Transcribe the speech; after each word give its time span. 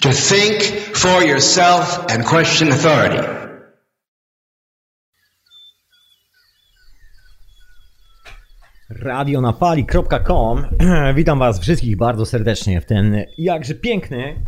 To 0.00 0.12
think 0.12 0.62
for 0.94 1.22
yourself 1.22 2.06
and 2.08 2.24
question 2.24 2.72
authority. 2.72 3.40
radionafali.com 8.90 10.64
Witam 11.14 11.38
Was 11.38 11.60
wszystkich 11.60 11.96
bardzo 11.96 12.26
serdecznie 12.26 12.80
w 12.80 12.86
ten 12.86 13.24
jakże 13.38 13.74
piękny 13.74 14.44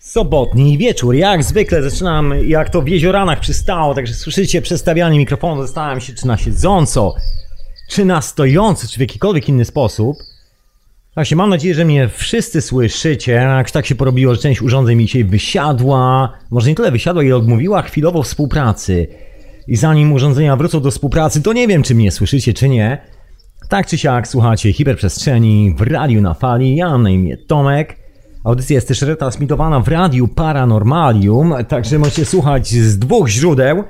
sobotni 0.00 0.78
wieczór. 0.78 1.14
Jak 1.14 1.44
zwykle 1.44 1.90
zaczynam 1.90 2.34
jak 2.44 2.70
to 2.70 2.82
w 2.82 2.88
jezioranach 2.88 3.40
przystało, 3.40 3.94
także 3.94 4.14
słyszycie 4.14 4.62
przestawianie 4.62 5.18
mikrofonu. 5.18 5.62
Zastanawiam 5.62 6.00
się, 6.00 6.14
czy 6.14 6.26
na 6.26 6.36
siedząco, 6.36 7.14
czy 7.90 8.04
na 8.04 8.22
stojąco, 8.22 8.86
czy 8.86 8.96
w 8.96 9.00
jakikolwiek 9.00 9.48
inny 9.48 9.64
sposób. 9.64 10.16
Właśnie, 11.18 11.36
mam 11.36 11.50
nadzieję, 11.50 11.74
że 11.74 11.84
mnie 11.84 12.08
wszyscy 12.08 12.60
słyszycie. 12.60 13.32
Jak 13.32 13.70
tak 13.70 13.86
się 13.86 13.94
porobiło, 13.94 14.34
że 14.34 14.40
część 14.40 14.62
urządzeń 14.62 14.96
mi 14.98 15.06
dzisiaj 15.06 15.24
wysiadła, 15.24 16.32
może 16.50 16.68
nie 16.68 16.74
tyle 16.74 16.90
wysiadła, 16.90 17.22
ile 17.22 17.36
odmówiła 17.36 17.82
chwilowo 17.82 18.22
współpracy. 18.22 19.06
I 19.68 19.76
zanim 19.76 20.12
urządzenia 20.12 20.56
wrócą 20.56 20.80
do 20.80 20.90
współpracy, 20.90 21.42
to 21.42 21.52
nie 21.52 21.68
wiem, 21.68 21.82
czy 21.82 21.94
mnie 21.94 22.10
słyszycie, 22.10 22.54
czy 22.54 22.68
nie. 22.68 22.98
Tak 23.68 23.86
czy 23.86 23.98
siak, 23.98 24.28
słuchacie 24.28 24.72
hiperprzestrzeni 24.72 25.74
w 25.78 25.82
radiu 25.82 26.20
na 26.20 26.34
fali. 26.34 26.76
Ja 26.76 26.90
mam 26.90 27.02
na 27.02 27.10
imię 27.10 27.36
Tomek. 27.36 27.96
Audycja 28.44 28.74
jest 28.74 28.88
też 28.88 29.02
retransmitowana 29.02 29.80
w 29.80 29.88
radiu 29.88 30.28
Paranormalium, 30.28 31.54
także 31.68 31.98
możecie 31.98 32.24
słuchać 32.24 32.68
z 32.68 32.98
dwóch 32.98 33.28
źródeł, 33.28 33.84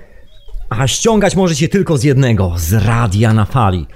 a 0.70 0.86
ściągać 0.86 1.36
możecie 1.36 1.68
tylko 1.68 1.98
z 1.98 2.04
jednego, 2.04 2.54
z 2.56 2.72
radia 2.72 3.34
na 3.34 3.44
fali. 3.44 3.86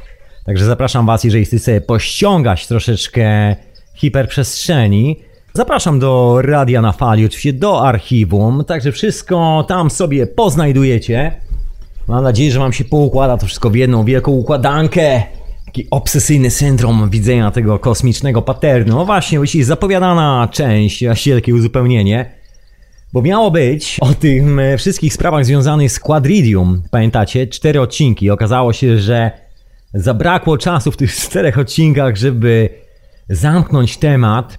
Także 0.44 0.64
zapraszam 0.64 1.06
Was, 1.06 1.24
jeżeli 1.24 1.44
chcecie 1.44 1.62
sobie 1.62 1.80
pościągać 1.80 2.66
troszeczkę 2.66 3.56
hiperprzestrzeni. 3.94 5.16
Zapraszam 5.54 5.98
do 5.98 6.42
radia 6.42 6.82
na 6.82 6.92
fali, 6.92 7.26
oczywiście 7.26 7.52
do 7.52 7.86
archiwum, 7.86 8.64
także 8.64 8.92
wszystko 8.92 9.64
tam 9.68 9.90
sobie 9.90 10.26
poznajdujecie. 10.26 11.32
Mam 12.08 12.24
nadzieję, 12.24 12.50
że 12.50 12.58
Wam 12.58 12.72
się 12.72 12.84
poukłada 12.84 13.36
to 13.36 13.46
wszystko 13.46 13.70
w 13.70 13.74
jedną 13.74 14.04
wielką 14.04 14.32
układankę. 14.32 15.22
Taki 15.66 15.86
obsesyjny 15.90 16.50
syndrom 16.50 17.10
widzenia 17.10 17.50
tego 17.50 17.78
kosmicznego 17.78 18.42
paternu. 18.42 18.96
No 18.96 19.04
właśnie, 19.04 19.38
właściwie 19.38 19.64
zapowiadana 19.64 20.48
część, 20.52 21.04
właściwie 21.04 21.36
takie 21.36 21.54
uzupełnienie. 21.54 22.32
Bo 23.12 23.22
miało 23.22 23.50
być 23.50 23.96
o 24.00 24.14
tym 24.14 24.58
e, 24.58 24.78
wszystkich 24.78 25.14
sprawach 25.14 25.44
związanych 25.44 25.92
z 25.92 26.00
Quadridium. 26.00 26.82
Pamiętacie? 26.90 27.46
Cztery 27.46 27.80
odcinki. 27.80 28.30
Okazało 28.30 28.72
się, 28.72 28.98
że 28.98 29.30
zabrakło 29.94 30.58
czasu 30.58 30.92
w 30.92 30.96
tych 30.96 31.14
czterech 31.24 31.58
odcinkach, 31.58 32.16
żeby 32.16 32.68
zamknąć 33.28 33.96
temat, 33.96 34.58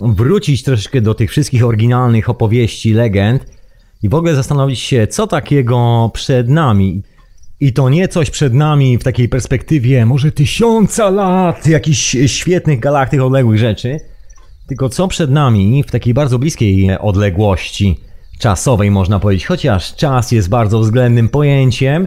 wrócić 0.00 0.62
troszeczkę 0.62 1.00
do 1.00 1.14
tych 1.14 1.30
wszystkich 1.30 1.64
oryginalnych 1.64 2.30
opowieści, 2.30 2.92
legend 2.92 3.46
i 4.02 4.08
w 4.08 4.14
ogóle 4.14 4.34
zastanowić 4.34 4.80
się, 4.80 5.06
co 5.06 5.26
takiego 5.26 6.10
przed 6.14 6.48
nami. 6.48 7.02
I 7.60 7.72
to 7.72 7.88
nie 7.88 8.08
coś 8.08 8.30
przed 8.30 8.54
nami 8.54 8.98
w 8.98 9.04
takiej 9.04 9.28
perspektywie 9.28 10.06
może 10.06 10.32
tysiąca 10.32 11.10
lat, 11.10 11.66
jakichś 11.66 12.16
świetnych 12.26 12.80
galaktyk, 12.80 13.20
odległych 13.20 13.58
rzeczy, 13.58 14.00
tylko 14.68 14.88
co 14.88 15.08
przed 15.08 15.30
nami 15.30 15.84
w 15.86 15.90
takiej 15.90 16.14
bardzo 16.14 16.38
bliskiej 16.38 16.98
odległości 16.98 18.00
czasowej, 18.38 18.90
można 18.90 19.20
powiedzieć. 19.20 19.46
Chociaż 19.46 19.94
czas 19.94 20.32
jest 20.32 20.48
bardzo 20.48 20.80
względnym 20.80 21.28
pojęciem, 21.28 22.06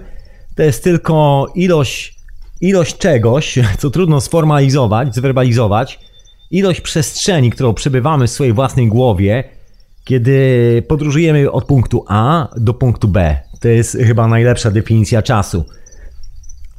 to 0.55 0.63
jest 0.63 0.83
tylko 0.83 1.47
ilość, 1.55 2.16
ilość 2.61 2.97
czegoś, 2.97 3.59
co 3.79 3.89
trudno 3.89 4.21
sformalizować, 4.21 5.15
zwerbalizować, 5.15 5.99
ilość 6.51 6.81
przestrzeni, 6.81 7.51
którą 7.51 7.73
przebywamy 7.73 8.27
w 8.27 8.31
swojej 8.31 8.53
własnej 8.53 8.87
głowie, 8.87 9.43
kiedy 10.05 10.83
podróżujemy 10.87 11.51
od 11.51 11.65
punktu 11.65 12.05
A 12.07 12.47
do 12.57 12.73
punktu 12.73 13.07
B. 13.07 13.39
To 13.61 13.67
jest 13.67 13.97
chyba 14.07 14.27
najlepsza 14.27 14.71
definicja 14.71 15.21
czasu. 15.21 15.65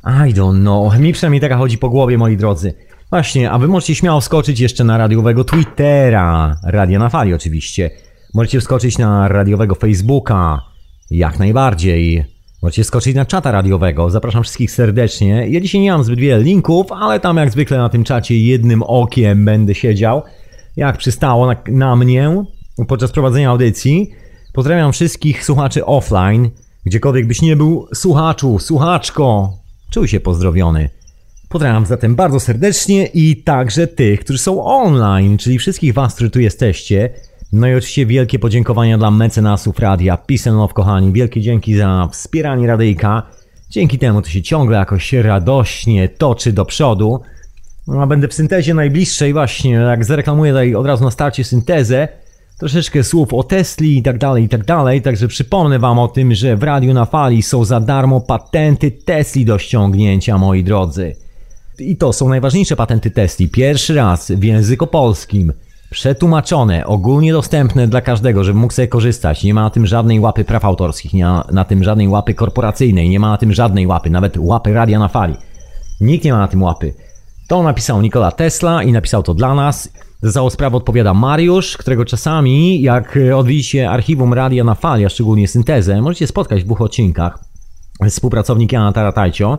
I 0.05 0.34
don't 0.34 0.61
know. 0.61 0.99
Mi 0.99 1.12
przynajmniej 1.12 1.41
taka 1.41 1.56
chodzi 1.56 1.78
po 1.78 1.91
głowie, 1.91 2.19
moi 2.19 2.37
drodzy. 2.37 2.75
Właśnie, 3.11 3.50
a 3.50 3.59
wy 3.59 3.69
możecie 3.69 3.94
śmiało 3.94 4.21
wskoczyć 4.21 4.61
jeszcze 4.61 4.84
na 4.84 4.99
radiowego 4.99 5.44
Twittera. 5.44 6.56
Radia 6.65 6.99
na 6.99 7.09
fali 7.09 7.34
oczywiście. 7.34 7.91
Możecie 8.34 8.61
wskoczyć 8.61 8.99
na 8.99 9.28
radiowego 9.28 9.75
Facebooka. 9.75 10.61
Jak 11.11 11.38
najbardziej. 11.38 12.38
Możecie 12.62 12.84
skoczyć 12.84 13.14
na 13.14 13.24
czata 13.24 13.50
radiowego. 13.50 14.10
Zapraszam 14.10 14.42
wszystkich 14.42 14.70
serdecznie. 14.70 15.48
Ja 15.48 15.60
dzisiaj 15.60 15.80
nie 15.80 15.92
mam 15.92 16.04
zbyt 16.04 16.19
wiele 16.19 16.42
linków, 16.42 16.92
ale 16.92 17.20
tam 17.20 17.36
jak 17.36 17.50
zwykle 17.50 17.78
na 17.78 17.88
tym 17.88 18.04
czacie 18.04 18.38
jednym 18.38 18.82
okiem 18.82 19.44
będę 19.44 19.74
siedział. 19.74 20.22
Jak 20.76 20.98
przystało 20.98 21.46
na, 21.46 21.56
na 21.69 21.96
mnie 21.96 22.44
podczas 22.88 23.12
prowadzenia 23.12 23.50
audycji. 23.50 24.10
Pozdrawiam 24.52 24.92
wszystkich 24.92 25.44
słuchaczy 25.44 25.84
offline. 25.84 26.50
Gdziekolwiek 26.86 27.26
byś 27.26 27.42
nie 27.42 27.56
był, 27.56 27.88
słuchaczu, 27.94 28.58
słuchaczko, 28.58 29.52
czuj 29.90 30.08
się 30.08 30.20
pozdrowiony. 30.20 30.90
Pozdrawiam 31.48 31.86
zatem 31.86 32.14
bardzo 32.14 32.40
serdecznie 32.40 33.06
i 33.06 33.42
także 33.42 33.86
tych, 33.86 34.20
którzy 34.20 34.38
są 34.38 34.64
online, 34.64 35.38
czyli 35.38 35.58
wszystkich 35.58 35.94
Was, 35.94 36.14
którzy 36.14 36.30
tu 36.30 36.40
jesteście. 36.40 37.10
No 37.53 37.69
i 37.69 37.75
oczywiście 37.75 38.06
wielkie 38.06 38.38
podziękowania 38.38 38.98
dla 38.98 39.10
mecenasów 39.10 39.78
radia 39.78 40.19
Love, 40.47 40.75
kochani. 40.75 41.12
Wielkie 41.12 41.41
dzięki 41.41 41.76
za 41.76 42.09
wspieranie 42.12 42.66
radyjka. 42.66 43.22
Dzięki 43.70 43.98
temu 43.98 44.22
to 44.22 44.28
się 44.28 44.42
ciągle 44.42 44.78
jakoś 44.78 45.12
radośnie 45.12 46.08
toczy 46.08 46.53
do 46.53 46.64
przodu. 46.64 47.20
No, 47.87 48.03
a 48.03 48.06
będę 48.06 48.28
w 48.28 48.34
syntezie 48.34 48.75
najbliższej 48.75 49.32
właśnie, 49.32 49.70
jak 49.70 50.04
zareklamuję 50.04 50.53
tutaj 50.53 50.75
od 50.75 50.87
razu 50.87 51.04
na 51.04 51.10
starcie 51.10 51.44
syntezę, 51.44 52.08
troszeczkę 52.58 53.04
słów 53.04 53.34
o 53.34 53.42
Tesli 53.42 53.98
i 53.98 54.03
tak 54.03 54.19
dalej, 54.19 54.44
i 54.44 54.48
tak 54.48 54.64
dalej. 54.64 55.03
Także 55.03 55.28
przypomnę 55.28 55.78
Wam 55.78 55.98
o 55.98 56.08
tym, 56.08 56.34
że 56.34 56.56
w 56.56 56.62
Radiu 56.62 56.94
na 56.94 57.04
Fali 57.04 57.42
są 57.42 57.64
za 57.64 57.81
darmo 57.81 58.20
patenty 58.20 58.91
Tesli 58.91 59.44
do 59.44 59.58
ściągnięcia, 59.58 60.38
moi 60.38 60.64
drodzy. 60.64 61.16
I 61.78 61.97
to 61.97 62.12
są 62.12 62.28
najważniejsze 62.28 62.76
patenty 62.76 63.10
Tesli. 63.10 63.48
Pierwszy 63.48 63.94
raz 63.94 64.31
w 64.31 64.44
języku 64.44 64.87
polskim. 64.87 65.53
Przetłumaczone, 65.91 66.87
ogólnie 66.87 67.32
dostępne 67.32 67.88
dla 67.88 68.00
każdego, 68.00 68.44
żeby 68.44 68.59
mógł 68.59 68.72
sobie 68.72 68.88
korzystać. 68.88 69.44
Nie 69.44 69.54
ma 69.54 69.62
na 69.62 69.71
tym 69.71 69.87
żadnej 69.87 70.21
łapy 70.21 70.44
praw 70.44 70.65
autorskich, 70.65 71.12
nie 71.12 71.25
ma 71.25 71.44
na 71.53 71.65
tym 71.65 71.84
żadnej 71.84 72.09
łapy 72.09 72.34
korporacyjnej, 72.34 73.09
nie 73.09 73.21
ma 73.21 73.31
na 73.31 73.37
tym 73.37 73.53
żadnej 73.53 73.87
łapy, 73.87 74.10
nawet 74.10 74.37
łapy 74.38 74.72
radia 74.72 74.99
na 74.99 75.09
fali. 75.09 75.34
Nikt 76.00 76.25
nie 76.25 76.32
ma 76.32 76.38
na 76.38 76.49
tym 76.49 76.62
łapy. 76.62 76.94
To 77.49 77.62
napisał 77.62 78.03
Nikola 78.03 78.32
Tesla 78.32 78.82
i 78.82 78.93
napisał 78.93 79.22
to 79.22 79.34
dla 79.34 79.54
nas. 79.54 79.93
Za 80.22 80.50
sprawę 80.50 80.76
odpowiada 80.76 81.15
Mariusz, 81.15 81.76
którego 81.76 82.05
czasami, 82.05 82.82
jak 82.82 83.19
odwiedzicie 83.37 83.91
archiwum 83.91 84.34
Radia 84.34 84.65
na 84.65 84.75
Fali, 84.75 85.05
a 85.05 85.09
szczególnie 85.09 85.49
syntezę, 85.49 86.03
możecie 86.03 86.26
spotkać 86.26 86.62
w 86.62 86.65
dwóch 86.65 86.81
odcinkach. 86.81 87.38
Współpracownik 88.09 88.72
Jana 88.72 88.93
Taratajcio. 88.93 89.59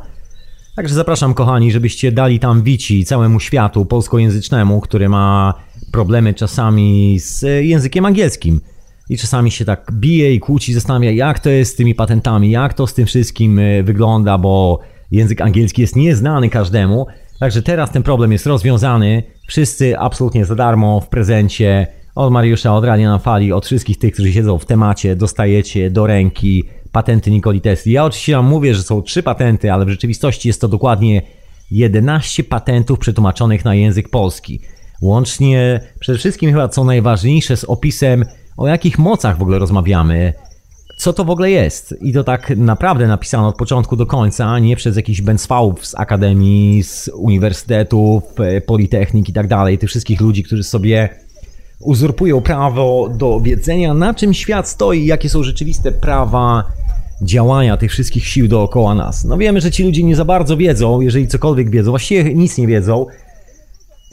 Także 0.79 0.95
zapraszam, 0.95 1.33
kochani, 1.33 1.71
żebyście 1.71 2.11
dali 2.11 2.39
tam 2.39 2.63
wici 2.63 3.05
całemu 3.05 3.39
światu 3.39 3.85
polskojęzycznemu, 3.85 4.81
który 4.81 5.09
ma 5.09 5.53
problemy 5.91 6.33
czasami 6.33 7.19
z 7.19 7.45
językiem 7.65 8.05
angielskim. 8.05 8.61
I 9.09 9.17
czasami 9.17 9.51
się 9.51 9.65
tak 9.65 9.91
bije 9.93 10.33
i 10.33 10.39
kłóci, 10.39 10.73
zastanawia, 10.73 11.11
jak 11.11 11.39
to 11.39 11.49
jest 11.49 11.73
z 11.73 11.75
tymi 11.75 11.95
patentami, 11.95 12.51
jak 12.51 12.73
to 12.73 12.87
z 12.87 12.93
tym 12.93 13.05
wszystkim 13.05 13.59
y, 13.59 13.83
wygląda, 13.83 14.37
bo 14.37 14.79
język 15.11 15.41
angielski 15.41 15.81
jest 15.81 15.95
nieznany 15.95 16.49
każdemu. 16.49 17.07
Także 17.39 17.61
teraz 17.61 17.91
ten 17.91 18.03
problem 18.03 18.31
jest 18.31 18.45
rozwiązany. 18.45 19.23
Wszyscy 19.47 19.99
absolutnie 19.99 20.45
za 20.45 20.55
darmo 20.55 21.01
w 21.01 21.07
prezencie 21.07 21.87
od 22.15 22.31
Mariusza, 22.31 22.75
od 22.75 22.85
Radia 22.85 23.09
na 23.09 23.19
Fali, 23.19 23.53
od 23.53 23.65
wszystkich 23.65 23.97
tych, 23.97 24.13
którzy 24.13 24.33
siedzą 24.33 24.57
w 24.57 24.65
temacie, 24.65 25.15
dostajecie 25.15 25.89
do 25.91 26.07
ręki 26.07 26.63
patenty 26.91 27.31
Nikoli 27.31 27.61
Tesli. 27.61 27.91
Ja 27.91 28.05
oczywiście 28.05 28.35
Wam 28.35 28.45
mówię, 28.45 28.75
że 28.75 28.83
są 28.83 29.01
trzy 29.01 29.23
patenty, 29.23 29.73
ale 29.73 29.85
w 29.85 29.89
rzeczywistości 29.89 30.47
jest 30.47 30.61
to 30.61 30.67
dokładnie 30.67 31.21
11 31.71 32.43
patentów 32.43 32.99
przetłumaczonych 32.99 33.65
na 33.65 33.75
język 33.75 34.09
polski. 34.09 34.61
Łącznie 35.01 35.79
przede 35.99 36.17
wszystkim 36.17 36.51
chyba 36.51 36.67
co 36.67 36.83
najważniejsze 36.83 37.57
z 37.57 37.63
opisem 37.63 38.25
o 38.57 38.67
jakich 38.67 38.99
mocach 38.99 39.37
w 39.37 39.41
ogóle 39.41 39.59
rozmawiamy, 39.59 40.33
co 40.97 41.13
to 41.13 41.25
w 41.25 41.29
ogóle 41.29 41.51
jest. 41.51 41.95
I 42.01 42.13
to 42.13 42.23
tak 42.23 42.57
naprawdę 42.57 43.07
napisano 43.07 43.47
od 43.47 43.57
początku 43.57 43.95
do 43.95 44.05
końca, 44.05 44.45
a 44.45 44.59
nie 44.59 44.75
przez 44.75 44.95
jakichś 44.95 45.21
bęcwałów 45.21 45.85
z 45.85 45.95
akademii, 45.95 46.83
z 46.83 47.09
uniwersytetów, 47.13 48.23
e, 48.39 48.61
politechnik 48.61 49.29
i 49.29 49.33
tak 49.33 49.47
dalej, 49.47 49.77
tych 49.77 49.89
wszystkich 49.89 50.21
ludzi, 50.21 50.43
którzy 50.43 50.63
sobie 50.63 51.09
uzurpują 51.79 52.41
prawo 52.41 53.09
do 53.09 53.39
wiedzenia, 53.39 53.93
na 53.93 54.13
czym 54.13 54.33
świat 54.33 54.69
stoi, 54.69 55.05
jakie 55.05 55.29
są 55.29 55.43
rzeczywiste 55.43 55.91
prawa 55.91 56.63
działania 57.21 57.77
tych 57.77 57.91
wszystkich 57.91 58.27
sił 58.27 58.47
dookoła 58.47 58.95
nas. 58.95 59.23
No 59.25 59.37
wiemy, 59.37 59.61
że 59.61 59.71
ci 59.71 59.83
ludzie 59.83 60.03
nie 60.03 60.15
za 60.15 60.25
bardzo 60.25 60.57
wiedzą, 60.57 61.01
jeżeli 61.01 61.27
cokolwiek 61.27 61.69
wiedzą, 61.69 61.91
właściwie 61.91 62.33
nic 62.33 62.57
nie 62.57 62.67
wiedzą, 62.67 63.05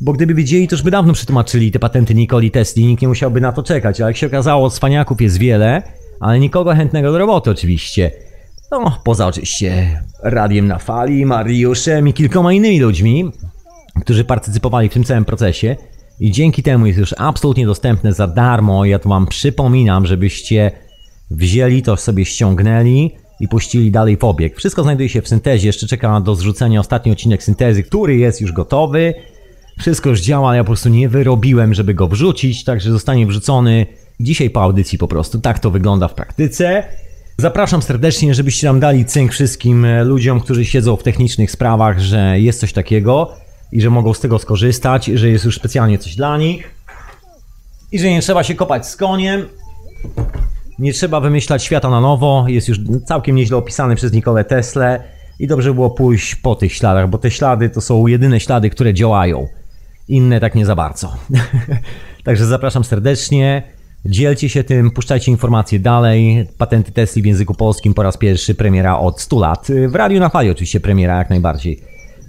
bo 0.00 0.12
gdyby 0.12 0.34
wiedzieli, 0.34 0.68
to 0.68 0.74
już 0.74 0.82
by 0.82 0.90
dawno 0.90 1.12
przetłumaczyli 1.12 1.72
te 1.72 1.78
patenty 1.78 2.14
Nikoli 2.14 2.50
Tesli, 2.50 2.86
nikt 2.86 3.02
nie 3.02 3.08
musiałby 3.08 3.40
na 3.40 3.52
to 3.52 3.62
czekać, 3.62 4.00
ale 4.00 4.10
jak 4.10 4.16
się 4.16 4.26
okazało, 4.26 4.70
cwaniaków 4.70 5.20
jest 5.20 5.38
wiele, 5.38 5.82
ale 6.20 6.40
nikogo 6.40 6.74
chętnego 6.74 7.12
do 7.12 7.18
roboty 7.18 7.50
oczywiście. 7.50 8.10
No, 8.70 8.98
poza 9.04 9.26
oczywiście 9.26 10.00
Radiem 10.22 10.66
na 10.66 10.78
Fali, 10.78 11.26
Mariuszem 11.26 12.08
i 12.08 12.12
kilkoma 12.12 12.52
innymi 12.52 12.80
ludźmi, 12.80 13.30
którzy 14.00 14.24
partycypowali 14.24 14.88
w 14.88 14.92
tym 14.92 15.04
całym 15.04 15.24
procesie. 15.24 15.76
I 16.20 16.30
dzięki 16.30 16.62
temu 16.62 16.86
jest 16.86 16.98
już 16.98 17.14
absolutnie 17.18 17.66
dostępne 17.66 18.12
za 18.12 18.26
darmo. 18.26 18.84
Ja 18.84 18.98
to 18.98 19.08
Wam 19.08 19.26
przypominam, 19.26 20.06
żebyście 20.06 20.70
wzięli 21.30 21.82
to 21.82 21.96
sobie 21.96 22.24
ściągnęli 22.24 23.10
i 23.40 23.48
puścili 23.48 23.90
dalej 23.90 24.16
w 24.16 24.24
obieg. 24.24 24.56
Wszystko 24.56 24.82
znajduje 24.82 25.08
się 25.08 25.22
w 25.22 25.28
syntezie, 25.28 25.66
jeszcze 25.66 25.86
czeka 25.86 26.20
do 26.20 26.34
zrzucenia 26.34 26.80
ostatni 26.80 27.12
odcinek 27.12 27.42
syntezy, 27.42 27.82
który 27.82 28.16
jest 28.16 28.40
już 28.40 28.52
gotowy. 28.52 29.14
Wszystko 29.78 30.10
już 30.10 30.20
działa, 30.20 30.56
ja 30.56 30.64
po 30.64 30.66
prostu 30.66 30.88
nie 30.88 31.08
wyrobiłem, 31.08 31.74
żeby 31.74 31.94
go 31.94 32.08
wrzucić, 32.08 32.64
także 32.64 32.90
zostanie 32.90 33.26
wrzucony 33.26 33.86
dzisiaj 34.20 34.50
po 34.50 34.62
audycji 34.62 34.98
po 34.98 35.08
prostu. 35.08 35.40
Tak 35.40 35.58
to 35.58 35.70
wygląda 35.70 36.08
w 36.08 36.14
praktyce. 36.14 36.84
Zapraszam 37.38 37.82
serdecznie, 37.82 38.34
żebyście 38.34 38.66
nam 38.66 38.80
dali 38.80 39.04
cynk 39.04 39.32
wszystkim 39.32 39.86
ludziom, 40.04 40.40
którzy 40.40 40.64
siedzą 40.64 40.96
w 40.96 41.02
technicznych 41.02 41.50
sprawach, 41.50 42.00
że 42.00 42.40
jest 42.40 42.60
coś 42.60 42.72
takiego 42.72 43.32
i 43.72 43.80
że 43.80 43.90
mogą 43.90 44.14
z 44.14 44.20
tego 44.20 44.38
skorzystać, 44.38 45.06
że 45.06 45.28
jest 45.28 45.44
już 45.44 45.56
specjalnie 45.56 45.98
coś 45.98 46.16
dla 46.16 46.38
nich 46.38 46.70
i 47.92 47.98
że 47.98 48.10
nie 48.10 48.22
trzeba 48.22 48.42
się 48.42 48.54
kopać 48.54 48.86
z 48.86 48.96
koniem. 48.96 49.48
Nie 50.78 50.92
trzeba 50.92 51.20
wymyślać 51.20 51.64
świata 51.64 51.90
na 51.90 52.00
nowo, 52.00 52.44
jest 52.48 52.68
już 52.68 52.78
całkiem 53.06 53.36
nieźle 53.36 53.56
opisany 53.56 53.96
przez 53.96 54.12
Nikolę 54.12 54.44
Tesla 54.44 54.98
i 55.38 55.46
dobrze 55.46 55.74
było 55.74 55.90
pójść 55.90 56.34
po 56.34 56.54
tych 56.54 56.72
śladach, 56.72 57.10
bo 57.10 57.18
te 57.18 57.30
ślady 57.30 57.70
to 57.70 57.80
są 57.80 58.06
jedyne 58.06 58.40
ślady, 58.40 58.70
które 58.70 58.94
działają. 58.94 59.48
Inne 60.08 60.40
tak 60.40 60.54
nie 60.54 60.66
za 60.66 60.76
bardzo. 60.76 61.16
Także 62.24 62.46
zapraszam 62.46 62.84
serdecznie. 62.84 63.62
Dzielcie 64.04 64.48
się 64.48 64.64
tym, 64.64 64.90
puszczajcie 64.90 65.30
informacje 65.30 65.78
dalej. 65.78 66.46
Patenty 66.58 66.92
Tesla 66.92 67.22
w 67.22 67.26
języku 67.26 67.54
polskim 67.54 67.94
po 67.94 68.02
raz 68.02 68.16
pierwszy, 68.16 68.54
premiera 68.54 68.98
od 68.98 69.20
100 69.20 69.38
lat. 69.38 69.68
W 69.88 69.94
Radiu 69.94 70.20
na 70.20 70.28
Fali 70.28 70.50
oczywiście 70.50 70.80
premiera 70.80 71.18
jak 71.18 71.30
najbardziej, 71.30 71.80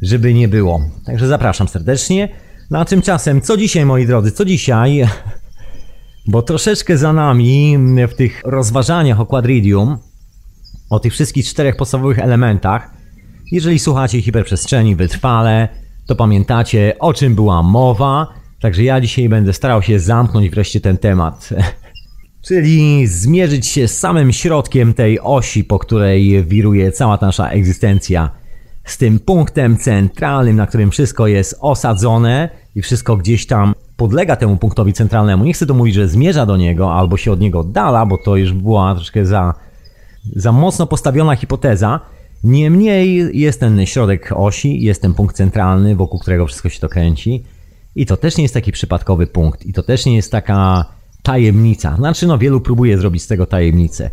żeby 0.02 0.34
nie 0.34 0.48
było. 0.48 0.82
Także 1.06 1.28
zapraszam 1.28 1.68
serdecznie. 1.68 2.30
No 2.70 2.80
a 2.80 2.86
tymczasem, 2.86 3.42
co 3.42 3.58
dzisiaj 3.58 3.86
moi 3.86 4.08
drodzy, 4.08 4.32
co 4.32 4.46
dzisiaj? 4.46 5.04
Bo 6.28 6.42
troszeczkę 6.42 6.98
za 6.98 7.14
nami 7.14 7.78
w 8.08 8.16
tych 8.16 8.42
rozważaniach 8.46 9.20
o 9.20 9.26
Quadridium, 9.26 9.98
o 10.90 11.00
tych 11.00 11.14
wszystkich 11.14 11.46
czterech 11.46 11.76
podstawowych 11.76 12.20
elementach, 12.20 12.90
jeżeli 13.52 13.80
słuchacie 13.80 14.22
hiperprzestrzeni 14.22 14.96
wytrwale, 14.96 15.68
to 16.06 16.16
pamiętacie 16.16 16.96
o 17.00 17.14
czym 17.14 17.36
była 17.36 17.64
mowa, 17.64 18.28
także 18.62 18.84
ja 18.84 19.02
dzisiaj 19.02 19.30
będę 19.30 19.54
starał 19.54 19.82
się 19.82 20.00
zamknąć 20.00 20.50
wreszcie 20.50 20.82
ten 20.82 20.98
temat. 20.98 21.50
Czyli 22.48 23.08
zmierzyć 23.08 23.68
się 23.68 23.88
z 23.88 23.98
samym 23.98 24.34
środkiem 24.34 24.94
tej 24.94 25.20
osi, 25.20 25.64
po 25.64 25.80
której 25.80 26.46
wiruje 26.46 26.92
cała 26.92 27.18
nasza 27.22 27.50
egzystencja. 27.50 28.32
Z 28.88 28.98
tym 28.98 29.19
punktem 29.19 29.78
centralnym, 29.78 30.56
na 30.56 30.68
którym 30.68 30.92
wszystko 30.92 31.28
jest 31.28 31.57
osadzone 31.60 32.50
i 32.75 32.81
wszystko 32.81 33.18
gdzieś 33.18 33.48
tam 33.48 33.74
podlega 33.98 34.36
temu 34.36 34.57
punktowi 34.57 34.94
centralnemu. 34.94 35.44
Nie 35.44 35.54
chcę 35.54 35.66
to 35.66 35.74
mówić, 35.74 35.95
że 35.95 36.07
zmierza 36.07 36.45
do 36.45 36.57
niego 36.57 36.94
albo 36.94 37.18
się 37.18 37.31
od 37.31 37.39
niego 37.39 37.60
oddala, 37.60 38.06
bo 38.06 38.18
to 38.18 38.36
już 38.36 38.54
była 38.54 38.95
troszkę 38.95 39.25
za, 39.25 39.54
za 40.36 40.51
mocno 40.51 40.88
postawiona 40.88 41.36
hipoteza. 41.36 42.00
Niemniej 42.44 43.30
jest 43.39 43.60
ten 43.60 43.86
środek 43.86 44.34
osi, 44.36 44.81
jest 44.81 45.01
ten 45.01 45.13
punkt 45.13 45.36
centralny, 45.36 45.95
wokół 45.95 46.19
którego 46.19 46.48
wszystko 46.48 46.69
się 46.69 46.80
to 46.80 46.89
kręci. 46.89 47.44
I 47.95 48.06
to 48.06 48.18
też 48.18 48.38
nie 48.38 48.44
jest 48.44 48.54
taki 48.54 48.72
przypadkowy 48.72 49.28
punkt, 49.28 49.66
i 49.66 49.74
to 49.74 49.84
też 49.84 50.06
nie 50.06 50.16
jest 50.16 50.31
taka 50.31 50.86
tajemnica. 51.24 51.95
Znaczy, 51.95 52.28
no, 52.28 52.38
wielu 52.38 52.62
próbuje 52.62 52.98
zrobić 52.98 53.24
z 53.24 53.28
tego 53.28 53.45
tajemnicę. 53.45 54.10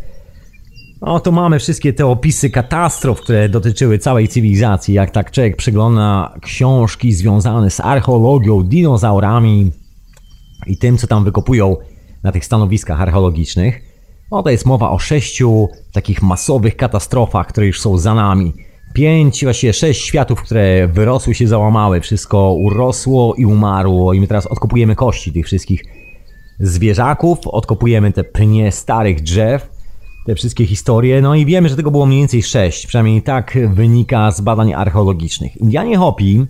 No 1.00 1.20
to 1.20 1.32
mamy 1.32 1.58
wszystkie 1.58 1.92
te 1.92 2.06
opisy 2.06 2.50
katastrof, 2.50 3.20
które 3.20 3.48
dotyczyły 3.48 3.98
całej 3.98 4.28
cywilizacji. 4.28 4.94
Jak 4.94 5.10
tak 5.10 5.30
człowiek 5.30 5.56
przegląda 5.56 6.34
książki 6.42 7.12
związane 7.12 7.70
z 7.70 7.80
archeologią, 7.80 8.62
dinozaurami 8.62 9.72
i 10.66 10.78
tym, 10.78 10.98
co 10.98 11.06
tam 11.06 11.24
wykopują 11.24 11.76
na 12.22 12.32
tych 12.32 12.44
stanowiskach 12.44 13.00
archeologicznych, 13.00 13.80
no 14.30 14.42
to 14.42 14.50
jest 14.50 14.66
mowa 14.66 14.90
o 14.90 14.98
sześciu 14.98 15.68
takich 15.92 16.22
masowych 16.22 16.76
katastrofach, 16.76 17.46
które 17.46 17.66
już 17.66 17.80
są 17.80 17.98
za 17.98 18.14
nami. 18.14 18.52
Pięć, 18.94 19.44
właściwie 19.44 19.72
sześć 19.72 20.04
światów, 20.04 20.42
które 20.42 20.88
wyrosły 20.88 21.34
się, 21.34 21.46
załamały. 21.46 22.00
Wszystko 22.00 22.52
urosło 22.52 23.34
i 23.34 23.46
umarło 23.46 24.14
i 24.14 24.20
my 24.20 24.26
teraz 24.26 24.46
odkopujemy 24.46 24.96
kości 24.96 25.32
tych 25.32 25.46
wszystkich 25.46 25.84
zwierzaków, 26.60 27.38
odkopujemy 27.46 28.12
te 28.12 28.24
pnie 28.24 28.72
starych 28.72 29.22
drzew, 29.22 29.73
te 30.24 30.34
wszystkie 30.34 30.66
historie, 30.66 31.22
no 31.22 31.34
i 31.34 31.46
wiemy, 31.46 31.68
że 31.68 31.76
tego 31.76 31.90
było 31.90 32.06
mniej 32.06 32.20
więcej 32.20 32.42
sześć, 32.42 32.86
przynajmniej 32.86 33.22
tak 33.22 33.58
wynika 33.74 34.30
z 34.30 34.40
badań 34.40 34.72
archeologicznych. 34.72 35.56
Indianie 35.56 35.96
Hopi 35.96 36.46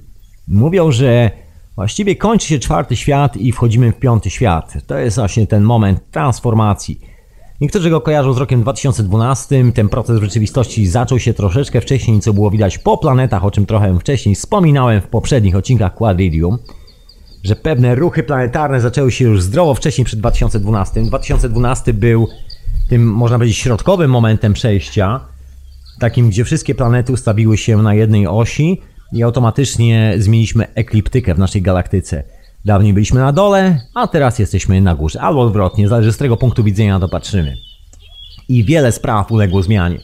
mówią, 0.48 0.90
że 0.90 1.30
właściwie 1.76 2.16
kończy 2.16 2.46
się 2.48 2.58
czwarty 2.58 2.96
świat 2.96 3.36
i 3.36 3.52
wchodzimy 3.52 3.92
w 3.92 3.98
piąty 3.98 4.30
świat. 4.30 4.74
To 4.86 4.98
jest 4.98 5.16
właśnie 5.16 5.46
ten 5.46 5.62
moment 5.62 6.10
transformacji. 6.10 7.00
Niektórzy 7.60 7.90
go 7.90 8.00
kojarzą 8.00 8.32
z 8.32 8.38
rokiem 8.38 8.60
2012. 8.60 9.72
Ten 9.72 9.88
proces 9.88 10.18
w 10.18 10.22
rzeczywistości 10.22 10.86
zaczął 10.86 11.18
się 11.18 11.34
troszeczkę 11.34 11.80
wcześniej, 11.80 12.20
co 12.20 12.32
było 12.32 12.50
widać 12.50 12.78
po 12.78 12.98
planetach, 12.98 13.44
o 13.44 13.50
czym 13.50 13.66
trochę 13.66 13.98
wcześniej 13.98 14.34
wspominałem 14.34 15.00
w 15.00 15.06
poprzednich 15.06 15.56
odcinkach 15.56 15.94
Quadridium. 15.94 16.58
Że 17.44 17.56
pewne 17.56 17.94
ruchy 17.94 18.22
planetarne 18.22 18.80
zaczęły 18.80 19.12
się 19.12 19.24
już 19.24 19.42
zdrowo 19.42 19.74
wcześniej 19.74 20.04
przed 20.04 20.20
2012. 20.20 21.02
2012 21.02 21.92
był 21.92 22.28
tym, 22.88 23.12
można 23.12 23.38
powiedzieć, 23.38 23.58
środkowym 23.58 24.10
momentem 24.10 24.52
przejścia, 24.52 25.20
takim, 25.98 26.30
gdzie 26.30 26.44
wszystkie 26.44 26.74
planety 26.74 27.12
ustawiły 27.12 27.58
się 27.58 27.82
na 27.82 27.94
jednej 27.94 28.26
osi 28.26 28.80
i 29.12 29.22
automatycznie 29.22 30.14
zmieniliśmy 30.18 30.74
ekliptykę 30.74 31.34
w 31.34 31.38
naszej 31.38 31.62
galaktyce. 31.62 32.24
Dawniej 32.64 32.92
byliśmy 32.92 33.20
na 33.20 33.32
dole, 33.32 33.80
a 33.94 34.06
teraz 34.06 34.38
jesteśmy 34.38 34.80
na 34.80 34.94
górze. 34.94 35.20
Albo 35.20 35.40
odwrotnie, 35.40 35.88
zależy 35.88 36.12
z 36.12 36.14
którego 36.14 36.36
punktu 36.36 36.64
widzenia 36.64 37.00
to 37.00 37.08
patrzymy. 37.08 37.56
I 38.48 38.64
wiele 38.64 38.92
spraw 38.92 39.32
uległo 39.32 39.62
zmianie. 39.62 39.98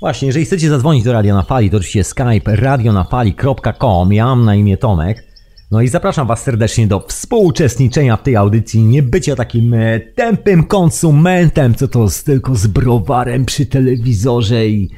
Właśnie, 0.00 0.26
jeżeli 0.26 0.44
chcecie 0.44 0.68
zadzwonić 0.68 1.04
do 1.04 1.12
Radio 1.12 1.34
na 1.34 1.42
Fali, 1.42 1.70
to 1.70 1.76
oczywiście 1.76 2.04
skype 2.04 2.56
radionafali.com. 2.56 4.12
Ja 4.12 4.26
mam 4.26 4.44
na 4.44 4.54
imię 4.54 4.76
Tomek. 4.76 5.29
No 5.70 5.80
i 5.80 5.88
zapraszam 5.88 6.26
Was 6.26 6.42
serdecznie 6.42 6.86
do 6.86 7.00
współuczestniczenia 7.00 8.16
w 8.16 8.22
tej 8.22 8.36
audycji, 8.36 8.82
nie 8.82 9.02
bycia 9.02 9.36
takim 9.36 9.74
e, 9.74 10.00
tępym 10.00 10.64
konsumentem, 10.64 11.74
co 11.74 11.88
to 11.88 12.10
z, 12.10 12.24
tylko 12.24 12.54
z 12.54 12.66
browarem 12.66 13.44
przy 13.44 13.66
telewizorze 13.66 14.66
i 14.66 14.90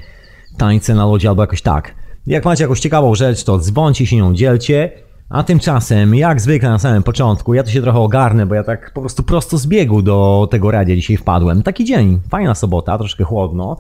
tańce 0.57 0.95
na 0.95 1.07
lodzie 1.07 1.29
albo 1.29 1.43
jakoś 1.43 1.63
tak. 1.63 1.95
Jak 2.27 2.45
macie 2.45 2.65
jakąś 2.65 2.81
ciekawą 2.81 3.15
rzecz, 3.15 3.45
to 3.45 3.59
dzwońcie 3.59 4.07
się 4.07 4.17
nią 4.17 4.35
dzielcie. 4.35 4.91
A 5.29 5.43
tymczasem, 5.43 6.15
jak 6.15 6.41
zwykle 6.41 6.69
na 6.69 6.79
samym 6.79 7.03
początku, 7.03 7.55
ja 7.55 7.63
to 7.63 7.71
się 7.71 7.83
trochę 7.83 7.99
ogarnę, 7.99 8.47
bo 8.47 8.55
ja 8.55 8.65
tak 8.65 8.93
po 8.95 9.01
prostu 9.01 9.23
prosto 9.23 9.59
z 9.59 9.67
biegu 9.67 10.03
do 10.03 10.49
tego 10.51 10.71
radia 10.71 10.97
dzisiaj 10.97 11.17
wpadłem. 11.17 11.63
Taki 11.63 11.85
dzień, 11.85 12.21
fajna 12.31 12.55
sobota, 12.55 12.99
troszkę 12.99 13.25
chłodno 13.25 13.77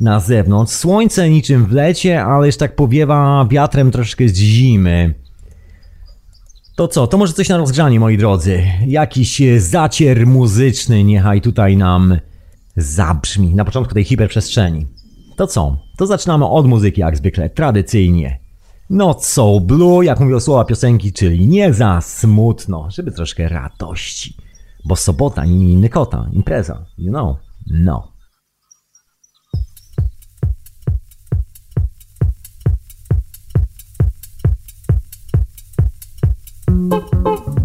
na 0.00 0.20
zewnątrz. 0.20 0.72
Słońce 0.72 1.30
niczym 1.30 1.66
w 1.66 1.72
lecie, 1.72 2.24
ale 2.24 2.46
już 2.46 2.56
tak 2.56 2.76
powiewa 2.76 3.46
wiatrem 3.50 3.90
troszkę 3.90 4.28
z 4.28 4.36
zimy. 4.36 5.14
To 6.80 6.88
co, 6.88 7.06
to 7.06 7.18
może 7.18 7.32
coś 7.32 7.48
na 7.48 7.56
rozgrzanie, 7.56 8.00
moi 8.00 8.18
drodzy. 8.18 8.62
Jakiś 8.86 9.42
zacier 9.58 10.26
muzyczny 10.26 11.04
niechaj 11.04 11.40
tutaj 11.40 11.76
nam 11.76 12.18
zabrzmi 12.76 13.54
na 13.54 13.64
początku 13.64 13.94
tej 13.94 14.04
hiperprzestrzeni. 14.04 14.86
To 15.36 15.46
co? 15.46 15.76
To 15.96 16.06
zaczynamy 16.06 16.46
od 16.46 16.66
muzyki 16.66 17.00
jak 17.00 17.16
zwykle, 17.16 17.50
tradycyjnie. 17.50 18.38
Not 18.90 19.24
so 19.24 19.60
blue, 19.60 20.04
jak 20.04 20.20
mówią 20.20 20.40
słowa 20.40 20.64
piosenki, 20.64 21.12
czyli 21.12 21.48
nie 21.48 21.74
za 21.74 22.00
smutno, 22.00 22.88
żeby 22.90 23.12
troszkę 23.12 23.48
radości. 23.48 24.34
Bo 24.84 24.96
sobota, 24.96 25.44
nie 25.44 25.72
inny 25.72 25.88
kota, 25.88 26.26
impreza, 26.32 26.86
you 26.98 27.10
know, 27.10 27.36
no. 27.66 28.09
Bye. 37.22 37.59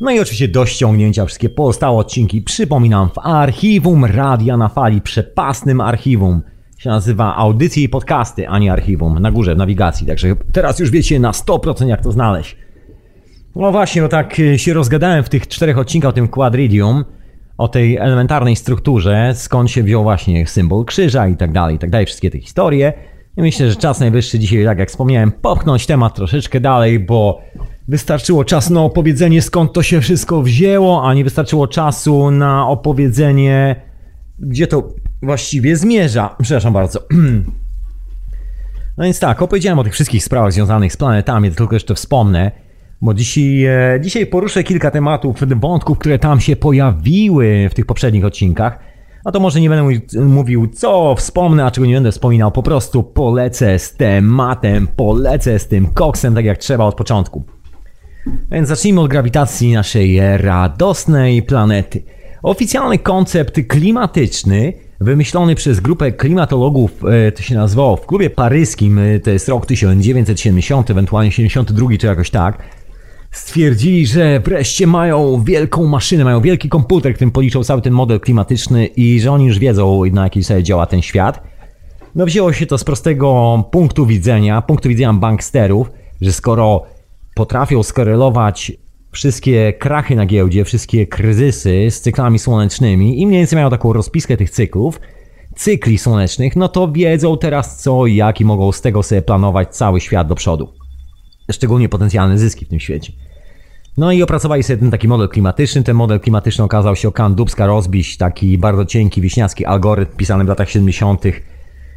No 0.00 0.10
i 0.10 0.20
oczywiście 0.20 0.48
do 0.48 0.66
ściągnięcia 0.66 1.26
wszystkie 1.26 1.48
pozostałe 1.48 1.98
odcinki 1.98 2.42
przypominam 2.42 3.08
w 3.08 3.18
archiwum 3.18 4.04
Radia 4.04 4.56
na 4.56 4.68
Fali, 4.68 5.00
przepasnym 5.00 5.80
archiwum 5.80 6.42
się 6.82 6.90
nazywa 6.90 7.36
Audycje 7.36 7.82
i 7.82 7.88
Podcasty, 7.88 8.48
a 8.48 8.58
nie 8.58 8.72
Archiwum, 8.72 9.18
na 9.18 9.30
górze 9.30 9.54
w 9.54 9.58
nawigacji. 9.58 10.06
Także 10.06 10.36
teraz 10.52 10.78
już 10.78 10.90
wiecie 10.90 11.20
na 11.20 11.30
100% 11.30 11.86
jak 11.86 12.02
to 12.02 12.12
znaleźć. 12.12 12.56
No 13.56 13.72
właśnie, 13.72 14.02
no 14.02 14.08
tak 14.08 14.40
y, 14.40 14.58
się 14.58 14.74
rozgadałem 14.74 15.24
w 15.24 15.28
tych 15.28 15.48
czterech 15.48 15.78
odcinkach 15.78 16.08
o 16.08 16.12
tym 16.12 16.28
Quadridium, 16.28 17.04
o 17.58 17.68
tej 17.68 17.96
elementarnej 17.96 18.56
strukturze, 18.56 19.32
skąd 19.34 19.70
się 19.70 19.82
wziął 19.82 20.02
właśnie 20.02 20.46
symbol 20.46 20.84
krzyża 20.84 21.28
i 21.28 21.36
tak 21.36 21.52
dalej, 21.52 21.76
i 21.76 21.78
tak 21.78 21.90
dalej, 21.90 22.06
wszystkie 22.06 22.30
te 22.30 22.38
historie. 22.38 22.92
I 23.36 23.42
myślę, 23.42 23.70
że 23.70 23.76
czas 23.76 24.00
najwyższy 24.00 24.38
dzisiaj, 24.38 24.64
tak 24.64 24.78
jak 24.78 24.88
wspomniałem, 24.88 25.32
popchnąć 25.32 25.86
temat 25.86 26.14
troszeczkę 26.14 26.60
dalej, 26.60 27.00
bo 27.00 27.40
wystarczyło 27.88 28.44
czasu 28.44 28.74
na 28.74 28.82
opowiedzenie 28.82 29.42
skąd 29.42 29.72
to 29.72 29.82
się 29.82 30.00
wszystko 30.00 30.42
wzięło, 30.42 31.08
a 31.08 31.14
nie 31.14 31.24
wystarczyło 31.24 31.68
czasu 31.68 32.30
na 32.30 32.68
opowiedzenie 32.68 33.76
gdzie 34.42 34.66
to 34.66 34.88
właściwie 35.22 35.76
zmierza. 35.76 36.36
Przepraszam 36.42 36.72
bardzo. 36.72 37.00
No 38.98 39.04
więc 39.04 39.20
tak, 39.20 39.42
opowiedziałem 39.42 39.78
o 39.78 39.84
tych 39.84 39.92
wszystkich 39.92 40.24
sprawach 40.24 40.52
związanych 40.52 40.92
z 40.92 40.96
planetami, 40.96 41.50
tylko 41.50 41.76
jeszcze 41.76 41.94
wspomnę, 41.94 42.50
bo 43.02 43.14
dzisiaj, 43.14 43.64
e, 43.64 44.00
dzisiaj 44.00 44.26
poruszę 44.26 44.64
kilka 44.64 44.90
tematów, 44.90 45.36
wątków, 45.56 45.98
które 45.98 46.18
tam 46.18 46.40
się 46.40 46.56
pojawiły 46.56 47.68
w 47.70 47.74
tych 47.74 47.86
poprzednich 47.86 48.24
odcinkach. 48.24 48.78
A 49.24 49.32
to 49.32 49.40
może 49.40 49.60
nie 49.60 49.68
będę 49.68 50.00
mówił, 50.20 50.66
co 50.66 51.14
wspomnę, 51.14 51.64
a 51.64 51.70
czego 51.70 51.86
nie 51.86 51.94
będę 51.94 52.12
wspominał, 52.12 52.52
po 52.52 52.62
prostu 52.62 53.02
polecę 53.02 53.78
z 53.78 53.96
tematem, 53.96 54.88
polecę 54.96 55.58
z 55.58 55.68
tym 55.68 55.86
koksem, 55.86 56.34
tak 56.34 56.44
jak 56.44 56.58
trzeba 56.58 56.84
od 56.84 56.94
początku. 56.94 57.44
Więc 58.50 58.68
zacznijmy 58.68 59.00
od 59.00 59.10
grawitacji 59.10 59.72
naszej 59.72 60.38
radosnej 60.38 61.42
planety. 61.42 62.02
Oficjalny 62.42 62.98
koncept 62.98 63.60
klimatyczny 63.68 64.72
wymyślony 65.02 65.54
przez 65.54 65.80
grupę 65.80 66.12
klimatologów, 66.12 67.04
e, 67.04 67.32
to 67.32 67.42
się 67.42 67.54
nazywało 67.54 67.96
w 67.96 68.06
klubie 68.06 68.30
paryskim, 68.30 68.98
e, 68.98 69.20
to 69.20 69.30
jest 69.30 69.48
rok 69.48 69.66
1970, 69.66 70.90
ewentualnie 70.90 71.32
72 71.32 71.98
czy 71.98 72.06
jakoś 72.06 72.30
tak, 72.30 72.58
stwierdzili, 73.30 74.06
że 74.06 74.40
wreszcie 74.40 74.86
mają 74.86 75.42
wielką 75.44 75.86
maszynę, 75.86 76.24
mają 76.24 76.40
wielki 76.40 76.68
komputer, 76.68 77.14
którym 77.14 77.30
policzą 77.30 77.64
cały 77.64 77.82
ten 77.82 77.92
model 77.92 78.20
klimatyczny 78.20 78.86
i 78.86 79.20
że 79.20 79.32
oni 79.32 79.46
już 79.46 79.58
wiedzą, 79.58 80.02
na 80.12 80.24
jakiej 80.24 80.42
zasadzie 80.42 80.62
działa 80.62 80.86
ten 80.86 81.02
świat. 81.02 81.42
No 82.14 82.26
wzięło 82.26 82.52
się 82.52 82.66
to 82.66 82.78
z 82.78 82.84
prostego 82.84 83.64
punktu 83.70 84.06
widzenia, 84.06 84.62
punktu 84.62 84.88
widzenia 84.88 85.12
banksterów, 85.12 85.90
że 86.20 86.32
skoro 86.32 86.82
potrafią 87.34 87.82
skorelować 87.82 88.72
wszystkie 89.12 89.72
krachy 89.72 90.16
na 90.16 90.26
giełdzie, 90.26 90.64
wszystkie 90.64 91.06
kryzysy 91.06 91.90
z 91.90 92.00
cyklami 92.00 92.38
słonecznymi 92.38 93.20
i 93.20 93.26
mniej 93.26 93.40
więcej 93.40 93.56
mają 93.56 93.70
taką 93.70 93.92
rozpiskę 93.92 94.36
tych 94.36 94.50
cyklów, 94.50 95.00
cykli 95.56 95.98
słonecznych, 95.98 96.56
no 96.56 96.68
to 96.68 96.92
wiedzą 96.92 97.38
teraz 97.38 97.82
co 97.82 98.06
i 98.06 98.14
jak 98.14 98.40
i 98.40 98.44
mogą 98.44 98.72
z 98.72 98.80
tego 98.80 99.02
sobie 99.02 99.22
planować 99.22 99.76
cały 99.76 100.00
świat 100.00 100.28
do 100.28 100.34
przodu. 100.34 100.72
Szczególnie 101.52 101.88
potencjalne 101.88 102.38
zyski 102.38 102.64
w 102.64 102.68
tym 102.68 102.80
świecie. 102.80 103.12
No 103.96 104.12
i 104.12 104.22
opracowali 104.22 104.62
sobie 104.62 104.76
ten 104.76 104.90
taki 104.90 105.08
model 105.08 105.28
klimatyczny. 105.28 105.82
Ten 105.82 105.96
model 105.96 106.20
klimatyczny 106.20 106.64
okazał 106.64 106.96
się 106.96 107.08
okan 107.08 107.34
Dubska 107.34 107.66
rozbić, 107.66 108.16
taki 108.16 108.58
bardzo 108.58 108.84
cienki, 108.84 109.20
wieśniacki 109.20 109.64
algorytm 109.64 110.16
pisany 110.16 110.44
w 110.44 110.48
latach 110.48 110.70
70 110.70 111.24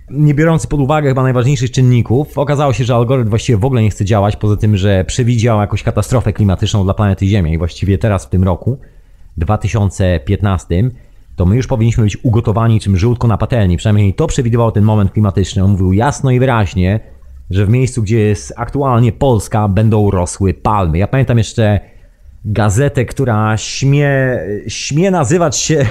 nie 0.10 0.34
biorący 0.34 0.68
pod 0.68 0.80
uwagę 0.80 1.10
chyba 1.10 1.24
najważniejszych 1.24 1.72
czynników, 1.72 2.38
okazało 2.38 2.74
się, 2.74 2.84
że 2.84 2.96
algorytm 2.96 3.30
właściwie 3.30 3.58
w 3.58 3.66
ogóle 3.66 3.82
nie 3.82 3.90
chce 3.90 4.06
działać, 4.06 4.36
poza 4.36 4.58
tym, 4.58 4.78
że 4.78 5.06
przewidział 5.06 5.60
jakąś 5.60 5.84
katastrofę 5.84 6.34
klimatyczną 6.34 6.84
dla 6.84 6.94
planety 6.94 7.28
Ziemia 7.28 7.54
i 7.54 7.58
właściwie 7.58 7.98
teraz 7.98 8.26
w 8.26 8.30
tym 8.30 8.44
roku, 8.44 8.78
2015, 9.38 10.90
to 11.36 11.46
my 11.46 11.56
już 11.56 11.68
powinniśmy 11.68 12.04
być 12.04 12.18
ugotowani 12.24 12.80
czym 12.80 12.98
żółtko 12.98 13.28
na 13.28 13.38
patelni. 13.38 13.78
Przynajmniej 13.78 14.14
to 14.14 14.28
przewidywał 14.28 14.72
ten 14.72 14.84
moment 14.84 15.12
klimatyczny. 15.12 15.64
On 15.64 15.72
mówił 15.72 15.94
jasno 15.94 16.32
i 16.32 16.40
wyraźnie, 16.40 17.00
że 17.50 17.66
w 17.66 17.70
miejscu, 17.70 18.04
gdzie 18.04 18.20
jest 18.20 18.54
aktualnie 18.58 19.12
Polska, 19.12 19.68
będą 19.68 20.12
rosły 20.12 20.54
palmy. 20.54 20.98
Ja 20.98 21.08
pamiętam 21.08 21.38
jeszcze 21.38 21.80
gazetę, 22.46 23.06
która 23.06 23.58
śmie, 23.58 24.40
śmie 24.68 25.12
nazywać 25.12 25.58
się 25.58 25.86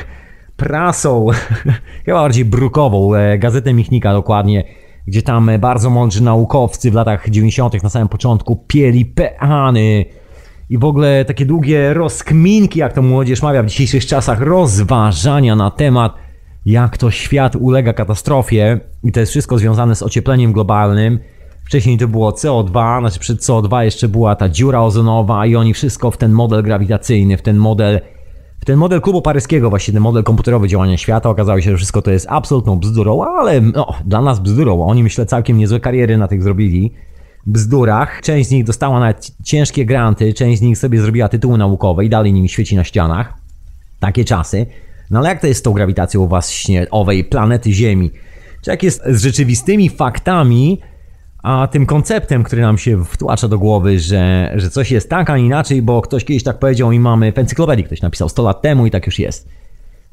prasą, 0.56 1.26
chyba 2.04 2.20
bardziej 2.20 2.44
brukową, 2.44 3.14
e, 3.14 3.38
gazetę 3.38 3.74
Michnika 3.74 4.12
dokładnie, 4.12 4.64
gdzie 5.06 5.22
tam 5.22 5.50
bardzo 5.60 5.90
mądrzy 5.90 6.22
naukowcy 6.22 6.90
w 6.90 6.94
latach 6.94 7.30
90. 7.30 7.82
na 7.82 7.90
samym 7.90 8.08
początku 8.08 8.56
pieli 8.56 9.06
peany 9.06 10.04
i 10.70 10.78
w 10.78 10.84
ogóle 10.84 11.24
takie 11.24 11.46
długie 11.46 11.94
rozkminki, 11.94 12.78
jak 12.78 12.92
to 12.92 13.02
młodzież 13.02 13.42
mawia 13.42 13.62
w 13.62 13.66
dzisiejszych 13.66 14.06
czasach, 14.06 14.40
rozważania 14.40 15.56
na 15.56 15.70
temat, 15.70 16.14
jak 16.66 16.98
to 16.98 17.10
świat 17.10 17.56
ulega 17.56 17.92
katastrofie 17.92 18.80
i 19.04 19.12
to 19.12 19.20
jest 19.20 19.30
wszystko 19.30 19.58
związane 19.58 19.94
z 19.94 20.02
ociepleniem 20.02 20.52
globalnym. 20.52 21.18
Wcześniej 21.64 21.98
to 21.98 22.08
było 22.08 22.30
CO2, 22.30 23.00
znaczy 23.00 23.20
przed 23.20 23.40
CO2 23.40 23.80
jeszcze 23.80 24.08
była 24.08 24.36
ta 24.36 24.48
dziura 24.48 24.80
ozonowa 24.80 25.46
i 25.46 25.56
oni 25.56 25.74
wszystko 25.74 26.10
w 26.10 26.16
ten 26.16 26.32
model 26.32 26.62
grawitacyjny, 26.62 27.36
w 27.36 27.42
ten 27.42 27.56
model 27.56 28.00
ten 28.64 28.76
model 28.76 29.00
klubu 29.00 29.22
paryskiego, 29.22 29.70
właśnie 29.70 29.94
ten 29.94 30.02
model 30.02 30.22
komputerowy 30.22 30.68
działania 30.68 30.96
świata, 30.96 31.30
okazało 31.30 31.60
się, 31.60 31.70
że 31.70 31.76
wszystko 31.76 32.02
to 32.02 32.10
jest 32.10 32.26
absolutną 32.28 32.78
bzdurą, 32.78 33.22
ale 33.22 33.60
no, 33.60 33.94
dla 34.04 34.22
nas 34.22 34.40
bzdurą. 34.40 34.86
Oni 34.86 35.02
myślę 35.02 35.26
całkiem 35.26 35.58
niezłe 35.58 35.80
kariery 35.80 36.18
na 36.18 36.28
tych 36.28 36.42
zrobili 36.42 36.92
bzdurach. 37.46 38.20
Część 38.22 38.48
z 38.48 38.52
nich 38.52 38.64
dostała 38.64 39.00
nawet 39.00 39.32
ciężkie 39.44 39.86
granty, 39.86 40.34
część 40.34 40.58
z 40.58 40.62
nich 40.62 40.78
sobie 40.78 41.00
zrobiła 41.00 41.28
tytuły 41.28 41.58
naukowe 41.58 42.04
i 42.04 42.08
dalej 42.08 42.32
nimi 42.32 42.48
świeci 42.48 42.76
na 42.76 42.84
ścianach. 42.84 43.34
Takie 44.00 44.24
czasy. 44.24 44.66
No 45.10 45.18
ale 45.18 45.28
jak 45.28 45.40
to 45.40 45.46
jest 45.46 45.60
z 45.60 45.62
tą 45.62 45.72
grawitacją 45.72 46.26
właśnie 46.26 46.86
owej 46.90 47.24
planety 47.24 47.72
Ziemi? 47.72 48.10
Czy 48.62 48.70
jak 48.70 48.82
jest 48.82 49.02
z 49.06 49.22
rzeczywistymi 49.22 49.88
faktami, 49.90 50.80
a 51.44 51.66
tym 51.66 51.86
konceptem, 51.86 52.42
który 52.42 52.62
nam 52.62 52.78
się 52.78 53.04
wtłacza 53.04 53.48
do 53.48 53.58
głowy, 53.58 53.98
że, 53.98 54.52
że 54.56 54.70
coś 54.70 54.90
jest 54.90 55.10
tak, 55.10 55.30
a 55.30 55.38
inaczej, 55.38 55.82
bo 55.82 56.02
ktoś 56.02 56.24
kiedyś 56.24 56.42
tak 56.42 56.58
powiedział 56.58 56.92
i 56.92 56.98
mamy 56.98 57.32
w 57.32 57.38
encyklopedii, 57.38 57.84
ktoś 57.84 58.02
napisał 58.02 58.28
100 58.28 58.42
lat 58.42 58.62
temu 58.62 58.86
i 58.86 58.90
tak 58.90 59.06
już 59.06 59.18
jest. 59.18 59.48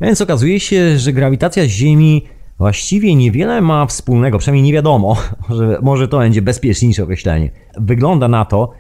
Więc 0.01 0.21
okazuje 0.21 0.59
się, 0.59 0.97
że 0.97 1.13
grawitacja 1.13 1.67
Ziemi 1.67 2.25
właściwie 2.57 3.15
niewiele 3.15 3.61
ma 3.61 3.85
wspólnego, 3.85 4.38
przynajmniej 4.38 4.63
nie 4.63 4.73
wiadomo, 4.73 5.17
że 5.57 5.79
może 5.81 6.07
to 6.07 6.17
będzie 6.17 6.41
bezpieczniejsze 6.41 7.03
określenie. 7.03 7.51
Wygląda 7.77 8.27
na 8.27 8.45
to, 8.45 8.71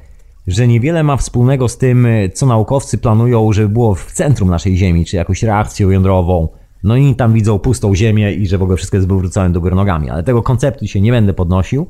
że 0.47 0.67
niewiele 0.67 1.03
ma 1.03 1.17
wspólnego 1.17 1.69
z 1.69 1.77
tym, 1.77 2.07
co 2.33 2.45
naukowcy 2.45 2.97
planują, 2.97 3.53
żeby 3.53 3.69
było 3.69 3.95
w 3.95 4.11
centrum 4.11 4.49
naszej 4.49 4.77
Ziemi, 4.77 5.05
czy 5.05 5.15
jakąś 5.15 5.43
reakcję 5.43 5.87
jądrową. 5.87 6.47
No 6.83 6.95
i 6.95 7.15
tam 7.15 7.33
widzą 7.33 7.59
pustą 7.59 7.95
Ziemię 7.95 8.33
i 8.33 8.47
że 8.47 8.57
w 8.57 8.61
ogóle 8.61 8.77
wszystko 8.77 8.97
jest 8.97 9.07
wywrócone 9.07 9.49
do 9.49 9.61
góry 9.61 9.75
nogami, 9.75 10.09
ale 10.09 10.23
tego 10.23 10.43
konceptu 10.43 10.87
się 10.87 11.01
nie 11.01 11.11
będę 11.11 11.33
podnosił 11.33 11.87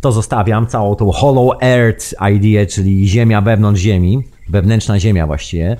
to 0.00 0.12
zostawiam, 0.12 0.66
całą 0.66 0.94
tą 0.94 1.10
Hollow 1.10 1.62
Earth 1.62 2.14
idea, 2.34 2.66
czyli 2.66 3.08
ziemia 3.08 3.40
wewnątrz 3.40 3.80
ziemi, 3.80 4.22
wewnętrzna 4.48 5.00
ziemia 5.00 5.26
właściwie. 5.26 5.76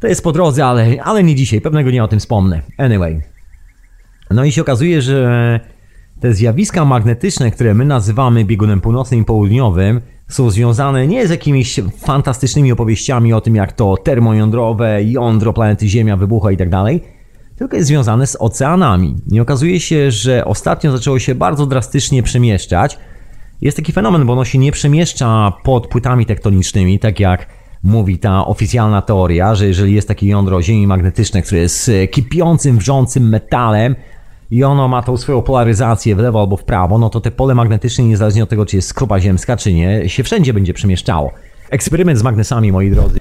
To 0.00 0.06
jest 0.06 0.22
po 0.22 0.32
drodze, 0.32 0.66
ale, 0.66 1.02
ale 1.02 1.22
nie 1.22 1.34
dzisiaj, 1.34 1.60
pewnego 1.60 1.90
dnia 1.90 2.04
o 2.04 2.08
tym 2.08 2.20
wspomnę. 2.20 2.62
Anyway. 2.78 3.22
No 4.30 4.44
i 4.44 4.52
się 4.52 4.60
okazuje, 4.60 5.02
że 5.02 5.60
te 6.20 6.34
zjawiska 6.34 6.84
magnetyczne, 6.84 7.50
które 7.50 7.74
my 7.74 7.84
nazywamy 7.84 8.44
biegunem 8.44 8.80
północnym 8.80 9.20
i 9.20 9.24
południowym, 9.24 10.00
są 10.28 10.50
związane 10.50 11.06
nie 11.06 11.26
z 11.26 11.30
jakimiś 11.30 11.80
fantastycznymi 11.98 12.72
opowieściami 12.72 13.32
o 13.32 13.40
tym, 13.40 13.54
jak 13.54 13.72
to 13.72 13.96
termojądrowe 13.96 15.04
jądro 15.04 15.52
planety 15.52 15.88
Ziemia 15.88 16.16
wybucha 16.16 16.50
i 16.52 16.56
tak 16.56 16.70
dalej, 16.70 17.04
tylko 17.56 17.76
jest 17.76 17.88
związane 17.88 18.26
z 18.26 18.36
oceanami. 18.40 19.16
I 19.32 19.40
okazuje 19.40 19.80
się, 19.80 20.10
że 20.10 20.44
ostatnio 20.44 20.92
zaczęło 20.92 21.18
się 21.18 21.34
bardzo 21.34 21.66
drastycznie 21.66 22.22
przemieszczać, 22.22 22.98
jest 23.60 23.76
taki 23.76 23.92
fenomen, 23.92 24.26
bo 24.26 24.32
ono 24.32 24.44
się 24.44 24.58
nie 24.58 24.72
przemieszcza 24.72 25.52
pod 25.64 25.86
płytami 25.86 26.26
tektonicznymi, 26.26 26.98
tak 26.98 27.20
jak 27.20 27.46
mówi 27.82 28.18
ta 28.18 28.46
oficjalna 28.46 29.02
teoria, 29.02 29.54
że 29.54 29.66
jeżeli 29.66 29.94
jest 29.94 30.08
takie 30.08 30.26
jądro 30.26 30.62
ziemi 30.62 30.86
magnetyczne, 30.86 31.42
które 31.42 31.60
jest 31.60 31.88
e, 31.88 32.08
kipiącym, 32.08 32.78
wrzącym 32.78 33.28
metalem 33.28 33.96
i 34.50 34.64
ono 34.64 34.88
ma 34.88 35.02
tą 35.02 35.16
swoją 35.16 35.42
polaryzację 35.42 36.16
w 36.16 36.18
lewo 36.18 36.40
albo 36.40 36.56
w 36.56 36.64
prawo, 36.64 36.98
no 36.98 37.10
to 37.10 37.20
te 37.20 37.30
pole 37.30 37.54
magnetyczne, 37.54 38.04
niezależnie 38.04 38.42
od 38.42 38.48
tego, 38.48 38.66
czy 38.66 38.76
jest 38.76 38.88
skrupa 38.88 39.20
ziemska, 39.20 39.56
czy 39.56 39.72
nie, 39.72 40.08
się 40.08 40.22
wszędzie 40.22 40.54
będzie 40.54 40.74
przemieszczało. 40.74 41.32
Eksperyment 41.70 42.18
z 42.18 42.22
magnesami, 42.22 42.72
moi 42.72 42.90
drodzy. 42.90 43.20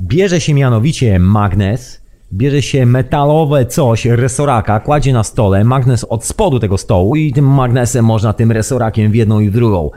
Bierze 0.00 0.40
się 0.40 0.54
mianowicie 0.54 1.18
magnes, 1.18 1.99
bierze 2.32 2.62
się 2.62 2.86
metalowe 2.86 3.66
coś, 3.66 4.06
resoraka, 4.06 4.80
kładzie 4.80 5.12
na 5.12 5.24
stole, 5.24 5.64
magnes 5.64 6.04
od 6.04 6.24
spodu 6.24 6.60
tego 6.60 6.78
stołu 6.78 7.16
i 7.16 7.32
tym 7.32 7.54
magnesem 7.54 8.04
można 8.04 8.32
tym 8.32 8.52
resorakiem 8.52 9.12
w 9.12 9.14
jedną 9.14 9.40
i 9.40 9.50
w 9.50 9.52
drugą, 9.52 9.90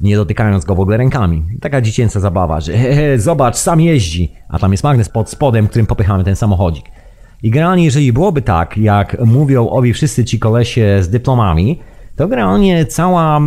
nie 0.00 0.16
dotykając 0.16 0.64
go 0.64 0.74
w 0.74 0.80
ogóle 0.80 0.96
rękami. 0.96 1.44
Taka 1.60 1.80
dziecięca 1.80 2.20
zabawa, 2.20 2.60
że 2.60 2.72
he, 2.72 2.94
he, 2.94 3.18
zobacz, 3.18 3.56
sam 3.56 3.80
jeździ, 3.80 4.32
a 4.48 4.58
tam 4.58 4.72
jest 4.72 4.84
magnes 4.84 5.08
pod 5.08 5.30
spodem, 5.30 5.68
którym 5.68 5.86
popychamy 5.86 6.24
ten 6.24 6.36
samochodzik. 6.36 6.84
I 7.42 7.50
generalnie, 7.50 7.84
jeżeli 7.84 8.12
byłoby 8.12 8.42
tak, 8.42 8.78
jak 8.78 9.16
mówią 9.26 9.68
owi 9.68 9.92
wszyscy 9.92 10.24
ci 10.24 10.38
kolesie 10.38 10.98
z 11.00 11.08
dyplomami, 11.08 11.80
to 12.16 12.28
generalnie 12.28 12.86
cała 12.86 13.40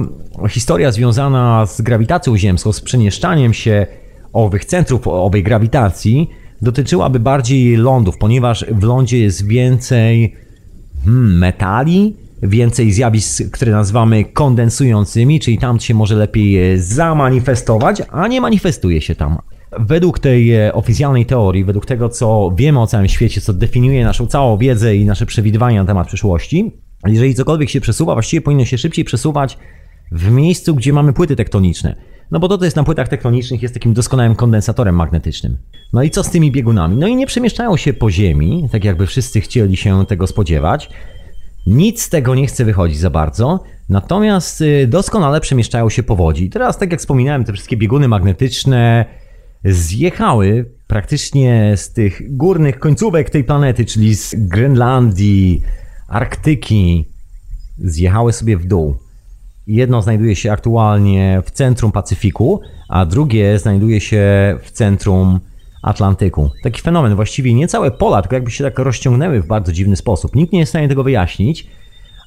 historia 0.50 0.92
związana 0.92 1.66
z 1.66 1.82
grawitacją 1.82 2.38
ziemską, 2.38 2.74
z 2.74 2.82
przemieszczaniem 2.82 3.54
się 3.54 3.88
owych 4.34 4.66
centrów 4.66 5.08
owej 5.08 5.44
grawitacji 5.44 6.30
dotyczyłaby 6.66 7.20
bardziej 7.20 7.78
lądów, 7.78 8.18
ponieważ 8.18 8.66
w 8.72 8.84
lądzie 8.84 9.20
jest 9.20 9.48
więcej 9.48 10.36
hmm, 11.06 11.38
metali, 11.38 12.16
więcej 12.44 12.92
zjawisk, 12.92 13.52
które 13.52 13.72
nazywamy 13.72 14.24
kondensującymi, 14.24 15.40
czyli 15.40 15.58
tam 15.58 15.80
się 15.80 15.94
może 15.94 16.16
lepiej 16.16 16.80
zamanifestować, 16.80 18.02
a 18.12 18.28
nie 18.28 18.42
manifestuje 18.42 19.02
się 19.02 19.16
tam. 19.16 19.38
Według 19.80 20.20
tej 20.20 20.54
e, 20.54 20.74
oficjalnej 20.74 21.26
teorii, 21.26 21.64
według 21.64 21.86
tego, 21.86 22.10
co 22.10 22.54
wiemy 22.58 22.82
o 22.82 22.88
całym 22.88 23.08
świecie, 23.08 23.42
co 23.42 23.54
definiuje 23.54 24.04
naszą 24.04 24.28
całą 24.28 24.58
wiedzę 24.58 24.96
i 24.96 25.06
nasze 25.06 25.26
przewidywania 25.26 25.82
na 25.82 25.88
temat 25.88 26.08
przyszłości, 26.08 26.72
jeżeli 27.08 27.36
cokolwiek 27.36 27.70
się 27.70 27.82
przesuwa, 27.82 28.14
właściwie 28.14 28.42
powinno 28.42 28.66
się 28.66 28.78
szybciej 28.78 29.06
przesuwać 29.06 29.58
w 30.12 30.32
miejscu, 30.32 30.76
gdzie 30.76 30.94
mamy 30.94 31.14
płyty 31.14 31.36
tektoniczne. 31.36 31.96
No 32.32 32.40
bo 32.40 32.48
to, 32.48 32.58
to 32.58 32.66
jest 32.66 32.78
na 32.78 32.84
płytach 32.84 33.08
tektonicznych, 33.08 33.62
jest 33.62 33.74
takim 33.74 33.94
doskonałym 33.94 34.36
kondensatorem 34.36 34.96
magnetycznym. 34.96 35.58
No 35.94 36.04
i 36.04 36.10
co 36.10 36.24
z 36.24 36.30
tymi 36.30 36.52
biegunami? 36.52 36.98
No 36.98 37.08
i 37.08 37.16
nie 37.16 37.28
przemieszczają 37.28 37.78
się 37.78 37.94
po 37.94 38.12
Ziemi, 38.12 38.70
tak 38.72 38.84
jakby 38.84 39.08
wszyscy 39.08 39.42
chcieli 39.42 39.78
się 39.78 40.06
tego 40.06 40.28
spodziewać. 40.28 40.90
Nic 41.68 42.02
z 42.02 42.10
tego 42.10 42.36
nie 42.36 42.48
chce 42.48 42.66
wychodzić 42.66 42.98
za 42.98 43.10
bardzo, 43.10 43.64
natomiast 43.90 44.62
y, 44.62 44.88
doskonale 44.88 45.42
przemieszczają 45.42 45.90
się 45.90 46.04
po 46.04 46.16
wodzi. 46.16 46.50
Teraz, 46.50 46.78
tak 46.78 46.92
jak 46.92 47.00
wspominałem, 47.00 47.44
te 47.44 47.54
wszystkie 47.54 47.78
bieguny 47.78 48.08
magnetyczne 48.08 49.06
zjechały 49.66 50.72
praktycznie 50.88 51.74
z 51.76 51.94
tych 51.94 52.38
górnych 52.38 52.80
końcówek 52.80 53.30
tej 53.30 53.44
planety, 53.44 53.86
czyli 53.86 54.16
z 54.16 54.36
Grenlandii, 54.38 55.62
Arktyki, 56.08 57.06
zjechały 57.78 58.34
sobie 58.34 58.58
w 58.58 58.66
dół. 58.66 58.98
Jedno 59.68 60.02
znajduje 60.02 60.36
się 60.36 60.52
aktualnie 60.52 61.42
w 61.46 61.52
centrum 61.52 61.92
Pacyfiku, 61.92 62.62
a 62.90 63.06
drugie 63.06 63.60
znajduje 63.60 64.02
się 64.02 64.22
w 64.64 64.72
centrum 64.72 65.40
Atlantyku. 65.84 66.50
Taki 66.64 66.82
fenomen, 66.82 67.16
właściwie 67.16 67.54
nie 67.54 67.68
całe 67.68 67.92
pola, 67.92 68.22
tylko 68.22 68.36
jakby 68.36 68.52
się 68.52 68.64
tak 68.64 68.80
rozciągnęły 68.80 69.42
w 69.42 69.48
bardzo 69.48 69.72
dziwny 69.72 69.96
sposób. 69.96 70.36
Nikt 70.36 70.54
nie 70.54 70.60
jest 70.60 70.70
w 70.70 70.72
stanie 70.72 70.88
tego 70.88 71.04
wyjaśnić. 71.04 71.68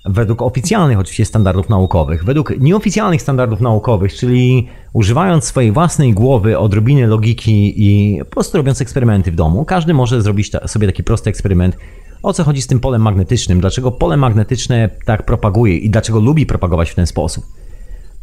Według 0.05 0.43
oficjalnych 0.43 0.99
oczywiście 0.99 1.25
standardów 1.25 1.69
naukowych, 1.69 2.25
według 2.25 2.61
nieoficjalnych 2.61 3.23
standardów 3.23 3.61
naukowych, 3.61 4.15
czyli 4.15 4.69
używając 4.93 5.45
swojej 5.45 5.73
własnej 5.73 6.13
głowy, 6.13 6.59
odrobiny 6.59 7.07
logiki 7.07 7.75
i 7.77 8.19
po 8.19 8.31
prostu 8.31 8.57
robiąc 8.57 8.81
eksperymenty 8.81 9.33
w 9.33 9.35
domu, 9.35 9.65
każdy 9.65 9.95
może 9.95 10.23
zrobić 10.23 10.51
sobie 10.67 10.87
taki 10.87 11.05
prosty 11.05 11.31
eksperyment, 11.31 11.77
o 12.23 12.33
co 12.33 12.45
chodzi 12.45 12.63
z 12.63 12.67
tym 12.67 12.81
polem 12.81 13.03
magnetycznym, 13.03 13.61
dlaczego 13.61 13.93
pole 13.93 14.17
magnetyczne 14.17 14.91
tak 15.05 15.27
propaguje 15.27 15.77
i 15.77 15.91
dlaczego 15.91 16.21
lubi 16.21 16.47
propagować 16.47 16.91
w 16.91 16.95
ten 16.95 17.07
sposób. 17.07 17.47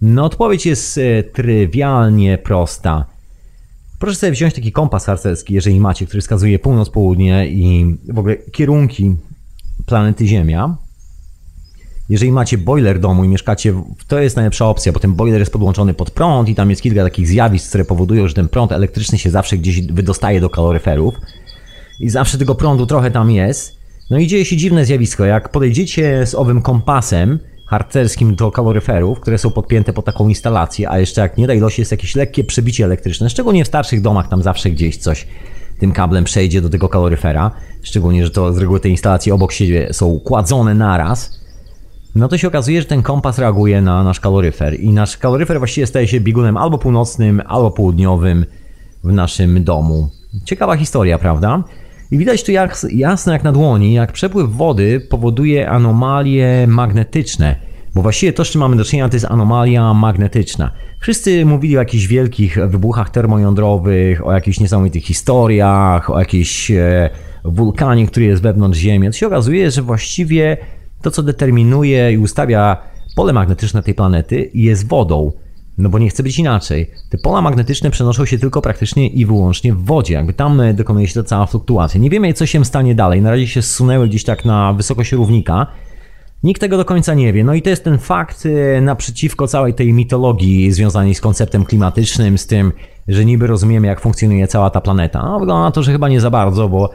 No 0.02 0.26
odpowiedź 0.26 0.66
jest 0.66 0.98
e, 0.98 1.24
trywialnie 1.24 2.38
prosta. 2.38 3.06
Proszę 4.00 4.16
sobie 4.16 4.32
wziąć 4.32 4.54
taki 4.54 4.72
kompas 4.72 5.06
harcerski, 5.06 5.54
jeżeli 5.54 5.80
macie, 5.80 6.06
który 6.06 6.22
wskazuje 6.22 6.60
północ, 6.60 6.90
południe 6.90 7.48
i 7.48 7.96
w 8.14 8.20
ogóle 8.20 8.36
kierunki 8.36 9.16
planety 9.86 10.28
Ziemia. 10.28 10.76
Jeżeli 12.10 12.32
macie 12.32 12.58
boiler 12.58 13.00
domu 13.00 13.24
i 13.24 13.28
mieszkacie, 13.28 13.74
to 14.08 14.20
jest 14.20 14.36
najlepsza 14.36 14.66
opcja, 14.66 14.92
bo 14.92 15.00
ten 15.00 15.14
boiler 15.14 15.40
jest 15.40 15.52
podłączony 15.52 15.94
pod 15.94 16.12
prąd 16.12 16.50
i 16.50 16.56
tam 16.56 16.70
jest 16.70 16.82
kilka 16.82 17.04
takich 17.04 17.28
zjawisk, 17.28 17.70
które 17.70 17.86
powodują, 17.86 18.28
że 18.28 18.34
ten 18.34 18.50
prąd 18.50 18.72
elektryczny 18.72 19.18
się 19.18 19.30
zawsze 19.30 19.58
gdzieś 19.58 19.82
wydostaje 19.82 20.42
do 20.42 20.50
kaloryferów 20.50 21.16
i 22.00 22.10
zawsze 22.10 22.38
tego 22.38 22.56
prądu 22.56 22.86
trochę 22.86 23.12
tam 23.12 23.32
jest. 23.32 23.85
No 24.10 24.18
i 24.18 24.28
dzieje 24.28 24.46
się 24.46 24.58
dziwne 24.58 24.86
zjawisko. 24.86 25.26
Jak 25.26 25.50
podejdziecie 25.50 26.26
z 26.26 26.36
owym 26.36 26.62
kompasem 26.62 27.40
harcerskim 27.66 28.36
do 28.36 28.52
kaloryferów, 28.52 29.20
które 29.20 29.38
są 29.38 29.52
podpięte 29.52 29.94
pod 29.94 30.06
taką 30.06 30.30
instalację, 30.30 30.90
a 30.90 31.00
jeszcze 31.00 31.22
jak 31.22 31.38
nie 31.38 31.48
daj 31.48 31.60
losie 31.60 31.82
jest 31.82 31.92
jakieś 31.92 32.16
lekkie 32.16 32.44
przebicie 32.44 32.86
elektryczne, 32.86 33.30
szczególnie 33.30 33.64
w 33.64 33.68
starszych 33.68 34.02
domach 34.02 34.28
tam 34.28 34.44
zawsze 34.44 34.70
gdzieś 34.70 34.98
coś 34.98 35.28
tym 35.80 35.92
kablem 35.92 36.24
przejdzie 36.24 36.62
do 36.62 36.70
tego 36.70 36.90
kaloryfera, 36.90 37.52
szczególnie, 37.84 38.26
że 38.26 38.32
to 38.32 38.54
z 38.54 38.58
reguły 38.58 38.80
te 38.80 38.90
instalacje 38.90 39.34
obok 39.34 39.52
siebie 39.52 39.88
są 39.92 40.20
kładzone 40.20 40.74
naraz, 40.74 41.40
no 42.16 42.28
to 42.28 42.38
się 42.38 42.48
okazuje, 42.48 42.82
że 42.82 42.88
ten 42.88 43.02
kompas 43.04 43.40
reaguje 43.40 43.82
na 43.82 44.04
nasz 44.04 44.20
kaloryfer 44.20 44.80
i 44.80 44.90
nasz 44.90 45.18
kaloryfer 45.18 45.58
właściwie 45.58 45.88
staje 45.88 46.08
się 46.08 46.20
biegunem 46.20 46.58
albo 46.58 46.78
północnym, 46.78 47.42
albo 47.46 47.72
południowym 47.72 48.46
w 49.04 49.14
naszym 49.14 49.64
domu. 49.64 50.10
Ciekawa 50.46 50.78
historia, 50.78 51.18
prawda? 51.18 51.64
I 52.12 52.18
widać 52.18 52.44
tu 52.44 52.52
jak, 52.52 52.86
jasno 52.90 53.34
jak 53.34 53.44
na 53.44 53.52
dłoni, 53.52 53.94
jak 53.94 54.12
przepływ 54.12 54.50
wody 54.50 55.00
powoduje 55.00 55.70
anomalie 55.70 56.66
magnetyczne. 56.68 57.56
Bo 57.96 58.02
właściwie 58.02 58.34
to, 58.34 58.46
z 58.46 58.50
czym 58.50 58.62
mamy 58.62 58.76
do 58.76 58.84
czynienia, 58.84 59.10
to 59.10 59.16
jest 59.16 59.26
anomalia 59.26 59.94
magnetyczna. 59.94 60.72
Wszyscy 61.00 61.46
mówili 61.46 61.78
o 61.78 61.80
jakichś 61.80 62.08
wielkich 62.08 62.58
wybuchach 62.68 63.10
termojądrowych, 63.10 64.28
o 64.28 64.34
jakichś 64.34 64.60
niesamowitych 64.60 65.04
historiach, 65.04 66.10
o 66.10 66.20
jakiejś 66.20 66.72
e, 66.72 67.10
wulkanie, 67.44 68.08
który 68.08 68.26
jest 68.26 68.42
wewnątrz 68.42 68.80
Ziemi. 68.80 69.08
To 69.08 69.14
się 69.14 69.28
okazuje, 69.28 69.72
że 69.72 69.82
właściwie 69.82 70.58
to, 71.02 71.12
co 71.12 71.24
determinuje 71.24 72.14
i 72.14 72.18
ustawia 72.18 72.78
pole 73.16 73.34
magnetyczne 73.34 73.84
tej 73.84 73.94
planety, 73.94 74.52
jest 74.54 74.88
wodą. 74.88 75.32
No 75.78 75.90
bo 75.90 76.00
nie 76.00 76.10
chce 76.10 76.24
być 76.24 76.40
inaczej. 76.40 76.92
Te 77.10 77.18
pola 77.18 77.42
magnetyczne 77.42 77.92
przenoszą 77.92 78.26
się 78.26 78.38
tylko 78.38 78.62
praktycznie 78.62 79.08
i 79.08 79.26
wyłącznie 79.26 79.74
w 79.74 79.86
wodzie. 79.86 80.14
Jakby 80.14 80.34
tam 80.34 80.62
e, 80.62 80.74
dokonuje 80.74 81.08
się 81.08 81.14
ta 81.14 81.24
cała 81.24 81.46
fluktuacja. 81.46 82.00
Nie 82.02 82.10
wiemy, 82.10 82.34
co 82.34 82.46
się 82.46 82.66
stanie 82.66 82.96
dalej. 82.96 83.22
Na 83.22 83.32
razie 83.32 83.48
się 83.48 83.62
zsunęły 83.62 84.08
gdzieś 84.08 84.24
tak 84.24 84.46
na 84.46 84.74
wysokość 84.74 85.12
równika. 85.12 85.68
Nikt 86.44 86.62
tego 86.62 86.78
do 86.78 86.86
końca 86.86 87.14
nie 87.14 87.34
wie. 87.34 87.44
No 87.44 87.54
i 87.54 87.62
to 87.62 87.70
jest 87.70 87.84
ten 87.84 87.98
fakt 87.98 88.46
e, 88.46 88.82
naprzeciwko 88.82 89.48
całej 89.48 89.74
tej 89.74 89.94
mitologii 89.94 90.72
związanej 90.72 91.16
z 91.16 91.22
konceptem 91.22 91.66
klimatycznym, 91.66 92.38
z 92.38 92.48
tym, 92.48 92.72
że 93.08 93.26
niby 93.26 93.48
rozumiemy, 93.48 93.88
jak 93.88 94.02
funkcjonuje 94.02 94.48
cała 94.48 94.70
ta 94.70 94.82
planeta. 94.82 95.24
No, 95.24 95.40
wygląda 95.40 95.64
na 95.64 95.72
to, 95.72 95.84
że 95.84 95.92
chyba 95.92 96.10
nie 96.10 96.22
za 96.22 96.30
bardzo, 96.30 96.70
bo 96.70 96.90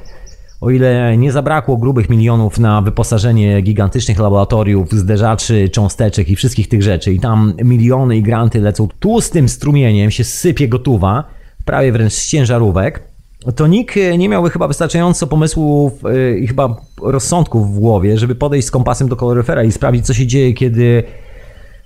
o 0.60 0.70
ile 0.70 1.16
nie 1.16 1.32
zabrakło 1.32 1.76
grubych 1.76 2.10
milionów 2.10 2.58
na 2.58 2.82
wyposażenie 2.82 3.60
gigantycznych 3.60 4.18
laboratoriów, 4.18 4.92
zderzaczy, 4.92 5.68
cząsteczek 5.68 6.28
i 6.28 6.36
wszystkich 6.36 6.68
tych 6.68 6.82
rzeczy, 6.82 7.12
i 7.12 7.20
tam 7.20 7.54
miliony 7.64 8.16
i 8.16 8.22
granty 8.22 8.60
lecą 8.60 8.88
tłustym 9.00 9.48
strumieniem, 9.48 10.10
się 10.10 10.24
sypie 10.24 10.68
gotowa, 10.68 11.24
prawie 11.64 11.92
wręcz 11.92 12.12
z 12.12 12.28
ciężarówek, 12.28 13.10
to 13.56 13.66
nikt 13.66 13.96
nie 14.18 14.28
miałby 14.28 14.50
chyba 14.50 14.68
wystarczająco 14.68 15.26
pomysłów 15.26 16.04
y, 16.04 16.38
i 16.38 16.46
chyba 16.46 16.76
rozsądków 17.02 17.74
w 17.74 17.78
głowie, 17.78 18.18
żeby 18.18 18.34
podejść 18.34 18.68
z 18.68 18.70
kompasem 18.70 19.08
do 19.08 19.16
koloryfera 19.16 19.64
i 19.64 19.72
sprawdzić, 19.72 20.06
co 20.06 20.14
się 20.14 20.26
dzieje, 20.26 20.52
kiedy 20.52 21.04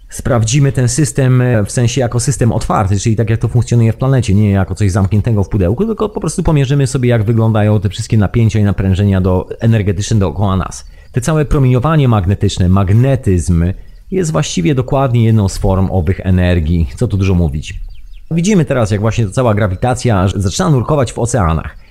sprawdzimy 0.08 0.72
ten 0.72 0.88
system 0.88 1.40
e, 1.40 1.64
w 1.64 1.72
sensie 1.72 2.00
jako 2.00 2.20
system 2.20 2.52
otwarty, 2.52 3.00
czyli 3.00 3.16
tak 3.16 3.30
jak 3.30 3.40
to 3.40 3.48
funkcjonuje 3.48 3.92
w 3.92 3.96
planecie, 3.96 4.34
nie 4.34 4.50
jako 4.50 4.74
coś 4.74 4.92
zamkniętego 4.92 5.44
w 5.44 5.48
pudełku, 5.48 5.86
tylko 5.86 6.08
po 6.08 6.20
prostu 6.20 6.42
pomierzymy 6.42 6.86
sobie, 6.86 7.08
jak 7.08 7.24
wyglądają 7.24 7.80
te 7.80 7.88
wszystkie 7.88 8.18
napięcia 8.18 8.58
i 8.58 8.64
naprężenia 8.64 9.20
do, 9.20 9.48
energetyczne 9.60 10.18
dookoła 10.18 10.56
nas. 10.56 10.86
Te 11.12 11.20
całe 11.20 11.44
promieniowanie 11.44 12.08
magnetyczne, 12.08 12.68
magnetyzm 12.68 13.64
jest 14.10 14.32
właściwie 14.32 14.74
dokładnie 14.74 15.24
jedną 15.24 15.48
z 15.48 15.58
form 15.58 15.88
owych 15.90 16.20
energii, 16.20 16.86
co 16.96 17.08
tu 17.08 17.16
dużo 17.16 17.34
mówić. 17.34 17.80
Widzimy 18.30 18.64
teraz, 18.64 18.90
jak 18.90 19.00
właśnie 19.00 19.26
ta 19.26 19.30
cała 19.30 19.54
grawitacja 19.54 20.28
zaczyna 20.34 20.70
nurkować 20.70 21.12
w 21.12 21.18
oceanach. 21.18 21.83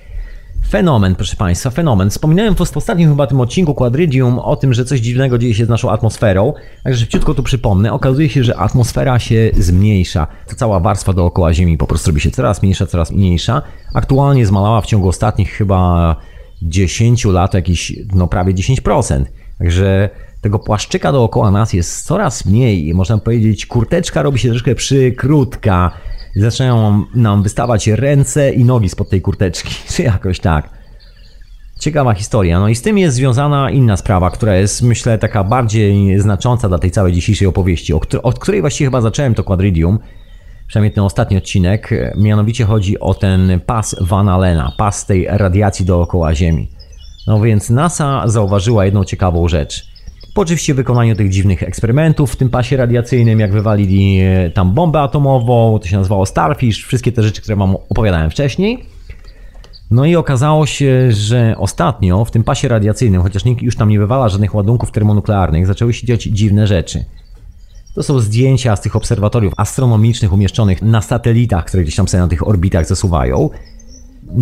Fenomen, 0.68 1.14
proszę 1.14 1.36
Państwa, 1.36 1.70
fenomen. 1.70 2.10
Wspominałem 2.10 2.54
w 2.54 2.60
ostatnim 2.60 3.08
chyba 3.10 3.26
tym 3.26 3.40
odcinku 3.40 3.74
Quadridium 3.74 4.38
o 4.38 4.56
tym, 4.56 4.74
że 4.74 4.84
coś 4.84 5.00
dziwnego 5.00 5.38
dzieje 5.38 5.54
się 5.54 5.66
z 5.66 5.68
naszą 5.68 5.90
atmosferą, 5.90 6.52
także 6.84 7.00
szybciutko 7.00 7.34
tu 7.34 7.42
przypomnę. 7.42 7.92
Okazuje 7.92 8.28
się, 8.28 8.44
że 8.44 8.56
atmosfera 8.56 9.18
się 9.18 9.50
zmniejsza. 9.58 10.26
Ta 10.46 10.54
cała 10.54 10.80
warstwa 10.80 11.12
dookoła 11.12 11.54
Ziemi 11.54 11.78
po 11.78 11.86
prostu 11.86 12.10
robi 12.10 12.20
się 12.20 12.30
coraz 12.30 12.62
mniejsza, 12.62 12.86
coraz 12.86 13.10
mniejsza. 13.10 13.62
Aktualnie 13.94 14.46
zmalała 14.46 14.80
w 14.80 14.86
ciągu 14.86 15.08
ostatnich 15.08 15.50
chyba 15.50 16.16
10 16.62 17.24
lat 17.24 17.54
jakieś, 17.54 17.92
no 18.14 18.26
prawie 18.26 18.54
10%. 18.54 19.24
Także 19.58 20.10
tego 20.40 20.58
płaszczyka 20.58 21.12
dookoła 21.12 21.50
nas 21.50 21.72
jest 21.72 22.06
coraz 22.06 22.44
mniej 22.44 22.88
można 22.94 23.18
powiedzieć, 23.18 23.66
kurteczka 23.66 24.22
robi 24.22 24.38
się 24.38 24.48
troszkę 24.48 24.74
przykrótka 24.74 25.90
zaczynają 26.36 27.04
nam 27.14 27.42
wystawać 27.42 27.86
ręce 27.86 28.52
i 28.52 28.64
nogi 28.64 28.88
spod 28.88 29.10
tej 29.10 29.20
kurteczki, 29.20 29.74
czy 29.92 30.02
jakoś 30.02 30.40
tak. 30.40 30.70
Ciekawa 31.80 32.14
historia. 32.14 32.60
No 32.60 32.68
i 32.68 32.74
z 32.74 32.82
tym 32.82 32.98
jest 32.98 33.16
związana 33.16 33.70
inna 33.70 33.96
sprawa, 33.96 34.30
która 34.30 34.56
jest, 34.56 34.82
myślę, 34.82 35.18
taka 35.18 35.44
bardziej 35.44 36.20
znacząca 36.20 36.68
dla 36.68 36.78
tej 36.78 36.90
całej 36.90 37.12
dzisiejszej 37.12 37.48
opowieści, 37.48 37.92
od 38.22 38.38
której 38.38 38.60
właściwie 38.60 38.86
chyba 38.86 39.00
zacząłem 39.00 39.34
to 39.34 39.44
Quadridium, 39.44 39.98
przynajmniej 40.66 40.92
ten 40.94 41.04
ostatni 41.04 41.36
odcinek. 41.36 41.90
Mianowicie 42.16 42.64
chodzi 42.64 43.00
o 43.00 43.14
ten 43.14 43.60
pas 43.66 43.96
Van 44.00 44.28
Allena, 44.28 44.72
pas 44.78 45.06
tej 45.06 45.26
radiacji 45.30 45.84
dookoła 45.86 46.34
Ziemi. 46.34 46.70
No 47.26 47.40
więc 47.40 47.70
NASA 47.70 48.28
zauważyła 48.28 48.84
jedną 48.84 49.04
ciekawą 49.04 49.48
rzecz. 49.48 49.93
Po 50.34 50.42
oczywiście 50.42 50.74
wykonaniu 50.74 51.16
tych 51.16 51.30
dziwnych 51.30 51.62
eksperymentów 51.62 52.32
w 52.32 52.36
tym 52.36 52.50
pasie 52.50 52.76
radiacyjnym, 52.76 53.40
jak 53.40 53.52
wywalili 53.52 54.20
e, 54.20 54.50
tam 54.50 54.74
bombę 54.74 55.00
atomową, 55.00 55.78
to 55.78 55.88
się 55.88 55.96
nazywało 55.96 56.26
Starfish, 56.26 56.84
wszystkie 56.84 57.12
te 57.12 57.22
rzeczy, 57.22 57.42
które 57.42 57.56
Wam 57.56 57.76
opowiadałem 57.76 58.30
wcześniej. 58.30 58.86
No 59.90 60.04
i 60.04 60.16
okazało 60.16 60.66
się, 60.66 61.12
że 61.12 61.54
ostatnio 61.58 62.24
w 62.24 62.30
tym 62.30 62.44
pasie 62.44 62.68
radiacyjnym, 62.68 63.22
chociaż 63.22 63.44
nikt 63.44 63.62
już 63.62 63.76
tam 63.76 63.88
nie 63.88 63.98
wywala 63.98 64.28
żadnych 64.28 64.54
ładunków 64.54 64.90
termonuklearnych, 64.90 65.66
zaczęły 65.66 65.92
się 65.92 66.06
dziać 66.06 66.22
dziwne 66.22 66.66
rzeczy. 66.66 67.04
To 67.94 68.02
są 68.02 68.20
zdjęcia 68.20 68.76
z 68.76 68.80
tych 68.80 68.96
obserwatoriów 68.96 69.54
astronomicznych 69.56 70.32
umieszczonych 70.32 70.82
na 70.82 71.02
satelitach, 71.02 71.64
które 71.64 71.82
gdzieś 71.82 71.96
tam 71.96 72.08
sobie 72.08 72.22
na 72.22 72.28
tych 72.28 72.48
orbitach 72.48 72.86
zasuwają. 72.86 73.50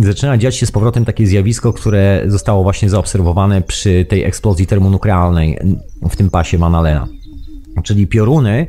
Zaczyna 0.03 0.37
dziać 0.37 0.55
się 0.55 0.65
z 0.65 0.71
powrotem 0.71 1.05
takie 1.05 1.27
zjawisko, 1.27 1.73
które 1.73 2.23
zostało 2.27 2.63
właśnie 2.63 2.89
zaobserwowane 2.89 3.61
przy 3.61 4.05
tej 4.05 4.23
eksplozji 4.23 4.67
termonuklearnej 4.67 5.59
w 6.09 6.15
tym 6.15 6.29
pasie 6.29 6.57
Manalena. 6.57 7.07
Czyli 7.83 8.07
pioruny, 8.07 8.67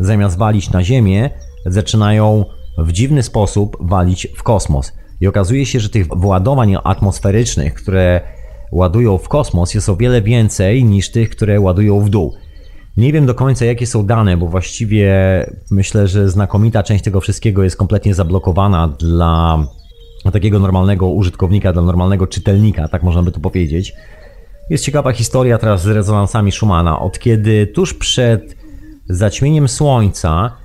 zamiast 0.00 0.38
walić 0.38 0.70
na 0.70 0.84
Ziemię, 0.84 1.30
zaczynają 1.66 2.44
w 2.78 2.92
dziwny 2.92 3.22
sposób 3.22 3.76
walić 3.80 4.26
w 4.36 4.42
kosmos. 4.42 4.92
I 5.20 5.26
okazuje 5.26 5.66
się, 5.66 5.80
że 5.80 5.88
tych 5.88 6.06
władowań 6.06 6.76
atmosferycznych, 6.84 7.74
które 7.74 8.20
ładują 8.72 9.18
w 9.18 9.28
kosmos, 9.28 9.74
jest 9.74 9.88
o 9.88 9.96
wiele 9.96 10.22
więcej 10.22 10.84
niż 10.84 11.10
tych, 11.10 11.30
które 11.30 11.60
ładują 11.60 12.00
w 12.00 12.10
dół. 12.10 12.34
Nie 12.96 13.12
wiem 13.12 13.26
do 13.26 13.34
końca, 13.34 13.64
jakie 13.64 13.86
są 13.86 14.06
dane, 14.06 14.36
bo 14.36 14.46
właściwie 14.46 15.10
myślę, 15.70 16.08
że 16.08 16.28
znakomita 16.28 16.82
część 16.82 17.04
tego 17.04 17.20
wszystkiego 17.20 17.64
jest 17.64 17.76
kompletnie 17.76 18.14
zablokowana 18.14 18.88
dla 18.88 19.66
takiego 20.30 20.58
normalnego 20.58 21.08
użytkownika, 21.08 21.72
dla 21.72 21.82
normalnego 21.82 22.26
czytelnika, 22.26 22.88
tak 22.88 23.02
można 23.02 23.22
by 23.22 23.32
to 23.32 23.40
powiedzieć. 23.40 23.94
Jest 24.70 24.84
ciekawa 24.84 25.12
historia 25.12 25.58
teraz 25.58 25.82
z 25.82 25.86
rezonansami 25.86 26.52
Schumana. 26.52 27.00
Od 27.00 27.18
kiedy 27.18 27.66
tuż 27.66 27.94
przed 27.94 28.56
zaćmieniem 29.08 29.68
Słońca 29.68 30.56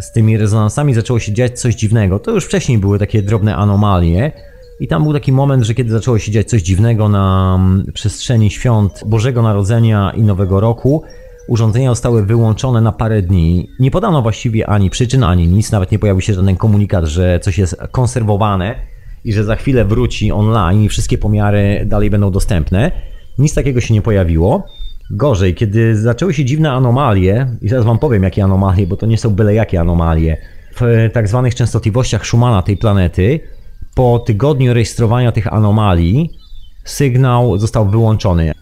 z 0.00 0.12
tymi 0.12 0.36
rezonansami 0.36 0.94
zaczęło 0.94 1.18
się 1.18 1.32
dziać 1.32 1.60
coś 1.60 1.74
dziwnego. 1.74 2.18
To 2.18 2.30
już 2.30 2.44
wcześniej 2.44 2.78
były 2.78 2.98
takie 2.98 3.22
drobne 3.22 3.56
anomalie. 3.56 4.32
I 4.80 4.88
tam 4.88 5.02
był 5.02 5.12
taki 5.12 5.32
moment, 5.32 5.64
że 5.64 5.74
kiedy 5.74 5.90
zaczęło 5.90 6.18
się 6.18 6.32
dziać 6.32 6.48
coś 6.48 6.62
dziwnego 6.62 7.08
na 7.08 7.54
mm, 7.60 7.92
przestrzeni 7.94 8.50
świąt 8.50 9.02
Bożego 9.06 9.42
Narodzenia 9.42 10.12
i 10.16 10.22
Nowego 10.22 10.60
Roku, 10.60 11.02
urządzenia 11.48 11.88
zostały 11.88 12.26
wyłączone 12.26 12.80
na 12.80 12.92
parę 12.92 13.22
dni. 13.22 13.70
Nie 13.78 13.90
podano 13.90 14.22
właściwie 14.22 14.66
ani 14.66 14.90
przyczyn, 14.90 15.24
ani 15.24 15.48
nic, 15.48 15.72
nawet 15.72 15.92
nie 15.92 15.98
pojawił 15.98 16.20
się 16.20 16.34
żaden 16.34 16.56
komunikat, 16.56 17.04
że 17.04 17.40
coś 17.40 17.58
jest 17.58 17.76
konserwowane 17.90 18.74
i 19.24 19.32
że 19.32 19.44
za 19.44 19.56
chwilę 19.56 19.84
wróci 19.84 20.32
online 20.32 20.82
i 20.82 20.88
wszystkie 20.88 21.18
pomiary 21.18 21.84
dalej 21.86 22.10
będą 22.10 22.30
dostępne. 22.30 22.90
Nic 23.38 23.54
takiego 23.54 23.80
się 23.80 23.94
nie 23.94 24.02
pojawiło. 24.02 24.66
Gorzej, 25.10 25.54
kiedy 25.54 25.96
zaczęły 25.96 26.34
się 26.34 26.44
dziwne 26.44 26.72
anomalie, 26.72 27.46
i 27.62 27.68
zaraz 27.68 27.84
Wam 27.84 27.98
powiem 27.98 28.22
jakie 28.22 28.44
anomalie, 28.44 28.86
bo 28.86 28.96
to 28.96 29.06
nie 29.06 29.18
są 29.18 29.30
byle 29.30 29.54
jakie 29.54 29.80
anomalie, 29.80 30.36
w 30.80 31.10
tak 31.12 31.28
zwanych 31.28 31.54
częstotliwościach 31.54 32.26
Schumana 32.26 32.62
tej 32.62 32.76
planety, 32.76 33.40
po 33.94 34.18
tygodniu 34.18 34.74
rejestrowania 34.74 35.32
tych 35.32 35.52
anomalii, 35.52 36.30
sygnał 36.84 37.58
został 37.58 37.90
wyłączony. 37.90 38.52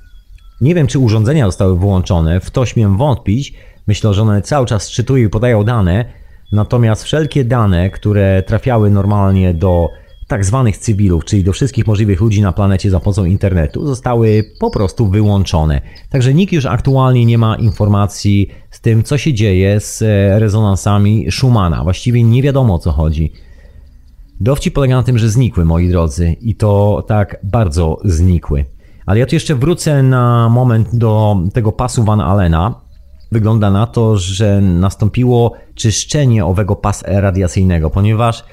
Nie 0.61 0.75
wiem, 0.75 0.87
czy 0.87 0.99
urządzenia 0.99 1.47
zostały 1.47 1.79
wyłączone, 1.79 2.40
w 2.40 2.51
to 2.51 2.66
śmiem 2.66 2.97
wątpić. 2.97 3.55
Myślę, 3.87 4.14
że 4.14 4.23
one 4.23 4.42
cały 4.42 4.66
czas 4.66 4.90
czytują 4.90 5.27
i 5.27 5.31
podają 5.31 5.64
dane, 5.64 6.05
natomiast 6.53 7.05
wszelkie 7.05 7.44
dane, 7.44 7.90
które 7.90 8.42
trafiały 8.42 8.90
normalnie 8.90 9.55
do 9.55 9.88
tak 10.29 10.45
zwanych 10.45 10.79
cywilów, 10.79 11.25
czyli 11.25 11.45
do 11.45 11.53
wszystkich 11.53 11.87
możliwych 11.87 12.21
ludzi 12.21 12.43
na 12.43 12.53
planecie 12.53 12.91
za 12.91 13.01
pomocą 13.01 13.25
internetu, 13.25 13.87
zostały 13.87 14.45
po 14.61 14.71
prostu 14.71 15.09
wyłączone. 15.09 15.81
Także 16.11 16.35
nikt 16.35 16.53
już 16.53 16.67
aktualnie 16.67 17.25
nie 17.25 17.38
ma 17.38 17.57
informacji 17.57 18.49
z 18.71 18.81
tym, 18.81 19.03
co 19.03 19.19
się 19.19 19.35
dzieje 19.35 19.81
z 19.81 20.03
e, 20.03 20.38
rezonansami 20.38 21.27
Schumana. 21.31 21.85
Właściwie 21.85 22.23
nie 22.23 22.43
wiadomo 22.43 22.75
o 22.75 22.79
co 22.79 22.93
chodzi. 22.93 23.33
Dowcip 24.41 24.75
polega 24.75 24.97
na 24.97 25.03
tym, 25.03 25.19
że 25.19 25.29
znikły, 25.29 25.64
moi 25.64 25.88
drodzy, 25.88 26.37
i 26.41 26.55
to 26.55 27.05
tak 27.09 27.37
bardzo 27.43 27.99
znikły. 28.05 28.64
Ale 29.07 29.19
ja 29.19 29.27
tu 29.27 29.35
jeszcze 29.35 29.55
wrócę 29.55 30.03
na 30.03 30.49
moment 30.49 30.97
do 30.97 31.37
tego 31.53 31.73
pasu 31.73 32.05
Van 32.05 32.21
Allena. 32.21 32.75
Wygląda 33.33 33.71
na 33.71 33.87
to, 33.87 34.17
że 34.17 34.61
nastąpiło 34.61 35.53
czyszczenie 35.75 36.45
owego 36.45 36.77
pasu 36.77 37.05
radiacyjnego, 37.09 37.91
ponieważ 37.91 38.45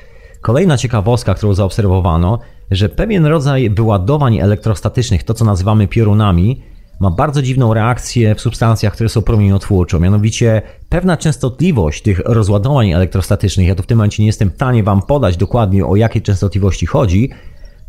Kolejna 0.45 0.77
ciekawostka, 0.77 1.33
którą 1.33 1.53
zaobserwowano, 1.53 2.39
że 2.71 2.89
pewien 2.89 3.25
rodzaj 3.25 3.69
wyładowań 3.69 4.37
elektrostatycznych, 4.37 5.23
to 5.23 5.33
co 5.33 5.45
nazywamy 5.45 5.87
piorunami, 5.87 6.61
ma 6.99 7.11
bardzo 7.11 7.41
dziwną 7.41 7.73
reakcję 7.73 8.35
w 8.35 8.41
substancjach, 8.41 8.93
które 8.93 9.09
są 9.09 9.21
promieniotwórcze. 9.21 9.99
Mianowicie 9.99 10.61
pewna 10.89 11.17
częstotliwość 11.17 12.01
tych 12.01 12.19
rozładowań 12.19 12.91
elektrostatycznych, 12.91 13.67
ja 13.67 13.75
tu 13.75 13.83
w 13.83 13.85
tym 13.85 13.97
momencie 13.97 14.23
nie 14.23 14.27
jestem 14.27 14.51
w 14.51 14.55
stanie 14.55 14.83
Wam 14.83 15.01
podać 15.01 15.37
dokładnie 15.37 15.85
o 15.85 15.95
jakiej 15.95 16.21
częstotliwości 16.21 16.85
chodzi, 16.85 17.29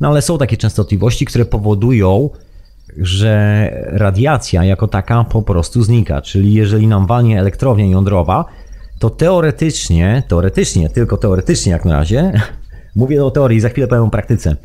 no 0.01 0.09
ale 0.09 0.23
są 0.23 0.38
takie 0.38 0.57
częstotliwości, 0.57 1.25
które 1.25 1.45
powodują, 1.45 2.31
że 2.97 3.71
radiacja 3.87 4.64
jako 4.64 4.88
taka 4.88 5.25
po 5.25 5.42
prostu 5.42 5.83
znika. 5.83 6.23
Czyli 6.23 6.55
jeżeli 6.55 6.87
nam 6.87 7.07
walnie 7.07 7.40
elektrownia 7.40 7.87
jądrowa, 7.87 8.45
to 8.98 9.11
teoretycznie, 9.11 10.22
teoretycznie, 10.28 10.88
tylko 10.88 11.16
teoretycznie 11.16 11.72
jak 11.72 11.85
na 11.85 11.92
razie, 11.92 12.32
mówię 12.96 13.24
o 13.24 13.30
teorii, 13.30 13.61
za 13.61 13.68
chwilę 13.68 13.88
powiem 13.88 14.04
o 14.04 14.11
praktyce, 14.11 14.56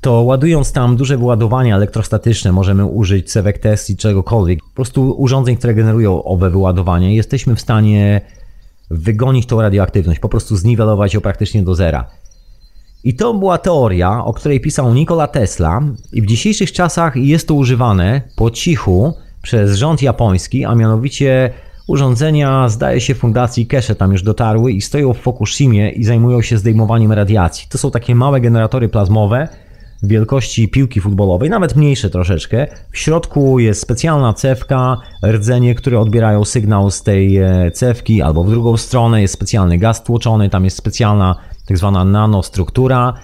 to 0.00 0.22
ładując 0.22 0.72
tam 0.72 0.96
duże 0.96 1.18
wyładowania 1.18 1.76
elektrostatyczne, 1.76 2.52
możemy 2.52 2.84
użyć 2.84 3.32
cewek 3.32 3.58
test 3.58 3.90
i 3.90 3.96
czegokolwiek, 3.96 4.60
po 4.60 4.74
prostu 4.74 5.10
urządzeń, 5.10 5.56
które 5.56 5.74
generują 5.74 6.24
owe 6.24 6.50
wyładowanie, 6.50 7.16
jesteśmy 7.16 7.56
w 7.56 7.60
stanie 7.60 8.20
wygonić 8.90 9.46
tą 9.46 9.60
radioaktywność, 9.60 10.20
po 10.20 10.28
prostu 10.28 10.56
zniwelować 10.56 11.14
ją 11.14 11.20
praktycznie 11.20 11.62
do 11.62 11.74
zera. 11.74 12.06
I 13.04 13.14
to 13.14 13.34
była 13.34 13.58
teoria, 13.58 14.24
o 14.24 14.32
której 14.32 14.60
pisał 14.60 14.94
Nikola 14.94 15.26
Tesla 15.26 15.80
i 16.12 16.22
w 16.22 16.26
dzisiejszych 16.26 16.72
czasach 16.72 17.16
jest 17.16 17.48
to 17.48 17.54
używane 17.54 18.22
po 18.36 18.50
cichu 18.50 19.14
przez 19.42 19.76
rząd 19.76 20.02
japoński, 20.02 20.64
a 20.64 20.74
mianowicie 20.74 21.52
Urządzenia, 21.86 22.68
zdaje 22.68 23.00
się, 23.00 23.14
fundacji 23.14 23.66
Keshe 23.66 23.94
tam 23.94 24.12
już 24.12 24.22
dotarły 24.22 24.72
i 24.72 24.80
stoją 24.80 25.12
w 25.12 25.18
Fukushimie 25.18 25.90
i 25.90 26.04
zajmują 26.04 26.42
się 26.42 26.58
zdejmowaniem 26.58 27.12
radiacji. 27.12 27.66
To 27.68 27.78
są 27.78 27.90
takie 27.90 28.14
małe 28.14 28.40
generatory 28.40 28.88
plazmowe 28.88 29.48
wielkości 30.02 30.68
piłki 30.68 31.00
futbolowej, 31.00 31.50
nawet 31.50 31.76
mniejsze 31.76 32.10
troszeczkę. 32.10 32.66
W 32.92 32.98
środku 32.98 33.58
jest 33.58 33.80
specjalna 33.80 34.32
cewka, 34.32 34.96
rdzenie, 35.26 35.74
które 35.74 36.00
odbierają 36.00 36.44
sygnał 36.44 36.90
z 36.90 37.02
tej 37.02 37.36
e, 37.36 37.70
cewki, 37.70 38.22
albo 38.22 38.44
w 38.44 38.50
drugą 38.50 38.76
stronę 38.76 39.22
jest 39.22 39.34
specjalny 39.34 39.78
gaz 39.78 40.04
tłoczony, 40.04 40.50
tam 40.50 40.64
jest 40.64 40.76
specjalna 40.76 41.36
tak 41.68 41.78
zwana 41.78 42.04
nanostruktura 42.04 43.14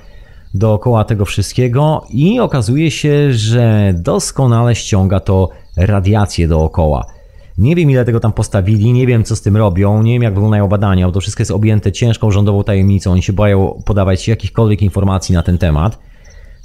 dookoła 0.55 1.05
tego 1.05 1.25
wszystkiego 1.25 2.07
i 2.11 2.41
okazuje 2.41 2.91
się, 2.91 3.33
że 3.33 3.95
doskonale 3.97 4.75
ściąga 4.75 5.21
to 5.21 5.49
radiację 5.77 6.49
dookoła. 6.49 7.18
Nie 7.59 7.75
wiem 7.75 7.91
ile 7.91 8.05
tego 8.05 8.21
tam 8.21 8.33
postawili, 8.33 8.93
nie 8.93 9.07
wiem 9.07 9.25
co 9.25 9.37
z 9.37 9.43
tym 9.43 9.57
robią, 9.57 10.03
nie 10.03 10.13
wiem 10.13 10.23
jak 10.23 10.35
wyglądają 10.35 10.69
badania, 10.69 11.07
bo 11.07 11.13
to 11.13 11.21
wszystko 11.21 11.41
jest 11.41 11.51
objęte 11.51 11.93
ciężką 11.93 12.31
rządową 12.31 12.65
tajemnicą, 12.65 13.13
oni 13.13 13.23
się 13.23 13.33
boją 13.33 13.83
podawać 13.85 14.29
jakichkolwiek 14.29 14.83
informacji 14.83 15.35
na 15.35 15.43
ten 15.43 15.59
temat. 15.59 15.99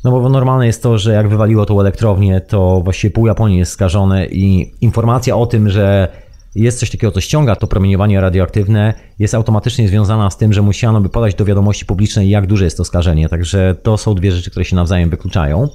No 0.03 0.11
bo 0.11 0.29
normalne 0.29 0.67
jest 0.67 0.83
to, 0.83 0.97
że 0.97 1.13
jak 1.13 1.29
wywaliło 1.29 1.65
tą 1.65 1.79
elektrownię, 1.79 2.41
to 2.41 2.81
właściwie 2.83 3.11
pół 3.11 3.27
Japonii 3.27 3.57
jest 3.57 3.71
skażone 3.71 4.25
i 4.25 4.71
informacja 4.81 5.35
o 5.35 5.45
tym, 5.45 5.69
że 5.69 6.07
jest 6.55 6.79
coś 6.79 6.91
takiego, 6.91 7.11
co 7.11 7.21
ściąga 7.21 7.55
to 7.55 7.67
promieniowanie 7.67 8.21
radioaktywne, 8.21 8.93
jest 9.19 9.35
automatycznie 9.35 9.87
związana 9.87 10.29
z 10.29 10.37
tym, 10.37 10.53
że 10.53 10.61
musiano 10.61 11.01
by 11.01 11.09
podać 11.09 11.35
do 11.35 11.45
wiadomości 11.45 11.85
publicznej, 11.85 12.29
jak 12.29 12.47
duże 12.47 12.63
jest 12.63 12.77
to 12.77 12.85
skażenie. 12.85 13.29
Także 13.29 13.75
to 13.83 13.97
są 13.97 14.15
dwie 14.15 14.31
rzeczy, 14.31 14.51
które 14.51 14.65
się 14.65 14.75
nawzajem 14.75 15.09
wykluczają. 15.09 15.69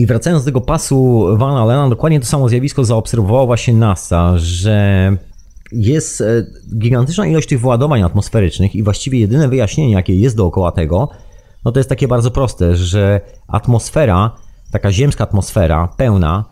I 0.00 0.06
wracając 0.06 0.42
do 0.42 0.48
tego 0.48 0.60
pasu 0.60 1.26
Van 1.36 1.56
Allena, 1.56 1.88
dokładnie 1.88 2.20
to 2.20 2.26
samo 2.26 2.48
zjawisko 2.48 2.84
zaobserwowało 2.84 3.46
właśnie 3.46 3.74
NASA, 3.74 4.32
że 4.36 5.16
jest 5.72 6.20
e, 6.20 6.46
gigantyczna 6.78 7.26
ilość 7.26 7.48
tych 7.48 7.60
władowań 7.60 8.02
atmosferycznych 8.02 8.74
i 8.74 8.82
właściwie 8.82 9.18
jedyne 9.18 9.48
wyjaśnienie, 9.48 9.92
jakie 9.92 10.14
jest 10.14 10.36
dookoła 10.36 10.72
tego, 10.72 11.08
no 11.64 11.72
to 11.72 11.80
jest 11.80 11.88
takie 11.88 12.08
bardzo 12.08 12.30
proste, 12.30 12.76
że 12.76 13.20
atmosfera, 13.48 14.30
taka 14.72 14.92
ziemska 14.92 15.24
atmosfera 15.24 15.88
pełna, 15.96 16.44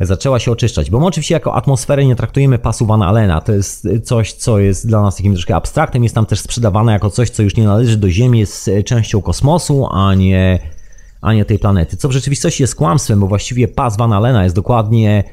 zaczęła 0.00 0.38
się 0.38 0.52
oczyszczać. 0.52 0.90
Bo 0.90 1.00
my 1.00 1.06
oczywiście 1.06 1.34
jako 1.34 1.54
atmosferę 1.54 2.04
nie 2.04 2.16
traktujemy 2.16 2.58
pasu 2.58 2.86
Van 2.86 3.02
Allena. 3.02 3.40
To 3.40 3.52
jest 3.52 3.88
coś, 4.04 4.32
co 4.32 4.58
jest 4.58 4.86
dla 4.86 5.02
nas 5.02 5.16
takim 5.16 5.32
troszkę 5.32 5.56
abstraktem. 5.56 6.02
Jest 6.02 6.14
tam 6.14 6.26
też 6.26 6.40
sprzedawane 6.40 6.92
jako 6.92 7.10
coś, 7.10 7.30
co 7.30 7.42
już 7.42 7.56
nie 7.56 7.64
należy 7.64 7.96
do 7.96 8.10
Ziemi, 8.10 8.38
jest 8.38 8.70
częścią 8.84 9.22
kosmosu, 9.22 9.86
a 9.90 10.14
nie 10.14 10.75
a 11.26 11.32
nie 11.34 11.44
tej 11.44 11.58
planety. 11.58 11.96
Co 11.96 12.08
w 12.08 12.12
rzeczywistości 12.12 12.62
jest 12.62 12.74
kłamstwem, 12.74 13.20
bo 13.20 13.26
właściwie 13.26 13.68
pas 13.68 13.96
Van 13.96 14.12
Allena 14.12 14.44
jest 14.44 14.56
dokładnie 14.56 15.24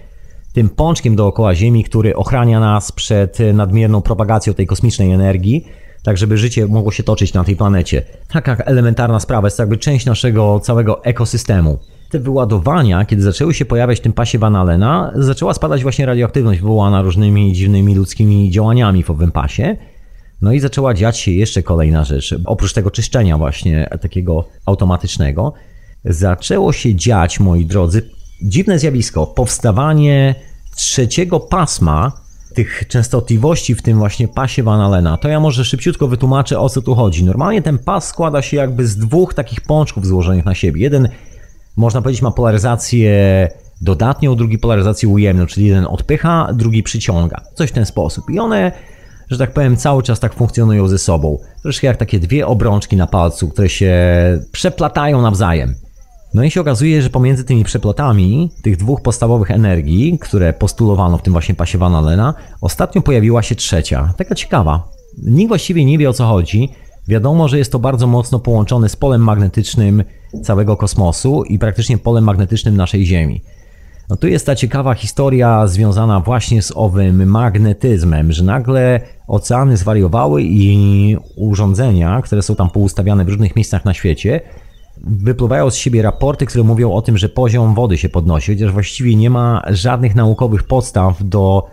tym 0.54 0.70
pączkiem 0.70 1.16
dookoła 1.16 1.56
Ziemi, 1.56 1.84
który 1.84 2.16
ochrania 2.16 2.60
nas 2.60 2.92
przed 2.92 3.38
nadmierną 3.54 4.02
propagacją 4.02 4.54
tej 4.54 4.68
kosmicznej 4.68 5.12
energii, 5.12 5.66
tak 6.04 6.18
żeby 6.18 6.38
życie 6.38 6.68
mogło 6.68 6.92
się 6.92 7.04
toczyć 7.04 7.34
na 7.34 7.44
tej 7.44 7.56
planecie. 7.56 8.04
Taka 8.28 8.56
elementarna 8.56 9.20
sprawa 9.20 9.48
jest 9.48 9.60
jakby 9.60 9.78
część 9.78 10.06
naszego 10.06 10.60
całego 10.60 11.04
ekosystemu. 11.04 11.80
te 12.10 12.20
wyładowania, 12.20 13.06
kiedy 13.06 13.22
zaczęły 13.22 13.54
się 13.54 13.66
pojawiać 13.66 14.00
w 14.00 14.02
tym 14.02 14.14
pasie 14.14 14.40
Van 14.40 14.56
Allena, 14.56 15.12
zaczęła 15.16 15.54
spadać 15.54 15.84
właśnie 15.84 16.06
radioaktywność 16.06 16.62
wywołana 16.62 17.02
różnymi 17.02 17.54
dziwnymi 17.54 17.96
ludzkimi 17.96 18.52
działaniami 18.52 19.04
w 19.04 19.10
owym 19.10 19.32
pasie. 19.32 19.78
No 20.42 20.54
i 20.54 20.60
zaczęła 20.60 20.94
dziać 20.94 21.18
się 21.18 21.32
jeszcze 21.32 21.64
kolejna 21.64 22.04
rzecz. 22.04 22.36
Oprócz 22.46 22.74
tego 22.74 22.92
czyszczenia 22.92 23.38
właśnie 23.38 23.90
takiego 24.02 24.48
automatycznego, 24.66 25.54
zaczęło 26.06 26.74
się 26.74 26.96
dziać, 26.96 27.40
moi 27.40 27.66
drodzy, 27.66 28.10
dziwne 28.42 28.80
zjawisko. 28.80 29.28
Powstawanie 29.28 30.36
trzeciego 30.76 31.40
pasma 31.40 32.12
tych 32.54 32.88
częstotliwości 32.88 33.76
w 33.76 33.82
tym 33.82 33.98
właśnie 33.98 34.28
pasie 34.28 34.64
Van 34.64 34.82
Allena, 34.82 35.18
to 35.18 35.28
ja 35.28 35.40
może 35.40 35.66
szybciutko 35.66 36.08
wytłumaczę 36.08 36.60
o 36.60 36.70
co 36.70 36.82
tu 36.82 36.96
chodzi. 36.96 37.24
Normalnie 37.24 37.62
ten 37.62 37.80
pas 37.80 38.08
składa 38.08 38.42
się 38.42 38.58
jakby 38.58 38.88
z 38.88 38.98
dwóch 38.98 39.34
takich 39.34 39.62
pączków 39.62 40.08
złożonych 40.08 40.46
na 40.46 40.56
siebie. 40.56 40.82
Jeden, 40.82 41.10
można 41.76 42.02
powiedzieć, 42.02 42.22
ma 42.22 42.32
polaryzację 42.32 43.50
dodatnią, 43.82 44.36
drugi 44.36 44.58
polaryzację 44.58 45.10
ujemną, 45.10 45.46
czyli 45.46 45.66
jeden 45.66 45.86
odpycha, 45.86 46.50
drugi 46.54 46.84
przyciąga. 46.84 47.42
Coś 47.56 47.70
w 47.70 47.74
ten 47.74 47.86
sposób. 47.86 48.30
I 48.30 48.40
one, 48.40 48.72
że 49.30 49.38
tak 49.38 49.54
powiem, 49.54 49.78
cały 49.78 50.04
czas 50.04 50.20
tak 50.20 50.34
funkcjonują 50.34 50.88
ze 50.88 50.98
sobą. 50.98 51.38
Troszkę 51.62 51.88
jak 51.88 51.98
takie 51.98 52.20
dwie 52.20 52.48
obrączki 52.48 52.96
na 52.96 53.08
palcu, 53.08 53.50
które 53.50 53.70
się 53.70 53.94
przeplatają 54.52 55.22
nawzajem. 55.22 55.76
No 56.34 56.44
i 56.44 56.52
się 56.52 56.62
okazuje, 56.62 57.02
że 57.02 57.10
pomiędzy 57.10 57.44
tymi 57.44 57.64
przeplotami 57.64 58.52
tych 58.62 58.78
dwóch 58.78 59.02
podstawowych 59.02 59.52
energii, 59.52 60.18
które 60.22 60.54
postulowano 60.54 61.18
w 61.18 61.22
tym 61.22 61.34
właśnie 61.34 61.56
pasie 61.56 61.78
Van 61.78 61.96
Allena, 61.96 62.34
ostatnio 62.62 63.02
pojawiła 63.02 63.42
się 63.42 63.56
trzecia. 63.56 64.14
Taka 64.18 64.36
ciekawa. 64.36 64.88
Nikt 65.24 65.48
właściwie 65.48 65.86
nie 65.86 65.98
wie 65.98 66.10
o 66.10 66.14
co 66.14 66.26
chodzi. 66.26 66.70
Wiadomo, 67.08 67.48
że 67.48 67.58
jest 67.58 67.72
to 67.72 67.80
bardzo 67.80 68.08
mocno 68.08 68.40
połączone 68.40 68.90
z 68.90 68.96
polem 68.96 69.24
magnetycznym 69.24 70.04
całego 70.44 70.78
kosmosu 70.78 71.44
i 71.44 71.60
praktycznie 71.60 71.98
polem 71.98 72.24
magnetycznym 72.24 72.78
naszej 72.78 73.06
Ziemi. 73.06 73.42
No 74.10 74.16
tu 74.16 74.28
jest 74.28 74.46
ta 74.46 74.56
ciekawa 74.56 74.94
historia 74.94 75.68
związana 75.68 76.20
właśnie 76.20 76.62
z 76.62 76.72
owym 76.76 77.30
magnetyzmem, 77.30 78.32
że 78.32 78.44
nagle 78.44 79.02
oceany 79.28 79.78
zwariowały 79.78 80.44
i 80.44 81.18
urządzenia, 81.36 82.22
które 82.22 82.42
są 82.42 82.56
tam 82.56 82.70
poustawiane 82.70 83.26
w 83.26 83.30
różnych 83.30 83.56
miejscach 83.56 83.86
na 83.86 83.94
świecie, 83.94 84.42
wypływają 84.98 85.70
z 85.70 85.76
siebie 85.76 86.02
raporty, 86.02 86.46
które 86.46 86.64
mówią 86.64 86.94
o 86.94 87.02
tym, 87.02 87.18
że 87.18 87.30
poziom 87.30 87.76
wody 87.76 87.98
się 87.98 88.10
podnosi, 88.10 88.54
chociaż 88.54 88.72
właściwie 88.72 89.16
nie 89.16 89.30
ma 89.30 89.62
żadnych 89.70 90.16
naukowych 90.16 90.64
podstaw 90.64 91.24
do 91.24 91.68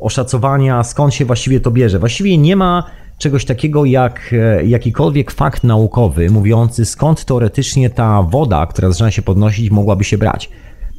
oszacowania, 0.00 0.84
skąd 0.84 1.14
się 1.14 1.24
właściwie 1.24 1.60
to 1.60 1.70
bierze. 1.70 1.98
Właściwie 1.98 2.38
nie 2.38 2.56
ma 2.56 2.84
czegoś 3.18 3.44
takiego 3.44 3.84
jak 3.84 4.30
e, 4.32 4.64
jakikolwiek 4.64 5.30
fakt 5.30 5.64
naukowy 5.64 6.30
mówiący, 6.30 6.84
skąd 6.84 7.24
teoretycznie 7.24 7.90
ta 7.90 8.22
woda, 8.22 8.66
która 8.66 8.90
zaczyna 8.90 9.10
się 9.10 9.22
podnosić, 9.22 9.70
mogłaby 9.70 10.04
się 10.04 10.18
brać. 10.18 10.50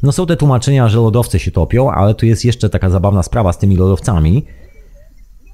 No 0.03 0.11
są 0.11 0.25
te 0.25 0.37
tłumaczenia, 0.37 0.89
że 0.89 0.99
lodowce 0.99 1.39
się 1.39 1.51
topią, 1.51 1.91
ale 1.91 2.15
tu 2.15 2.25
jest 2.25 2.45
jeszcze 2.45 2.69
taka 2.69 2.89
zabawna 2.89 3.23
sprawa 3.23 3.53
z 3.53 3.57
tymi 3.57 3.75
lodowcami 3.75 4.45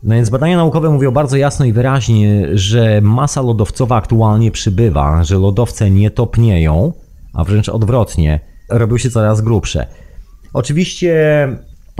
no 0.04 0.16
więc 0.16 0.30
badania 0.30 0.58
naukowe 0.58 0.90
mówią 0.90 1.12
bardzo 1.12 1.38
jasno 1.38 1.66
i 1.66 1.74
wyraźnie, 1.74 2.48
że 2.54 3.02
masa 3.02 3.42
lodowcowa 3.42 3.96
aktualnie 3.96 4.52
przybywa, 4.52 5.24
że 5.24 5.38
lodowce 5.38 5.92
nie 5.92 6.12
topnieją, 6.12 6.94
a 7.34 7.44
wręcz 7.44 7.70
odwrotnie, 7.70 8.40
robią 8.70 8.98
się 8.98 9.10
coraz 9.10 9.42
grubsze. 9.42 9.88
Oczywiście 10.54 11.48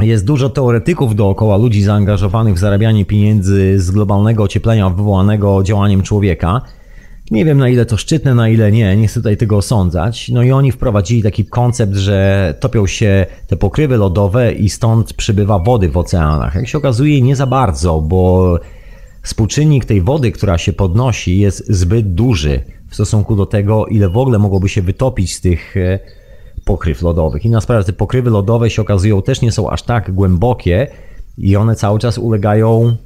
jest 0.02 0.26
dużo 0.26 0.50
teoretyków 0.50 1.16
dookoła 1.16 1.58
ludzi 1.58 1.84
zaangażowanych 1.84 2.56
w 2.56 2.60
zarabianie 2.60 3.06
pieniędzy 3.06 3.80
z 3.80 3.92
globalnego 3.92 4.44
ocieplenia 4.44 4.90
wywołanego 4.90 5.64
działaniem 5.64 6.02
człowieka. 6.02 6.62
Nie 7.32 7.46
wiem 7.46 7.58
na 7.58 7.70
ile 7.70 7.86
to 7.86 7.98
szczytne, 7.98 8.36
na 8.36 8.50
ile 8.50 8.72
nie, 8.72 8.98
nie 8.98 9.08
chcę 9.08 9.20
tutaj 9.20 9.38
tego 9.38 9.58
osądzać. 9.58 10.30
No 10.30 10.44
i 10.44 10.52
oni 10.52 10.72
wprowadzili 10.72 11.24
taki 11.24 11.46
koncept, 11.46 11.96
że 11.96 12.54
topią 12.60 12.88
się 12.88 13.26
te 13.48 13.58
pokrywy 13.58 13.98
lodowe 13.98 14.54
i 14.54 14.70
stąd 14.70 15.14
przybywa 15.14 15.60
wody 15.60 15.90
w 15.90 15.98
oceanach. 15.98 16.56
Jak 16.56 16.68
się 16.68 16.78
okazuje, 16.78 17.22
nie 17.22 17.36
za 17.36 17.46
bardzo, 17.46 18.02
bo 18.02 18.60
współczynnik 19.24 19.86
tej 19.86 20.02
wody, 20.02 20.32
która 20.32 20.58
się 20.58 20.74
podnosi, 20.74 21.40
jest 21.40 21.72
zbyt 21.72 22.14
duży 22.14 22.62
w 22.90 22.94
stosunku 22.94 23.36
do 23.36 23.46
tego, 23.46 23.86
ile 23.86 24.10
w 24.10 24.18
ogóle 24.18 24.40
mogłoby 24.40 24.70
się 24.70 24.82
wytopić 24.82 25.36
z 25.36 25.42
tych 25.42 25.78
e, 25.78 26.00
pokryw 26.66 27.02
lodowych. 27.02 27.46
Inna 27.46 27.62
sprawa, 27.62 27.84
te 27.84 27.94
pokrywy 27.94 28.30
lodowe 28.30 28.70
się 28.70 28.82
okazują 28.82 29.22
też 29.22 29.42
nie 29.42 29.52
są 29.52 29.70
aż 29.70 29.84
tak 29.84 30.12
głębokie 30.12 30.88
i 31.38 31.56
one 31.56 31.76
cały 31.76 32.00
czas 32.00 32.18
ulegają 32.18 32.98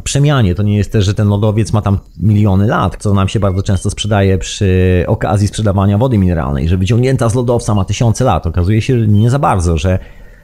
przemianie. 0.00 0.54
To 0.54 0.62
nie 0.62 0.76
jest 0.76 0.92
też, 0.92 1.04
że 1.04 1.14
ten 1.14 1.28
lodowiec 1.28 1.72
ma 1.72 1.82
tam 1.82 1.98
miliony 2.20 2.66
lat, 2.66 2.96
co 2.98 3.14
nam 3.14 3.28
się 3.28 3.40
bardzo 3.40 3.62
często 3.62 3.90
sprzedaje 3.90 4.38
przy 4.38 5.04
okazji 5.06 5.48
sprzedawania 5.48 5.98
wody 5.98 6.18
mineralnej, 6.18 6.68
że 6.68 6.76
wyciągnięta 6.76 7.28
z 7.28 7.34
lodowca 7.34 7.74
ma 7.74 7.84
tysiące 7.84 8.24
lat. 8.24 8.46
Okazuje 8.46 8.82
się, 8.82 9.00
że 9.00 9.08
nie 9.08 9.30
za 9.30 9.38
bardzo, 9.38 9.78
że 9.78 9.98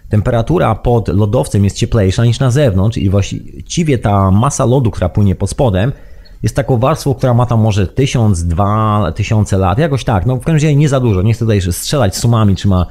temperatura 0.09 0.75
pod 0.75 1.09
lodowcem 1.09 1.65
jest 1.65 1.77
cieplejsza 1.77 2.25
niż 2.25 2.41
na 2.41 2.51
zewnątrz 2.51 2.99
i 2.99 3.11
właściwie 3.11 3.99
ta 3.99 4.31
masa 4.31 4.65
lodu, 4.65 4.91
która 4.91 5.09
płynie 5.09 5.35
pod 5.35 5.51
spodem, 5.51 5.93
jest 6.43 6.57
taką 6.57 6.79
warstwą, 6.79 7.15
która 7.15 7.35
ma 7.35 7.47
tam 7.47 7.61
może 7.61 7.87
tysiąc, 7.87 8.45
dwa 8.45 9.13
tysiące 9.13 9.59
lat, 9.59 9.79
jakoś 9.79 10.05
tak, 10.05 10.27
no 10.27 10.37
w 10.37 10.39
każdym 10.39 10.55
razie 10.55 10.77
nie 10.77 10.89
za 10.89 11.01
dużo, 11.01 11.23
nie 11.23 11.33
chcę 11.33 11.45
tutaj 11.45 11.61
strzelać 11.61 12.17
sumami, 12.17 12.57
czy 12.57 12.69
ma 12.69 12.87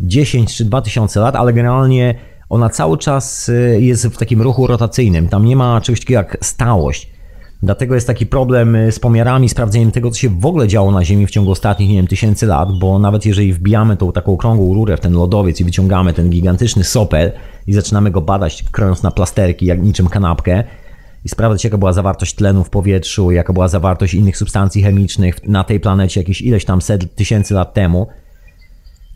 10 0.00 0.56
czy 0.56 0.64
2000 0.64 1.20
lat, 1.20 1.36
ale 1.36 1.52
generalnie 1.52 2.14
ona 2.50 2.68
cały 2.68 2.98
czas 2.98 3.48
y, 3.48 3.78
jest 3.80 4.06
w 4.06 4.16
takim 4.16 4.42
ruchu 4.42 4.66
rotacyjnym. 4.66 5.28
Tam 5.28 5.44
nie 5.44 5.56
ma 5.56 5.80
czegoś 5.80 6.00
takiego 6.00 6.18
jak 6.18 6.38
stałość. 6.40 7.10
Dlatego 7.62 7.94
jest 7.94 8.06
taki 8.06 8.26
problem 8.26 8.76
y, 8.76 8.92
z 8.92 8.98
pomiarami, 8.98 9.48
sprawdzeniem 9.48 9.90
tego, 9.90 10.10
co 10.10 10.18
się 10.18 10.28
w 10.28 10.46
ogóle 10.46 10.68
działo 10.68 10.90
na 10.90 11.04
Ziemi 11.04 11.26
w 11.26 11.30
ciągu 11.30 11.50
ostatnich, 11.50 11.88
nie 11.88 11.96
wiem, 11.96 12.06
tysięcy 12.06 12.46
lat, 12.46 12.68
bo 12.80 12.98
nawet 12.98 13.26
jeżeli 13.26 13.52
wbijamy 13.52 13.96
tą 13.96 14.12
taką 14.12 14.32
okrągłą 14.32 14.74
rurę 14.74 14.96
w 14.96 15.00
ten 15.00 15.12
lodowiec 15.12 15.60
i 15.60 15.64
wyciągamy 15.64 16.12
ten 16.12 16.30
gigantyczny 16.30 16.84
sopel 16.84 17.32
i 17.66 17.72
zaczynamy 17.72 18.10
go 18.10 18.20
badać, 18.20 18.64
krojąc 18.72 19.02
na 19.02 19.10
plasterki, 19.10 19.66
jak 19.66 19.82
niczym 19.82 20.08
kanapkę, 20.08 20.64
i 21.24 21.28
sprawdzać, 21.28 21.64
jaka 21.64 21.78
była 21.78 21.92
zawartość 21.92 22.34
tlenu 22.34 22.64
w 22.64 22.70
powietrzu, 22.70 23.30
jaka 23.30 23.52
była 23.52 23.68
zawartość 23.68 24.14
innych 24.14 24.36
substancji 24.36 24.82
chemicznych 24.82 25.48
na 25.48 25.64
tej 25.64 25.80
planecie 25.80 26.20
jakieś 26.20 26.42
ileś 26.42 26.64
tam 26.64 26.82
set 26.82 27.14
tysięcy 27.14 27.54
lat 27.54 27.74
temu, 27.74 28.06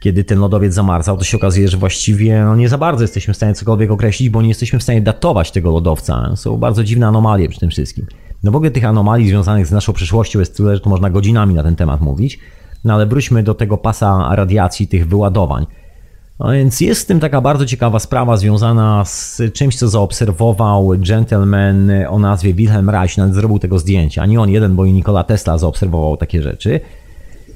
kiedy 0.04 0.24
ten 0.24 0.38
lodowiec 0.38 0.74
zamarzał, 0.74 1.18
to 1.18 1.24
się 1.24 1.36
okazuje, 1.36 1.68
że 1.68 1.76
właściwie 1.76 2.44
no 2.44 2.56
nie 2.56 2.68
za 2.68 2.78
bardzo 2.78 3.04
jesteśmy 3.04 3.34
w 3.34 3.36
stanie 3.36 3.54
cokolwiek 3.54 3.90
określić, 3.90 4.30
bo 4.30 4.42
nie 4.42 4.48
jesteśmy 4.48 4.78
w 4.78 4.82
stanie 4.82 5.02
datować 5.02 5.50
tego 5.50 5.70
lodowca. 5.70 6.36
Są 6.36 6.56
bardzo 6.56 6.84
dziwne 6.84 7.06
anomalie 7.06 7.48
przy 7.48 7.60
tym 7.60 7.70
wszystkim. 7.70 8.06
No 8.42 8.52
w 8.52 8.56
ogóle 8.56 8.70
tych 8.70 8.84
anomalii 8.84 9.28
związanych 9.28 9.66
z 9.66 9.70
naszą 9.70 9.92
przyszłością 9.92 10.38
jest 10.38 10.56
tyle, 10.56 10.74
że 10.74 10.80
tu 10.80 10.90
można 10.90 11.10
godzinami 11.10 11.54
na 11.54 11.62
ten 11.62 11.76
temat 11.76 12.00
mówić. 12.00 12.38
No 12.84 12.94
ale 12.94 13.06
wróćmy 13.06 13.42
do 13.42 13.54
tego 13.54 13.78
pasa 13.78 14.34
radiacji, 14.34 14.88
tych 14.88 15.08
wyładowań. 15.08 15.66
No 16.38 16.52
więc 16.52 16.80
jest 16.80 17.02
w 17.02 17.06
tym 17.06 17.20
taka 17.20 17.40
bardzo 17.40 17.66
ciekawa 17.66 17.98
sprawa 17.98 18.36
związana 18.36 19.04
z 19.04 19.42
czymś, 19.52 19.76
co 19.76 19.88
zaobserwował 19.88 20.92
gentleman 20.98 21.90
o 22.08 22.18
nazwie 22.18 22.54
Wilhelm 22.54 22.90
Reich, 22.90 23.18
nawet 23.18 23.34
zrobił 23.34 23.58
tego 23.58 23.78
zdjęcia. 23.78 24.26
Nie 24.26 24.40
on 24.40 24.50
jeden, 24.50 24.76
bo 24.76 24.84
i 24.84 24.92
Nikola 24.92 25.24
Tesla 25.24 25.58
zaobserwował 25.58 26.16
takie 26.16 26.42
rzeczy. 26.42 26.80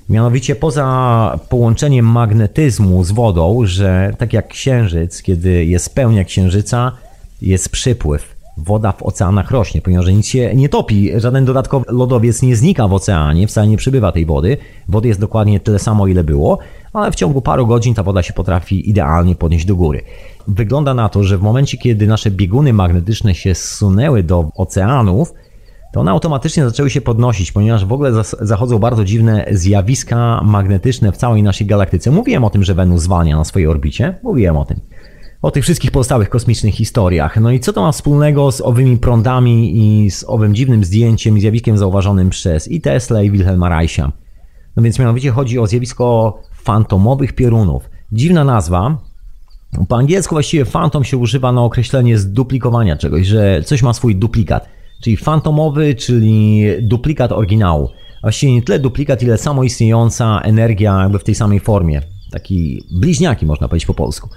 Mianowicie 0.08 0.56
poza 0.56 1.38
połączeniem 1.48 2.06
magnetyzmu 2.06 3.04
z 3.04 3.10
wodą, 3.10 3.60
że 3.64 4.14
tak 4.18 4.32
jak 4.32 4.48
księżyc, 4.48 5.22
kiedy 5.22 5.64
jest 5.64 5.94
pełnia 5.94 6.24
księżyca, 6.24 6.92
jest 7.42 7.68
przypływ. 7.68 8.38
Woda 8.56 8.92
w 8.92 9.02
oceanach 9.02 9.50
rośnie, 9.50 9.82
ponieważ 9.82 10.06
nic 10.06 10.26
się 10.26 10.54
nie 10.54 10.68
topi, 10.68 11.10
żaden 11.16 11.44
dodatkowy 11.44 11.84
lodowiec 11.88 12.42
nie 12.42 12.56
znika 12.56 12.88
w 12.88 12.92
oceanie, 12.92 13.46
wcale 13.46 13.66
nie 13.68 13.76
przybywa 13.76 14.12
tej 14.12 14.26
wody. 14.26 14.56
Wody 14.88 15.08
jest 15.08 15.20
dokładnie 15.20 15.60
tyle 15.60 15.78
samo, 15.78 16.06
ile 16.06 16.24
było, 16.24 16.58
ale 16.92 17.12
w 17.12 17.14
ciągu 17.14 17.42
paru 17.42 17.66
godzin 17.66 17.94
ta 17.94 18.02
woda 18.02 18.22
się 18.22 18.32
potrafi 18.32 18.90
idealnie 18.90 19.34
podnieść 19.36 19.64
do 19.64 19.76
góry. 19.76 20.02
Wygląda 20.48 20.94
na 20.94 21.08
to, 21.08 21.24
że 21.24 21.38
w 21.38 21.42
momencie, 21.42 21.78
kiedy 21.78 22.06
nasze 22.06 22.30
bieguny 22.30 22.72
magnetyczne 22.72 23.34
się 23.34 23.54
zsunęły 23.54 24.22
do 24.22 24.50
oceanów, 24.54 25.32
to 25.92 26.00
one 26.00 26.10
automatycznie 26.10 26.64
zaczęły 26.64 26.90
się 26.90 27.00
podnosić, 27.00 27.52
ponieważ 27.52 27.84
w 27.84 27.92
ogóle 27.92 28.12
zachodzą 28.40 28.78
bardzo 28.78 29.04
dziwne 29.04 29.46
zjawiska 29.50 30.40
magnetyczne 30.44 31.12
w 31.12 31.16
całej 31.16 31.42
naszej 31.42 31.66
galaktyce. 31.66 32.10
Mówiłem 32.10 32.44
o 32.44 32.50
tym, 32.50 32.64
że 32.64 32.74
Wenus 32.74 33.02
zwalnia 33.02 33.36
na 33.36 33.44
swojej 33.44 33.68
orbicie. 33.68 34.18
Mówiłem 34.22 34.56
o 34.56 34.64
tym. 34.64 34.80
O 35.42 35.50
tych 35.50 35.62
wszystkich 35.64 35.90
pozostałych 35.90 36.28
kosmicznych 36.28 36.74
historiach. 36.74 37.40
No 37.40 37.50
i 37.50 37.60
co 37.60 37.72
to 37.72 37.82
ma 37.82 37.92
wspólnego 37.92 38.52
z 38.52 38.60
owymi 38.60 38.96
prądami 38.96 39.76
i 39.76 40.10
z 40.10 40.24
owym 40.28 40.54
dziwnym 40.54 40.84
zdjęciem 40.84 41.38
i 41.38 41.40
zjawiskiem 41.40 41.78
zauważonym 41.78 42.30
przez 42.30 42.68
i 42.68 42.80
Tesla 42.80 43.22
i 43.22 43.30
Wilhelma 43.30 43.68
Reicha? 43.68 44.12
No 44.76 44.82
więc 44.82 44.98
mianowicie 44.98 45.30
chodzi 45.30 45.58
o 45.58 45.66
zjawisko 45.66 46.38
fantomowych 46.62 47.32
piorunów. 47.32 47.90
Dziwna 48.12 48.44
nazwa. 48.44 48.98
Po 49.88 49.96
angielsku 49.96 50.34
właściwie 50.34 50.64
fantom 50.64 51.04
się 51.04 51.16
używa 51.16 51.52
na 51.52 51.62
określenie 51.62 52.18
zduplikowania 52.18 52.96
czegoś, 52.96 53.26
że 53.26 53.62
coś 53.62 53.82
ma 53.82 53.92
swój 53.92 54.16
duplikat 54.16 54.68
czyli 55.00 55.16
fantomowy, 55.16 55.94
czyli 55.94 56.62
duplikat 56.82 57.32
oryginału. 57.32 57.90
Właściwie 58.22 58.52
nie 58.52 58.62
tyle 58.62 58.78
duplikat, 58.78 59.22
ile 59.22 59.38
samoistniejąca 59.38 60.40
energia 60.40 61.02
jakby 61.02 61.18
w 61.18 61.24
tej 61.24 61.34
samej 61.34 61.60
formie. 61.60 62.02
Taki 62.30 62.84
bliźniaki 62.90 63.46
można 63.46 63.68
powiedzieć 63.68 63.86
po 63.86 63.94
polsku. 63.94 64.28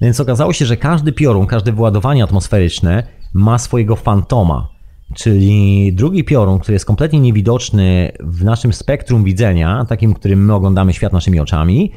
Więc 0.00 0.20
okazało 0.20 0.52
się, 0.52 0.66
że 0.66 0.76
każdy 0.76 1.12
piorun, 1.12 1.46
każde 1.46 1.72
wyładowanie 1.72 2.24
atmosferyczne 2.24 3.02
ma 3.34 3.58
swojego 3.58 3.96
fantoma, 3.96 4.68
czyli 5.14 5.92
drugi 5.92 6.24
piorun, 6.24 6.58
który 6.58 6.72
jest 6.72 6.84
kompletnie 6.84 7.20
niewidoczny 7.20 8.12
w 8.20 8.44
naszym 8.44 8.72
spektrum 8.72 9.24
widzenia, 9.24 9.84
takim, 9.88 10.14
którym 10.14 10.44
my 10.44 10.54
oglądamy 10.54 10.92
świat 10.92 11.12
naszymi 11.12 11.40
oczami, 11.40 11.92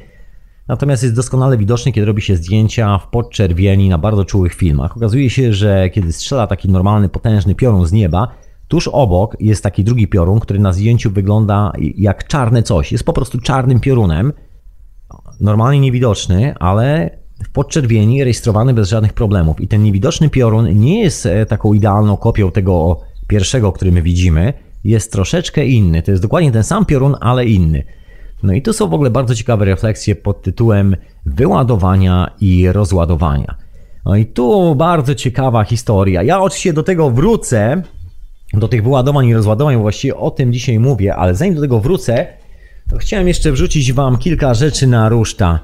Natomiast 0.69 1.03
jest 1.03 1.15
doskonale 1.15 1.57
widoczny, 1.57 1.91
kiedy 1.91 2.05
robi 2.05 2.21
się 2.21 2.35
zdjęcia 2.35 2.97
w 2.97 3.07
podczerwieni 3.07 3.89
na 3.89 3.97
bardzo 3.97 4.25
czułych 4.25 4.53
filmach. 4.53 4.97
Okazuje 4.97 5.29
się, 5.29 5.53
że 5.53 5.89
kiedy 5.89 6.13
strzela 6.13 6.47
taki 6.47 6.69
normalny, 6.69 7.09
potężny 7.09 7.55
piorun 7.55 7.85
z 7.85 7.91
nieba, 7.91 8.27
tuż 8.67 8.87
obok 8.87 9.37
jest 9.39 9.63
taki 9.63 9.83
drugi 9.83 10.07
piorun, 10.07 10.39
który 10.39 10.59
na 10.59 10.73
zdjęciu 10.73 11.11
wygląda 11.11 11.71
jak 11.97 12.27
czarne 12.27 12.63
coś. 12.63 12.91
Jest 12.91 13.03
po 13.03 13.13
prostu 13.13 13.41
czarnym 13.41 13.79
piorunem. 13.79 14.33
Normalnie 15.39 15.79
niewidoczny, 15.79 16.55
ale 16.59 17.17
w 17.43 17.49
podczerwieni 17.51 18.23
rejestrowany 18.23 18.73
bez 18.73 18.89
żadnych 18.89 19.13
problemów. 19.13 19.61
I 19.61 19.67
ten 19.67 19.83
niewidoczny 19.83 20.29
piorun 20.29 20.79
nie 20.79 21.03
jest 21.03 21.25
e, 21.25 21.45
taką 21.45 21.73
idealną 21.73 22.17
kopią 22.17 22.51
tego 22.51 22.99
pierwszego, 23.27 23.71
który 23.71 23.91
my 23.91 24.01
widzimy. 24.01 24.53
Jest 24.83 25.11
troszeczkę 25.11 25.65
inny. 25.65 26.01
To 26.01 26.11
jest 26.11 26.23
dokładnie 26.23 26.51
ten 26.51 26.63
sam 26.63 26.85
piorun, 26.85 27.15
ale 27.21 27.45
inny. 27.45 27.83
No 28.43 28.53
i 28.53 28.61
tu 28.61 28.73
są 28.73 28.87
w 28.87 28.93
ogóle 28.93 29.09
bardzo 29.09 29.35
ciekawe 29.35 29.65
refleksje 29.65 30.15
pod 30.15 30.41
tytułem 30.41 30.95
wyładowania 31.25 32.31
i 32.41 32.71
rozładowania. 32.71 33.55
No 34.05 34.15
i 34.15 34.25
tu 34.25 34.75
bardzo 34.75 35.15
ciekawa 35.15 35.63
historia. 35.63 36.23
Ja 36.23 36.41
oczywiście 36.41 36.73
do 36.73 36.83
tego 36.83 37.11
wrócę, 37.11 37.81
do 38.53 38.67
tych 38.67 38.83
wyładowań 38.83 39.27
i 39.27 39.33
rozładowań, 39.33 39.77
właściwie 39.77 40.15
o 40.15 40.31
tym 40.31 40.53
dzisiaj 40.53 40.79
mówię, 40.79 41.15
ale 41.15 41.35
zanim 41.35 41.55
do 41.55 41.61
tego 41.61 41.79
wrócę, 41.79 42.27
to 42.89 42.97
chciałem 42.97 43.27
jeszcze 43.27 43.51
wrzucić 43.51 43.93
Wam 43.93 44.17
kilka 44.17 44.53
rzeczy 44.53 44.87
na 44.87 45.09
ruszta. 45.09 45.59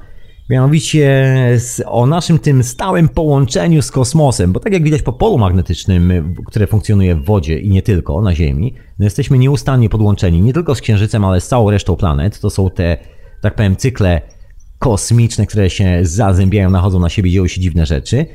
Mianowicie 0.50 1.34
o 1.86 2.06
naszym 2.06 2.38
tym 2.38 2.62
stałym 2.62 3.08
połączeniu 3.08 3.82
z 3.82 3.90
kosmosem, 3.90 4.52
bo 4.52 4.60
tak 4.60 4.72
jak 4.72 4.82
widać 4.82 5.02
po 5.02 5.12
polu 5.12 5.38
magnetycznym, 5.38 6.34
które 6.46 6.66
funkcjonuje 6.66 7.14
w 7.14 7.24
wodzie 7.24 7.58
i 7.58 7.68
nie 7.68 7.82
tylko 7.82 8.20
na 8.22 8.34
Ziemi, 8.34 8.74
no 8.98 9.04
jesteśmy 9.04 9.38
nieustannie 9.38 9.88
podłączeni 9.88 10.42
nie 10.42 10.52
tylko 10.52 10.74
z 10.74 10.80
Księżycem, 10.80 11.24
ale 11.24 11.40
z 11.40 11.48
całą 11.48 11.70
resztą 11.70 11.96
planet. 11.96 12.40
To 12.40 12.50
są 12.50 12.70
te, 12.70 12.96
tak 13.40 13.54
powiem, 13.54 13.76
cykle 13.76 14.20
kosmiczne, 14.78 15.46
które 15.46 15.70
się 15.70 15.98
zazębiają, 16.02 16.70
nachodzą 16.70 17.00
na 17.00 17.08
siebie, 17.08 17.30
dzieją 17.30 17.46
się 17.46 17.60
dziwne 17.60 17.86
rzeczy. 17.86 18.26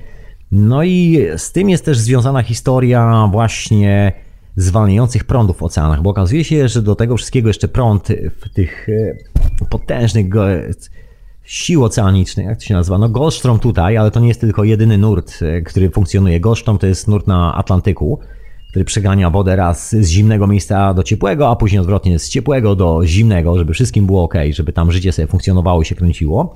No 0.52 0.84
i 0.84 1.26
z 1.38 1.52
tym 1.52 1.69
jest 1.69 1.86
też 1.86 1.97
związana 1.97 2.43
historia 2.43 3.30
właśnie 3.32 4.13
zwalniających 4.56 5.24
prądów 5.24 5.58
w 5.58 5.63
oceanach, 5.63 6.02
bo 6.02 6.10
okazuje 6.10 6.43
się, 6.43 6.67
że 6.67 6.82
do 6.82 6.95
tego 6.95 7.17
wszystkiego 7.17 7.50
jeszcze 7.50 7.67
prąd 7.67 8.08
w 8.41 8.50
tych 8.54 8.89
e, 8.89 9.65
potężnych 9.69 10.30
sił 11.43 11.84
oceanicznych, 11.84 12.45
jak 12.45 12.60
to 12.60 12.65
się 12.65 12.73
nazywa? 12.73 12.97
No 12.97 13.10
Goldstrom 13.10 13.60
tutaj, 13.60 13.97
ale 13.97 14.12
to 14.12 14.19
nie 14.19 14.27
jest 14.27 14.41
tylko 14.41 14.63
jedyny 14.63 14.97
nurt, 14.97 15.39
e, 15.41 15.62
który 15.62 15.89
funkcjonuje. 15.89 16.39
Goldstrom 16.39 16.77
to 16.77 16.88
jest 16.88 17.08
nurt 17.08 17.27
na 17.27 17.56
Atlantyku, 17.56 18.19
który 18.69 18.86
przegania 18.86 19.30
wodę 19.30 19.56
raz 19.56 19.95
z 19.95 20.08
zimnego 20.08 20.47
miejsca 20.47 20.93
do 20.93 21.04
ciepłego, 21.04 21.49
a 21.49 21.56
później 21.56 21.80
odwrotnie 21.80 22.19
z 22.19 22.30
ciepłego 22.30 22.75
do 22.75 23.01
zimnego, 23.06 23.58
żeby 23.58 23.73
wszystkim 23.73 24.06
było 24.06 24.23
ok, 24.23 24.34
żeby 24.51 24.73
tam 24.73 24.91
życie 24.91 25.12
sobie 25.12 25.27
funkcjonowało 25.27 25.82
i 25.82 25.86
się 25.86 25.95
kręciło. 25.95 26.56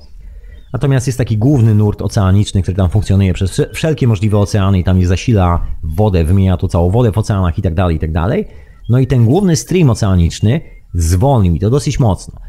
Natomiast 0.72 1.06
jest 1.06 1.18
taki 1.18 1.38
główny 1.38 1.74
nurt 1.74 2.02
oceaniczny, 2.02 2.62
który 2.62 2.76
tam 2.76 2.90
funkcjonuje 2.90 3.34
przez 3.34 3.62
wszelkie 3.72 4.06
możliwe 4.06 4.38
oceany 4.38 4.78
i 4.78 4.84
tam 4.84 4.98
nie 4.98 5.06
zasila 5.06 5.66
wodę, 5.82 6.24
wymienia 6.24 6.56
tu 6.56 6.68
całą 6.68 6.90
wodę 6.90 7.12
w 7.12 7.18
oceanach 7.18 7.58
i 7.58 7.62
tak 7.62 7.74
dalej, 7.74 7.96
i 7.96 7.98
tak 7.98 8.12
dalej. 8.12 8.44
No 8.88 8.98
i 8.98 9.06
ten 9.06 9.24
główny 9.24 9.56
stream 9.56 9.90
oceaniczny 9.90 10.60
zwolnił 10.94 11.54
i 11.54 11.60
to 11.60 11.70
dosyć 11.70 12.00
mocno. 12.00 12.40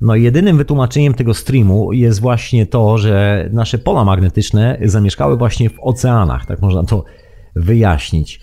No 0.00 0.14
jedynym 0.14 0.56
wytłumaczeniem 0.56 1.14
tego 1.14 1.34
streamu 1.34 1.92
jest 1.92 2.20
właśnie 2.20 2.66
to, 2.66 2.98
że 2.98 3.48
nasze 3.52 3.78
pola 3.78 4.04
magnetyczne 4.04 4.78
zamieszkały 4.84 5.36
właśnie 5.36 5.70
w 5.70 5.80
oceanach, 5.80 6.46
tak 6.46 6.62
można 6.62 6.84
to 6.84 7.04
wyjaśnić. 7.56 8.40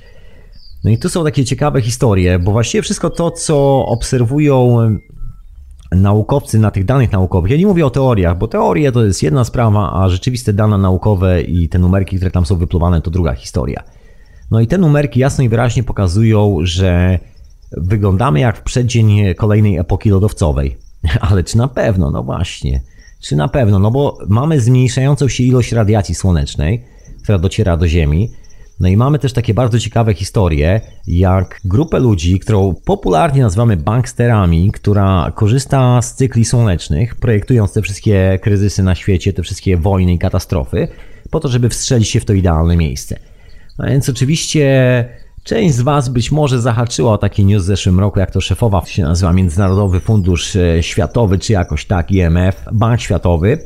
No 0.83 0.91
i 0.91 0.97
tu 0.97 1.09
są 1.09 1.23
takie 1.23 1.45
ciekawe 1.45 1.81
historie, 1.81 2.39
bo 2.39 2.51
właściwie 2.51 2.81
wszystko 2.81 3.09
to, 3.09 3.31
co 3.31 3.85
obserwują 3.85 4.77
naukowcy 5.91 6.59
na 6.59 6.71
tych 6.71 6.85
danych 6.85 7.11
naukowych, 7.11 7.51
ja 7.51 7.57
nie 7.57 7.67
mówię 7.67 7.85
o 7.85 7.89
teoriach, 7.89 8.37
bo 8.37 8.47
teorie 8.47 8.91
to 8.91 9.05
jest 9.05 9.23
jedna 9.23 9.43
sprawa, 9.43 9.93
a 9.93 10.09
rzeczywiste 10.09 10.53
dane 10.53 10.77
naukowe 10.77 11.41
i 11.41 11.69
te 11.69 11.79
numerki, 11.79 12.15
które 12.15 12.31
tam 12.31 12.45
są 12.45 12.55
wypluwane, 12.55 13.01
to 13.01 13.11
druga 13.11 13.33
historia. 13.33 13.83
No 14.51 14.59
i 14.59 14.67
te 14.67 14.77
numerki 14.77 15.19
jasno 15.19 15.43
i 15.43 15.49
wyraźnie 15.49 15.83
pokazują, 15.83 16.57
że 16.61 17.19
wyglądamy 17.77 18.39
jak 18.39 18.57
w 18.57 18.63
przeddzień 18.63 19.35
kolejnej 19.35 19.77
epoki 19.77 20.09
lodowcowej. 20.09 20.77
Ale 21.29 21.43
czy 21.43 21.57
na 21.57 21.67
pewno? 21.67 22.11
No 22.11 22.23
właśnie. 22.23 22.81
Czy 23.19 23.35
na 23.35 23.47
pewno? 23.47 23.79
No 23.79 23.91
bo 23.91 24.17
mamy 24.27 24.61
zmniejszającą 24.61 25.27
się 25.27 25.43
ilość 25.43 25.71
radiacji 25.71 26.15
słonecznej, 26.15 26.83
która 27.23 27.37
dociera 27.37 27.77
do 27.77 27.87
Ziemi. 27.87 28.31
No 28.79 28.87
i 28.87 28.97
mamy 28.97 29.19
też 29.19 29.33
takie 29.33 29.53
bardzo 29.53 29.79
ciekawe 29.79 30.13
historie, 30.13 30.81
jak 31.07 31.61
grupę 31.65 31.99
ludzi, 31.99 32.39
którą 32.39 32.75
popularnie 32.85 33.41
nazywamy 33.41 33.77
banksterami, 33.77 34.71
która 34.71 35.31
korzysta 35.35 36.01
z 36.01 36.15
cykli 36.15 36.45
słonecznych, 36.45 37.15
projektując 37.15 37.73
te 37.73 37.81
wszystkie 37.81 38.39
kryzysy 38.41 38.83
na 38.83 38.95
świecie, 38.95 39.33
te 39.33 39.43
wszystkie 39.43 39.77
wojny 39.77 40.13
i 40.13 40.19
katastrofy, 40.19 40.87
po 41.29 41.39
to, 41.39 41.47
żeby 41.47 41.69
wstrzelić 41.69 42.09
się 42.09 42.19
w 42.19 42.25
to 42.25 42.33
idealne 42.33 42.77
miejsce. 42.77 43.19
No 43.79 43.87
więc 43.87 44.09
oczywiście 44.09 45.05
Część 45.43 45.75
z 45.75 45.81
Was 45.81 46.09
być 46.09 46.31
może 46.31 46.61
zahaczyła 46.61 47.13
o 47.13 47.17
taki 47.17 47.45
news 47.45 47.63
w 47.63 47.65
zeszłym 47.65 47.99
roku, 47.99 48.19
jak 48.19 48.31
to 48.31 48.41
szefowa 48.41 48.85
się 48.85 49.03
nazywa 49.03 49.33
Międzynarodowy 49.33 49.99
Fundusz 49.99 50.55
e, 50.55 50.83
Światowy, 50.83 51.39
czy 51.39 51.53
jakoś 51.53 51.85
tak, 51.85 52.11
IMF, 52.11 52.65
Bank 52.71 53.01
Światowy. 53.01 53.57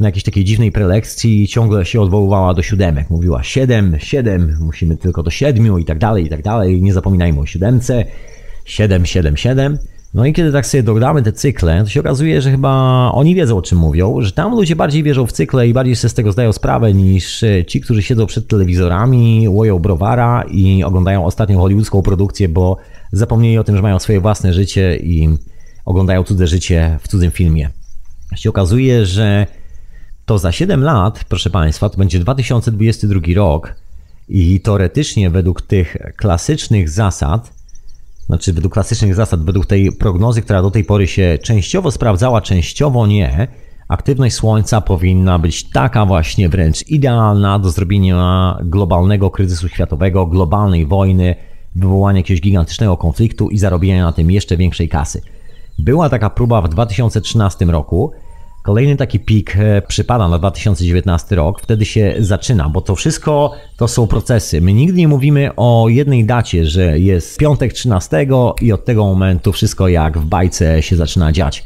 Na 0.00 0.08
jakiejś 0.08 0.24
takiej 0.24 0.44
dziwnej 0.44 0.72
prelekcji 0.72 1.48
ciągle 1.48 1.84
się 1.84 2.00
odwoływała 2.00 2.54
do 2.54 2.62
siódemek. 2.62 3.10
Mówiła 3.10 3.42
7, 3.42 3.96
7, 3.98 4.58
musimy 4.60 4.96
tylko 4.96 5.22
do 5.22 5.30
siedmiu 5.30 5.78
i 5.78 5.84
tak 5.84 5.98
dalej, 5.98 6.24
i 6.24 6.28
tak 6.28 6.42
dalej. 6.42 6.82
Nie 6.82 6.92
zapominajmy 6.92 7.40
o 7.40 7.46
siódemce. 7.46 8.04
7, 8.64 9.06
7, 9.06 9.36
7. 9.36 9.78
No 10.14 10.26
i 10.26 10.32
kiedy 10.32 10.52
tak 10.52 10.66
sobie 10.66 10.82
dodamy 10.82 11.22
te 11.22 11.32
cykle, 11.32 11.84
to 11.84 11.88
się 11.88 12.00
okazuje, 12.00 12.42
że 12.42 12.50
chyba 12.50 12.70
oni 13.12 13.34
wiedzą 13.34 13.56
o 13.56 13.62
czym 13.62 13.78
mówią, 13.78 14.20
że 14.20 14.32
tam 14.32 14.52
ludzie 14.52 14.76
bardziej 14.76 15.02
wierzą 15.02 15.26
w 15.26 15.32
cykle 15.32 15.68
i 15.68 15.72
bardziej 15.72 15.96
sobie 15.96 16.10
z 16.10 16.14
tego 16.14 16.32
zdają 16.32 16.52
sprawę 16.52 16.94
niż 16.94 17.44
ci, 17.66 17.80
którzy 17.80 18.02
siedzą 18.02 18.26
przed 18.26 18.48
telewizorami, 18.48 19.48
łoją 19.48 19.78
browara 19.78 20.44
i 20.50 20.84
oglądają 20.84 21.24
ostatnią 21.24 21.58
hollywoodzką 21.58 22.02
produkcję, 22.02 22.48
bo 22.48 22.76
zapomnieli 23.12 23.58
o 23.58 23.64
tym, 23.64 23.76
że 23.76 23.82
mają 23.82 23.98
swoje 23.98 24.20
własne 24.20 24.54
życie 24.54 24.96
i 24.96 25.28
oglądają 25.84 26.24
cudze 26.24 26.46
życie 26.46 26.98
w 27.02 27.08
cudzym 27.08 27.30
filmie. 27.30 27.70
Się 28.36 28.50
okazuje, 28.50 29.06
że 29.06 29.46
to 30.26 30.38
za 30.38 30.52
7 30.52 30.82
lat, 30.82 31.24
proszę 31.28 31.50
Państwa, 31.50 31.88
to 31.88 31.98
będzie 31.98 32.18
2022 32.18 33.20
rok 33.34 33.74
i 34.28 34.60
teoretycznie 34.60 35.30
według 35.30 35.62
tych 35.62 35.96
klasycznych 36.16 36.90
zasad 36.90 37.51
znaczy 38.32 38.52
według 38.52 38.72
klasycznych 38.72 39.14
zasad, 39.14 39.44
według 39.44 39.66
tej 39.66 39.92
prognozy, 39.92 40.42
która 40.42 40.62
do 40.62 40.70
tej 40.70 40.84
pory 40.84 41.06
się 41.06 41.38
częściowo 41.42 41.90
sprawdzała, 41.90 42.40
częściowo 42.40 43.06
nie, 43.06 43.48
aktywność 43.88 44.34
Słońca 44.34 44.80
powinna 44.80 45.38
być 45.38 45.70
taka 45.70 46.06
właśnie 46.06 46.48
wręcz 46.48 46.88
idealna 46.88 47.58
do 47.58 47.70
zrobienia 47.70 48.58
globalnego 48.62 49.30
kryzysu 49.30 49.68
światowego, 49.68 50.26
globalnej 50.26 50.86
wojny, 50.86 51.34
wywołania 51.76 52.18
jakiegoś 52.18 52.40
gigantycznego 52.40 52.96
konfliktu 52.96 53.48
i 53.48 53.58
zarobienia 53.58 54.04
na 54.04 54.12
tym 54.12 54.30
jeszcze 54.30 54.56
większej 54.56 54.88
kasy. 54.88 55.22
Była 55.78 56.08
taka 56.08 56.30
próba 56.30 56.62
w 56.62 56.68
2013 56.68 57.64
roku, 57.64 58.12
Kolejny 58.62 58.96
taki 58.96 59.20
pik 59.20 59.56
e, 59.56 59.82
przypada 59.82 60.28
na 60.28 60.38
2019 60.38 61.36
rok, 61.36 61.60
wtedy 61.60 61.84
się 61.84 62.14
zaczyna, 62.18 62.68
bo 62.68 62.80
to 62.80 62.94
wszystko 62.94 63.52
to 63.76 63.88
są 63.88 64.06
procesy. 64.06 64.60
My 64.60 64.72
nigdy 64.72 64.98
nie 64.98 65.08
mówimy 65.08 65.50
o 65.56 65.86
jednej 65.88 66.24
dacie, 66.24 66.66
że 66.66 66.98
jest 66.98 67.38
piątek 67.38 67.72
13 67.72 68.26
i 68.60 68.72
od 68.72 68.84
tego 68.84 69.04
momentu 69.04 69.52
wszystko 69.52 69.88
jak 69.88 70.18
w 70.18 70.24
bajce 70.24 70.82
się 70.82 70.96
zaczyna 70.96 71.32
dziać. 71.32 71.64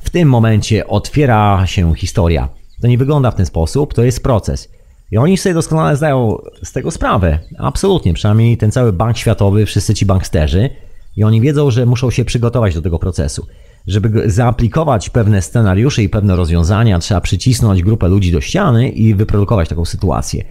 W 0.00 0.10
tym 0.10 0.28
momencie 0.28 0.86
otwiera 0.86 1.66
się 1.66 1.94
historia. 1.94 2.48
To 2.80 2.86
nie 2.86 2.98
wygląda 2.98 3.30
w 3.30 3.34
ten 3.34 3.46
sposób, 3.46 3.94
to 3.94 4.02
jest 4.02 4.22
proces. 4.22 4.68
I 5.10 5.18
oni 5.18 5.38
sobie 5.38 5.54
doskonale 5.54 5.96
zdają 5.96 6.38
z 6.62 6.72
tego 6.72 6.90
sprawę. 6.90 7.38
Absolutnie, 7.58 8.14
przynajmniej 8.14 8.56
ten 8.56 8.72
cały 8.72 8.92
bank 8.92 9.16
światowy, 9.18 9.66
wszyscy 9.66 9.94
ci 9.94 10.06
banksterzy. 10.06 10.70
I 11.16 11.24
oni 11.24 11.40
wiedzą, 11.40 11.70
że 11.70 11.86
muszą 11.86 12.10
się 12.10 12.24
przygotować 12.24 12.74
do 12.74 12.82
tego 12.82 12.98
procesu 12.98 13.46
żeby 13.90 14.30
zaaplikować 14.30 15.10
pewne 15.10 15.42
scenariusze 15.42 16.02
i 16.02 16.08
pewne 16.08 16.36
rozwiązania, 16.36 16.98
trzeba 16.98 17.20
przycisnąć 17.20 17.82
grupę 17.82 18.08
ludzi 18.08 18.32
do 18.32 18.40
ściany 18.40 18.88
i 18.88 19.14
wyprodukować 19.14 19.68
taką 19.68 19.84
sytuację. 19.84 20.44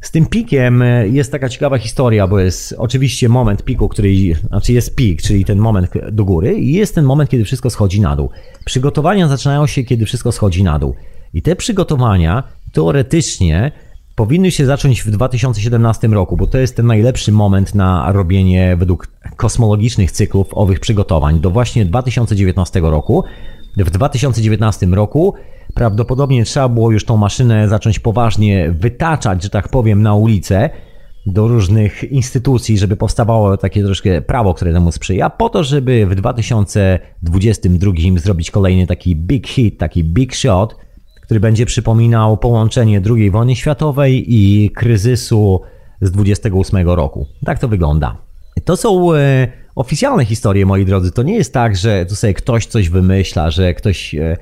Z 0.00 0.10
tym 0.10 0.26
pikiem 0.26 0.82
e, 0.82 1.08
jest 1.08 1.32
taka 1.32 1.48
ciekawa 1.48 1.78
historia, 1.78 2.26
bo 2.26 2.38
jest 2.38 2.74
oczywiście 2.78 3.28
moment 3.28 3.64
piku, 3.64 3.88
który, 3.88 4.34
znaczy 4.48 4.72
jest 4.72 4.96
pik, 4.96 5.22
czyli 5.22 5.44
ten 5.44 5.58
moment 5.58 5.90
do 6.12 6.24
góry, 6.24 6.54
i 6.54 6.72
jest 6.72 6.94
ten 6.94 7.04
moment, 7.04 7.30
kiedy 7.30 7.44
wszystko 7.44 7.70
schodzi 7.70 8.00
na 8.00 8.16
dół. 8.16 8.30
Przygotowania 8.64 9.28
zaczynają 9.28 9.66
się, 9.66 9.84
kiedy 9.84 10.04
wszystko 10.06 10.32
schodzi 10.32 10.62
na 10.62 10.78
dół. 10.78 10.94
I 11.34 11.42
te 11.42 11.56
przygotowania 11.56 12.42
teoretycznie 12.72 13.72
powinny 14.16 14.50
się 14.50 14.66
zacząć 14.66 15.02
w 15.02 15.10
2017 15.10 16.08
roku, 16.08 16.36
bo 16.36 16.46
to 16.46 16.58
jest 16.58 16.76
ten 16.76 16.86
najlepszy 16.86 17.32
moment 17.32 17.74
na 17.74 18.12
robienie 18.12 18.76
według 18.76 19.08
kosmologicznych 19.36 20.12
cyklów 20.12 20.46
owych 20.52 20.80
przygotowań 20.80 21.40
do 21.40 21.50
właśnie 21.50 21.84
2019 21.84 22.80
roku. 22.80 23.24
W 23.76 23.90
2019 23.90 24.86
roku 24.86 25.34
prawdopodobnie 25.74 26.44
trzeba 26.44 26.68
było 26.68 26.90
już 26.90 27.04
tą 27.04 27.16
maszynę 27.16 27.68
zacząć 27.68 27.98
poważnie 27.98 28.70
wytaczać, 28.78 29.42
że 29.42 29.50
tak 29.50 29.68
powiem, 29.68 30.02
na 30.02 30.14
ulicę. 30.14 30.70
do 31.26 31.48
różnych 31.48 32.04
instytucji, 32.04 32.78
żeby 32.78 32.96
powstawało 32.96 33.56
takie 33.56 33.84
troszkę 33.84 34.22
prawo, 34.22 34.54
które 34.54 34.72
temu 34.72 34.92
sprzyja, 34.92 35.30
po 35.30 35.48
to, 35.48 35.64
żeby 35.64 36.06
w 36.06 36.14
2022 36.14 37.92
zrobić 38.16 38.50
kolejny 38.50 38.86
taki 38.86 39.16
big 39.16 39.48
hit, 39.48 39.78
taki 39.78 40.04
big 40.04 40.34
shot, 40.34 40.76
który 41.26 41.40
będzie 41.40 41.66
przypominał 41.66 42.36
połączenie 42.36 43.02
II 43.10 43.30
wojny 43.30 43.56
światowej 43.56 44.34
i 44.34 44.70
kryzysu 44.70 45.60
z 46.00 46.10
28 46.10 46.88
roku. 46.88 47.26
Tak 47.44 47.58
to 47.58 47.68
wygląda. 47.68 48.16
To 48.64 48.76
są 48.76 49.14
e, 49.14 49.48
oficjalne 49.74 50.24
historie, 50.24 50.66
moi 50.66 50.84
drodzy. 50.84 51.12
To 51.12 51.22
nie 51.22 51.34
jest 51.34 51.52
tak, 51.52 51.76
że 51.76 52.06
tu 52.06 52.14
sobie 52.14 52.34
ktoś 52.34 52.66
coś 52.66 52.88
wymyśla, 52.88 53.50
że 53.50 53.74
ktoś, 53.74 54.14
e, 54.14 54.36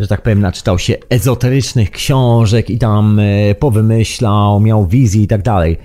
że 0.00 0.08
tak 0.08 0.22
powiem, 0.22 0.40
naczytał 0.40 0.78
się 0.78 0.94
ezoterycznych 1.08 1.90
książek 1.90 2.70
i 2.70 2.78
tam 2.78 3.18
e, 3.18 3.54
powymyślał, 3.54 4.60
miał 4.60 4.86
wizji 4.86 5.22
i 5.22 5.26
tak 5.26 5.42
dalej. 5.42 5.76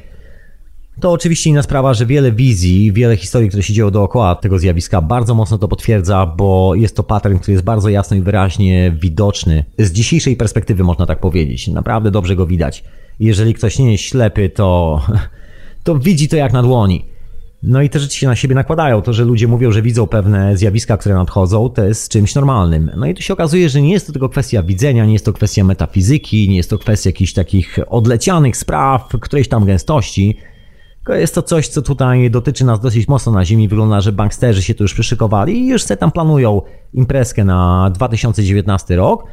To 0.99 1.11
oczywiście 1.11 1.49
inna 1.49 1.61
sprawa, 1.61 1.93
że 1.93 2.05
wiele 2.05 2.31
wizji, 2.31 2.91
wiele 2.93 3.17
historii, 3.17 3.49
które 3.49 3.63
się 3.63 3.73
dzieją 3.73 3.91
dookoła 3.91 4.35
tego 4.35 4.59
zjawiska, 4.59 5.01
bardzo 5.01 5.35
mocno 5.35 5.57
to 5.57 5.67
potwierdza, 5.67 6.25
bo 6.25 6.75
jest 6.75 6.95
to 6.95 7.03
pattern, 7.03 7.37
który 7.37 7.53
jest 7.53 7.65
bardzo 7.65 7.89
jasno 7.89 8.17
i 8.17 8.21
wyraźnie 8.21 8.97
widoczny. 9.01 9.63
Z 9.77 9.91
dzisiejszej 9.91 10.35
perspektywy 10.35 10.83
można 10.83 11.05
tak 11.05 11.19
powiedzieć. 11.19 11.67
Naprawdę 11.67 12.11
dobrze 12.11 12.35
go 12.35 12.45
widać. 12.45 12.83
Jeżeli 13.19 13.53
ktoś 13.53 13.79
nie 13.79 13.91
jest 13.91 14.03
ślepy, 14.03 14.49
to, 14.49 15.01
to 15.83 15.95
widzi 15.99 16.27
to 16.27 16.35
jak 16.35 16.53
na 16.53 16.63
dłoni. 16.63 17.05
No 17.63 17.81
i 17.81 17.89
te 17.89 17.99
rzeczy 17.99 18.19
się 18.19 18.27
na 18.27 18.35
siebie 18.35 18.55
nakładają. 18.55 19.01
To, 19.01 19.13
że 19.13 19.25
ludzie 19.25 19.47
mówią, 19.47 19.71
że 19.71 19.81
widzą 19.81 20.07
pewne 20.07 20.57
zjawiska, 20.57 20.97
które 20.97 21.15
nadchodzą, 21.15 21.69
to 21.69 21.83
jest 21.83 22.11
czymś 22.11 22.35
normalnym. 22.35 22.91
No 22.97 23.05
i 23.05 23.13
tu 23.13 23.21
się 23.21 23.33
okazuje, 23.33 23.69
że 23.69 23.81
nie 23.81 23.91
jest 23.91 24.07
to 24.07 24.13
tylko 24.13 24.29
kwestia 24.29 24.63
widzenia, 24.63 25.05
nie 25.05 25.13
jest 25.13 25.25
to 25.25 25.33
kwestia 25.33 25.63
metafizyki, 25.63 26.49
nie 26.49 26.57
jest 26.57 26.69
to 26.69 26.77
kwestia 26.77 27.09
jakichś 27.09 27.33
takich 27.33 27.79
odlecianych 27.87 28.57
spraw, 28.57 29.07
którejś 29.21 29.47
tam 29.47 29.65
gęstości, 29.65 30.37
jest 31.15 31.35
to 31.35 31.41
coś, 31.41 31.67
co 31.67 31.81
tutaj 31.81 32.31
dotyczy 32.31 32.65
nas 32.65 32.79
dosyć 32.79 33.07
mocno 33.07 33.31
na 33.31 33.45
ziemi. 33.45 33.67
Wygląda, 33.67 34.01
że 34.01 34.11
banksterzy 34.11 34.61
się 34.61 34.73
tu 34.73 34.83
już 34.83 34.93
przyszykowali 34.93 35.59
i 35.59 35.67
już 35.67 35.83
se 35.83 35.97
tam 35.97 36.11
planują 36.11 36.61
imprezkę 36.93 37.45
na 37.45 37.91
2019 37.93 38.95
rok. 38.95 39.23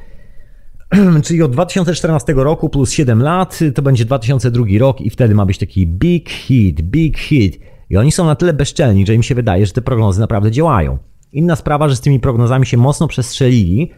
Czyli 1.25 1.43
od 1.43 1.53
2014 1.53 2.33
roku 2.37 2.69
plus 2.69 2.93
7 2.93 3.23
lat 3.23 3.59
to 3.75 3.83
będzie 3.83 4.05
2002 4.05 4.65
rok 4.79 5.01
i 5.01 5.11
wtedy 5.11 5.35
ma 5.35 5.47
być 5.47 5.59
taki 5.59 5.87
big 5.87 6.31
hit, 6.31 6.81
big 6.81 7.19
hit. 7.19 7.59
I 7.91 7.97
oni 7.97 8.13
są 8.13 8.27
na 8.27 8.35
tyle 8.35 8.53
bezczelni, 8.53 9.07
że 9.07 9.15
im 9.15 9.23
się 9.23 9.35
wydaje, 9.35 9.67
że 9.67 9.73
te 9.73 9.83
prognozy 9.83 10.21
naprawdę 10.21 10.51
działają. 10.51 10.99
Inna 11.33 11.57
sprawa, 11.57 11.89
że 11.89 11.97
z 11.97 12.01
tymi 12.01 12.21
prognozami 12.21 12.67
się 12.67 12.77
mocno 12.77 13.09
przestrzelili, 13.09 13.91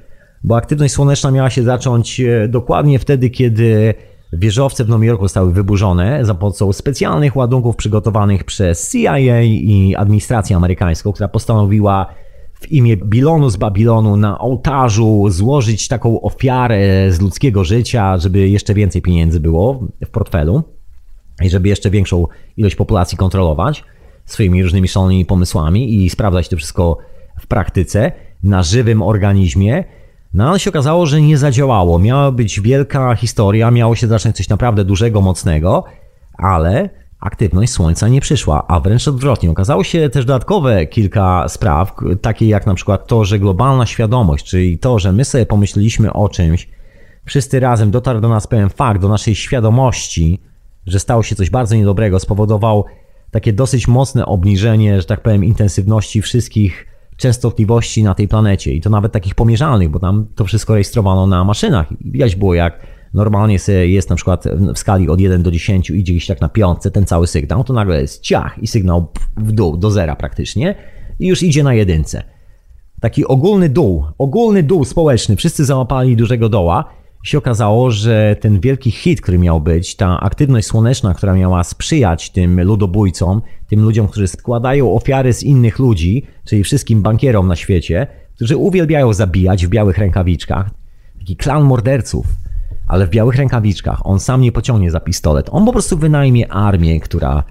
bo 0.45 0.57
aktywność 0.57 0.95
słoneczna 0.95 1.31
miała 1.31 1.51
się 1.51 1.63
zacząć 1.63 2.21
e, 2.21 2.49
dokładnie 2.49 2.99
wtedy, 2.99 3.31
kiedy 3.31 3.95
wieżowce 4.33 4.85
w 4.85 4.89
Nowym 4.89 5.05
Jorku 5.05 5.25
zostały 5.25 5.53
wyburzone 5.53 6.25
za 6.25 6.35
pomocą 6.35 6.73
specjalnych 6.73 7.37
ładunków 7.37 7.77
przygotowanych 7.77 8.45
przez 8.45 8.93
CIA 8.93 9.43
i 9.43 9.95
administrację 9.99 10.57
amerykańską, 10.57 11.13
która 11.13 11.29
postanowiła 11.29 12.07
w 12.61 12.73
imię 12.73 12.97
Bilonu 12.97 13.51
z 13.51 13.57
Babilonu 13.57 14.17
na 14.17 14.39
ołtarzu 14.39 15.25
złożyć 15.31 15.89
taką 15.89 16.21
ofiarę 16.21 17.13
z 17.13 17.21
ludzkiego 17.21 17.65
życia, 17.65 18.19
żeby 18.19 18.49
jeszcze 18.49 18.75
więcej 18.75 19.03
pieniędzy 19.03 19.41
było 19.41 19.81
w 20.07 20.11
portfelu 20.11 20.63
i 21.43 21.51
żeby 21.51 21.69
jeszcze 21.69 21.91
większą 21.91 22.27
ilość 22.57 22.77
populacji 22.77 23.19
kontrolować 23.19 23.85
swoimi 24.25 24.63
różnymi 24.63 24.89
szalonymi 24.89 25.25
pomysłami 25.25 25.95
i 25.95 26.11
sprawdzać 26.11 26.49
to 26.49 26.57
wszystko 26.57 26.99
w 27.41 27.47
praktyce 27.47 28.13
na 28.43 28.63
żywym 28.63 29.03
organizmie. 29.03 29.85
No 30.35 30.49
ale 30.49 30.59
się 30.59 30.71
okazało, 30.71 31.07
że 31.07 31.21
nie 31.21 31.39
zadziałało. 31.39 31.99
Miała 31.99 32.33
być 32.33 32.61
wielka 32.61 33.15
historia, 33.15 33.71
miało 33.71 33.97
się 33.97 34.07
zacząć 34.07 34.37
coś 34.37 34.49
naprawdę 34.49 34.85
dużego, 34.85 35.21
mocnego, 35.21 35.85
ale 36.39 36.91
aktywność 37.21 37.73
Słońca 37.73 38.09
nie 38.09 38.21
przyszła, 38.21 38.67
a 38.69 38.81
wręcz 38.81 39.09
odwrotnie. 39.09 39.51
Okazało 39.51 39.85
się 39.85 40.09
też 40.09 40.25
dodatkowe 40.25 40.87
kilka 40.87 41.49
spraw, 41.49 41.95
takie 42.23 42.47
jak 42.47 42.67
na 42.67 42.75
przykład 42.75 43.07
to, 43.07 43.25
że 43.25 43.39
globalna 43.39 43.87
świadomość, 43.87 44.47
czyli 44.47 44.79
to, 44.79 44.99
że 44.99 45.13
my 45.13 45.25
sobie 45.25 45.47
pomyśleliśmy 45.47 46.13
o 46.13 46.29
czymś, 46.29 46.69
wszyscy 47.25 47.61
razem 47.61 47.91
dotarł 47.91 48.21
do 48.21 48.29
nas 48.29 48.47
pewien 48.47 48.69
fakt, 48.69 49.01
do 49.01 49.09
naszej 49.09 49.35
świadomości, 49.35 50.41
że 50.87 51.01
stało 51.01 51.23
się 51.23 51.37
coś 51.37 51.51
bardzo 51.51 51.77
niedobrego, 51.77 52.21
spowodował 52.21 52.85
takie 53.31 53.53
dosyć 53.53 53.89
mocne 53.89 54.27
obniżenie, 54.27 55.01
że 55.01 55.07
tak 55.07 55.21
powiem, 55.21 55.45
intensywności 55.45 56.23
wszystkich 56.23 56.87
częstotliwości 57.19 58.03
na 58.03 58.15
tej 58.15 58.29
planecie 58.29 58.73
i 58.73 58.81
to 58.81 58.91
nawet 58.91 59.13
takich 59.13 59.35
pomierzalnych, 59.35 59.89
bo 59.89 59.99
tam 59.99 60.27
to 60.35 60.45
wszystko 60.45 60.73
rejestrowano 60.73 61.27
na 61.27 61.45
maszynach. 61.45 61.93
I 61.93 62.11
widać 62.11 62.37
było 62.37 62.55
jak 62.55 62.87
normalnie 63.15 63.59
jest 63.87 64.11
na 64.11 64.17
przykład 64.17 64.45
w 64.75 64.79
skali 64.79 65.09
od 65.09 65.21
1 65.21 65.43
do 65.43 65.51
10 65.51 65.91
idzie 65.91 66.13
gdzieś 66.13 66.27
tak 66.27 66.41
na 66.41 66.49
piątce 66.49 66.91
ten 66.91 67.07
cały 67.07 67.27
sygnał, 67.27 67.65
to 67.65 67.73
nagle 67.73 68.01
jest 68.01 68.23
ciach 68.23 68.59
i 68.63 68.67
sygnał 68.67 69.13
w 69.37 69.53
dół, 69.53 69.77
do 69.77 69.91
zera 69.91 70.17
praktycznie 70.17 70.75
i 71.19 71.27
już 71.27 71.43
idzie 71.43 71.63
na 71.63 71.75
jedynce. 71.75 72.23
Taki 73.01 73.27
ogólny 73.27 73.69
dół, 73.69 74.05
ogólny 74.19 74.63
dół 74.63 74.85
społeczny, 74.85 75.37
wszyscy 75.37 75.65
załapali 75.65 76.17
dużego 76.17 76.49
doła 76.49 76.85
się 77.23 77.39
okazało, 77.39 77.91
że 77.91 78.37
ten 78.41 78.61
wielki 78.61 78.91
hit, 78.91 79.21
który 79.21 79.39
miał 79.39 79.61
być, 79.61 79.97
ta 79.97 80.21
aktywność 80.21 80.67
słoneczna, 80.67 81.15
która 81.15 81.35
miała 81.35 81.65
sprzyjać 81.65 82.31
tym 82.31 82.61
ludobójcom, 82.63 83.43
tym 83.69 83.83
ludziom, 83.83 84.09
którzy 84.09 84.29
składają 84.29 84.95
ofiary 84.95 85.33
z 85.33 85.43
innych 85.43 85.79
ludzi, 85.79 86.27
czyli 86.45 86.65
wszystkim 86.65 87.03
bankierom 87.03 87.49
na 87.49 87.57
świecie, 87.57 88.07
którzy 88.35 88.57
uwielbiają 88.57 89.13
zabijać 89.13 89.67
w 89.67 89.69
białych 89.69 89.99
rękawiczkach. 89.99 90.71
Taki 91.19 91.37
klan 91.37 91.63
morderców, 91.63 92.27
ale 92.89 93.07
w 93.07 93.11
białych 93.11 93.37
rękawiczkach. 93.37 94.07
On 94.07 94.21
sam 94.21 94.41
nie 94.41 94.53
pociągnie 94.53 94.91
za 94.91 95.01
pistolet. 95.01 95.49
On 95.53 95.67
po 95.67 95.73
prostu 95.73 95.97
wynajmie 95.97 96.53
armię, 96.53 97.01
która 97.01 97.45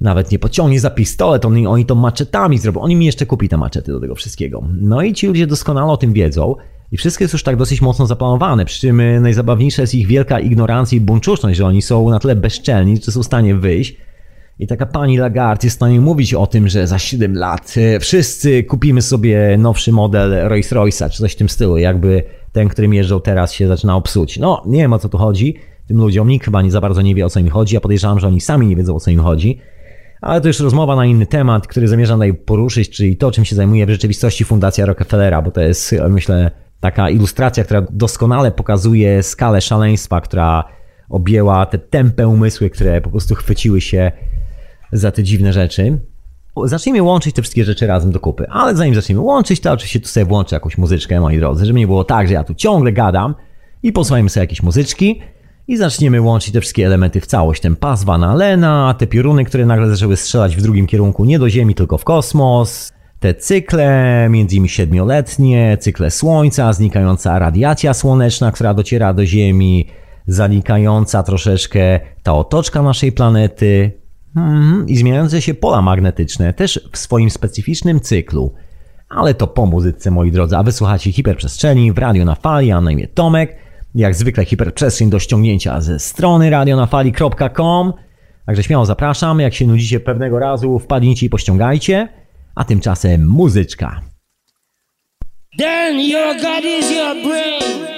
nawet 0.00 0.32
nie 0.32 0.38
pociągnie 0.38 0.80
za 0.80 0.90
pistolet, 0.90 1.44
oni, 1.44 1.66
oni 1.66 1.86
to 1.86 1.94
maczetami 1.94 2.58
zrobią. 2.58 2.80
Oni 2.80 2.96
mi 2.96 3.06
jeszcze 3.06 3.26
kupi 3.26 3.48
te 3.48 3.56
maczety 3.56 3.92
do 3.92 4.00
tego 4.00 4.14
wszystkiego. 4.14 4.62
No 4.80 5.02
i 5.02 5.12
ci 5.12 5.26
ludzie 5.26 5.46
doskonale 5.46 5.92
o 5.92 5.96
tym 5.96 6.12
wiedzą. 6.12 6.54
I 6.92 6.96
wszystko 6.96 7.24
jest 7.24 7.32
już 7.32 7.42
tak 7.42 7.56
dosyć 7.56 7.82
mocno 7.82 8.06
zaplanowane, 8.06 8.64
przy 8.64 8.80
czym 8.80 9.00
e, 9.00 9.20
najzabawniejsza 9.20 9.82
jest 9.82 9.94
ich 9.94 10.06
wielka 10.06 10.40
ignorancja 10.40 10.96
i 10.96 11.00
buńczuczność, 11.00 11.58
że 11.58 11.66
oni 11.66 11.82
są 11.82 12.10
na 12.10 12.18
tyle 12.18 12.36
bezczelni, 12.36 12.96
że 12.96 13.12
są 13.12 13.22
w 13.22 13.26
stanie 13.26 13.54
wyjść. 13.54 13.96
I 14.58 14.66
taka 14.66 14.86
pani 14.86 15.18
Lagarde 15.18 15.66
jest 15.66 15.74
w 15.74 15.78
stanie 15.78 16.00
mówić 16.00 16.34
o 16.34 16.46
tym, 16.46 16.68
że 16.68 16.86
za 16.86 16.98
7 16.98 17.34
lat 17.34 17.74
e, 17.76 18.00
wszyscy 18.00 18.64
kupimy 18.64 19.02
sobie 19.02 19.56
nowszy 19.58 19.92
model 19.92 20.48
Rolls 20.48 20.72
Royce'a, 20.72 21.10
czy 21.10 21.18
coś 21.18 21.32
w 21.32 21.36
tym 21.36 21.48
stylu, 21.48 21.78
jakby 21.78 22.24
ten, 22.52 22.68
którym 22.68 22.94
jeżdżą 22.94 23.20
teraz 23.20 23.52
się 23.52 23.68
zaczyna 23.68 24.00
psuć. 24.00 24.38
No, 24.38 24.62
nie 24.66 24.78
wiem 24.78 24.92
o 24.92 24.98
co 24.98 25.08
tu 25.08 25.18
chodzi. 25.18 25.54
Tym 25.86 25.98
ludziom 25.98 26.28
nikt 26.28 26.44
chyba 26.44 26.62
nie 26.62 26.70
za 26.70 26.80
bardzo 26.80 27.02
nie 27.02 27.14
wie 27.14 27.26
o 27.26 27.30
co 27.30 27.40
im 27.40 27.48
chodzi. 27.48 27.74
Ja 27.74 27.80
podejrzewam, 27.80 28.20
że 28.20 28.26
oni 28.26 28.40
sami 28.40 28.66
nie 28.66 28.76
wiedzą 28.76 28.96
o 28.96 29.00
co 29.00 29.10
im 29.10 29.20
chodzi. 29.20 29.58
Ale 30.20 30.40
to 30.40 30.48
już 30.48 30.60
rozmowa 30.60 30.96
na 30.96 31.06
inny 31.06 31.26
temat, 31.26 31.66
który 31.66 31.88
zamierzam 31.88 32.16
tutaj 32.16 32.34
poruszyć, 32.34 32.90
czyli 32.90 33.16
to, 33.16 33.30
czym 33.30 33.44
się 33.44 33.56
zajmuje 33.56 33.86
w 33.86 33.90
rzeczywistości 33.90 34.44
Fundacja 34.44 34.86
Rockefellera, 34.86 35.42
bo 35.42 35.50
to 35.50 35.60
jest, 35.60 35.94
myślę, 36.08 36.50
taka 36.80 37.10
ilustracja, 37.10 37.64
która 37.64 37.82
doskonale 37.90 38.50
pokazuje 38.50 39.22
skalę 39.22 39.60
szaleństwa, 39.60 40.20
która 40.20 40.64
objęła 41.08 41.66
te 41.66 41.78
tępe 41.78 42.28
umysły, 42.28 42.70
które 42.70 43.00
po 43.00 43.10
prostu 43.10 43.34
chwyciły 43.34 43.80
się 43.80 44.12
za 44.92 45.12
te 45.12 45.22
dziwne 45.22 45.52
rzeczy. 45.52 45.98
Zacznijmy 46.64 47.02
łączyć 47.02 47.34
te 47.34 47.42
wszystkie 47.42 47.64
rzeczy 47.64 47.86
razem 47.86 48.12
do 48.12 48.20
kupy. 48.20 48.46
Ale 48.50 48.76
zanim 48.76 48.94
zaczniemy 48.94 49.20
łączyć, 49.20 49.60
to 49.60 49.72
oczywiście 49.72 50.00
tu 50.00 50.08
sobie 50.08 50.26
włączę 50.26 50.56
jakąś 50.56 50.78
muzyczkę, 50.78 51.20
moi 51.20 51.38
drodzy, 51.38 51.66
żeby 51.66 51.78
nie 51.78 51.86
było 51.86 52.04
tak, 52.04 52.28
że 52.28 52.34
ja 52.34 52.44
tu 52.44 52.54
ciągle 52.54 52.92
gadam 52.92 53.34
i 53.82 53.92
posłuchajmy 53.92 54.30
sobie 54.30 54.44
jakieś 54.44 54.62
muzyczki 54.62 55.20
i 55.68 55.76
zaczniemy 55.76 56.20
łączyć 56.20 56.52
te 56.52 56.60
wszystkie 56.60 56.86
elementy 56.86 57.20
w 57.20 57.26
całość. 57.26 57.62
Ten 57.62 57.76
pas 57.76 58.04
Van 58.04 58.24
Allena, 58.24 58.94
te 58.98 59.06
pioruny, 59.06 59.44
które 59.44 59.66
nagle 59.66 59.90
zaczęły 59.90 60.16
strzelać 60.16 60.56
w 60.56 60.62
drugim 60.62 60.86
kierunku, 60.86 61.24
nie 61.24 61.38
do 61.38 61.50
Ziemi, 61.50 61.74
tylko 61.74 61.98
w 61.98 62.04
kosmos, 62.04 62.92
te 63.20 63.34
cykle, 63.34 64.26
między 64.30 64.56
innymi 64.56 64.68
siedmioletnie, 64.68 65.76
cykle 65.80 66.10
Słońca, 66.10 66.72
znikająca 66.72 67.38
radiacja 67.38 67.94
słoneczna, 67.94 68.52
która 68.52 68.74
dociera 68.74 69.14
do 69.14 69.26
Ziemi, 69.26 69.86
zanikająca 70.26 71.22
troszeczkę 71.22 72.00
ta 72.22 72.34
otoczka 72.34 72.82
naszej 72.82 73.12
planety 73.12 73.92
hmm, 74.34 74.88
i 74.88 74.96
zmieniające 74.96 75.42
się 75.42 75.54
pola 75.54 75.82
magnetyczne, 75.82 76.54
też 76.54 76.88
w 76.92 76.98
swoim 76.98 77.30
specyficznym 77.30 78.00
cyklu. 78.00 78.54
Ale 79.08 79.34
to 79.34 79.46
po 79.46 79.66
muzyce, 79.66 80.10
moi 80.10 80.32
drodzy, 80.32 80.56
a 80.56 80.62
wysłuchacie 80.62 81.12
hiperprzestrzeni 81.12 81.92
w 81.92 81.98
Radio 81.98 82.24
na 82.24 82.34
Fali, 82.34 82.72
a 82.72 82.80
na 82.80 82.92
imię 82.92 83.08
Tomek. 83.08 83.56
Jak 83.94 84.14
zwykle 84.14 84.44
hiperprzestrzeń 84.44 85.10
do 85.10 85.18
ściągnięcia 85.18 85.80
ze 85.80 85.98
strony 85.98 86.50
radionafali.com. 86.50 87.92
Także 88.46 88.62
śmiało 88.62 88.86
zapraszam, 88.86 89.40
jak 89.40 89.54
się 89.54 89.66
nudzicie 89.66 90.00
pewnego 90.00 90.38
razu, 90.38 90.78
wpadnijcie 90.78 91.26
i 91.26 91.30
pościągajcie. 91.30 92.08
A 92.58 92.64
tymczasem 92.64 93.26
muzyczka. 93.26 94.00
Then 95.58 96.00
your 96.00 96.34
God 96.34 96.64
is 96.64 96.90
your 96.90 97.14
brain. 97.22 97.97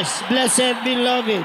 Yes, 0.00 0.24
blessed 0.28 0.76
beloved. 0.84 1.44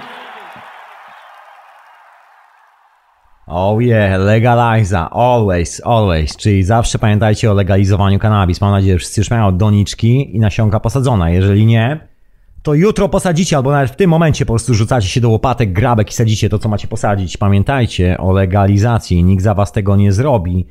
Oh 3.48 3.82
yeah, 3.82 4.20
legaliza, 4.20 5.10
always, 5.12 5.82
always, 5.86 6.38
czyli 6.38 6.64
zawsze 6.64 7.00
pamiętajcie 7.00 7.52
o 7.52 7.54
legalizowaniu 7.54 8.20
kanabis. 8.20 8.62
Mam 8.62 8.72
nadzieję, 8.72 8.94
że 8.94 9.00
wszyscy 9.00 9.22
już 9.22 9.30
mają 9.30 9.58
doniczki 9.58 10.36
i 10.36 10.40
nasionka 10.40 10.80
posadzona. 10.80 11.30
Jeżeli 11.30 11.66
nie, 11.66 12.08
to 12.64 12.74
jutro 12.74 13.10
posadzicie, 13.10 13.58
albo 13.58 13.72
nawet 13.72 13.92
w 13.92 13.96
tym 13.96 14.10
momencie 14.10 14.46
po 14.46 14.54
prostu 14.54 14.74
rzucacie 14.74 15.08
się 15.08 15.22
do 15.22 15.30
łopatek, 15.30 15.74
grabek 15.74 16.10
i 16.10 16.14
sadzicie 16.14 16.50
to, 16.50 16.60
co 16.60 16.70
macie 16.70 16.88
posadzić. 16.88 17.38
Pamiętajcie 17.38 18.18
o 18.18 18.32
legalizacji, 18.32 19.24
nikt 19.24 19.44
za 19.44 19.54
was 19.54 19.72
tego 19.72 19.96
nie 19.96 20.12
zrobi. 20.12 20.68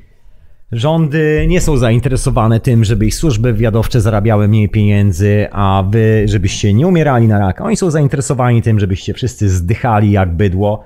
Rządy 0.71 1.45
nie 1.47 1.61
są 1.61 1.77
zainteresowane 1.77 2.59
tym, 2.59 2.83
żeby 2.83 3.05
ich 3.05 3.15
służby 3.15 3.53
wywiadowcze 3.53 4.01
zarabiały 4.01 4.47
mniej 4.47 4.69
pieniędzy, 4.69 5.47
a 5.51 5.83
wy, 5.89 6.25
żebyście 6.27 6.73
nie 6.73 6.87
umierali 6.87 7.27
na 7.27 7.39
raka. 7.39 7.63
Oni 7.63 7.77
są 7.77 7.91
zainteresowani 7.91 8.61
tym, 8.61 8.79
żebyście 8.79 9.13
wszyscy 9.13 9.49
zdychali 9.49 10.11
jak 10.11 10.35
bydło, 10.35 10.85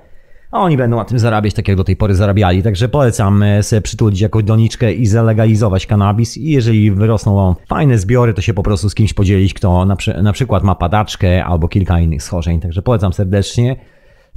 a 0.52 0.60
oni 0.60 0.78
będą 0.78 0.98
na 0.98 1.06
tym 1.06 1.20
zarabiać 1.20 1.54
tak 1.54 1.68
jak 1.68 1.78
do 1.78 1.84
tej 1.84 1.96
pory 1.96 2.16
zarabiali. 2.16 2.64
Także 2.64 2.90
polecam 2.90 3.44
e, 3.44 3.64
sobie 3.64 3.82
przytulić 3.82 4.22
jakąś 4.22 4.44
doniczkę 4.44 4.94
i 4.94 5.06
zalegalizować 5.06 5.86
kanabis 5.86 6.38
i 6.38 6.52
jeżeli 6.52 6.92
wyrosną 6.92 7.56
fajne 7.70 7.98
zbiory, 7.98 8.34
to 8.34 8.42
się 8.42 8.54
po 8.54 8.64
prostu 8.64 8.90
z 8.90 8.96
kimś 8.96 9.14
podzielić, 9.14 9.54
kto 9.54 9.86
na, 9.86 9.96
przy, 9.96 10.22
na 10.24 10.34
przykład 10.34 10.64
ma 10.64 10.76
padaczkę 10.76 11.46
albo 11.46 11.68
kilka 11.68 12.00
innych 12.00 12.24
schorzeń. 12.24 12.60
Także 12.60 12.82
polecam 12.82 13.14
serdecznie. 13.14 13.76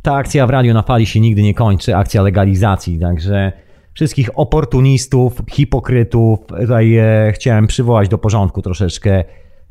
Ta 0.02 0.14
akcja 0.14 0.46
w 0.46 0.50
radiu 0.50 0.74
na 0.74 0.82
fali 0.82 1.06
się 1.06 1.20
nigdy 1.20 1.42
nie 1.42 1.54
kończy, 1.54 1.96
akcja 1.96 2.22
legalizacji, 2.22 2.98
także 2.98 3.52
wszystkich 3.94 4.38
oportunistów, 4.38 5.42
hipokrytów. 5.50 6.38
Tutaj 6.46 6.96
e, 6.96 7.32
chciałem 7.34 7.66
przywołać 7.66 8.08
do 8.08 8.18
porządku 8.18 8.62
troszeczkę, 8.62 9.24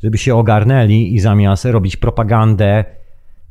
żeby 0.04 0.18
się 0.18 0.36
ogarnęli 0.36 1.16
i 1.16 1.20
zamiast 1.20 1.66
robić 1.66 1.98
propagandę, 1.98 2.86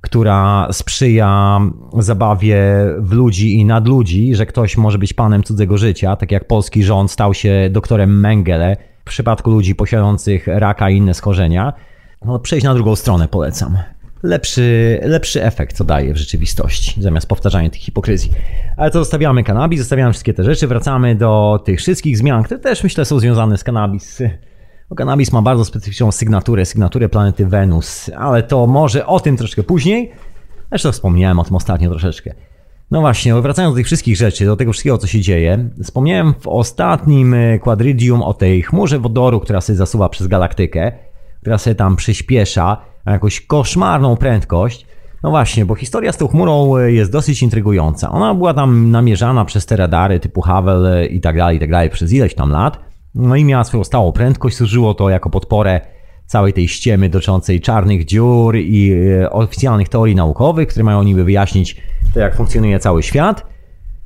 która 0.00 0.68
sprzyja 0.72 1.60
zabawie 1.98 2.62
w 2.98 3.12
ludzi 3.12 3.54
i 3.54 3.64
nad 3.64 3.88
ludzi, 3.88 4.34
że 4.34 4.46
ktoś 4.46 4.76
może 4.76 4.98
być 4.98 5.14
panem 5.14 5.42
cudzego 5.42 5.78
życia, 5.78 6.16
tak 6.16 6.32
jak 6.32 6.46
polski 6.46 6.82
rząd 6.82 7.10
stał 7.10 7.34
się 7.34 7.68
doktorem 7.70 8.20
Mengele 8.20 8.76
w 9.04 9.08
przypadku 9.08 9.50
ludzi 9.50 9.74
posiadających 9.74 10.46
raka 10.46 10.90
i 10.90 10.96
inne 10.96 11.14
schorzenia. 11.14 11.72
No, 12.24 12.38
przejść 12.38 12.64
na 12.64 12.74
drugą 12.74 12.96
stronę 12.96 13.28
polecam 13.28 13.78
lepszy, 14.22 15.00
lepszy 15.02 15.44
efekt 15.44 15.78
to 15.78 15.84
daje 15.84 16.14
w 16.14 16.16
rzeczywistości, 16.16 17.02
zamiast 17.02 17.28
powtarzania 17.28 17.70
tych 17.70 17.80
hipokryzji. 17.80 18.30
Ale 18.76 18.90
to 18.90 18.98
zostawiamy 18.98 19.44
kanabis, 19.44 19.80
zostawiamy 19.80 20.12
wszystkie 20.12 20.34
te 20.34 20.44
rzeczy, 20.44 20.66
wracamy 20.66 21.14
do 21.14 21.62
tych 21.64 21.78
wszystkich 21.78 22.18
zmian, 22.18 22.42
które 22.42 22.60
też 22.60 22.82
myślę 22.84 23.04
są 23.04 23.20
związane 23.20 23.58
z 23.58 23.64
kanabis. 23.64 24.22
Bo 24.90 24.96
kanabis 24.96 25.32
ma 25.32 25.42
bardzo 25.42 25.64
specyficzną 25.64 26.12
sygnaturę, 26.12 26.66
sygnaturę 26.66 27.08
planety 27.08 27.46
Wenus, 27.46 28.10
ale 28.16 28.42
to 28.42 28.66
może 28.66 29.06
o 29.06 29.20
tym 29.20 29.36
troszkę 29.36 29.62
później. 29.62 30.12
Zresztą 30.68 30.92
wspomniałem 30.92 31.38
o 31.38 31.44
tym 31.44 31.56
ostatnio 31.56 31.90
troszeczkę. 31.90 32.34
No 32.90 33.00
właśnie, 33.00 33.34
wracając 33.34 33.74
do 33.74 33.76
tych 33.76 33.86
wszystkich 33.86 34.16
rzeczy, 34.16 34.46
do 34.46 34.56
tego 34.56 34.72
wszystkiego, 34.72 34.98
co 34.98 35.06
się 35.06 35.20
dzieje, 35.20 35.68
wspomniałem 35.82 36.34
w 36.40 36.48
ostatnim 36.48 37.36
quadridium 37.60 38.22
o 38.22 38.34
tej 38.34 38.62
chmurze 38.62 38.98
wodoru, 38.98 39.40
która 39.40 39.60
się 39.60 39.74
zasuwa 39.74 40.08
przez 40.08 40.26
galaktykę, 40.26 40.92
która 41.40 41.58
się 41.58 41.74
tam 41.74 41.96
przyspiesza 41.96 42.89
a 43.04 43.12
jakąś 43.12 43.40
koszmarną 43.40 44.16
prędkość. 44.16 44.86
No 45.22 45.30
właśnie, 45.30 45.66
bo 45.66 45.74
historia 45.74 46.12
z 46.12 46.16
tą 46.16 46.28
chmurą 46.28 46.76
e, 46.76 46.92
jest 46.92 47.12
dosyć 47.12 47.42
intrygująca. 47.42 48.10
Ona 48.10 48.34
była 48.34 48.54
tam 48.54 48.90
namierzana 48.90 49.44
przez 49.44 49.66
te 49.66 49.76
radary 49.76 50.20
typu 50.20 50.42
Hubble 50.42 51.00
e, 51.00 51.06
i 51.06 51.20
tak 51.20 51.36
dalej, 51.36 51.56
i 51.56 51.60
tak 51.60 51.70
dalej 51.70 51.90
przez 51.90 52.12
ileś 52.12 52.34
tam 52.34 52.50
lat. 52.50 52.78
No 53.14 53.36
i 53.36 53.44
miała 53.44 53.64
swoją 53.64 53.84
stałą 53.84 54.12
prędkość, 54.12 54.56
służyło 54.56 54.94
to 54.94 55.10
jako 55.10 55.30
podporę 55.30 55.80
całej 56.26 56.52
tej 56.52 56.68
ściemy 56.68 57.08
dotyczącej 57.08 57.60
czarnych 57.60 58.04
dziur 58.04 58.56
i 58.56 58.92
e, 58.92 59.30
oficjalnych 59.30 59.88
teorii 59.88 60.14
naukowych, 60.14 60.68
które 60.68 60.84
mają 60.84 61.02
niby 61.02 61.24
wyjaśnić 61.24 61.76
to, 62.14 62.20
jak 62.20 62.36
funkcjonuje 62.36 62.78
cały 62.78 63.02
świat. 63.02 63.46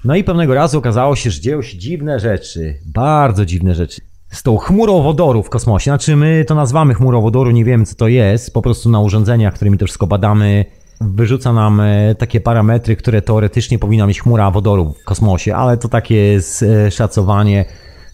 No 0.04 0.16
i 0.16 0.24
pewnego 0.24 0.54
razu 0.54 0.78
okazało 0.78 1.16
się, 1.16 1.30
że 1.30 1.40
dzieją 1.40 1.62
się 1.62 1.78
dziwne 1.78 2.20
rzeczy, 2.20 2.74
bardzo 2.86 3.44
dziwne 3.46 3.74
rzeczy 3.74 4.13
z 4.34 4.42
tą 4.42 4.56
chmurą 4.56 5.02
wodoru 5.02 5.42
w 5.42 5.50
kosmosie. 5.50 5.90
Znaczy 5.90 6.16
my 6.16 6.44
to 6.48 6.54
nazywamy 6.54 6.94
chmurą 6.94 7.20
wodoru, 7.20 7.50
nie 7.50 7.64
wiemy 7.64 7.86
co 7.86 7.94
to 7.94 8.08
jest. 8.08 8.54
Po 8.54 8.62
prostu 8.62 8.90
na 8.90 9.00
urządzeniach, 9.00 9.54
którymi 9.54 9.78
to 9.78 9.86
wszystko 9.86 10.06
badamy, 10.06 10.64
wyrzuca 11.00 11.52
nam 11.52 11.80
e, 11.80 12.14
takie 12.14 12.40
parametry, 12.40 12.96
które 12.96 13.22
teoretycznie 13.22 13.78
powinna 13.78 14.06
mieć 14.06 14.20
chmura 14.20 14.50
wodoru 14.50 14.94
w 15.02 15.04
kosmosie, 15.04 15.54
ale 15.54 15.76
to 15.76 15.88
takie 15.88 16.40
e, 16.62 16.90
szacowanie 16.90 17.64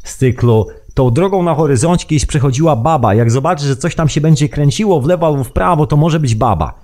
z 0.04 0.16
cyklu. 0.16 0.66
Tą 0.94 1.10
drogą 1.10 1.42
na 1.42 1.54
horyzoncie 1.54 2.06
kiedyś 2.06 2.26
przechodziła 2.26 2.76
baba. 2.76 3.14
Jak 3.14 3.30
zobaczy, 3.30 3.66
że 3.66 3.76
coś 3.76 3.94
tam 3.94 4.08
się 4.08 4.20
będzie 4.20 4.48
kręciło 4.48 5.00
w 5.00 5.06
lewo 5.06 5.26
albo 5.26 5.44
w 5.44 5.52
prawo, 5.52 5.86
to 5.86 5.96
może 5.96 6.20
być 6.20 6.34
baba. 6.34 6.74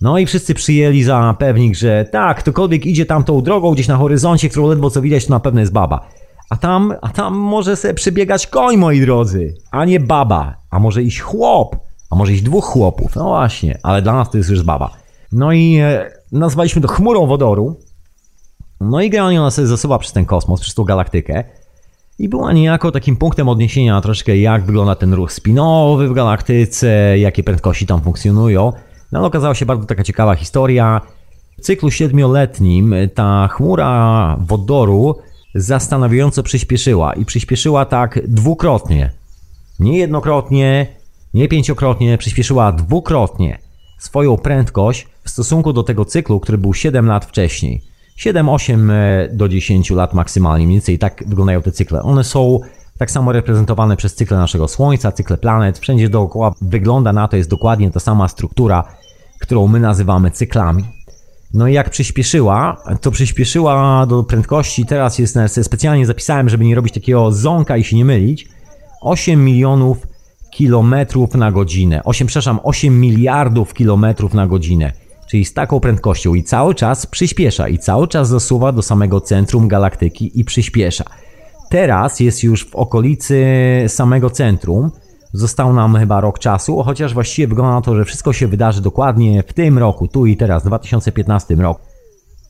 No 0.00 0.18
i 0.18 0.26
wszyscy 0.26 0.54
przyjęli 0.54 1.02
za 1.02 1.34
pewnik, 1.38 1.74
że 1.74 2.04
tak, 2.12 2.38
ktokolwiek 2.38 2.86
idzie 2.86 3.06
tam 3.06 3.24
tą 3.24 3.42
drogą 3.42 3.72
gdzieś 3.72 3.88
na 3.88 3.96
horyzoncie, 3.96 4.48
którą 4.48 4.68
ledwo 4.68 4.90
co 4.90 5.02
widać, 5.02 5.26
to 5.26 5.32
na 5.32 5.40
pewno 5.40 5.60
jest 5.60 5.72
baba. 5.72 6.08
A 6.50 6.56
tam, 6.56 6.94
a 7.02 7.08
tam 7.08 7.34
może 7.34 7.76
sobie 7.76 7.94
przybiegać 7.94 8.46
koń, 8.46 8.76
moi 8.76 9.00
drodzy, 9.00 9.54
a 9.70 9.84
nie 9.84 10.00
baba. 10.00 10.56
A 10.70 10.78
może 10.78 11.02
iść 11.02 11.20
chłop, 11.20 11.76
a 12.10 12.16
może 12.16 12.32
iść 12.32 12.42
dwóch 12.42 12.64
chłopów. 12.64 13.16
No 13.16 13.24
właśnie, 13.24 13.78
ale 13.82 14.02
dla 14.02 14.12
nas 14.12 14.30
to 14.30 14.38
jest 14.38 14.50
już 14.50 14.62
baba. 14.62 14.90
No 15.32 15.52
i 15.52 15.76
e, 15.76 16.10
nazwaliśmy 16.32 16.82
to 16.82 16.88
chmurą 16.88 17.26
wodoru. 17.26 17.80
No 18.80 19.00
i 19.00 19.10
generalnie 19.10 19.40
ona 19.40 19.50
sobie 19.50 19.68
zasuwa 19.68 19.98
przez 19.98 20.12
ten 20.12 20.24
kosmos, 20.24 20.60
przez 20.60 20.74
tą 20.74 20.84
galaktykę. 20.84 21.44
I 22.18 22.28
była 22.28 22.52
niejako 22.52 22.92
takim 22.92 23.16
punktem 23.16 23.48
odniesienia 23.48 24.00
troszkę 24.00 24.36
jak 24.36 24.64
wygląda 24.64 24.94
ten 24.94 25.12
ruch 25.12 25.32
spinowy 25.32 26.08
w 26.08 26.12
galaktyce, 26.12 27.18
jakie 27.18 27.44
prędkości 27.44 27.86
tam 27.86 28.00
funkcjonują. 28.00 28.72
No 29.12 29.18
ale 29.18 29.28
okazała 29.28 29.54
się 29.54 29.66
bardzo 29.66 29.86
taka 29.86 30.02
ciekawa 30.04 30.34
historia. 30.34 31.00
W 31.58 31.60
cyklu 31.60 31.90
siedmioletnim 31.90 32.94
ta 33.14 33.48
chmura 33.48 34.36
wodoru 34.40 35.16
zastanawiająco 35.56 36.42
przyspieszyła 36.42 37.12
i 37.12 37.24
przyspieszyła 37.24 37.84
tak 37.84 38.20
dwukrotnie. 38.28 39.12
Nie 39.80 39.98
jednokrotnie, 39.98 40.86
nie 41.34 41.48
pięciokrotnie, 41.48 42.18
przyspieszyła 42.18 42.72
dwukrotnie 42.72 43.58
swoją 43.98 44.36
prędkość 44.36 45.06
w 45.24 45.30
stosunku 45.30 45.72
do 45.72 45.82
tego 45.82 46.04
cyklu, 46.04 46.40
który 46.40 46.58
był 46.58 46.74
7 46.74 47.06
lat 47.06 47.24
wcześniej. 47.24 47.82
7, 48.16 48.48
8 48.48 48.90
e, 48.90 49.28
do 49.32 49.48
10 49.48 49.90
lat 49.90 50.14
maksymalnie, 50.14 50.66
mniej 50.66 50.76
więcej 50.76 50.98
tak 50.98 51.24
wyglądają 51.26 51.62
te 51.62 51.72
cykle. 51.72 52.02
One 52.02 52.24
są 52.24 52.60
tak 52.98 53.10
samo 53.10 53.32
reprezentowane 53.32 53.96
przez 53.96 54.14
cykle 54.14 54.36
naszego 54.36 54.68
Słońca, 54.68 55.12
cykle 55.12 55.36
planet. 55.36 55.78
Wszędzie 55.78 56.08
dookoła 56.08 56.54
wygląda 56.60 57.12
na 57.12 57.28
to 57.28 57.36
jest 57.36 57.50
dokładnie 57.50 57.90
ta 57.90 58.00
sama 58.00 58.28
struktura, 58.28 58.84
którą 59.40 59.66
my 59.66 59.80
nazywamy 59.80 60.30
cyklami. 60.30 60.84
No 61.54 61.68
i 61.68 61.72
jak 61.72 61.90
przyspieszyła, 61.90 62.82
to 63.00 63.10
przyspieszyła 63.10 64.06
do 64.06 64.24
prędkości, 64.24 64.86
teraz 64.86 65.18
jest, 65.18 65.38
specjalnie 65.62 66.06
zapisałem, 66.06 66.48
żeby 66.48 66.64
nie 66.64 66.74
robić 66.74 66.94
takiego 66.94 67.32
ząka 67.32 67.76
i 67.76 67.84
się 67.84 67.96
nie 67.96 68.04
mylić, 68.04 68.48
8 69.00 69.44
milionów 69.44 70.06
kilometrów 70.50 71.34
na 71.34 71.52
godzinę. 71.52 72.00
8, 72.04 72.26
przepraszam, 72.26 72.60
8 72.62 73.00
miliardów 73.00 73.74
kilometrów 73.74 74.34
na 74.34 74.46
godzinę. 74.46 74.92
Czyli 75.28 75.44
z 75.44 75.52
taką 75.52 75.80
prędkością 75.80 76.34
i 76.34 76.42
cały 76.42 76.74
czas 76.74 77.06
przyspiesza 77.06 77.68
i 77.68 77.78
cały 77.78 78.08
czas 78.08 78.28
zasuwa 78.28 78.72
do 78.72 78.82
samego 78.82 79.20
centrum 79.20 79.68
galaktyki 79.68 80.40
i 80.40 80.44
przyspiesza. 80.44 81.04
Teraz 81.70 82.20
jest 82.20 82.42
już 82.42 82.64
w 82.64 82.74
okolicy 82.74 83.44
samego 83.88 84.30
centrum, 84.30 84.90
Został 85.36 85.72
nam 85.72 85.96
chyba 85.96 86.20
rok 86.20 86.38
czasu, 86.38 86.82
chociaż 86.82 87.14
właściwie 87.14 87.48
wygląda 87.48 87.74
na 87.74 87.80
to, 87.80 87.96
że 87.96 88.04
wszystko 88.04 88.32
się 88.32 88.46
wydarzy 88.46 88.82
dokładnie 88.82 89.42
w 89.42 89.52
tym 89.52 89.78
roku, 89.78 90.08
tu 90.08 90.26
i 90.26 90.36
teraz, 90.36 90.64
2015 90.64 91.54
rok. 91.54 91.80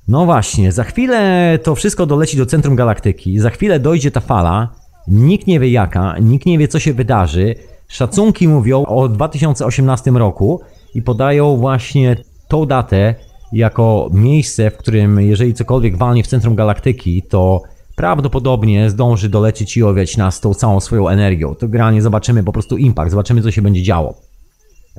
No 0.09 0.25
właśnie, 0.25 0.73
za 0.73 0.85
chwilę 0.85 1.59
to 1.63 1.75
wszystko 1.75 2.07
doleci 2.07 2.37
do 2.37 2.47
centrum 2.47 2.77
galaktyki, 2.77 3.39
za 3.39 3.51
chwilę 3.51 3.81
dojdzie 3.81 4.11
ta 4.11 4.21
fala, 4.21 4.69
nikt 5.09 5.47
nie 5.47 5.61
wie 5.61 5.71
jaka, 5.71 6.19
nikt 6.19 6.47
nie 6.47 6.59
wie 6.59 6.69
co 6.69 6.79
się 6.79 6.93
wydarzy. 6.93 7.55
Szacunki 7.89 8.49
mówią 8.49 8.85
o 8.85 9.09
2018 9.09 10.11
roku 10.11 10.61
i 10.95 11.03
podają 11.03 11.57
właśnie 11.57 12.17
tą 12.49 12.67
datę 12.67 13.15
jako 13.53 14.09
miejsce, 14.13 14.71
w 14.71 14.77
którym 14.77 15.21
jeżeli 15.21 15.55
cokolwiek 15.55 15.97
walnie 15.97 16.23
w 16.23 16.27
centrum 16.27 16.55
galaktyki, 16.55 17.23
to 17.23 17.63
prawdopodobnie 17.97 18.91
zdąży 18.91 19.29
dolecieć 19.29 19.77
i 19.77 19.83
owiać 19.83 20.17
nas 20.17 20.41
tą 20.41 20.55
całą 20.55 20.81
swoją 20.81 21.09
energią. 21.09 21.55
To 21.55 21.69
generalnie 21.69 22.03
zobaczymy 22.03 22.45
po 22.45 22.53
prostu 22.53 22.77
impact, 22.77 23.11
zobaczymy 23.11 23.43
co 23.43 23.51
się 23.51 23.63
będzie 23.63 23.83
działo. 23.83 24.15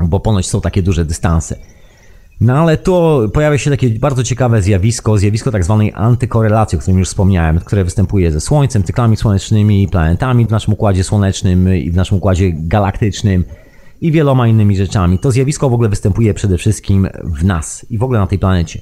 Bo 0.04 0.20
ponoć 0.20 0.48
są 0.48 0.62
takie 0.62 0.84
duże 0.84 1.06
dystanse. 1.06 1.56
No 2.42 2.54
ale 2.54 2.78
tu 2.78 3.20
pojawia 3.34 3.58
się 3.58 3.72
takie 3.72 3.90
bardzo 3.90 4.24
ciekawe 4.24 4.62
zjawisko, 4.62 5.18
zjawisko 5.18 5.52
tak 5.52 5.64
zwanej 5.64 5.92
antykorelacji, 5.96 6.78
o 6.78 6.82
którym 6.82 7.00
już 7.00 7.08
wspomniałem, 7.08 7.60
które 7.60 7.84
występuje 7.84 8.32
ze 8.32 8.42
Słońcem, 8.42 8.84
cyklami 8.84 9.18
słonecznymi, 9.18 9.88
planetami 9.88 10.46
w 10.46 10.50
naszym 10.50 10.74
układzie 10.74 11.04
słonecznym 11.04 11.76
i 11.76 11.92
w 11.92 11.96
naszym 11.96 12.18
układzie 12.18 12.52
galaktycznym 12.54 13.44
i 14.02 14.12
wieloma 14.12 14.48
innymi 14.48 14.78
rzeczami. 14.78 15.20
To 15.20 15.32
zjawisko 15.32 15.70
w 15.70 15.74
ogóle 15.74 15.90
występuje 15.90 16.34
przede 16.34 16.58
wszystkim 16.58 17.08
w 17.24 17.44
nas 17.44 17.86
i 17.90 17.98
w 17.98 18.04
ogóle 18.04 18.20
na 18.20 18.28
tej 18.28 18.40
planecie. 18.40 18.82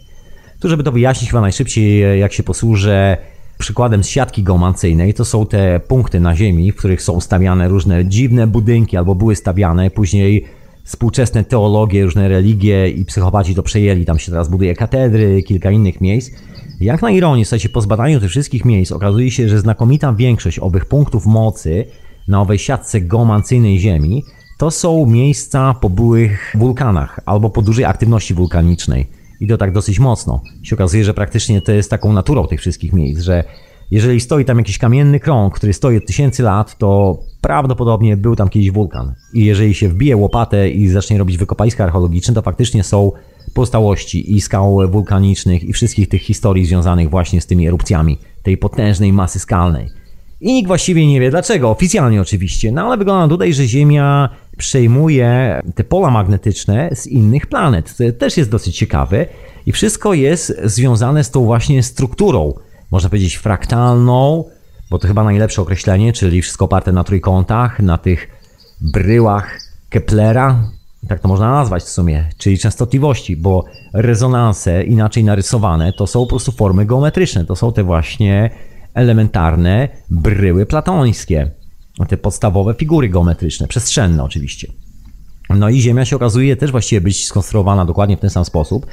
Tu, 0.59 0.69
żeby 0.69 0.83
to 0.83 0.91
wyjaśnić 0.91 1.29
chyba 1.29 1.41
najszybciej, 1.41 2.19
jak 2.19 2.33
się 2.33 2.43
posłużę 2.43 3.17
Przykładem 3.57 4.03
z 4.03 4.07
siatki 4.07 4.43
geomancyjnej 4.43 5.13
to 5.13 5.25
są 5.25 5.45
te 5.45 5.79
punkty 5.79 6.19
na 6.19 6.35
Ziemi, 6.35 6.71
w 6.71 6.75
których 6.75 7.01
są 7.01 7.21
stawiane 7.21 7.67
różne 7.67 8.05
dziwne 8.05 8.47
budynki 8.47 8.97
albo 8.97 9.15
były 9.15 9.35
stawiane, 9.35 9.89
później 9.89 10.45
współczesne 10.83 11.43
teologie, 11.43 12.03
różne 12.03 12.27
religie 12.27 12.89
i 12.89 13.05
psychopaci 13.05 13.55
to 13.55 13.63
przejęli. 13.63 14.05
Tam 14.05 14.19
się 14.19 14.31
teraz 14.31 14.49
buduje 14.49 14.75
katedry, 14.75 15.43
kilka 15.43 15.71
innych 15.71 16.01
miejsc. 16.01 16.31
Jak 16.79 17.01
na 17.01 17.11
ironię, 17.11 17.45
słuchajcie, 17.45 17.69
po 17.69 17.81
zbadaniu 17.81 18.19
tych 18.19 18.29
wszystkich 18.29 18.65
miejsc 18.65 18.91
okazuje 18.91 19.31
się, 19.31 19.49
że 19.49 19.59
znakomita 19.59 20.13
większość 20.13 20.59
owych 20.59 20.85
punktów 20.85 21.25
mocy 21.25 21.85
na 22.27 22.41
owej 22.41 22.59
siatce 22.59 23.01
geomancyjnej 23.01 23.79
Ziemi 23.79 24.23
to 24.57 24.71
są 24.71 25.05
miejsca 25.05 25.73
po 25.81 25.89
byłych 25.89 26.55
wulkanach 26.57 27.19
albo 27.25 27.49
po 27.49 27.61
dużej 27.61 27.85
aktywności 27.85 28.33
wulkanicznej. 28.33 29.07
I 29.39 29.47
to 29.47 29.57
tak 29.57 29.71
dosyć 29.71 29.99
mocno. 29.99 30.41
Się 30.63 30.75
okazuje, 30.75 31.03
że 31.03 31.13
praktycznie 31.13 31.61
to 31.61 31.71
jest 31.71 31.89
taką 31.89 32.13
naturą 32.13 32.47
tych 32.47 32.59
wszystkich 32.59 32.93
miejsc, 32.93 33.21
że 33.21 33.43
jeżeli 33.91 34.19
stoi 34.19 34.45
tam 34.45 34.57
jakiś 34.57 34.77
kamienny 34.77 35.19
krąg, 35.19 35.55
który 35.55 35.73
stoi 35.73 35.97
od 35.97 36.05
tysięcy 36.05 36.43
lat, 36.43 36.77
to 36.77 37.19
prawdopodobnie 37.41 38.17
był 38.17 38.35
tam 38.35 38.49
kiedyś 38.49 38.71
wulkan. 38.71 39.15
I 39.33 39.45
jeżeli 39.45 39.73
się 39.73 39.89
wbije 39.89 40.17
łopatę 40.17 40.69
i 40.69 40.87
zacznie 40.87 41.17
robić 41.17 41.37
wykopaliska 41.37 41.83
archeologiczne, 41.83 42.33
to 42.33 42.41
faktycznie 42.41 42.83
są 42.83 43.11
pozostałości 43.53 44.35
i 44.35 44.41
skał 44.41 44.91
wulkanicznych 44.91 45.63
i 45.63 45.73
wszystkich 45.73 46.09
tych 46.09 46.21
historii 46.21 46.65
związanych 46.65 47.09
właśnie 47.09 47.41
z 47.41 47.45
tymi 47.45 47.67
erupcjami 47.67 48.17
tej 48.43 48.57
potężnej 48.57 49.13
masy 49.13 49.39
skalnej. 49.39 50.04
I 50.45 50.53
nikt 50.53 50.67
właściwie 50.67 51.07
nie 51.07 51.19
wie 51.19 51.29
dlaczego, 51.29 51.69
oficjalnie 51.69 52.21
oczywiście, 52.21 52.71
no 52.71 52.87
ale 52.87 52.97
wygląda 52.97 53.33
tutaj, 53.33 53.53
że 53.53 53.67
Ziemia 53.67 54.29
przejmuje 54.57 55.61
te 55.75 55.83
pola 55.83 56.11
magnetyczne 56.11 56.89
z 56.93 57.07
innych 57.07 57.47
planet. 57.47 57.97
To 57.97 58.03
też 58.19 58.37
jest 58.37 58.51
dosyć 58.51 58.77
ciekawe. 58.77 59.25
I 59.65 59.71
wszystko 59.71 60.13
jest 60.13 60.61
związane 60.63 61.23
z 61.23 61.31
tą 61.31 61.45
właśnie 61.45 61.83
strukturą, 61.83 62.53
można 62.91 63.09
powiedzieć 63.09 63.35
fraktalną, 63.35 64.45
bo 64.91 64.99
to 64.99 65.07
chyba 65.07 65.23
najlepsze 65.23 65.61
określenie, 65.61 66.13
czyli 66.13 66.41
wszystko 66.41 66.65
oparte 66.65 66.91
na 66.91 67.03
trójkątach, 67.03 67.79
na 67.79 67.97
tych 67.97 68.27
bryłach 68.81 69.59
Keplera, 69.89 70.69
tak 71.07 71.19
to 71.19 71.27
można 71.27 71.51
nazwać 71.51 71.83
w 71.83 71.89
sumie, 71.89 72.29
czyli 72.37 72.57
częstotliwości, 72.57 73.37
bo 73.37 73.63
rezonanse 73.93 74.83
inaczej 74.83 75.23
narysowane 75.23 75.93
to 75.93 76.07
są 76.07 76.19
po 76.19 76.29
prostu 76.29 76.51
formy 76.51 76.85
geometryczne, 76.85 77.45
to 77.45 77.55
są 77.55 77.73
te 77.73 77.83
właśnie 77.83 78.49
elementarne 78.95 79.89
bryły 80.09 80.65
platońskie, 80.65 81.51
te 82.07 82.17
podstawowe 82.17 82.73
figury 82.73 83.09
geometryczne, 83.09 83.67
przestrzenne 83.67 84.23
oczywiście. 84.23 84.67
No 85.49 85.69
i 85.69 85.81
Ziemia 85.81 86.05
się 86.05 86.15
okazuje 86.15 86.55
też 86.55 86.71
właściwie 86.71 87.01
być 87.01 87.27
skonstruowana 87.27 87.85
dokładnie 87.85 88.17
w 88.17 88.19
ten 88.19 88.29
sam 88.29 88.45
sposób, 88.45 88.85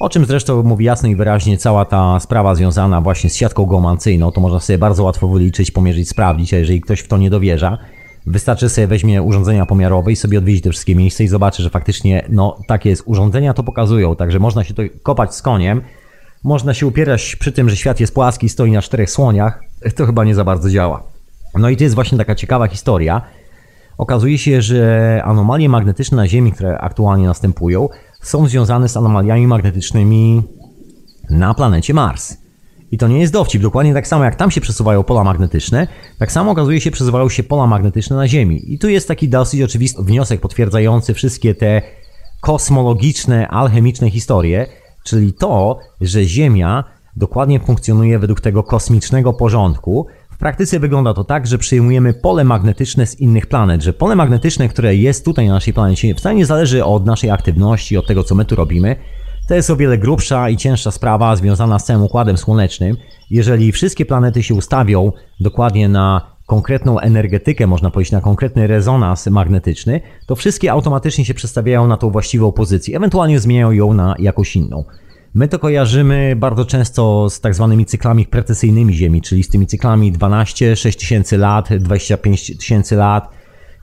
o 0.00 0.08
czym 0.08 0.24
zresztą 0.24 0.62
mówi 0.62 0.84
jasno 0.84 1.08
i 1.08 1.16
wyraźnie 1.16 1.58
cała 1.58 1.84
ta 1.84 2.20
sprawa 2.20 2.54
związana 2.54 3.00
właśnie 3.00 3.30
z 3.30 3.36
siatką 3.36 3.66
geomancyjną, 3.66 4.30
to 4.30 4.40
można 4.40 4.60
sobie 4.60 4.78
bardzo 4.78 5.04
łatwo 5.04 5.28
wyliczyć, 5.28 5.70
pomierzyć, 5.70 6.08
sprawdzić, 6.08 6.54
a 6.54 6.58
jeżeli 6.58 6.80
ktoś 6.80 7.00
w 7.00 7.08
to 7.08 7.18
nie 7.18 7.30
dowierza, 7.30 7.78
wystarczy 8.26 8.68
sobie 8.68 8.86
weźmie 8.86 9.22
urządzenia 9.22 9.66
pomiarowe 9.66 10.12
i 10.12 10.16
sobie 10.16 10.38
odwiedzi 10.38 10.62
te 10.62 10.70
wszystkie 10.70 10.96
miejsca 10.96 11.24
i 11.24 11.28
zobaczy, 11.28 11.62
że 11.62 11.70
faktycznie 11.70 12.24
no 12.28 12.58
takie 12.66 12.90
jest, 12.90 13.02
urządzenia 13.06 13.54
to 13.54 13.62
pokazują, 13.62 14.16
także 14.16 14.38
można 14.38 14.64
się 14.64 14.74
to 14.74 14.82
kopać 15.02 15.34
z 15.34 15.42
koniem, 15.42 15.80
można 16.44 16.74
się 16.74 16.86
upierać 16.86 17.36
przy 17.36 17.52
tym, 17.52 17.70
że 17.70 17.76
świat 17.76 18.00
jest 18.00 18.14
płaski, 18.14 18.48
stoi 18.48 18.70
na 18.70 18.82
czterech 18.82 19.10
słoniach, 19.10 19.60
to 19.96 20.06
chyba 20.06 20.24
nie 20.24 20.34
za 20.34 20.44
bardzo 20.44 20.70
działa. 20.70 21.02
No 21.54 21.68
i 21.68 21.76
to 21.76 21.84
jest 21.84 21.94
właśnie 21.94 22.18
taka 22.18 22.34
ciekawa 22.34 22.66
historia. 22.66 23.22
Okazuje 23.98 24.38
się, 24.38 24.62
że 24.62 25.20
anomalie 25.24 25.68
magnetyczne 25.68 26.16
na 26.16 26.28
Ziemi, 26.28 26.52
które 26.52 26.78
aktualnie 26.78 27.26
następują, 27.26 27.88
są 28.22 28.48
związane 28.48 28.88
z 28.88 28.96
anomaliami 28.96 29.46
magnetycznymi 29.46 30.42
na 31.30 31.54
planecie 31.54 31.94
Mars. 31.94 32.36
I 32.92 32.98
to 32.98 33.08
nie 33.08 33.20
jest 33.20 33.32
dowcip. 33.32 33.62
Dokładnie 33.62 33.94
tak 33.94 34.06
samo 34.06 34.24
jak 34.24 34.36
tam 34.36 34.50
się 34.50 34.60
przesuwają 34.60 35.02
pola 35.02 35.24
magnetyczne, 35.24 35.86
tak 36.18 36.32
samo 36.32 36.50
okazuje 36.50 36.80
się 36.80 36.90
przesuwają 36.90 37.28
się 37.28 37.42
pola 37.42 37.66
magnetyczne 37.66 38.16
na 38.16 38.28
Ziemi. 38.28 38.72
I 38.74 38.78
tu 38.78 38.88
jest 38.88 39.08
taki 39.08 39.28
dosyć 39.28 39.62
oczywisty 39.62 40.02
wniosek 40.02 40.40
potwierdzający 40.40 41.14
wszystkie 41.14 41.54
te 41.54 41.82
kosmologiczne, 42.40 43.48
alchemiczne 43.48 44.10
historie, 44.10 44.66
czyli 45.04 45.32
to, 45.32 45.78
że 46.00 46.24
Ziemia 46.24 46.84
dokładnie 47.16 47.60
funkcjonuje 47.60 48.18
według 48.18 48.40
tego 48.40 48.62
kosmicznego 48.62 49.32
porządku. 49.32 50.06
W 50.30 50.38
praktyce 50.38 50.80
wygląda 50.80 51.14
to 51.14 51.24
tak, 51.24 51.46
że 51.46 51.58
przyjmujemy 51.58 52.14
pole 52.14 52.44
magnetyczne 52.44 53.06
z 53.06 53.20
innych 53.20 53.46
planet, 53.46 53.82
że 53.82 53.92
pole 53.92 54.16
magnetyczne, 54.16 54.68
które 54.68 54.96
jest 54.96 55.24
tutaj 55.24 55.46
na 55.46 55.54
naszej 55.54 55.74
planecie, 55.74 56.14
wcale 56.14 56.34
nie 56.34 56.46
zależy 56.46 56.84
od 56.84 57.06
naszej 57.06 57.30
aktywności, 57.30 57.96
od 57.96 58.06
tego, 58.06 58.24
co 58.24 58.34
my 58.34 58.44
tu 58.44 58.54
robimy. 58.54 58.96
To 59.48 59.54
jest 59.54 59.70
o 59.70 59.76
wiele 59.76 59.98
grubsza 59.98 60.50
i 60.50 60.56
cięższa 60.56 60.90
sprawa 60.90 61.36
związana 61.36 61.78
z 61.78 61.84
całym 61.84 62.02
Układem 62.02 62.36
Słonecznym. 62.36 62.96
Jeżeli 63.30 63.72
wszystkie 63.72 64.06
planety 64.06 64.42
się 64.42 64.54
ustawią 64.54 65.12
dokładnie 65.40 65.88
na 65.88 66.33
konkretną 66.46 67.00
energetykę, 67.00 67.66
można 67.66 67.90
powiedzieć, 67.90 68.12
na 68.12 68.20
konkretny 68.20 68.66
rezonans 68.66 69.26
magnetyczny, 69.26 70.00
to 70.26 70.36
wszystkie 70.36 70.72
automatycznie 70.72 71.24
się 71.24 71.34
przestawiają 71.34 71.86
na 71.86 71.96
tą 71.96 72.10
właściwą 72.10 72.52
pozycję, 72.52 72.96
ewentualnie 72.96 73.40
zmieniają 73.40 73.70
ją 73.70 73.94
na 73.94 74.14
jakąś 74.18 74.56
inną. 74.56 74.84
My 75.34 75.48
to 75.48 75.58
kojarzymy 75.58 76.36
bardzo 76.36 76.64
często 76.64 77.30
z 77.30 77.40
tak 77.40 77.54
zwanymi 77.54 77.86
cyklami 77.86 78.26
precesyjnymi 78.26 78.94
Ziemi, 78.94 79.22
czyli 79.22 79.42
z 79.42 79.48
tymi 79.48 79.66
cyklami 79.66 80.12
12, 80.12 80.76
6 80.76 80.98
tysięcy 80.98 81.38
lat, 81.38 81.68
25 81.78 82.56
tysięcy 82.58 82.96
lat, 82.96 83.28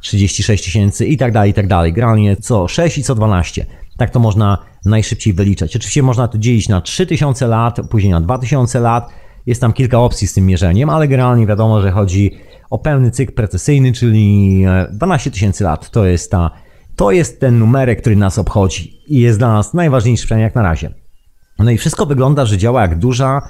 36 0.02 0.64
tysięcy 0.64 1.06
i 1.06 1.18
tak 1.18 1.32
dalej, 1.32 1.52
i 1.52 1.54
tak 1.54 1.68
dalej. 1.68 1.94
Generalnie 1.94 2.36
co 2.36 2.68
6 2.68 2.98
i 2.98 3.04
co 3.04 3.16
12. 3.16 3.66
Tak 3.98 4.10
to 4.10 4.20
można 4.20 4.58
najszybciej 4.86 5.34
wyliczać. 5.34 5.76
Oczywiście 5.76 6.04
można 6.04 6.28
to 6.28 6.38
dzielić 6.38 6.70
na 6.70 6.82
3000 6.82 7.48
lat, 7.48 7.78
później 7.90 8.12
na 8.12 8.22
2000 8.22 8.80
lat. 8.80 9.10
Jest 9.46 9.62
tam 9.62 9.74
kilka 9.74 10.00
opcji 10.00 10.28
z 10.28 10.34
tym 10.34 10.46
mierzeniem, 10.46 10.90
ale 10.90 11.08
generalnie 11.08 11.48
wiadomo, 11.48 11.82
że 11.82 11.92
chodzi 11.92 12.32
o 12.70 12.80
pełny 12.80 13.12
cykl 13.12 13.34
precesyjny, 13.34 13.94
czyli 13.94 14.66
12 14.92 15.30
e, 15.30 15.34
tysięcy 15.34 15.64
lat. 15.64 15.90
To 15.90 16.06
jest 16.06 16.32
ta, 16.32 16.52
to 16.96 17.12
jest 17.12 17.40
ten 17.40 17.60
numerek, 17.60 18.02
który 18.02 18.16
nas 18.16 18.38
obchodzi 18.40 19.02
i 19.08 19.20
jest 19.20 19.40
dla 19.40 19.54
nas 19.54 19.74
najważniejszy, 19.74 20.26
przynajmniej 20.26 20.44
jak 20.44 20.56
na 20.56 20.62
razie. 20.62 20.94
No 21.60 21.72
i 21.72 21.78
wszystko 21.78 22.06
wygląda, 22.06 22.46
że 22.46 22.58
działa 22.58 22.82
jak 22.82 23.00
duża 23.00 23.42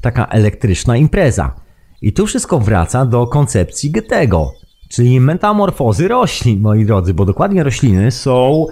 taka 0.00 0.26
elektryczna 0.26 0.96
impreza. 0.96 1.54
I 2.02 2.12
tu 2.12 2.26
wszystko 2.26 2.58
wraca 2.58 3.06
do 3.06 3.26
koncepcji 3.26 3.90
Goethego, 3.90 4.52
czyli 4.90 5.20
metamorfozy 5.20 6.08
roślin, 6.08 6.60
moi 6.60 6.84
drodzy, 6.84 7.14
bo 7.14 7.24
dokładnie 7.24 7.62
rośliny 7.62 8.10
są 8.10 8.66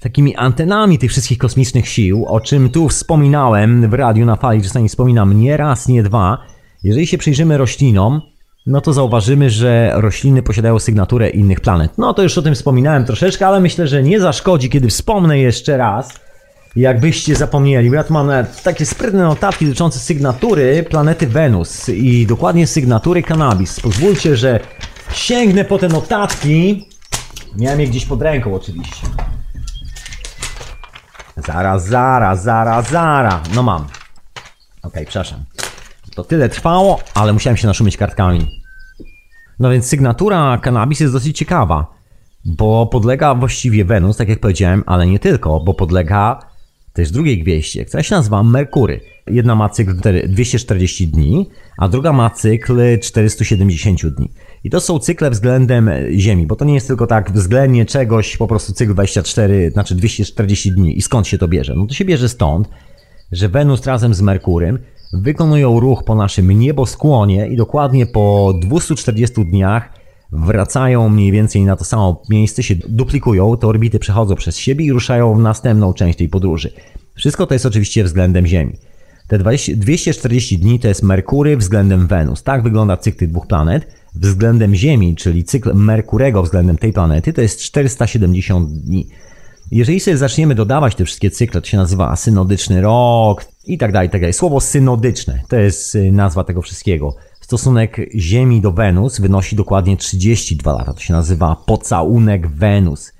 takimi 0.00 0.36
antenami 0.36 0.98
tych 0.98 1.10
wszystkich 1.10 1.38
kosmicznych 1.38 1.88
sił, 1.88 2.26
o 2.26 2.40
czym 2.40 2.70
tu 2.70 2.88
wspominałem 2.88 3.90
w 3.90 3.94
radiu 3.94 4.26
na 4.26 4.36
fali, 4.36 4.62
czasami 4.62 4.88
wspominam 4.88 5.40
nie 5.40 5.56
raz, 5.56 5.88
nie 5.88 6.02
dwa. 6.02 6.38
Jeżeli 6.84 7.06
się 7.06 7.18
przyjrzymy 7.18 7.58
roślinom, 7.58 8.22
no 8.66 8.80
to 8.80 8.92
zauważymy, 8.92 9.50
że 9.50 9.92
rośliny 9.94 10.42
posiadają 10.42 10.78
sygnaturę 10.78 11.30
innych 11.30 11.60
planet. 11.60 11.92
No 11.98 12.14
to 12.14 12.22
już 12.22 12.38
o 12.38 12.42
tym 12.42 12.54
wspominałem 12.54 13.04
troszeczkę, 13.04 13.46
ale 13.46 13.60
myślę, 13.60 13.88
że 13.88 14.02
nie 14.02 14.20
zaszkodzi, 14.20 14.70
kiedy 14.70 14.88
wspomnę 14.88 15.38
jeszcze 15.38 15.76
raz, 15.76 16.20
jakbyście 16.76 17.34
zapomnieli. 17.34 17.90
Ja 17.90 18.04
tu 18.04 18.12
mam 18.12 18.30
takie 18.64 18.86
sprytne 18.86 19.22
notatki 19.22 19.64
dotyczące 19.64 19.98
sygnatury 19.98 20.84
planety 20.90 21.26
Wenus 21.26 21.88
i 21.88 22.26
dokładnie 22.26 22.66
sygnatury 22.66 23.22
Cannabis. 23.22 23.80
Pozwólcie, 23.80 24.36
że 24.36 24.60
sięgnę 25.12 25.64
po 25.64 25.78
te 25.78 25.88
notatki. 25.88 26.88
Miałem 27.56 27.80
je 27.80 27.86
gdzieś 27.86 28.06
pod 28.06 28.22
ręką 28.22 28.54
oczywiście. 28.54 29.06
Zaraz, 31.46 31.86
zaraz, 31.86 32.42
zaraz, 32.42 32.90
zaraz. 32.90 33.54
No 33.54 33.62
mam. 33.62 33.82
Okej, 33.82 33.92
okay, 34.82 35.04
przepraszam. 35.04 35.44
To 36.14 36.24
tyle 36.24 36.48
trwało, 36.48 37.00
ale 37.14 37.32
musiałem 37.32 37.56
się 37.56 37.66
naszumieć 37.66 37.96
kartkami. 37.96 38.46
No 39.58 39.70
więc 39.70 39.86
sygnatura 39.86 40.58
Cannabis 40.58 41.00
jest 41.00 41.12
dosyć 41.12 41.38
ciekawa, 41.38 41.86
bo 42.44 42.86
podlega 42.86 43.34
właściwie 43.34 43.84
Wenus, 43.84 44.16
tak 44.16 44.28
jak 44.28 44.40
powiedziałem, 44.40 44.84
ale 44.86 45.06
nie 45.06 45.18
tylko, 45.18 45.60
bo 45.60 45.74
podlega 45.74 46.40
też 46.92 47.10
drugiej 47.10 47.42
gwieździe, 47.42 47.84
która 47.84 48.02
się 48.02 48.14
nazywa 48.14 48.42
Merkury. 48.42 49.00
Jedna 49.26 49.54
ma 49.54 49.68
cykl 49.68 49.94
240 50.28 51.08
dni, 51.08 51.50
a 51.76 51.88
druga 51.88 52.12
ma 52.12 52.30
cykl 52.30 52.98
470 53.02 54.06
dni. 54.06 54.32
I 54.64 54.70
to 54.70 54.80
są 54.80 54.98
cykle 54.98 55.30
względem 55.30 55.90
Ziemi, 56.12 56.46
bo 56.46 56.56
to 56.56 56.64
nie 56.64 56.74
jest 56.74 56.86
tylko 56.86 57.06
tak 57.06 57.32
względnie 57.32 57.86
czegoś, 57.86 58.36
po 58.36 58.46
prostu 58.46 58.72
cykl 58.72 58.92
24, 58.92 59.70
znaczy 59.70 59.94
240 59.94 60.72
dni. 60.72 60.98
I 60.98 61.02
skąd 61.02 61.26
się 61.26 61.38
to 61.38 61.48
bierze? 61.48 61.74
No 61.76 61.86
to 61.86 61.94
się 61.94 62.04
bierze 62.04 62.28
stąd, 62.28 62.68
że 63.32 63.48
Wenus 63.48 63.86
razem 63.86 64.14
z 64.14 64.20
Merkurym 64.20 64.78
wykonują 65.12 65.80
ruch 65.80 66.04
po 66.04 66.14
naszym 66.14 66.52
nieboskłonie 66.52 67.48
i 67.48 67.56
dokładnie 67.56 68.06
po 68.06 68.54
240 68.60 69.44
dniach 69.44 69.92
wracają 70.32 71.08
mniej 71.08 71.32
więcej 71.32 71.64
na 71.64 71.76
to 71.76 71.84
samo 71.84 72.22
miejsce, 72.30 72.62
się 72.62 72.74
duplikują, 72.88 73.56
te 73.56 73.66
orbity 73.66 73.98
przechodzą 73.98 74.34
przez 74.34 74.58
siebie 74.58 74.84
i 74.84 74.92
ruszają 74.92 75.34
w 75.34 75.38
następną 75.38 75.94
część 75.94 76.18
tej 76.18 76.28
podróży. 76.28 76.72
Wszystko 77.14 77.46
to 77.46 77.54
jest 77.54 77.66
oczywiście 77.66 78.04
względem 78.04 78.46
Ziemi. 78.46 78.72
Te 79.28 79.38
20, 79.38 79.72
240 79.76 80.58
dni 80.58 80.80
to 80.80 80.88
jest 80.88 81.02
Merkury 81.02 81.56
względem 81.56 82.06
Wenus. 82.06 82.42
Tak 82.42 82.62
wygląda 82.62 82.96
cykl 82.96 83.18
tych 83.18 83.30
dwóch 83.30 83.46
planet. 83.46 83.97
Względem 84.14 84.74
Ziemi, 84.74 85.14
czyli 85.16 85.44
cykl 85.44 85.74
Merkurego 85.74 86.42
względem 86.42 86.78
tej 86.78 86.92
planety, 86.92 87.32
to 87.32 87.40
jest 87.40 87.60
470 87.60 88.72
dni. 88.72 89.08
Jeżeli 89.70 90.00
sobie 90.00 90.16
zaczniemy 90.16 90.54
dodawać 90.54 90.94
te 90.94 91.04
wszystkie 91.04 91.30
cykle, 91.30 91.60
to 91.60 91.66
się 91.66 91.76
nazywa 91.76 92.16
synodyczny 92.16 92.80
rok 92.80 93.44
i 93.66 93.78
tak 93.78 93.92
dalej, 93.92 94.10
tak 94.10 94.20
dalej. 94.20 94.32
Słowo 94.32 94.60
synodyczne 94.60 95.42
to 95.48 95.56
jest 95.56 95.94
y, 95.94 96.12
nazwa 96.12 96.44
tego 96.44 96.62
wszystkiego. 96.62 97.16
Stosunek 97.40 97.96
Ziemi 98.14 98.60
do 98.60 98.72
Wenus 98.72 99.20
wynosi 99.20 99.56
dokładnie 99.56 99.96
32 99.96 100.72
lata. 100.72 100.92
To 100.92 101.00
się 101.00 101.12
nazywa 101.12 101.56
pocałunek 101.66 102.48
Wenus. 102.48 103.12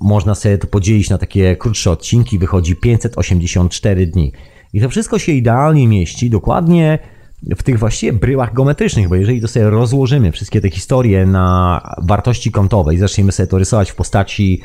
Można 0.00 0.34
sobie 0.34 0.58
to 0.58 0.66
podzielić 0.66 1.10
na 1.10 1.18
takie 1.18 1.56
krótsze 1.56 1.90
odcinki, 1.90 2.38
wychodzi 2.38 2.76
584 2.76 4.06
dni. 4.06 4.32
I 4.72 4.80
to 4.80 4.88
wszystko 4.88 5.18
się 5.18 5.32
idealnie 5.32 5.88
mieści 5.88 6.30
dokładnie 6.30 6.98
w 7.56 7.62
tych 7.62 7.78
właściwie 7.78 8.12
bryłach 8.12 8.54
geometrycznych, 8.54 9.08
bo 9.08 9.14
jeżeli 9.14 9.40
to 9.40 9.48
sobie 9.48 9.70
rozłożymy 9.70 10.32
wszystkie 10.32 10.60
te 10.60 10.70
historie 10.70 11.26
na 11.26 11.80
wartości 12.02 12.52
kątowe 12.52 12.94
i 12.94 12.98
zaczniemy 12.98 13.32
sobie 13.32 13.46
to 13.46 13.58
rysować 13.58 13.90
w 13.90 13.94
postaci 13.94 14.60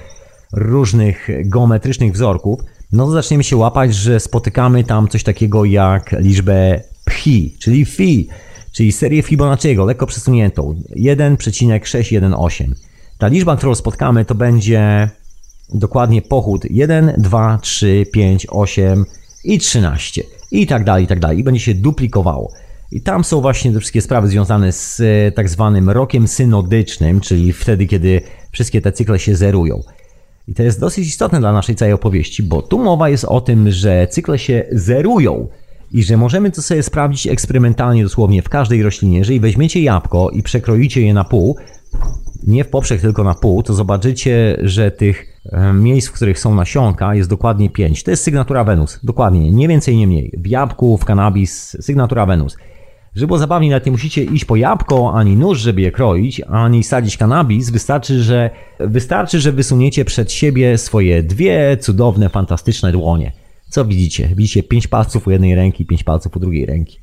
różnych 0.54 1.30
geometrycznych 1.46 2.14
wzorków, 2.14 2.60
no 2.92 3.06
to 3.06 3.12
zaczniemy 3.12 3.44
się 3.44 3.58
łapać, 3.58 3.96
że 3.96 4.20
spotykamy 4.20 4.84
tam 4.84 5.08
coś 5.08 5.24
takiego 5.24 5.66
jak 5.66 6.12
liczbę 6.20 6.82
phi, 7.10 7.56
czyli 7.60 7.86
phi, 7.86 8.28
czyli 8.72 8.92
serię 8.92 9.22
Fibonacciego, 9.22 9.86
lekko 9.86 10.06
przesuniętą, 10.06 10.82
1,618. 10.96 12.68
Ta 13.18 13.28
liczba, 13.28 13.58
którą 13.58 13.76
spotkamy, 13.76 14.26
to 14.26 14.36
będzie 14.36 15.10
dokładnie 15.74 16.22
pochód 16.22 16.66
1, 16.70 17.14
2, 17.18 17.58
3, 17.62 18.06
5, 18.14 18.48
8 18.50 19.06
i 19.44 19.60
13 19.60 20.24
i 20.52 20.68
tak 20.68 20.84
dalej, 20.84 21.04
i 21.04 21.08
tak 21.08 21.20
dalej. 21.20 21.40
I 21.40 21.44
będzie 21.44 21.62
się 21.62 21.74
duplikowało. 21.74 22.52
I 22.92 23.02
tam 23.02 23.24
są 23.24 23.42
właśnie 23.42 23.74
te 23.74 23.80
wszystkie 23.80 24.02
sprawy 24.02 24.28
związane 24.28 24.72
z 24.72 25.00
e, 25.00 25.32
tak 25.32 25.50
zwanym 25.50 25.90
rokiem 25.90 26.28
synodycznym, 26.28 27.22
czyli 27.22 27.54
wtedy, 27.54 27.86
kiedy 27.86 28.22
wszystkie 28.52 28.82
te 28.82 28.92
cykle 28.92 29.20
się 29.20 29.36
zerują. 29.36 29.84
I 30.48 30.54
to 30.54 30.64
jest 30.64 30.80
dosyć 30.80 31.08
istotne 31.08 31.40
dla 31.40 31.54
naszej 31.54 31.76
całej 31.76 31.94
opowieści, 31.94 32.44
bo 32.44 32.62
tu 32.62 32.80
mowa 32.80 33.10
jest 33.10 33.26
o 33.26 33.42
tym, 33.42 33.72
że 33.72 34.08
cykle 34.08 34.40
się 34.40 34.66
zerują 34.72 35.48
i 35.92 36.04
że 36.04 36.18
możemy 36.18 36.52
to 36.52 36.62
sobie 36.62 36.84
sprawdzić 36.84 37.28
eksperymentalnie 37.28 38.04
dosłownie 38.04 38.42
w 38.42 38.50
każdej 38.50 38.84
roślinie. 38.84 39.18
Jeżeli 39.18 39.40
weźmiecie 39.40 39.82
jabłko 39.82 40.30
i 40.30 40.44
przekroicie 40.44 41.02
je 41.02 41.14
na 41.14 41.24
pół, 41.24 41.58
nie 42.48 42.64
w 42.64 42.70
poprzek, 42.70 43.02
tylko 43.02 43.24
na 43.24 43.34
pół, 43.34 43.64
to 43.64 43.74
zobaczycie, 43.74 44.58
że 44.62 44.92
tych 44.92 45.40
e, 45.52 45.74
miejsc, 45.74 46.08
w 46.08 46.12
których 46.12 46.40
są 46.40 46.56
nasionka 46.56 47.16
jest 47.16 47.30
dokładnie 47.30 47.70
5. 47.70 48.04
To 48.04 48.12
jest 48.12 48.24
sygnatura 48.24 48.64
Wenus, 48.64 49.00
dokładnie, 49.04 49.52
nie 49.52 49.68
więcej, 49.68 49.98
nie 49.98 50.08
mniej. 50.08 50.34
W 50.38 50.48
jabłku, 50.48 50.98
w 50.98 51.06
kanabis, 51.06 51.78
sygnatura 51.82 52.26
Wenus. 52.26 52.58
Żeby 53.16 53.28
było 53.28 53.40
zabawniej, 53.40 53.70
nawet 53.72 53.86
nie 53.86 53.92
musicie 53.92 54.24
iść 54.24 54.46
po 54.46 54.56
jabłko, 54.56 55.14
ani 55.14 55.36
nóż, 55.36 55.60
żeby 55.60 55.82
je 55.82 55.92
kroić, 55.92 56.42
ani 56.42 56.84
sadzić 56.84 57.18
kanabis. 57.18 57.70
Wystarczy, 57.70 58.24
że, 58.24 58.50
wystarczy, 58.80 59.40
że 59.40 59.52
wysuniecie 59.52 60.06
przed 60.06 60.32
siebie 60.32 60.78
swoje 60.78 61.24
dwie 61.24 61.78
cudowne, 61.78 62.30
fantastyczne 62.30 62.92
dłonie. 62.92 63.32
Co 63.70 63.86
widzicie? 63.86 64.30
Widzicie 64.36 64.64
pięć 64.64 64.88
palców 64.88 65.28
u 65.28 65.32
jednej 65.32 65.56
ręki, 65.56 65.86
pięć 65.86 66.04
palców 66.04 66.38
u 66.38 66.40
drugiej 66.40 66.66
ręki. 66.66 67.00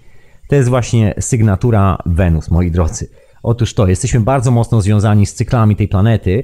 To 0.48 0.56
jest 0.56 0.68
właśnie 0.68 1.14
sygnatura 1.20 1.98
Wenus, 2.06 2.50
moi 2.50 2.70
drodzy. 2.70 3.08
Otóż 3.42 3.74
to, 3.74 3.86
jesteśmy 3.86 4.20
bardzo 4.20 4.50
mocno 4.50 4.82
związani 4.82 5.26
z 5.26 5.34
cyklami 5.34 5.76
tej 5.76 5.88
planety 5.88 6.42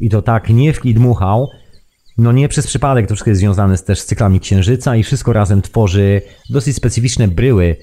i 0.00 0.08
to 0.08 0.22
tak 0.22 0.48
nie 0.48 0.72
w 0.72 0.80
dmuchał, 0.82 1.48
no 2.18 2.32
nie 2.32 2.48
przez 2.48 2.66
przypadek 2.66 3.06
to 3.06 3.14
wszystko 3.14 3.30
jest 3.30 3.40
związane 3.40 3.78
też 3.78 4.00
z 4.00 4.06
cyklami 4.06 4.40
Księżyca 4.40 4.96
i 4.96 5.02
wszystko 5.02 5.32
razem 5.32 5.62
tworzy 5.62 6.22
dosyć 6.50 6.76
specyficzne 6.76 7.28
bryły. 7.28 7.76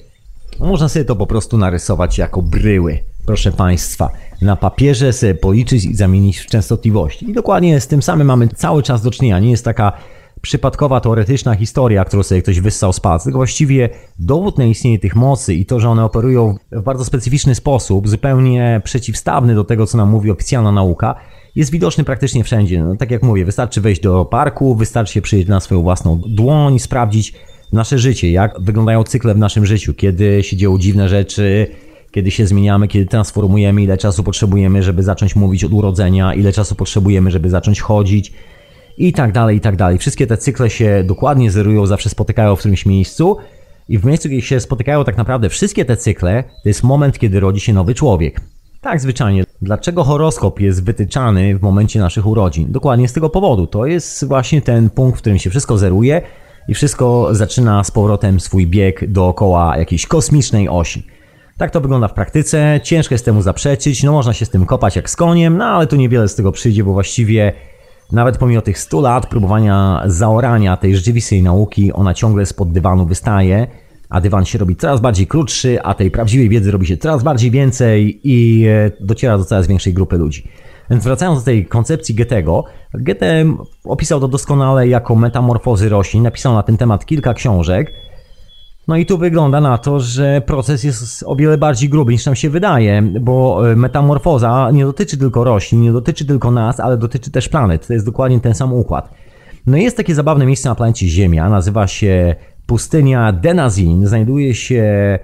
Można 0.59 0.89
sobie 0.89 1.05
to 1.05 1.15
po 1.15 1.27
prostu 1.27 1.57
narysować 1.57 2.17
jako 2.17 2.41
bryły, 2.41 2.99
proszę 3.25 3.51
Państwa. 3.51 4.09
Na 4.41 4.55
papierze 4.55 5.13
sobie 5.13 5.35
policzyć 5.35 5.85
i 5.85 5.95
zamienić 5.95 6.37
w 6.37 6.45
częstotliwość. 6.45 7.23
I 7.23 7.33
dokładnie 7.33 7.81
z 7.81 7.87
tym 7.87 8.01
samym 8.01 8.27
mamy 8.27 8.47
cały 8.47 8.83
czas 8.83 9.01
do 9.01 9.11
czynienia. 9.11 9.39
Nie 9.39 9.51
jest 9.51 9.65
taka 9.65 9.93
przypadkowa, 10.41 11.01
teoretyczna 11.01 11.55
historia, 11.55 12.05
którą 12.05 12.23
sobie 12.23 12.41
ktoś 12.41 12.59
wyssał 12.59 12.93
z 12.93 12.99
palca, 12.99 13.23
tylko 13.23 13.39
właściwie 13.39 13.89
dowód 14.19 14.57
na 14.57 14.65
istnienie 14.65 14.99
tych 14.99 15.15
mocy 15.15 15.53
i 15.53 15.65
to, 15.65 15.79
że 15.79 15.89
one 15.89 16.05
operują 16.05 16.55
w 16.71 16.81
bardzo 16.81 17.05
specyficzny 17.05 17.55
sposób, 17.55 18.07
zupełnie 18.07 18.81
przeciwstawny 18.83 19.55
do 19.55 19.63
tego, 19.63 19.87
co 19.87 19.97
nam 19.97 20.09
mówi 20.09 20.31
oficjalna 20.31 20.71
nauka, 20.71 21.15
jest 21.55 21.71
widoczny 21.71 22.03
praktycznie 22.03 22.43
wszędzie. 22.43 22.83
No, 22.83 22.95
tak 22.95 23.11
jak 23.11 23.23
mówię, 23.23 23.45
wystarczy 23.45 23.81
wejść 23.81 24.01
do 24.01 24.25
parku, 24.25 24.75
wystarczy 24.75 25.13
się 25.13 25.21
przyjść 25.21 25.47
na 25.47 25.59
swoją 25.59 25.81
własną 25.81 26.21
dłoń, 26.27 26.79
sprawdzić 26.79 27.33
nasze 27.73 27.99
życie, 27.99 28.31
jak 28.31 28.61
wyglądają 28.61 29.03
cykle 29.03 29.33
w 29.33 29.37
naszym 29.37 29.65
życiu, 29.65 29.93
kiedy 29.93 30.43
się 30.43 30.57
dzieją 30.57 30.77
dziwne 30.77 31.09
rzeczy, 31.09 31.67
kiedy 32.11 32.31
się 32.31 32.47
zmieniamy, 32.47 32.87
kiedy 32.87 33.05
transformujemy, 33.05 33.83
ile 33.83 33.97
czasu 33.97 34.23
potrzebujemy, 34.23 34.83
żeby 34.83 35.03
zacząć 35.03 35.35
mówić 35.35 35.63
od 35.63 35.73
urodzenia, 35.73 36.33
ile 36.33 36.53
czasu 36.53 36.75
potrzebujemy, 36.75 37.31
żeby 37.31 37.49
zacząć 37.49 37.81
chodzić, 37.81 38.33
i 38.97 39.13
tak 39.13 39.31
dalej, 39.31 39.57
i 39.57 39.59
tak 39.59 39.75
dalej. 39.75 39.97
Wszystkie 39.97 40.27
te 40.27 40.37
cykle 40.37 40.69
się 40.69 41.03
dokładnie 41.07 41.51
zerują, 41.51 41.85
zawsze 41.85 42.09
spotykają 42.09 42.55
w 42.55 42.59
którymś 42.59 42.85
miejscu 42.85 43.37
i 43.89 43.97
w 43.97 44.05
miejscu, 44.05 44.29
gdzie 44.29 44.41
się 44.41 44.59
spotykają 44.59 45.03
tak 45.03 45.17
naprawdę 45.17 45.49
wszystkie 45.49 45.85
te 45.85 45.97
cykle, 45.97 46.43
to 46.63 46.69
jest 46.69 46.83
moment, 46.83 47.19
kiedy 47.19 47.39
rodzi 47.39 47.59
się 47.59 47.73
nowy 47.73 47.95
człowiek. 47.95 48.41
Tak 48.81 49.01
zwyczajnie. 49.01 49.43
Dlaczego 49.61 50.03
horoskop 50.03 50.59
jest 50.59 50.83
wytyczany 50.83 51.57
w 51.57 51.61
momencie 51.61 51.99
naszych 51.99 52.27
urodzin? 52.27 52.71
Dokładnie 52.71 53.07
z 53.07 53.13
tego 53.13 53.29
powodu. 53.29 53.67
To 53.67 53.85
jest 53.85 54.25
właśnie 54.25 54.61
ten 54.61 54.89
punkt, 54.89 55.17
w 55.17 55.21
którym 55.21 55.39
się 55.39 55.49
wszystko 55.49 55.77
zeruje 55.77 56.21
i 56.69 56.73
wszystko 56.73 57.29
zaczyna 57.31 57.83
z 57.83 57.91
powrotem 57.91 58.39
swój 58.39 58.67
bieg 58.67 59.11
dookoła 59.11 59.77
jakiejś 59.77 60.07
kosmicznej 60.07 60.69
osi. 60.69 61.07
Tak 61.57 61.71
to 61.71 61.81
wygląda 61.81 62.07
w 62.07 62.13
praktyce, 62.13 62.79
ciężko 62.83 63.13
jest 63.13 63.25
temu 63.25 63.41
zaprzeczyć, 63.41 64.03
no 64.03 64.11
można 64.11 64.33
się 64.33 64.45
z 64.45 64.49
tym 64.49 64.65
kopać 64.65 64.95
jak 64.95 65.09
z 65.09 65.15
koniem, 65.15 65.57
no 65.57 65.65
ale 65.65 65.87
tu 65.87 65.95
niewiele 65.95 66.27
z 66.27 66.35
tego 66.35 66.51
przyjdzie, 66.51 66.83
bo 66.83 66.93
właściwie 66.93 67.53
nawet 68.11 68.37
pomimo 68.37 68.61
tych 68.61 68.79
100 68.79 69.01
lat 69.01 69.27
próbowania 69.27 70.03
zaorania 70.05 70.77
tej 70.77 70.95
rzeczywistej 70.95 71.43
nauki, 71.43 71.93
ona 71.93 72.13
ciągle 72.13 72.45
spod 72.45 72.71
dywanu 72.71 73.05
wystaje, 73.05 73.67
a 74.09 74.21
dywan 74.21 74.45
się 74.45 74.57
robi 74.57 74.75
coraz 74.75 75.01
bardziej 75.01 75.27
krótszy, 75.27 75.81
a 75.83 75.93
tej 75.93 76.11
prawdziwej 76.11 76.49
wiedzy 76.49 76.71
robi 76.71 76.87
się 76.87 76.97
coraz 76.97 77.23
bardziej 77.23 77.51
więcej 77.51 78.19
i 78.23 78.65
e, 78.67 78.91
dociera 78.99 79.37
do 79.37 79.45
coraz 79.45 79.67
większej 79.67 79.93
grupy 79.93 80.17
ludzi. 80.17 80.49
Więc 80.89 81.03
wracając 81.03 81.39
do 81.39 81.45
tej 81.45 81.65
koncepcji 81.65 82.15
Goethego, 82.15 82.63
Goethe 82.93 83.45
opisał 83.83 84.19
to 84.19 84.27
doskonale 84.27 84.87
jako 84.87 85.15
metamorfozy 85.15 85.89
roślin, 85.89 86.23
napisał 86.23 86.53
na 86.53 86.63
ten 86.63 86.77
temat 86.77 87.05
kilka 87.05 87.33
książek, 87.33 87.93
no 88.89 88.97
i 88.97 89.05
tu 89.05 89.17
wygląda 89.17 89.61
na 89.61 89.77
to, 89.77 89.99
że 89.99 90.41
proces 90.45 90.83
jest 90.83 91.23
o 91.27 91.35
wiele 91.35 91.57
bardziej 91.57 91.89
gruby 91.89 92.11
niż 92.11 92.25
nam 92.25 92.35
się 92.35 92.49
wydaje, 92.49 93.01
bo 93.01 93.69
e, 93.71 93.75
metamorfoza 93.75 94.71
nie 94.73 94.85
dotyczy 94.85 95.17
tylko 95.17 95.43
roślin, 95.43 95.81
nie 95.81 95.91
dotyczy 95.91 96.25
tylko 96.25 96.51
nas, 96.51 96.79
ale 96.79 96.97
dotyczy 96.97 97.31
też 97.31 97.49
planet. 97.49 97.87
To 97.87 97.93
jest 97.93 98.05
dokładnie 98.05 98.39
ten 98.39 98.53
sam 98.55 98.73
układ. 98.73 99.13
No 99.67 99.77
i 99.77 99.83
jest 99.83 99.97
takie 99.97 100.15
zabawne 100.15 100.45
miejsce 100.45 100.69
na 100.69 100.75
planecie 100.75 101.07
Ziemia, 101.07 101.49
nazywa 101.49 101.87
się 101.87 102.35
pustynia 102.65 103.31
Denazin. 103.31 104.07
Znajduje 104.07 104.55
się 104.55 105.19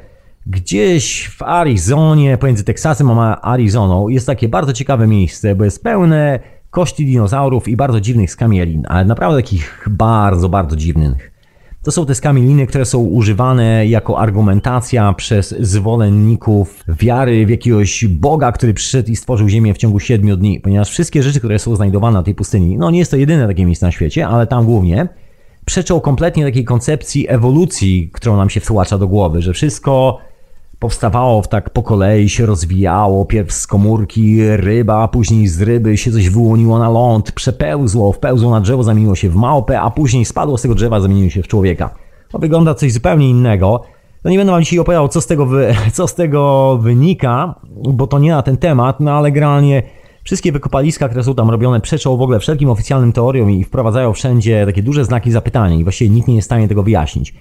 gdzieś 0.46 1.28
w 1.28 1.42
Arizonie, 1.42 2.38
pomiędzy 2.38 2.64
Teksasem 2.64 3.10
a 3.20 3.42
Arizoną. 3.42 4.10
Jest 4.10 4.28
takie 4.28 4.50
bardzo 4.50 4.74
ciekawe 4.74 5.08
miejsce, 5.08 5.56
bo 5.56 5.64
jest 5.64 5.84
pełne 5.84 6.40
kości 6.70 7.06
dinozaurów 7.06 7.68
i 7.68 7.76
bardzo 7.76 8.02
dziwnych 8.02 8.32
skamielin, 8.32 8.84
ale 8.90 9.06
naprawdę 9.06 9.38
takich 9.38 9.88
bardzo, 9.92 10.50
bardzo 10.50 10.76
dziwnych. 10.76 11.32
To 11.84 11.92
są 11.92 12.06
te 12.06 12.16
skamieliny, 12.16 12.68
które 12.68 12.86
są 12.86 13.00
używane 13.00 13.88
jako 13.88 14.20
argumentacja 14.20 15.14
przez 15.14 15.56
zwolenników 15.60 16.84
wiary 16.88 17.46
w 17.46 17.50
jakiegoś 17.50 18.06
Boga, 18.06 18.52
który 18.52 18.74
przyszedł 18.74 19.12
i 19.12 19.16
stworzył 19.16 19.50
Ziemię 19.50 19.74
w 19.74 19.78
ciągu 19.78 20.00
7 20.00 20.38
dni, 20.38 20.60
ponieważ 20.60 20.90
wszystkie 20.90 21.24
rzeczy, 21.24 21.40
które 21.40 21.60
są 21.60 21.76
znajdowane 21.76 22.18
na 22.18 22.24
tej 22.24 22.36
pustyni, 22.36 22.78
no 22.78 22.92
nie 22.92 23.00
jest 23.00 23.12
to 23.12 23.18
jedyne 23.18 23.48
takie 23.48 23.66
miejsce 23.66 23.86
na 23.86 23.92
świecie, 23.92 24.28
ale 24.28 24.48
tam 24.48 24.66
głównie, 24.66 25.08
przeczą 25.66 26.00
kompletnie 26.00 26.46
takiej 26.46 26.66
koncepcji 26.66 27.30
ewolucji, 27.30 28.10
którą 28.14 28.38
nam 28.38 28.50
się 28.50 28.60
wtłacza 28.60 28.98
do 28.98 29.08
głowy, 29.08 29.42
że 29.42 29.54
wszystko 29.54 30.20
powstawało 30.80 31.42
w 31.42 31.48
tak 31.48 31.70
po 31.70 31.84
kolei, 31.84 32.30
się 32.30 32.46
rozwijało, 32.46 33.26
pierw 33.26 33.52
z 33.54 33.68
komórki 33.68 34.48
ryba, 34.58 35.08
później 35.08 35.48
z 35.48 35.62
ryby 35.62 35.98
się 35.98 36.12
coś 36.12 36.30
wyłoniło 36.30 36.80
na 36.80 36.90
ląd, 36.90 37.32
przepełzło, 37.32 38.12
wpełzło 38.12 38.52
na 38.52 38.62
drzewo, 38.62 38.84
zamieniło 38.84 39.16
się 39.16 39.30
w 39.30 39.36
małpę, 39.36 39.82
a 39.82 39.90
później 39.90 40.26
spadło 40.26 40.58
z 40.58 40.62
tego 40.62 40.76
drzewa, 40.76 41.00
zamieniło 41.00 41.30
się 41.30 41.44
w 41.44 41.48
człowieka. 41.48 41.96
To 42.30 42.40
wygląda 42.40 42.74
coś 42.74 42.94
zupełnie 42.94 43.30
innego. 43.30 43.82
No 44.24 44.32
nie 44.32 44.38
będę 44.38 44.52
wam 44.52 44.64
dzisiaj 44.64 44.80
opowiadał, 44.80 45.08
co 45.08 45.22
z 45.22 45.28
tego, 45.28 45.46
wy, 45.46 45.76
co 45.94 46.08
z 46.08 46.16
tego 46.16 46.78
wynika, 46.82 47.56
bo 47.94 48.08
to 48.08 48.20
nie 48.20 48.32
na 48.32 48.42
ten 48.42 48.58
temat, 48.58 49.00
no 49.00 49.12
ale 49.12 49.32
generalnie 49.32 49.84
wszystkie 50.24 50.52
wykopaliska, 50.52 51.10
które 51.10 51.24
są 51.24 51.36
tam 51.36 51.50
robione, 51.50 51.82
przeczą 51.82 52.18
w 52.18 52.22
ogóle 52.22 52.40
wszelkim 52.40 52.70
oficjalnym 52.70 53.12
teoriom 53.12 53.52
i 53.52 53.64
wprowadzają 53.64 54.14
wszędzie 54.14 54.66
takie 54.66 54.84
duże 54.84 55.06
znaki 55.06 55.32
zapytania 55.32 55.76
i 55.76 55.84
właściwie 55.84 56.16
nikt 56.16 56.28
nie 56.28 56.36
jest 56.36 56.46
w 56.46 56.50
stanie 56.50 56.68
tego 56.68 56.84
wyjaśnić. 56.84 57.34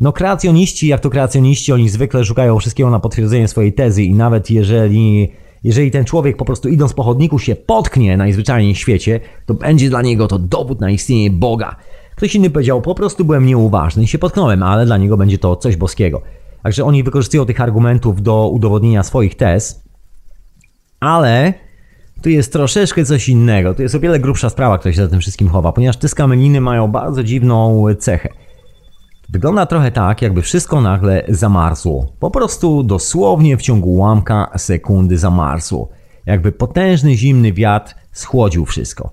No 0.00 0.12
kreacjoniści, 0.12 0.88
jak 0.88 1.00
to 1.00 1.10
kreacjoniści, 1.10 1.72
oni 1.72 1.88
zwykle 1.88 2.24
szukają 2.24 2.58
wszystkiego 2.58 2.90
na 2.90 3.00
potwierdzenie 3.00 3.48
swojej 3.48 3.72
tezy 3.72 4.02
i 4.04 4.14
nawet 4.14 4.50
jeżeli, 4.50 5.32
jeżeli 5.64 5.90
ten 5.90 6.04
człowiek 6.04 6.36
po 6.36 6.44
prostu 6.44 6.68
idąc 6.68 6.92
po 6.92 7.02
chodniku 7.02 7.38
się 7.38 7.56
potknie 7.56 8.16
najzwyczajniej 8.16 8.74
w 8.74 8.78
świecie, 8.78 9.20
to 9.46 9.54
będzie 9.54 9.88
dla 9.88 10.02
niego 10.02 10.28
to 10.28 10.38
dowód 10.38 10.80
na 10.80 10.90
istnienie 10.90 11.30
Boga. 11.30 11.76
Ktoś 12.16 12.34
inny 12.34 12.50
powiedział, 12.50 12.82
po 12.82 12.94
prostu 12.94 13.24
byłem 13.24 13.46
nieuważny 13.46 14.02
i 14.02 14.06
się 14.06 14.18
potknąłem, 14.18 14.62
ale 14.62 14.86
dla 14.86 14.96
niego 14.96 15.16
będzie 15.16 15.38
to 15.38 15.56
coś 15.56 15.76
boskiego. 15.76 16.22
Także 16.62 16.84
oni 16.84 17.02
wykorzystują 17.02 17.46
tych 17.46 17.60
argumentów 17.60 18.22
do 18.22 18.48
udowodnienia 18.48 19.02
swoich 19.02 19.34
tez, 19.34 19.82
ale 21.00 21.54
tu 22.22 22.28
jest 22.30 22.52
troszeczkę 22.52 23.04
coś 23.04 23.28
innego. 23.28 23.74
Tu 23.74 23.82
jest 23.82 23.94
o 23.94 24.00
wiele 24.00 24.18
grubsza 24.18 24.50
sprawa, 24.50 24.78
która 24.78 24.92
się 24.92 25.02
za 25.02 25.08
tym 25.08 25.20
wszystkim 25.20 25.48
chowa, 25.48 25.72
ponieważ 25.72 25.96
te 25.96 26.08
skameniny 26.08 26.60
mają 26.60 26.88
bardzo 26.88 27.24
dziwną 27.24 27.84
cechę. 27.98 28.28
Wygląda 29.28 29.66
trochę 29.66 29.90
tak, 29.90 30.22
jakby 30.22 30.42
wszystko 30.42 30.80
nagle 30.80 31.24
zamarzło. 31.28 32.06
Po 32.20 32.30
prostu 32.30 32.82
dosłownie 32.82 33.56
w 33.56 33.62
ciągu 33.62 33.90
ułamka 33.90 34.50
sekundy 34.56 35.18
zamarzło. 35.18 35.88
Jakby 36.26 36.52
potężny 36.52 37.16
zimny 37.16 37.52
wiatr 37.52 37.94
schłodził 38.12 38.66
wszystko. 38.66 39.10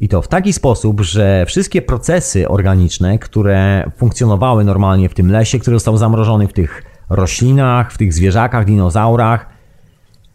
I 0.00 0.08
to 0.08 0.22
w 0.22 0.28
taki 0.28 0.52
sposób, 0.52 1.00
że 1.00 1.46
wszystkie 1.46 1.82
procesy 1.82 2.48
organiczne, 2.48 3.18
które 3.18 3.90
funkcjonowały 3.96 4.64
normalnie 4.64 5.08
w 5.08 5.14
tym 5.14 5.30
lesie, 5.30 5.58
który 5.58 5.76
został 5.76 5.96
zamrożony 5.96 6.48
w 6.48 6.52
tych 6.52 6.84
roślinach, 7.10 7.92
w 7.92 7.98
tych 7.98 8.12
zwierzakach, 8.12 8.64
dinozaurach, 8.64 9.46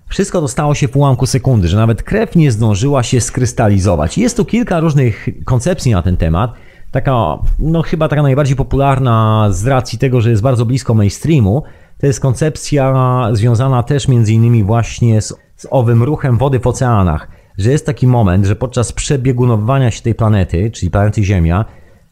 wszystko 0.10 0.42
to 0.42 0.48
stało 0.48 0.76
się 0.76 0.88
w 0.88 0.96
ułamku 0.96 1.26
sekundy, 1.26 1.68
że 1.68 1.78
nawet 1.78 2.04
krew 2.04 2.36
nie 2.36 2.52
zdążyła 2.52 3.04
się 3.04 3.22
skrystalizować. 3.22 4.18
Jest 4.18 4.38
tu 4.38 4.46
kilka 4.46 4.80
różnych 4.80 5.28
koncepcji 5.46 5.92
na 5.92 6.02
ten 6.02 6.18
temat. 6.18 6.54
Taka, 6.96 7.38
no 7.60 7.82
chyba 7.82 8.08
taka 8.08 8.22
najbardziej 8.22 8.56
popularna 8.56 9.48
z 9.52 9.68
racji 9.68 10.00
tego, 10.00 10.22
że 10.22 10.30
jest 10.30 10.42
bardzo 10.42 10.66
blisko 10.66 10.94
mainstreamu, 10.94 11.64
to 11.98 12.08
jest 12.08 12.20
koncepcja 12.20 12.94
związana 13.34 13.84
też 13.84 14.08
między 14.08 14.34
innymi 14.34 14.64
właśnie 14.64 15.22
z, 15.22 15.34
z 15.56 15.68
owym 15.70 16.04
ruchem 16.04 16.38
wody 16.38 16.60
w 16.60 16.68
oceanach 16.68 17.28
że 17.58 17.72
jest 17.72 17.86
taki 17.86 18.08
moment, 18.08 18.46
że 18.46 18.56
podczas 18.56 18.92
przebiegunowania 18.92 19.92
się 19.92 20.02
tej 20.02 20.16
planety, 20.16 20.72
czyli 20.72 20.92
planety 20.92 21.24
Ziemia, 21.24 21.66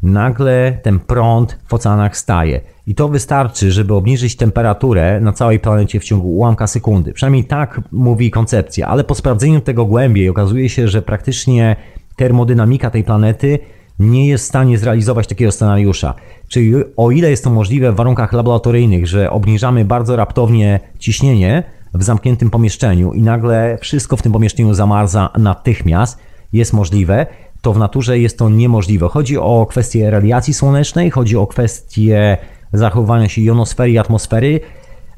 nagle 0.03 0.77
ten 0.83 0.99
prąd 0.99 1.59
w 1.67 1.73
oceanach 1.73 2.17
staje. 2.17 2.61
I 2.87 2.95
to 2.95 3.09
wystarczy, 3.09 3.71
żeby 3.71 3.93
obniżyć 3.93 4.35
temperaturę 4.35 5.19
na 5.21 5.33
całej 5.33 5.59
planecie 5.59 5.99
w 5.99 6.03
ciągu 6.03 6.27
ułamka 6.27 6.67
sekundy. 6.67 7.13
Przynajmniej 7.13 7.45
tak 7.45 7.81
mówi 7.91 8.31
koncepcja, 8.31 8.87
ale 8.87 9.03
po 9.03 9.15
sprawdzeniu 9.15 9.61
tego 9.61 9.85
głębiej 9.85 10.29
okazuje 10.29 10.69
się, 10.69 10.87
że 10.87 11.01
praktycznie 11.01 11.75
termodynamika 12.15 12.89
tej 12.89 13.03
planety 13.03 13.59
nie 13.99 14.27
jest 14.27 14.45
w 14.45 14.47
stanie 14.47 14.77
zrealizować 14.77 15.27
takiego 15.27 15.51
scenariusza. 15.51 16.13
Czyli 16.47 16.73
o 16.97 17.11
ile 17.11 17.29
jest 17.29 17.43
to 17.43 17.49
możliwe 17.49 17.91
w 17.91 17.95
warunkach 17.95 18.33
laboratoryjnych, 18.33 19.07
że 19.07 19.31
obniżamy 19.31 19.85
bardzo 19.85 20.15
raptownie 20.15 20.79
ciśnienie, 20.99 21.63
w 21.93 22.03
zamkniętym 22.03 22.49
pomieszczeniu 22.49 23.13
i 23.13 23.21
nagle 23.21 23.77
wszystko 23.81 24.17
w 24.17 24.21
tym 24.21 24.31
pomieszczeniu 24.31 24.73
zamarza 24.73 25.29
natychmiast, 25.37 26.19
jest 26.53 26.73
możliwe, 26.73 27.25
to 27.61 27.73
w 27.73 27.77
naturze 27.77 28.19
jest 28.19 28.37
to 28.37 28.49
niemożliwe. 28.49 29.07
Chodzi 29.07 29.37
o 29.37 29.65
kwestię 29.69 30.11
radiacji 30.11 30.53
słonecznej, 30.53 31.11
chodzi 31.11 31.37
o 31.37 31.47
kwestię 31.47 32.37
zachowania 32.73 33.29
się 33.29 33.41
jonosfery 33.41 33.91
i 33.91 33.97
atmosfery. 33.97 34.59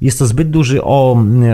Jest 0.01 0.19
to 0.19 0.25
zbyt 0.25 0.49
duży 0.49 0.83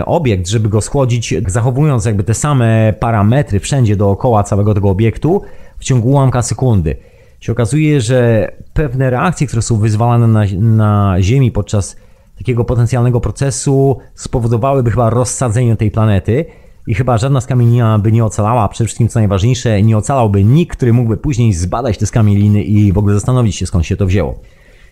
obiekt, 0.06 0.48
żeby 0.48 0.68
go 0.68 0.80
schłodzić, 0.80 1.34
zachowując 1.46 2.04
jakby 2.04 2.24
te 2.24 2.34
same 2.34 2.94
parametry 3.00 3.60
wszędzie 3.60 3.96
dookoła 3.96 4.42
całego 4.42 4.74
tego 4.74 4.90
obiektu 4.90 5.42
w 5.78 5.84
ciągu 5.84 6.08
ułamka 6.08 6.42
sekundy. 6.42 6.96
Się 7.42 7.52
okazuje, 7.52 8.00
że 8.00 8.48
pewne 8.72 9.10
reakcje, 9.10 9.46
które 9.46 9.62
są 9.62 9.76
wyzwalane 9.76 10.26
na, 10.26 10.44
na 10.60 11.16
Ziemi 11.20 11.50
podczas 11.50 11.96
takiego 12.38 12.64
potencjalnego 12.64 13.20
procesu 13.20 13.98
spowodowałyby 14.14 14.90
chyba 14.90 15.10
rozsadzenie 15.10 15.76
tej 15.76 15.90
planety 15.90 16.44
i 16.86 16.94
chyba 16.94 17.18
żadna 17.18 17.40
skamielina 17.40 17.98
by 17.98 18.12
nie 18.12 18.24
ocalała, 18.24 18.68
przede 18.68 18.86
wszystkim 18.86 19.08
co 19.08 19.18
najważniejsze, 19.20 19.82
nie 19.82 19.96
ocalałby 19.96 20.44
nikt, 20.44 20.76
który 20.76 20.92
mógłby 20.92 21.16
później 21.16 21.52
zbadać 21.52 21.98
te 21.98 22.06
skamieliny 22.06 22.62
i 22.62 22.92
w 22.92 22.98
ogóle 22.98 23.14
zastanowić 23.14 23.56
się 23.56 23.66
skąd 23.66 23.86
się 23.86 23.96
to 23.96 24.06
wzięło. 24.06 24.40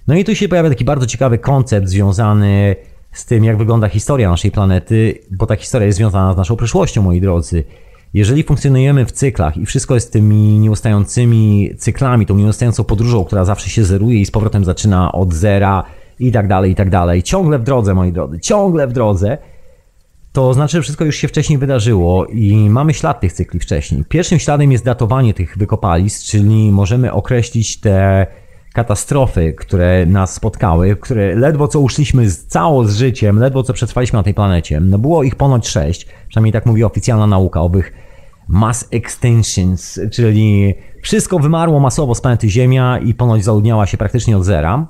No 0.09 0.15
i 0.15 0.25
tu 0.25 0.35
się 0.35 0.49
pojawia 0.49 0.69
taki 0.69 0.85
bardzo 0.85 1.07
ciekawy 1.07 1.39
koncept 1.39 1.89
związany 1.89 2.77
z 3.13 3.27
tym, 3.27 3.45
jak 3.45 3.57
wygląda 3.57 3.89
historia 3.89 4.31
naszej 4.31 4.51
planety, 4.51 5.19
bo 5.31 5.47
ta 5.47 5.57
historia 5.57 5.87
jest 5.87 5.99
związana 5.99 6.33
z 6.33 6.37
naszą 6.37 6.57
przyszłością, 6.57 7.03
moi 7.03 7.21
drodzy. 7.21 7.65
Jeżeli 8.15 8.43
funkcjonujemy 8.43 9.07
w 9.07 9.13
cyklach 9.13 9.57
i 9.57 9.67
wszystko 9.67 9.95
jest 9.95 10.13
tymi 10.13 10.59
nieustającymi 10.59 11.71
cyklami, 11.79 12.27
tą 12.27 12.35
nieustającą 12.35 12.85
podróżą, 12.85 13.25
która 13.25 13.45
zawsze 13.45 13.71
się 13.71 13.85
zeruje 13.85 14.21
i 14.21 14.27
z 14.27 14.31
powrotem 14.31 14.65
zaczyna 14.65 15.13
od 15.13 15.35
zera, 15.35 15.85
i 16.21 16.33
tak 16.33 16.49
dalej, 16.49 16.73
i 16.73 16.75
tak 16.75 16.91
dalej. 16.91 17.23
Ciągle 17.23 17.59
w 17.59 17.63
drodze, 17.63 17.95
moi 17.95 18.13
drodzy, 18.13 18.41
ciągle 18.41 18.87
w 18.87 18.93
drodze. 18.93 19.39
To 20.33 20.55
znaczy, 20.55 20.77
że 20.77 20.83
wszystko 20.83 21.05
już 21.05 21.17
się 21.17 21.29
wcześniej 21.29 21.59
wydarzyło 21.59 22.27
i 22.27 22.71
mamy 22.71 22.95
ślad 22.95 23.21
tych 23.21 23.33
cykli 23.33 23.61
wcześniej. 23.61 24.05
Pierwszym 24.05 24.39
śladem 24.39 24.73
jest 24.73 24.85
datowanie 24.85 25.35
tych 25.35 25.59
wykopalisk, 25.59 26.23
czyli 26.23 26.73
możemy 26.73 27.13
określić 27.13 27.81
te 27.81 28.27
katastrofy, 28.73 29.53
które 29.53 30.07
nas 30.07 30.35
spotkały, 30.35 30.97
które 30.97 31.35
ledwo 31.35 31.69
co 31.69 31.81
uszliśmy 31.81 32.31
z 32.31 32.47
cało 32.47 32.85
z 32.85 32.97
życiem, 32.97 33.39
ledwo 33.39 33.63
co 33.63 33.73
przetrwaliśmy 33.73 34.17
na 34.17 34.23
tej 34.23 34.35
planecie. 34.35 34.81
No 34.81 34.99
było 34.99 35.23
ich 35.23 35.37
ponoć 35.37 35.69
sześć, 35.69 36.07
przynajmniej 36.29 36.53
tak 36.53 36.67
mówi 36.67 36.85
oficjalna 36.85 37.27
nauka, 37.27 37.61
owych 37.61 37.93
mass 38.49 38.89
extinctions, 38.91 40.01
czyli 40.13 40.75
wszystko 41.03 41.39
wymarło 41.39 41.81
masowo 41.81 42.15
z 42.15 42.21
planety 42.21 42.51
Ziemia 42.51 42.99
i 42.99 43.15
ponoć 43.15 43.45
zaludniała 43.45 43.87
się 43.87 43.97
praktycznie 43.97 44.37
od 44.37 44.45
zera. 44.45 44.87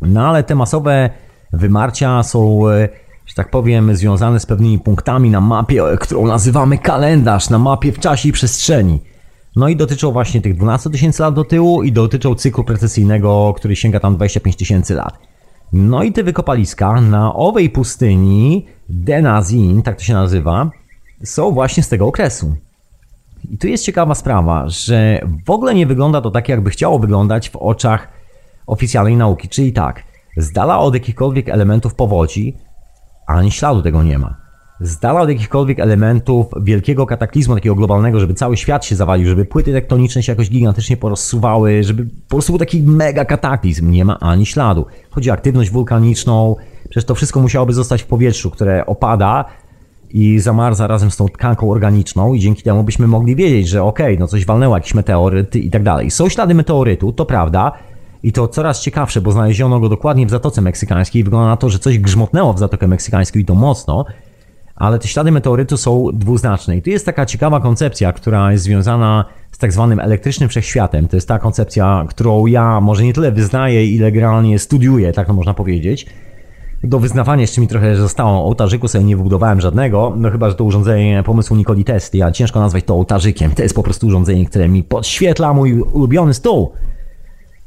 No 0.00 0.28
ale 0.28 0.42
te 0.42 0.54
masowe 0.54 1.10
wymarcia 1.52 2.22
są, 2.22 2.68
e, 2.68 2.88
że 3.26 3.34
tak 3.34 3.50
powiem, 3.50 3.96
związane 3.96 4.40
z 4.40 4.46
pewnymi 4.46 4.78
punktami 4.78 5.30
na 5.30 5.40
mapie, 5.40 5.84
e, 5.84 5.96
którą 5.96 6.26
nazywamy 6.26 6.78
kalendarz, 6.78 7.50
na 7.50 7.58
mapie 7.58 7.92
w 7.92 7.98
czasie 7.98 8.28
i 8.28 8.32
przestrzeni. 8.32 9.00
No 9.56 9.68
i 9.68 9.76
dotyczą 9.76 10.12
właśnie 10.12 10.40
tych 10.40 10.56
12 10.56 10.90
tysięcy 10.90 11.22
lat 11.22 11.34
do 11.34 11.44
tyłu 11.44 11.82
i 11.82 11.92
dotyczą 11.92 12.34
cyklu 12.34 12.64
precesyjnego, 12.64 13.54
który 13.56 13.76
sięga 13.76 14.00
tam 14.00 14.16
25 14.16 14.56
tysięcy 14.56 14.94
lat. 14.94 15.18
No 15.72 16.02
i 16.02 16.12
te 16.12 16.22
wykopaliska 16.22 17.00
na 17.00 17.34
owej 17.34 17.70
pustyni, 17.70 18.66
Denazin, 18.88 19.82
tak 19.82 19.96
to 19.96 20.02
się 20.02 20.14
nazywa, 20.14 20.70
są 21.24 21.52
właśnie 21.52 21.82
z 21.82 21.88
tego 21.88 22.06
okresu. 22.06 22.56
I 23.50 23.58
tu 23.58 23.68
jest 23.68 23.84
ciekawa 23.84 24.14
sprawa, 24.14 24.68
że 24.68 25.20
w 25.46 25.50
ogóle 25.50 25.74
nie 25.74 25.86
wygląda 25.86 26.20
to 26.20 26.30
tak, 26.30 26.48
jakby 26.48 26.70
chciało 26.70 26.98
wyglądać 26.98 27.50
w 27.50 27.56
oczach 27.56 28.08
oficjalnej 28.66 29.16
nauki. 29.16 29.48
Czyli 29.48 29.72
tak, 29.72 30.02
z 30.36 30.52
dala 30.52 30.78
od 30.78 30.94
jakichkolwiek 30.94 31.48
elementów 31.48 31.94
powodzi, 31.94 32.56
ani 33.26 33.50
śladu 33.50 33.82
tego 33.82 34.02
nie 34.02 34.18
ma. 34.18 34.39
Z 34.80 34.98
dala 34.98 35.20
od 35.20 35.28
jakichkolwiek 35.28 35.80
elementów 35.80 36.46
wielkiego 36.62 37.06
kataklizmu, 37.06 37.54
takiego 37.54 37.74
globalnego, 37.74 38.20
żeby 38.20 38.34
cały 38.34 38.56
świat 38.56 38.84
się 38.84 38.96
zawalił, 38.96 39.28
żeby 39.28 39.44
płyty 39.44 39.72
tektoniczne 39.72 40.22
się 40.22 40.32
jakoś 40.32 40.50
gigantycznie 40.50 40.96
porozsuwały, 40.96 41.84
żeby 41.84 42.04
po 42.04 42.36
prostu 42.36 42.52
był 42.52 42.58
taki 42.58 42.82
mega 42.82 43.24
kataklizm, 43.24 43.90
nie 43.90 44.04
ma 44.04 44.18
ani 44.18 44.46
śladu. 44.46 44.86
Chodzi 45.10 45.30
o 45.30 45.32
aktywność 45.32 45.70
wulkaniczną, 45.70 46.56
przecież 46.84 47.04
to 47.04 47.14
wszystko 47.14 47.40
musiałoby 47.40 47.72
zostać 47.72 48.02
w 48.02 48.06
powietrzu, 48.06 48.50
które 48.50 48.86
opada 48.86 49.44
i 50.10 50.38
zamarza 50.38 50.86
razem 50.86 51.10
z 51.10 51.16
tą 51.16 51.28
tkanką 51.28 51.70
organiczną 51.70 52.34
i 52.34 52.40
dzięki 52.40 52.62
temu 52.62 52.84
byśmy 52.84 53.06
mogli 53.06 53.36
wiedzieć, 53.36 53.68
że 53.68 53.82
okej, 53.82 54.06
okay, 54.06 54.20
no 54.20 54.26
coś 54.26 54.44
walnęło, 54.46 54.76
jakiś 54.76 54.94
meteoryt 54.94 55.56
i 55.56 55.70
tak 55.70 55.82
dalej. 55.82 56.10
Są 56.10 56.28
ślady 56.28 56.54
meteorytu, 56.54 57.12
to 57.12 57.26
prawda, 57.26 57.72
i 58.22 58.32
to 58.32 58.48
coraz 58.48 58.80
ciekawsze, 58.80 59.20
bo 59.20 59.32
znaleziono 59.32 59.80
go 59.80 59.88
dokładnie 59.88 60.26
w 60.26 60.30
Zatoce 60.30 60.60
Meksykańskiej. 60.60 61.24
Wygląda 61.24 61.48
na 61.48 61.56
to, 61.56 61.68
że 61.68 61.78
coś 61.78 61.98
grzmotnęło 61.98 62.52
w 62.52 62.58
Zatokę 62.58 62.88
Meksykańską 62.88 63.38
i 63.38 63.44
to 63.44 63.54
mocno, 63.54 64.04
ale 64.80 64.98
te 64.98 65.08
ślady 65.08 65.32
meteorytu 65.32 65.76
są 65.76 66.06
dwuznaczne. 66.12 66.76
I 66.76 66.82
tu 66.82 66.90
jest 66.90 67.06
taka 67.06 67.26
ciekawa 67.26 67.60
koncepcja, 67.60 68.12
która 68.12 68.52
jest 68.52 68.64
związana 68.64 69.24
z 69.52 69.58
tak 69.58 69.72
zwanym 69.72 70.00
elektrycznym 70.00 70.48
wszechświatem. 70.48 71.08
To 71.08 71.16
jest 71.16 71.28
ta 71.28 71.38
koncepcja, 71.38 72.04
którą 72.08 72.46
ja 72.46 72.80
może 72.80 73.04
nie 73.04 73.12
tyle 73.12 73.32
wyznaję, 73.32 73.86
ile 73.86 74.12
generalnie 74.12 74.58
studiuję, 74.58 75.12
tak 75.12 75.26
to 75.26 75.32
można 75.32 75.54
powiedzieć. 75.54 76.06
Do 76.84 76.98
wyznawania 76.98 77.40
jeszcze 77.40 77.60
mi 77.60 77.68
trochę 77.68 77.96
zostało. 77.96 78.44
Ołtarzyku 78.44 78.88
sobie 78.88 79.04
nie 79.04 79.16
wybudowałem 79.16 79.60
żadnego, 79.60 80.12
no 80.16 80.30
chyba, 80.30 80.50
że 80.50 80.54
to 80.54 80.64
urządzenie 80.64 81.22
pomysłu 81.22 81.56
Nikoli 81.56 81.84
Testy, 81.84 82.24
a 82.24 82.32
ciężko 82.32 82.60
nazwać 82.60 82.84
to 82.84 82.94
ołtarzykiem. 82.94 83.50
To 83.50 83.62
jest 83.62 83.74
po 83.74 83.82
prostu 83.82 84.06
urządzenie, 84.06 84.46
które 84.46 84.68
mi 84.68 84.84
podświetla 84.84 85.52
mój 85.52 85.80
ulubiony 85.80 86.34
stół 86.34 86.72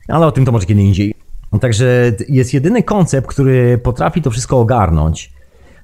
ale 0.07 0.27
o 0.27 0.31
tym 0.31 0.45
to 0.45 0.51
może 0.51 0.65
kiedy 0.65 0.81
indziej. 0.81 1.13
Także 1.61 2.11
jest 2.29 2.53
jedyny 2.53 2.83
koncept, 2.83 3.27
który 3.27 3.77
potrafi 3.77 4.21
to 4.21 4.31
wszystko 4.31 4.59
ogarnąć. 4.59 5.32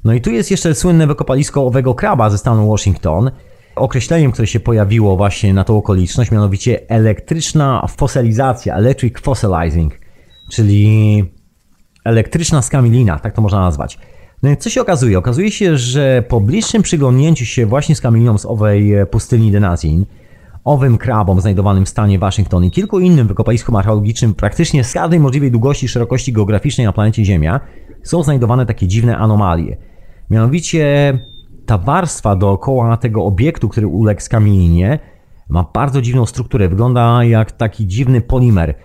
No 0.04 0.14
i 0.14 0.22
tu 0.22 0.32
jest 0.32 0.52
jeszcze 0.52 0.76
słynne 0.76 1.08
wykopalisko 1.08 1.66
owego 1.66 1.96
kraba 1.96 2.30
ze 2.30 2.38
stanu 2.38 2.70
Washington. 2.70 3.32
Określeniem, 3.76 4.32
które 4.32 4.48
się 4.48 4.60
pojawiło 4.60 5.18
właśnie 5.18 5.54
na 5.54 5.64
tą 5.64 5.78
okoliczność, 5.78 6.32
mianowicie 6.32 6.90
elektryczna 6.90 7.88
fosylizacja, 7.98 8.76
electric 8.76 9.20
fossilizing, 9.20 10.00
czyli 10.52 11.24
elektryczna 12.06 12.62
skamielina, 12.62 13.20
tak 13.20 13.34
to 13.34 13.42
można 13.42 13.60
nazwać. 13.60 14.00
No 14.44 14.50
i 14.50 14.58
co 14.58 14.70
się 14.70 14.82
okazuje? 14.82 15.18
Okazuje 15.18 15.52
się, 15.52 15.78
że 15.78 16.24
po 16.28 16.42
bliższym 16.42 16.82
przyglądnięciu 16.82 17.46
się 17.46 17.66
właśnie 17.66 17.96
skamielinom 17.96 18.40
z 18.40 18.46
owej 18.46 18.94
pustyni 19.12 19.52
Denazin, 19.52 20.06
owym 20.64 20.98
krabom 20.98 21.42
znajdowanym 21.42 21.86
w 21.86 21.90
stanie 21.90 22.20
Waszyngton 22.20 22.64
i 22.64 22.72
kilku 22.72 23.00
innym 23.00 23.28
wykopaliskom 23.28 23.76
archeologicznym 23.76 24.34
praktycznie 24.34 24.84
z 24.84 24.94
każdej 24.94 25.20
możliwej 25.20 25.52
długości 25.52 25.86
i 25.86 25.90
szerokości 25.90 26.34
geograficznej 26.34 26.88
na 26.88 26.94
planecie 26.94 27.26
Ziemia 27.26 27.60
są 28.04 28.24
znajdowane 28.24 28.66
takie 28.66 28.88
dziwne 28.88 29.18
anomalie. 29.18 29.89
Mianowicie 30.30 31.14
ta 31.66 31.78
warstwa 31.78 32.36
dookoła 32.36 32.98
tego 32.98 33.26
obiektu, 33.26 33.70
który 33.70 33.88
uległ 33.88 34.22
skamieninie, 34.22 35.00
ma 35.50 35.66
bardzo 35.74 36.02
dziwną 36.02 36.26
strukturę. 36.26 36.70
Wygląda 36.70 37.24
jak 37.24 37.52
taki 37.52 37.88
dziwny 37.88 38.22
polimer– 38.22 38.76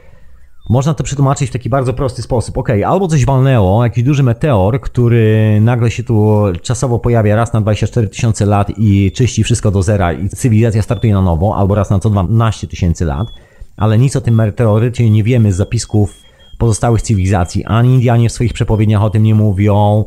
można 0.70 0.94
to 0.94 1.04
przetłumaczyć 1.04 1.50
w 1.50 1.52
taki 1.52 1.68
bardzo 1.68 1.94
prosty 1.94 2.22
sposób. 2.22 2.58
Ok, 2.58 2.68
albo 2.86 3.08
coś 3.08 3.24
walnęło, 3.24 3.84
jakiś 3.84 4.04
duży 4.04 4.22
meteor, 4.22 4.80
który 4.80 5.58
nagle 5.60 5.90
się 5.90 6.02
tu 6.02 6.42
czasowo 6.62 6.98
pojawia 6.98 7.36
raz 7.36 7.52
na 7.52 7.60
24 7.60 8.08
tysiące 8.08 8.46
lat 8.46 8.72
i 8.78 9.12
czyści 9.12 9.44
wszystko 9.44 9.70
do 9.70 9.82
zera 9.82 10.12
i 10.12 10.28
cywilizacja 10.28 10.82
startuje 10.82 11.14
na 11.14 11.22
nowo, 11.22 11.56
albo 11.56 11.74
raz 11.74 11.90
na 11.90 11.98
co 11.98 12.10
12 12.10 12.66
tysięcy 12.66 13.04
lat, 13.04 13.28
ale 13.76 13.98
nic 13.98 14.16
o 14.16 14.20
tym 14.20 14.34
meteorycie 14.34 15.10
nie 15.10 15.22
wiemy 15.22 15.52
z 15.52 15.56
zapisków 15.56 16.16
pozostałych 16.58 17.02
cywilizacji. 17.02 17.64
Ani 17.64 17.94
Indianie 17.94 18.28
w 18.28 18.32
swoich 18.32 18.52
przepowiedniach 18.52 19.02
o 19.02 19.10
tym 19.10 19.22
nie 19.22 19.34
mówią, 19.34 20.04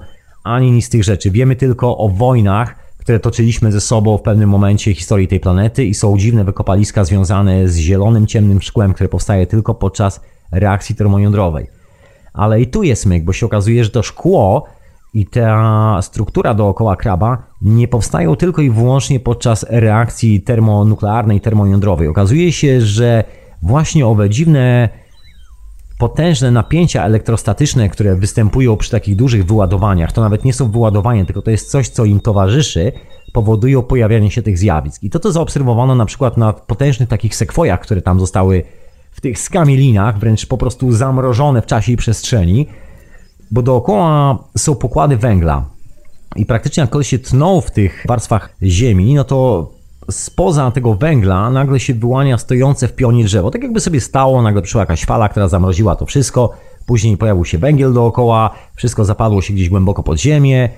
ani 0.48 0.72
nic 0.72 0.86
z 0.86 0.89
tych 0.89 1.04
rzeczy. 1.04 1.32
Wiemy 1.32 1.56
tylko 1.56 1.98
o 1.98 2.10
wojnach, 2.10 2.76
które 2.98 3.20
toczyliśmy 3.20 3.72
ze 3.72 3.82
sobą 3.82 4.18
w 4.18 4.22
pewnym 4.22 4.50
momencie 4.50 4.93
historii 4.93 5.28
tej 5.28 5.39
planety 5.39 5.86
i 5.86 5.93
są 5.93 6.18
dziwne 6.18 6.43
wykopaliska 6.43 7.06
związane 7.06 7.70
z 7.70 7.78
zielonym, 7.78 8.28
ciemnym 8.28 8.62
szkłem, 8.62 8.93
które 8.93 9.10
powstaje 9.10 9.48
tylko 9.48 9.76
podczas 9.76 10.22
reakcji 10.52 10.95
termojądrowej. 10.95 11.68
Ale 12.34 12.62
i 12.62 12.68
tu 12.68 12.84
jest 12.84 13.06
myk, 13.06 13.24
bo 13.24 13.34
się 13.34 13.45
okazuje, 13.45 13.84
że 13.84 13.89
to 13.89 14.04
szkło 14.04 14.68
i 15.14 15.26
ta 15.26 16.00
struktura 16.02 16.54
dookoła 16.54 16.95
kraba 16.95 17.43
nie 17.62 17.88
powstają 17.88 18.36
tylko 18.36 18.62
i 18.62 18.70
wyłącznie 18.70 19.20
podczas 19.20 19.66
reakcji 19.70 20.41
termonuklearnej, 20.41 21.41
termojądrowej. 21.41 22.08
Okazuje 22.08 22.52
się, 22.52 22.82
że 22.82 23.24
właśnie 23.62 24.08
owe 24.08 24.30
dziwne 24.30 24.89
potężne 25.98 26.52
napięcia 26.52 27.04
elektrostatyczne, 27.04 27.89
które 27.89 28.16
występują 28.16 28.78
przy 28.78 28.91
takich 28.91 29.16
dużych 29.16 29.45
wyładowaniach, 29.45 30.12
to 30.12 30.22
nawet 30.22 30.45
nie 30.45 30.54
są 30.54 30.72
wyładowania, 30.72 31.26
tylko 31.26 31.41
to 31.41 31.52
jest 31.52 31.72
coś, 31.72 31.89
co 31.89 32.06
im 32.06 32.20
towarzyszy, 32.20 32.91
powodują 33.34 33.84
pojawianie 33.84 34.32
się 34.32 34.41
tych 34.41 34.58
zjawisk. 34.58 35.04
I 35.04 35.10
to, 35.10 35.20
co 35.20 35.32
zaobserwowano 35.32 35.95
na 35.95 36.06
przykład 36.06 36.38
na 36.38 36.54
potężnych 36.54 37.10
takich 37.10 37.36
sekwojach, 37.36 37.80
które 37.80 38.02
tam 38.02 38.20
zostały 38.20 38.64
w 39.12 39.22
tych 39.22 39.39
skamielinach, 39.39 40.20
wręcz 40.20 40.45
po 40.45 40.58
prostu 40.58 40.91
zamrożone 40.91 41.62
w 41.62 41.66
czasie 41.66 41.91
i 41.91 41.98
przestrzeni, 41.98 42.68
bo 43.52 43.62
dookoła 43.62 44.38
są 44.58 44.76
pokłady 44.76 45.18
węgla. 45.18 45.66
I 46.36 46.45
praktycznie 46.45 46.82
jak 46.82 46.89
ktoś 46.89 47.08
się 47.08 47.20
tnął 47.20 47.62
w 47.62 47.72
tych 47.72 48.06
warstwach 48.08 48.56
ziemi, 48.64 49.14
no 49.14 49.24
to 49.24 49.70
spoza 50.12 50.72
tego 50.72 50.93
węgla 50.93 51.49
nagle 51.49 51.80
się 51.80 51.93
wyłania 51.93 52.38
stojące 52.38 52.88
w 52.88 52.93
pionie 52.93 53.24
drzewo. 53.24 53.51
Tak 53.51 53.64
jakby 53.64 53.80
sobie 53.80 54.01
stało, 54.01 54.41
nagle 54.41 54.62
przyszła 54.62 54.82
jakaś 54.82 55.05
fala, 55.05 55.30
która 55.30 55.47
zamroziła 55.47 55.95
to 55.95 56.05
wszystko. 56.05 56.53
Później 56.86 57.18
pojawił 57.18 57.45
się 57.45 57.58
węgiel 57.58 57.93
dookoła, 57.93 58.55
wszystko 58.76 59.05
zapadło 59.05 59.41
się 59.41 59.53
gdzieś 59.53 59.70
głęboko 59.70 60.03
pod 60.03 60.20
ziemię. 60.20 60.70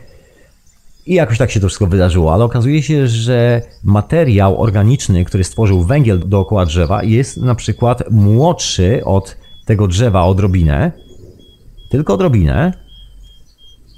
I 1.06 1.14
jakoś 1.14 1.38
tak 1.38 1.52
się 1.52 1.60
to 1.60 1.68
wszystko 1.68 1.88
wydarzyło, 1.88 2.34
ale 2.34 2.44
okazuje 2.44 2.84
się, 2.84 3.08
że 3.08 3.62
materiał 3.84 4.62
organiczny, 4.62 5.26
który 5.26 5.44
stworzył 5.44 5.84
węgiel 5.84 6.30
dookoła 6.30 6.66
drzewa, 6.66 7.04
jest 7.04 7.38
na 7.38 7.56
przykład 7.56 8.04
młodszy 8.12 9.02
od 9.06 9.38
tego 9.66 9.88
drzewa 9.88 10.24
odrobinę, 10.24 10.92
tylko 11.90 12.14
odrobinę, 12.14 12.74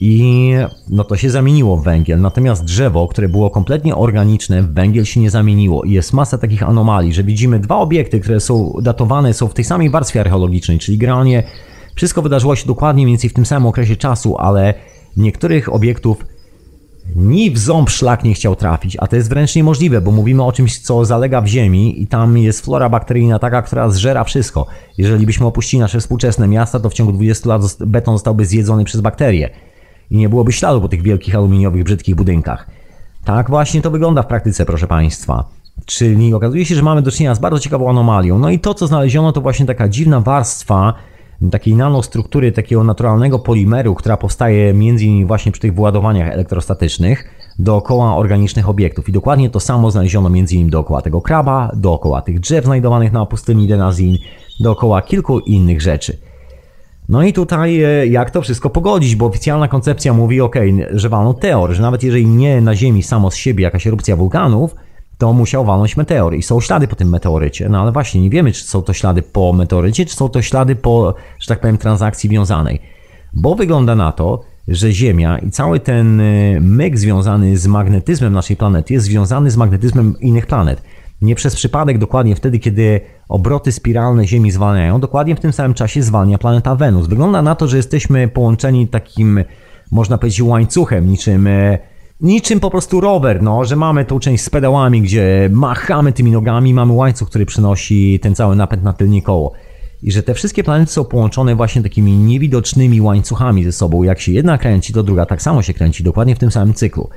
i 0.01 0.53
no 0.89 1.03
to 1.03 1.17
się 1.17 1.29
zamieniło 1.29 1.77
w 1.77 1.83
węgiel. 1.83 2.21
Natomiast 2.21 2.63
drzewo, 2.63 3.07
które 3.07 3.29
było 3.29 3.49
kompletnie 3.49 3.95
organiczne, 3.95 4.63
w 4.63 4.73
węgiel 4.73 5.05
się 5.05 5.19
nie 5.19 5.29
zamieniło. 5.29 5.83
I 5.83 5.91
jest 5.91 6.13
masa 6.13 6.37
takich 6.37 6.63
anomalii, 6.63 7.13
że 7.13 7.23
widzimy 7.23 7.59
dwa 7.59 7.77
obiekty, 7.77 8.19
które 8.19 8.39
są 8.39 8.73
datowane, 8.81 9.33
są 9.33 9.47
w 9.47 9.53
tej 9.53 9.65
samej 9.65 9.89
warstwie 9.89 10.21
archeologicznej, 10.21 10.79
czyli 10.79 10.97
generalnie 10.97 11.43
wszystko 11.95 12.21
wydarzyło 12.21 12.55
się 12.55 12.67
dokładnie 12.67 13.03
mniej 13.03 13.13
więcej 13.13 13.29
w 13.29 13.33
tym 13.33 13.45
samym 13.45 13.65
okresie 13.65 13.95
czasu, 13.95 14.37
ale 14.37 14.73
niektórych 15.17 15.73
obiektów 15.73 16.25
ni 17.15 17.51
w 17.51 17.57
ząb 17.57 17.89
szlak 17.89 18.23
nie 18.23 18.33
chciał 18.33 18.55
trafić, 18.55 18.97
a 18.99 19.07
to 19.07 19.15
jest 19.15 19.29
wręcz 19.29 19.55
niemożliwe, 19.55 20.01
bo 20.01 20.11
mówimy 20.11 20.43
o 20.43 20.51
czymś, 20.51 20.79
co 20.79 21.05
zalega 21.05 21.41
w 21.41 21.47
ziemi 21.47 22.01
i 22.01 22.07
tam 22.07 22.37
jest 22.37 22.65
flora 22.65 22.89
bakteryjna 22.89 23.39
taka, 23.39 23.61
która 23.61 23.89
zżera 23.89 24.23
wszystko. 24.23 24.65
Jeżeli 24.97 25.25
byśmy 25.25 25.45
opuścili 25.45 25.81
nasze 25.81 25.99
współczesne 25.99 26.47
miasta, 26.47 26.79
to 26.79 26.89
w 26.89 26.93
ciągu 26.93 27.13
20 27.13 27.49
lat 27.49 27.61
beton 27.79 28.15
zostałby 28.15 28.45
zjedzony 28.45 28.83
przez 28.83 29.01
bakterie 29.01 29.49
i 30.11 30.17
nie 30.17 30.29
byłoby 30.29 30.51
śladu 30.51 30.81
po 30.81 30.87
tych 30.87 31.01
wielkich 31.01 31.35
aluminiowych, 31.35 31.83
brzydkich 31.83 32.15
budynkach. 32.15 32.67
Tak 33.25 33.49
właśnie 33.49 33.81
to 33.81 33.91
wygląda 33.91 34.23
w 34.23 34.27
praktyce, 34.27 34.65
proszę 34.65 34.87
Państwa. 34.87 35.45
Czyli 35.85 36.33
okazuje 36.33 36.65
się, 36.65 36.75
że 36.75 36.81
mamy 36.81 37.01
do 37.01 37.11
czynienia 37.11 37.35
z 37.35 37.39
bardzo 37.39 37.59
ciekawą 37.59 37.89
anomalią. 37.89 38.39
No 38.39 38.49
i 38.49 38.59
to, 38.59 38.73
co 38.73 38.87
znaleziono, 38.87 39.31
to 39.31 39.41
właśnie 39.41 39.65
taka 39.65 39.89
dziwna 39.89 40.19
warstwa 40.19 40.93
takiej 41.51 41.75
nanostruktury, 41.75 42.51
takiego 42.51 42.83
naturalnego 42.83 43.39
polimeru, 43.39 43.95
która 43.95 44.17
powstaje 44.17 44.73
między 44.73 45.05
innymi 45.05 45.25
właśnie 45.25 45.51
przy 45.51 45.61
tych 45.61 45.75
wyładowaniach 45.75 46.31
elektrostatycznych 46.31 47.35
dookoła 47.59 48.17
organicznych 48.17 48.69
obiektów. 48.69 49.09
I 49.09 49.11
dokładnie 49.11 49.49
to 49.49 49.59
samo 49.59 49.91
znaleziono 49.91 50.29
między 50.29 50.55
innymi 50.55 50.71
dookoła 50.71 51.01
tego 51.01 51.21
kraba, 51.21 51.71
dookoła 51.75 52.21
tych 52.21 52.39
drzew 52.39 52.65
znajdowanych 52.65 53.11
na 53.11 53.25
pustyni 53.25 53.67
Denazin, 53.67 54.17
dookoła 54.59 55.01
kilku 55.01 55.39
innych 55.39 55.81
rzeczy. 55.81 56.17
No 57.11 57.23
i 57.23 57.33
tutaj 57.33 57.83
e, 57.83 58.07
jak 58.07 58.31
to 58.31 58.41
wszystko 58.41 58.69
pogodzić, 58.69 59.15
bo 59.15 59.25
oficjalna 59.25 59.67
koncepcja 59.67 60.13
mówi, 60.13 60.41
ok, 60.41 60.55
że 60.91 61.09
walną 61.09 61.33
teor, 61.33 61.71
że 61.71 61.81
nawet 61.81 62.03
jeżeli 62.03 62.27
nie 62.27 62.61
na 62.61 62.75
Ziemi 62.75 63.03
samo 63.03 63.31
z 63.31 63.35
siebie 63.35 63.63
jakaś 63.63 63.87
erupcja 63.87 64.15
wulkanów, 64.15 64.75
to 65.17 65.33
musiał 65.33 65.65
walnąć 65.65 65.97
meteor 65.97 66.35
i 66.35 66.43
są 66.43 66.61
ślady 66.61 66.87
po 66.87 66.95
tym 66.95 67.09
meteorycie. 67.09 67.69
No 67.69 67.81
ale 67.81 67.91
właśnie 67.91 68.21
nie 68.21 68.29
wiemy, 68.29 68.51
czy 68.51 68.63
są 68.63 68.81
to 68.81 68.93
ślady 68.93 69.21
po 69.21 69.53
meteorycie, 69.53 70.05
czy 70.05 70.15
są 70.15 70.29
to 70.29 70.41
ślady 70.41 70.75
po, 70.75 71.13
że 71.39 71.47
tak 71.47 71.59
powiem, 71.59 71.77
transakcji 71.77 72.29
wiązanej. 72.29 72.81
Bo 73.33 73.55
wygląda 73.55 73.95
na 73.95 74.11
to, 74.11 74.41
że 74.67 74.91
Ziemia 74.91 75.37
i 75.37 75.51
cały 75.51 75.79
ten 75.79 76.21
e, 76.21 76.59
myk 76.61 76.97
związany 76.97 77.57
z 77.57 77.67
magnetyzmem 77.67 78.33
naszej 78.33 78.57
planety 78.57 78.93
jest 78.93 79.05
związany 79.05 79.51
z 79.51 79.57
magnetyzmem 79.57 80.15
innych 80.19 80.45
planet. 80.45 80.83
Nie 81.21 81.35
przez 81.35 81.55
przypadek 81.55 81.97
dokładnie 81.97 82.35
wtedy, 82.35 82.59
kiedy 82.59 83.01
obroty 83.29 83.71
spiralne 83.71 84.27
Ziemi 84.27 84.51
zwalniają, 84.51 84.99
dokładnie 84.99 85.35
w 85.35 85.39
tym 85.39 85.53
samym 85.53 85.73
czasie 85.73 86.03
zwalnia 86.03 86.37
planeta 86.37 86.75
Wenus. 86.75 87.07
Wygląda 87.07 87.41
na 87.41 87.55
to, 87.55 87.67
że 87.67 87.77
jesteśmy 87.77 88.27
połączeni 88.27 88.87
takim, 88.87 89.43
można 89.91 90.17
powiedzieć, 90.17 90.41
łańcuchem, 90.41 91.09
niczym 91.09 91.47
e, 91.47 91.77
niczym 92.21 92.59
po 92.59 92.71
prostu 92.71 93.01
rower, 93.01 93.43
no, 93.43 93.65
że 93.65 93.75
mamy 93.75 94.05
tą 94.05 94.19
część 94.19 94.43
z 94.43 94.49
pedałami, 94.49 95.01
gdzie 95.01 95.49
machamy 95.51 96.13
tymi 96.13 96.31
nogami, 96.31 96.73
mamy 96.73 96.93
łańcuch, 96.93 97.29
który 97.29 97.45
przynosi 97.45 98.19
ten 98.19 98.35
cały 98.35 98.55
napęd 98.55 98.83
na 98.83 98.93
tylnie 98.93 99.21
koło. 99.21 99.51
I 100.03 100.11
że 100.11 100.23
te 100.23 100.33
wszystkie 100.33 100.63
planety 100.63 100.91
są 100.91 101.05
połączone 101.05 101.55
właśnie 101.55 101.81
takimi 101.81 102.17
niewidocznymi 102.17 103.01
łańcuchami 103.01 103.63
ze 103.63 103.71
sobą. 103.71 104.03
Jak 104.03 104.19
się 104.19 104.31
jedna 104.31 104.57
kręci, 104.57 104.93
to 104.93 105.03
druga 105.03 105.25
tak 105.25 105.41
samo 105.41 105.61
się 105.61 105.73
kręci, 105.73 106.03
dokładnie 106.03 106.35
w 106.35 106.39
tym 106.39 106.51
samym 106.51 106.73
cyklu. 106.73 107.09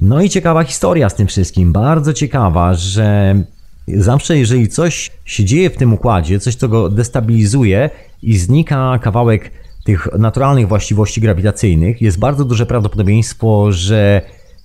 No 0.00 0.22
i 0.22 0.30
ciekawa 0.30 0.64
historia 0.64 1.08
z 1.08 1.14
tym 1.14 1.26
wszystkim, 1.26 1.72
bardzo 1.72 2.12
ciekawa, 2.12 2.74
że 2.74 3.36
zawsze 3.88 4.38
jeżeli 4.38 4.68
coś 4.68 5.10
się 5.24 5.44
dzieje 5.44 5.70
w 5.70 5.76
tym 5.76 5.92
układzie, 5.92 6.40
coś 6.40 6.54
co 6.54 6.68
go 6.68 6.88
destabilizuje 6.88 7.90
i 8.22 8.38
znika 8.38 8.98
kawałek 9.02 9.50
tych 9.84 10.08
naturalnych 10.18 10.68
właściwości 10.68 11.20
grawitacyjnych, 11.20 12.02
jest 12.02 12.18
bardzo 12.18 12.44
duże 12.44 12.66
prawdopodobieństwo, 12.66 13.72
że 13.72 14.22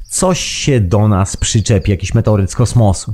coś 0.09 0.39
się 0.39 0.79
do 0.79 1.07
nas 1.07 1.37
przyczepi, 1.37 1.91
jakiś 1.91 2.13
meteoryt 2.13 2.51
z 2.51 2.55
kosmosu. 2.55 3.13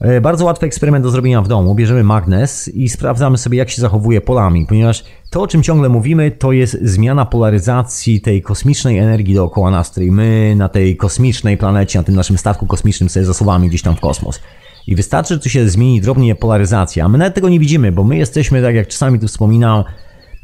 E, 0.00 0.20
bardzo 0.20 0.44
łatwy 0.44 0.66
eksperyment 0.66 1.04
do 1.04 1.10
zrobienia 1.10 1.42
w 1.42 1.48
domu. 1.48 1.74
Bierzemy 1.74 2.04
magnes 2.04 2.68
i 2.68 2.88
sprawdzamy 2.88 3.38
sobie, 3.38 3.58
jak 3.58 3.70
się 3.70 3.82
zachowuje 3.82 4.20
polami, 4.20 4.66
ponieważ 4.66 5.04
to, 5.30 5.42
o 5.42 5.46
czym 5.46 5.62
ciągle 5.62 5.88
mówimy, 5.88 6.30
to 6.30 6.52
jest 6.52 6.78
zmiana 6.82 7.26
polaryzacji 7.26 8.20
tej 8.20 8.42
kosmicznej 8.42 8.98
energii 8.98 9.34
dookoła 9.34 9.70
nas, 9.70 9.90
której 9.90 10.12
my 10.12 10.54
na 10.56 10.68
tej 10.68 10.96
kosmicznej 10.96 11.56
planecie, 11.56 11.98
na 11.98 12.02
tym 12.04 12.14
naszym 12.14 12.38
statku 12.38 12.66
kosmicznym 12.66 13.08
sobie 13.08 13.26
zasuwamy 13.26 13.68
gdzieś 13.68 13.82
tam 13.82 13.96
w 13.96 14.00
kosmos. 14.00 14.40
I 14.86 14.96
wystarczy, 14.96 15.34
że 15.34 15.40
tu 15.40 15.48
się 15.48 15.68
zmieni 15.68 16.00
drobnie 16.00 16.34
polaryzacja, 16.34 17.04
a 17.04 17.08
my 17.08 17.18
nawet 17.18 17.34
tego 17.34 17.48
nie 17.48 17.60
widzimy, 17.60 17.92
bo 17.92 18.04
my 18.04 18.16
jesteśmy, 18.16 18.62
tak 18.62 18.74
jak 18.74 18.88
czasami 18.88 19.20
tu 19.20 19.28
wspominam, 19.28 19.84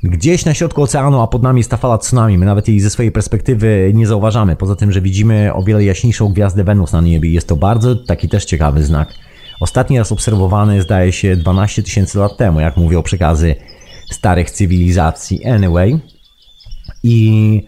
gdzieś 0.02 0.44
na 0.44 0.54
środku 0.54 0.82
oceanu, 0.82 1.20
a 1.20 1.26
pod 1.26 1.42
nami 1.42 1.60
jest 1.60 1.70
ta 1.70 1.76
fala 1.76 1.98
tsunami. 1.98 2.38
My 2.38 2.46
nawet 2.46 2.68
jej 2.68 2.80
ze 2.80 2.90
swojej 2.90 3.12
perspektywy 3.12 3.92
nie 3.94 4.06
zauważamy, 4.06 4.56
poza 4.56 4.76
tym, 4.76 4.92
że 4.92 5.00
widzimy 5.00 5.54
o 5.54 5.62
wiele 5.62 5.84
jaśniejszą 5.84 6.32
gwiazdę 6.32 6.64
Wenus 6.64 6.92
na 6.92 7.00
niebie. 7.00 7.30
Jest 7.30 7.48
to 7.48 7.56
bardzo 7.56 7.96
taki 7.96 8.28
też 8.28 8.44
ciekawy 8.44 8.82
znak. 8.82 9.08
Ostatni 9.62 9.98
raz 9.98 10.12
obserwowany 10.12 10.82
zdaje 10.82 11.12
się 11.12 11.36
12 11.36 11.82
tysięcy 11.82 12.18
lat 12.18 12.36
temu, 12.36 12.60
jak 12.60 12.76
mówią 12.76 13.02
przekazy 13.02 13.54
starych 14.10 14.50
cywilizacji. 14.50 15.46
Anyway. 15.46 16.00
I 17.02 17.66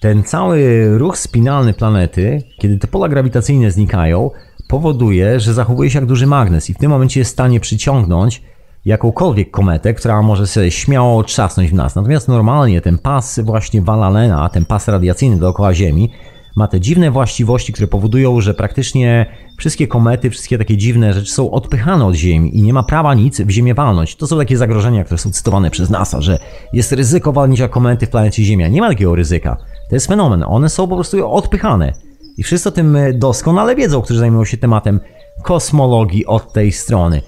ten 0.00 0.24
cały 0.24 0.88
ruch 0.98 1.18
spinalny 1.18 1.74
planety, 1.74 2.42
kiedy 2.58 2.78
te 2.78 2.86
pola 2.86 3.08
grawitacyjne 3.08 3.70
znikają, 3.70 4.30
powoduje, 4.68 5.40
że 5.40 5.54
zachowuje 5.54 5.90
się 5.90 5.98
jak 5.98 6.08
duży 6.08 6.26
magnes 6.26 6.70
i 6.70 6.74
w 6.74 6.78
tym 6.78 6.90
momencie 6.90 7.20
jest 7.20 7.30
w 7.30 7.32
stanie 7.32 7.60
przyciągnąć 7.60 8.42
jakąkolwiek 8.84 9.50
kometę, 9.50 9.94
która 9.94 10.22
może 10.22 10.46
sobie 10.46 10.70
śmiało 10.70 11.24
trzasnąć 11.24 11.70
w 11.70 11.74
nas. 11.74 11.94
Natomiast 11.94 12.28
normalnie 12.28 12.80
ten 12.80 12.98
pas 12.98 13.40
właśnie 13.40 13.82
Valalena, 13.82 14.48
ten 14.48 14.64
pas 14.64 14.88
radiacyjny 14.88 15.36
dookoła 15.36 15.74
Ziemi, 15.74 16.10
ma 16.56 16.68
te 16.68 16.80
dziwne 16.80 17.10
właściwości, 17.10 17.72
które 17.72 17.88
powodują, 17.88 18.40
że 18.40 18.54
praktycznie 18.54 19.26
wszystkie 19.58 19.86
komety, 19.86 20.30
wszystkie 20.30 20.58
takie 20.58 20.76
dziwne 20.76 21.12
rzeczy 21.12 21.32
są 21.32 21.50
odpychane 21.50 22.06
od 22.06 22.14
Ziemi 22.14 22.58
i 22.58 22.62
nie 22.62 22.72
ma 22.72 22.82
prawa 22.82 23.14
nic 23.14 23.40
w 23.40 23.50
Ziemię 23.50 23.74
walnąć. 23.74 24.16
To 24.16 24.26
są 24.26 24.38
takie 24.38 24.56
zagrożenia, 24.56 25.04
które 25.04 25.18
są 25.18 25.30
cytowane 25.30 25.70
przez 25.70 25.90
NASA, 25.90 26.20
że 26.20 26.38
jest 26.72 26.92
ryzyko 26.92 27.32
walnięcia 27.32 27.68
komety 27.68 28.06
w 28.06 28.10
planecie 28.10 28.44
Ziemia. 28.44 28.68
Nie 28.68 28.80
ma 28.80 28.88
takiego 28.88 29.14
ryzyka. 29.14 29.56
To 29.88 29.96
jest 29.96 30.06
fenomen. 30.06 30.44
One 30.46 30.68
są 30.68 30.88
po 30.88 30.94
prostu 30.94 31.32
odpychane. 31.32 31.92
I 32.36 32.42
wszyscy 32.42 32.68
o 32.68 32.72
tym 32.72 32.98
doskonale 33.14 33.76
wiedzą, 33.76 34.02
którzy 34.02 34.20
zajmują 34.20 34.44
się 34.44 34.56
tematem 34.56 35.00
kosmologii 35.42 36.26
od 36.26 36.52
tej 36.52 36.72
strony. 36.72 37.22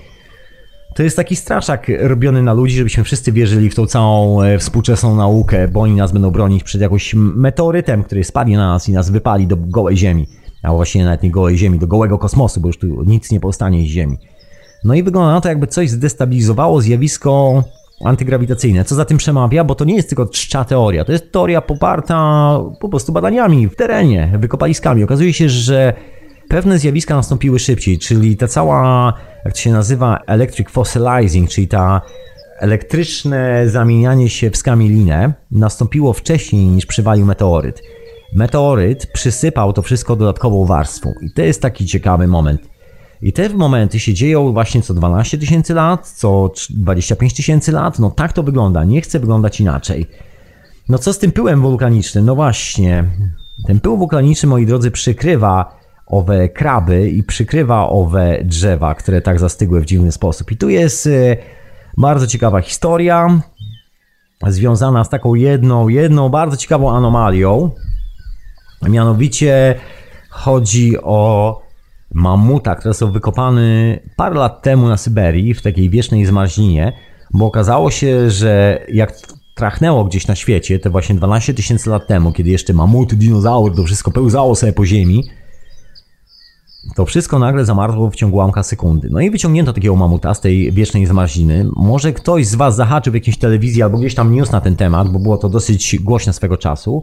To 0.94 1.02
jest 1.02 1.16
taki 1.16 1.36
straszak 1.36 1.86
robiony 1.98 2.42
na 2.42 2.52
ludzi, 2.52 2.76
żebyśmy 2.76 3.04
wszyscy 3.04 3.32
wierzyli 3.32 3.70
w 3.70 3.74
tą 3.74 3.86
całą 3.86 4.42
e, 4.42 4.58
współczesną 4.58 5.16
naukę, 5.16 5.68
bo 5.68 5.80
oni 5.80 5.94
nas 5.94 6.12
będą 6.12 6.30
bronić 6.30 6.64
przed 6.64 6.80
jakimś 6.80 7.14
meteorytem, 7.14 8.04
który 8.04 8.24
spadnie 8.24 8.56
na 8.56 8.68
nas 8.68 8.88
i 8.88 8.92
nas 8.92 9.10
wypali 9.10 9.46
do 9.46 9.56
gołej 9.56 9.96
ziemi. 9.96 10.26
A 10.62 10.72
właściwie 10.72 11.04
nawet 11.04 11.22
nie 11.22 11.30
gołej 11.30 11.58
ziemi, 11.58 11.78
do 11.78 11.86
gołego 11.86 12.18
kosmosu, 12.18 12.60
bo 12.60 12.68
już 12.68 12.78
tu 12.78 13.04
nic 13.04 13.30
nie 13.30 13.40
powstanie 13.40 13.82
z 13.82 13.86
ziemi. 13.86 14.18
No 14.84 14.94
i 14.94 15.02
wygląda 15.02 15.32
na 15.32 15.40
to, 15.40 15.48
jakby 15.48 15.66
coś 15.66 15.90
zdestabilizowało 15.90 16.80
zjawisko 16.80 17.64
antygrawitacyjne. 18.04 18.84
Co 18.84 18.94
za 18.94 19.04
tym 19.04 19.18
przemawia? 19.18 19.64
Bo 19.64 19.74
to 19.74 19.84
nie 19.84 19.96
jest 19.96 20.08
tylko 20.08 20.26
czcza 20.26 20.64
teoria, 20.64 21.04
to 21.04 21.12
jest 21.12 21.32
teoria 21.32 21.60
poparta 21.60 22.58
po 22.80 22.88
prostu 22.88 23.12
badaniami 23.12 23.68
w 23.68 23.76
terenie, 23.76 24.32
wykopaliskami. 24.38 25.04
Okazuje 25.04 25.32
się, 25.32 25.48
że 25.48 25.94
pewne 26.50 26.78
zjawiska 26.78 27.14
nastąpiły 27.14 27.58
szybciej, 27.58 27.98
czyli 27.98 28.36
ta 28.36 28.48
cała, 28.48 29.12
jak 29.44 29.54
to 29.54 29.60
się 29.60 29.72
nazywa, 29.72 30.18
electric 30.26 30.70
fossilizing, 30.70 31.50
czyli 31.50 31.68
ta 31.68 32.00
elektryczne 32.58 33.68
zamienianie 33.68 34.28
się 34.30 34.50
w 34.50 34.56
skamielinę 34.56 35.32
nastąpiło 35.50 36.12
wcześniej 36.12 36.66
niż 36.66 36.86
przywalił 36.86 37.26
meteoryt. 37.26 37.82
Meteoryt 38.34 39.06
przysypał 39.12 39.72
to 39.72 39.82
wszystko 39.82 40.16
dodatkową 40.16 40.64
warstwą 40.64 41.12
i 41.22 41.30
to 41.30 41.42
jest 41.42 41.62
taki 41.62 41.86
ciekawy 41.86 42.26
moment. 42.26 42.60
I 43.22 43.32
te 43.32 43.48
momenty 43.48 44.00
się 44.00 44.14
dzieją 44.14 44.52
właśnie 44.52 44.82
co 44.82 44.94
12 44.94 45.38
tysięcy 45.38 45.74
lat, 45.74 46.08
co 46.08 46.52
25 46.70 47.34
tysięcy 47.34 47.72
lat. 47.72 47.98
No 47.98 48.10
tak 48.10 48.32
to 48.32 48.42
wygląda. 48.42 48.84
Nie 48.84 49.00
chcę 49.00 49.18
wyglądać 49.18 49.60
inaczej. 49.60 50.06
No 50.88 50.98
co 50.98 51.12
z 51.12 51.18
tym 51.18 51.32
pyłem 51.32 51.60
wulkanicznym? 51.60 52.24
No 52.24 52.34
właśnie. 52.34 53.04
Ten 53.66 53.80
pył 53.80 53.96
wulkaniczny, 53.96 54.48
moi 54.48 54.66
drodzy, 54.66 54.90
przykrywa 54.90 55.79
owe 56.10 56.48
kraby 56.48 57.10
i 57.10 57.22
przykrywa 57.22 57.88
owe 57.88 58.38
drzewa, 58.44 58.94
które 58.94 59.22
tak 59.22 59.40
zastygły 59.40 59.80
w 59.80 59.86
dziwny 59.86 60.12
sposób. 60.12 60.52
I 60.52 60.56
tu 60.56 60.68
jest 60.68 61.06
e, 61.06 61.36
bardzo 61.96 62.26
ciekawa 62.26 62.60
historia 62.60 63.40
związana 64.46 65.04
z 65.04 65.08
taką 65.08 65.34
jedną, 65.34 65.88
jedną 65.88 66.28
bardzo 66.28 66.56
ciekawą 66.56 66.90
anomalią. 66.90 67.70
Mianowicie 68.88 69.74
chodzi 70.30 71.02
o 71.02 71.62
mamuta, 72.14 72.74
które 72.74 72.94
są 72.94 73.12
wykopane 73.12 73.98
parę 74.16 74.34
lat 74.34 74.62
temu 74.62 74.88
na 74.88 74.96
Syberii 74.96 75.54
w 75.54 75.62
takiej 75.62 75.90
wiecznej 75.90 76.26
zmarzlinie, 76.26 76.92
bo 77.32 77.46
okazało 77.46 77.90
się, 77.90 78.30
że 78.30 78.84
jak 78.88 79.12
trachnęło 79.54 80.04
gdzieś 80.04 80.26
na 80.26 80.34
świecie, 80.34 80.78
te 80.78 80.90
właśnie 80.90 81.14
12 81.14 81.54
tysięcy 81.54 81.90
lat 81.90 82.06
temu, 82.06 82.32
kiedy 82.32 82.50
jeszcze 82.50 82.72
mamuty, 82.72 83.16
dinozaury, 83.16 83.74
to 83.74 83.82
wszystko 83.82 84.10
pełzało 84.10 84.54
sobie 84.54 84.72
po 84.72 84.86
ziemi, 84.86 85.30
to 86.94 87.06
wszystko 87.06 87.38
nagle 87.38 87.64
zamarzło 87.64 88.10
w 88.10 88.14
ciągu 88.14 88.36
łamka 88.36 88.62
sekundy. 88.62 89.08
No 89.10 89.20
i 89.20 89.30
wyciągnięto 89.30 89.72
takiego 89.72 89.96
mamuta 89.96 90.34
z 90.34 90.40
tej 90.40 90.72
wiecznej 90.72 91.06
zmarzliny. 91.06 91.66
Może 91.76 92.12
ktoś 92.12 92.46
z 92.46 92.54
Was 92.54 92.76
zahaczył 92.76 93.10
w 93.10 93.14
jakiejś 93.14 93.38
telewizji 93.38 93.82
albo 93.82 93.98
gdzieś 93.98 94.14
tam 94.14 94.34
news 94.34 94.52
na 94.52 94.60
ten 94.60 94.76
temat, 94.76 95.08
bo 95.08 95.18
było 95.18 95.36
to 95.36 95.48
dosyć 95.48 95.98
głośne 96.00 96.32
swego 96.32 96.56
czasu. 96.56 97.02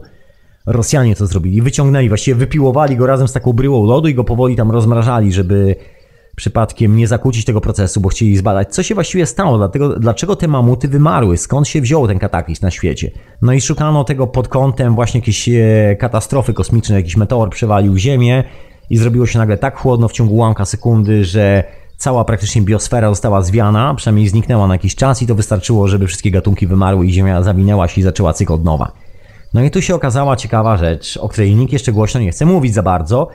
Rosjanie 0.66 1.16
to 1.16 1.26
zrobili, 1.26 1.62
wyciągnęli, 1.62 2.08
właściwie 2.08 2.34
wypiłowali 2.34 2.96
go 2.96 3.06
razem 3.06 3.28
z 3.28 3.32
taką 3.32 3.52
bryłą 3.52 3.86
lodu 3.86 4.08
i 4.08 4.14
go 4.14 4.24
powoli 4.24 4.56
tam 4.56 4.70
rozmrażali, 4.70 5.32
żeby 5.32 5.76
przypadkiem 6.36 6.96
nie 6.96 7.08
zakłócić 7.08 7.44
tego 7.44 7.60
procesu, 7.60 8.00
bo 8.00 8.08
chcieli 8.08 8.36
zbadać, 8.36 8.74
co 8.74 8.82
się 8.82 8.94
właściwie 8.94 9.26
stało, 9.26 9.58
dlatego, 9.58 9.98
dlaczego 9.98 10.36
te 10.36 10.48
mamuty 10.48 10.88
wymarły, 10.88 11.36
skąd 11.36 11.68
się 11.68 11.80
wziął 11.80 12.06
ten 12.06 12.18
kataklizm 12.18 12.64
na 12.64 12.70
świecie. 12.70 13.10
No 13.42 13.52
i 13.52 13.60
szukano 13.60 14.04
tego 14.04 14.26
pod 14.26 14.48
kątem 14.48 14.94
właśnie 14.94 15.20
jakiejś 15.20 15.48
e, 15.48 15.96
katastrofy 15.98 16.54
kosmicznej, 16.54 16.96
jakiś 16.96 17.16
meteor 17.16 17.50
przewalił 17.50 17.96
Ziemię 17.96 18.44
i 18.90 18.96
zrobiło 18.96 19.26
się 19.26 19.38
nagle 19.38 19.58
tak 19.58 19.76
chłodno 19.76 20.08
w 20.08 20.12
ciągu 20.12 20.34
ułamka 20.34 20.64
sekundy, 20.64 21.24
że 21.24 21.64
cała 21.96 22.24
praktycznie 22.24 22.62
biosfera 22.62 23.08
została 23.08 23.42
zwiana, 23.42 23.94
przynajmniej 23.94 24.28
zniknęła 24.28 24.66
na 24.66 24.74
jakiś 24.74 24.94
czas 24.94 25.22
i 25.22 25.26
to 25.26 25.34
wystarczyło, 25.34 25.88
żeby 25.88 26.06
wszystkie 26.06 26.30
gatunki 26.30 26.66
wymarły 26.66 27.06
i 27.06 27.12
Ziemia 27.12 27.42
zawinęła 27.42 27.88
się 27.88 28.00
i 28.00 28.04
zaczęła 28.04 28.32
cykl 28.32 28.52
od 28.52 28.64
nowa. 28.64 28.92
No 29.54 29.62
i 29.62 29.70
tu 29.70 29.82
się 29.82 29.94
okazała 29.94 30.36
ciekawa 30.36 30.76
rzecz, 30.76 31.16
o 31.16 31.28
której 31.28 31.54
nikt 31.54 31.72
jeszcze 31.72 31.92
głośno 31.92 32.20
nie 32.20 32.30
chce 32.30 32.46
mówić 32.46 32.74
za 32.74 32.82
bardzo. 32.82 33.28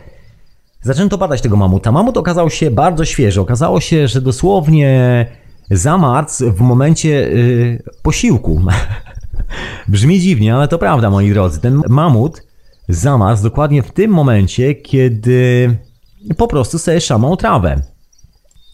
Zaczęto 0.82 1.18
badać 1.18 1.42
tego 1.42 1.58
mamuta. 1.58 1.92
Mamut 1.92 2.18
okazał 2.18 2.50
się 2.50 2.72
bardzo 2.72 3.06
świeży. 3.06 3.42
Okazało 3.42 3.80
się, 3.80 4.08
że 4.08 4.22
dosłownie 4.22 5.26
zamarz 5.72 6.28
w 6.40 6.62
momencie 6.62 7.10
yy, 7.10 7.84
posiłku. 8.02 8.62
Brzmi 9.88 10.20
dziwnie, 10.20 10.56
ale 10.56 10.68
to 10.68 10.78
prawda, 10.78 11.10
moi 11.10 11.30
drodzy. 11.30 11.60
Ten 11.60 11.82
mamut 11.90 12.42
zamarz 12.90 13.42
dokładnie 13.42 13.84
w 13.84 13.92
tym 13.92 14.12
momencie, 14.12 14.76
kiedy 14.76 15.78
po 16.38 16.48
prostu 16.48 16.80
sobie 16.80 17.02
szamał 17.02 17.38
trawę. 17.38 17.82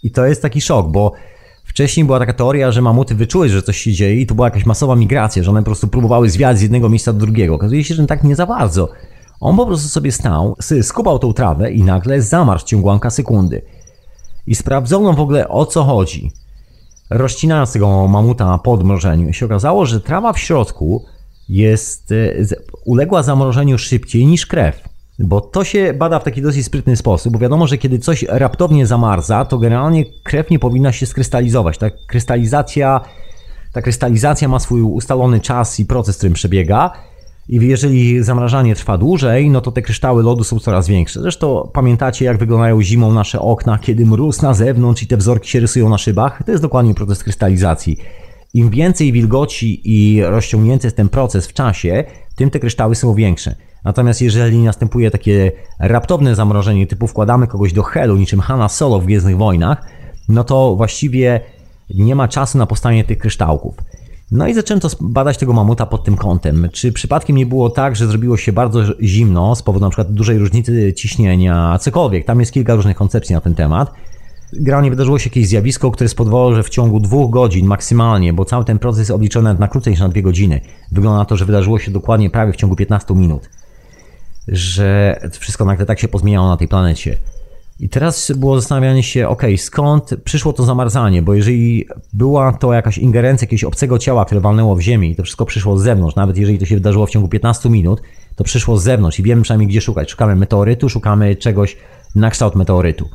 I 0.04 0.12
to 0.12 0.26
jest 0.26 0.42
taki 0.42 0.62
szok, 0.62 0.92
bo 0.92 1.12
Wcześniej 1.70 2.06
była 2.06 2.20
taka 2.20 2.34
teoria, 2.34 2.72
że 2.72 2.82
mamuty 2.82 3.16
wyczuły, 3.16 3.50
że 3.50 3.62
coś 3.62 3.78
się 3.78 3.94
dzieje 3.94 4.22
i 4.22 4.26
to 4.26 4.36
była 4.36 4.48
jakaś 4.48 4.66
masowa 4.66 4.96
migracja, 4.96 5.44
że 5.44 5.52
one 5.52 5.60
po 5.60 5.66
prostu 5.66 5.88
próbowały 5.88 6.30
zwiać 6.30 6.58
z 6.58 6.62
jednego 6.62 6.90
miejsca 6.90 7.14
do 7.14 7.20
drugiego. 7.20 7.56
Okazuje 7.56 7.84
się, 7.84 7.96
że 7.96 8.08
tak 8.08 8.24
nie 8.24 8.36
za 8.36 8.46
bardzo. 8.46 8.90
On 9.40 9.58
po 9.58 9.66
prostu 9.66 9.90
sobie 9.90 10.12
stał, 10.12 10.56
skubał 10.82 11.20
tą 11.20 11.34
trawę 11.34 11.72
i 11.72 11.84
nagle 11.84 12.22
zamarł 12.22 12.60
w 12.60 12.64
ciągu 12.64 12.88
łamka 12.88 13.10
sekundy. 13.10 13.62
I 14.48 14.56
sprawdzono 14.56 15.14
w 15.14 15.20
ogóle 15.20 15.50
o 15.50 15.66
co 15.66 15.84
chodzi. 15.84 16.32
Rozcinając 17.10 17.74
tego 17.74 18.08
mamuta 18.08 18.58
po 18.58 18.72
odmrożeniu, 18.72 19.34
się 19.34 19.46
okazało, 19.46 19.86
że 19.86 20.02
trawa 20.02 20.34
w 20.34 20.40
środku 20.40 21.06
jest, 21.50 22.12
e, 22.12 22.16
uległa 22.86 23.24
zamrożeniu 23.24 23.78
szybciej 23.78 24.26
niż 24.26 24.46
krew. 24.46 24.90
Bo 25.20 25.42
to 25.42 25.64
się 25.64 25.94
bada 25.94 26.20
w 26.20 26.24
taki 26.24 26.42
dosyć 26.42 26.66
sprytny 26.66 26.96
sposób, 26.96 27.34
bo 27.34 27.40
wiadomo, 27.40 27.68
że 27.68 27.78
kiedy 27.78 28.00
coś 28.00 28.26
raptownie 28.30 28.88
zamarza, 28.88 29.46
to 29.46 29.58
generalnie 29.58 30.06
krew 30.24 30.50
nie 30.50 30.60
powinna 30.60 30.92
się 30.92 31.06
skrystalizować. 31.06 31.78
Ta 31.78 31.90
krystalizacja, 31.90 33.02
ta 33.74 33.82
krystalizacja 33.82 34.48
ma 34.48 34.60
swój 34.60 34.82
ustalony 34.82 35.40
czas 35.40 35.80
i 35.80 35.86
proces, 35.86 36.18
którym 36.18 36.34
przebiega. 36.34 36.92
I 37.50 37.56
jeżeli 37.68 38.24
zamrażanie 38.24 38.76
trwa 38.76 38.98
dłużej, 38.98 39.50
no 39.50 39.62
to 39.62 39.72
te 39.72 39.82
kryształy 39.82 40.24
lodu 40.24 40.44
są 40.44 40.60
coraz 40.60 40.88
większe. 40.88 41.22
Zresztą 41.22 41.70
pamiętacie, 41.74 42.26
jak 42.26 42.38
wyglądają 42.38 42.82
zimą 42.82 43.14
nasze 43.14 43.40
okna, 43.40 43.78
kiedy 43.78 44.06
mróz 44.06 44.42
na 44.42 44.54
zewnątrz 44.54 45.04
i 45.04 45.08
te 45.08 45.18
wzorki 45.18 45.50
się 45.50 45.60
rysują 45.60 45.90
na 45.90 45.98
szybach? 45.98 46.44
To 46.46 46.52
jest 46.52 46.64
dokładnie 46.64 46.94
proces 46.94 47.24
krystalizacji. 47.24 47.98
Im 48.54 48.70
więcej 48.70 49.12
wilgoci 49.12 49.82
i 49.84 50.24
rozciągnięty 50.24 50.88
jest 50.88 50.98
ten 50.98 51.10
proces 51.10 51.48
w 51.48 51.54
czasie, 51.54 52.04
tym 52.36 52.50
te 52.50 52.60
kryształy 52.60 52.96
są 52.96 53.14
większe. 53.14 53.56
Natomiast 53.84 54.22
jeżeli 54.22 54.58
następuje 54.58 55.12
takie 55.12 55.52
raptowne 55.80 56.36
zamrożenie, 56.36 56.88
typu 56.88 57.08
wkładamy 57.08 57.48
kogoś 57.48 57.74
do 57.74 57.84
helu, 57.84 58.18
niczym 58.18 58.40
Hanna 58.40 58.70
Solo 58.70 59.00
w 59.00 59.06
Gwiezdnych 59.06 59.38
Wojnach, 59.38 59.82
no 60.30 60.44
to 60.44 60.76
właściwie 60.76 61.42
nie 61.96 62.16
ma 62.16 62.28
czasu 62.28 62.58
na 62.58 62.66
powstanie 62.66 63.04
tych 63.04 63.18
kryształków. 63.18 63.76
No 64.32 64.48
i 64.48 64.54
zaczęto 64.54 64.88
badać 65.02 65.38
tego 65.38 65.54
mamuta 65.54 65.86
pod 65.86 66.04
tym 66.04 66.16
kątem. 66.16 66.70
Czy 66.72 66.92
przypadkiem 66.92 67.36
nie 67.36 67.46
było 67.46 67.70
tak, 67.70 67.96
że 67.96 68.08
zrobiło 68.08 68.38
się 68.38 68.54
bardzo 68.54 68.80
zimno 69.02 69.56
z 69.56 69.64
powodu 69.64 69.86
na 69.86 69.90
przykład 69.90 70.14
dużej 70.14 70.38
różnicy 70.38 70.94
ciśnienia, 70.94 71.78
cokolwiek. 71.82 72.26
Tam 72.26 72.40
jest 72.40 72.52
kilka 72.52 72.76
różnych 72.76 72.98
koncepcji 72.98 73.36
na 73.36 73.42
ten 73.42 73.56
temat. 73.56 73.92
Generalnie 74.54 74.90
wydarzyło 74.90 75.20
się 75.20 75.30
jakieś 75.30 75.48
zjawisko, 75.48 75.92
które 75.92 76.10
spowodowało, 76.10 76.56
że 76.56 76.64
w 76.64 76.70
ciągu 76.70 77.00
dwóch 77.00 77.32
godzin 77.32 77.66
maksymalnie, 77.66 78.34
bo 78.34 78.46
cały 78.46 78.66
ten 78.66 78.80
proces 78.80 79.00
jest 79.00 79.12
obliczony 79.12 79.56
na 79.60 79.68
krócej 79.68 79.94
niż 79.94 80.00
na 80.00 80.10
dwie 80.10 80.22
godziny, 80.22 80.62
wygląda 80.92 81.18
na 81.18 81.26
to, 81.26 81.38
że 81.38 81.46
wydarzyło 81.46 81.80
się 81.80 81.92
dokładnie 81.92 82.30
prawie 82.30 82.54
w 82.54 82.56
ciągu 82.56 82.76
15 82.76 83.14
minut 83.16 83.50
że 84.52 85.20
wszystko 85.40 85.66
nagle 85.66 85.86
tak 85.86 86.00
się 86.00 86.08
pozmieniało 86.08 86.48
na 86.48 86.58
tej 86.58 86.68
planecie. 86.68 87.18
I 87.80 87.90
teraz 87.90 88.32
było 88.36 88.62
zastanawianie 88.62 89.04
się, 89.04 89.28
ok, 89.28 89.44
skąd 89.58 90.16
przyszło 90.24 90.54
to 90.54 90.64
zamarzanie, 90.64 91.22
bo 91.22 91.34
jeżeli 91.34 91.88
była 92.14 92.54
to 92.54 92.74
jakaś 92.74 92.98
ingerencja 92.98 93.46
jakiegoś 93.46 93.64
obcego 93.64 94.00
ciała, 94.00 94.26
które 94.26 94.42
walnęło 94.42 94.76
w 94.76 94.82
ziemię 94.82 95.10
i 95.10 95.16
to 95.16 95.24
wszystko 95.24 95.46
przyszło 95.46 95.78
z 95.78 95.84
zewnątrz, 95.84 96.16
nawet 96.16 96.38
jeżeli 96.38 96.60
to 96.60 96.66
się 96.66 96.76
wydarzyło 96.76 97.06
w 97.06 97.10
ciągu 97.10 97.28
15 97.28 97.70
minut, 97.70 98.02
to 98.36 98.44
przyszło 98.44 98.78
z 98.78 98.84
zewnątrz 98.84 99.20
i 99.20 99.24
wiemy 99.24 99.42
przynajmniej 99.42 99.68
gdzie 99.68 99.82
szukać. 99.82 100.12
Szukamy 100.12 100.36
meteorytu, 100.36 100.90
szukamy 100.90 101.36
czegoś 101.36 101.78
na 102.16 102.30
kształt 102.30 102.56
meteorytu. 102.56 103.10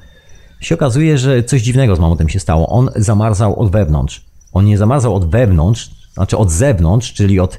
Się 0.60 0.74
okazuje, 0.74 1.18
że 1.18 1.42
coś 1.42 1.62
dziwnego 1.62 1.96
z 1.96 1.98
mamutem 1.98 2.28
się 2.28 2.40
stało. 2.40 2.68
On 2.68 2.90
zamarzał 2.96 3.60
od 3.60 3.70
wewnątrz. 3.70 4.24
On 4.52 4.64
nie 4.64 4.78
zamarzał 4.78 5.14
od 5.14 5.30
wewnątrz, 5.30 5.90
znaczy 6.14 6.38
od 6.38 6.50
zewnątrz, 6.50 7.12
czyli 7.12 7.40
od 7.40 7.58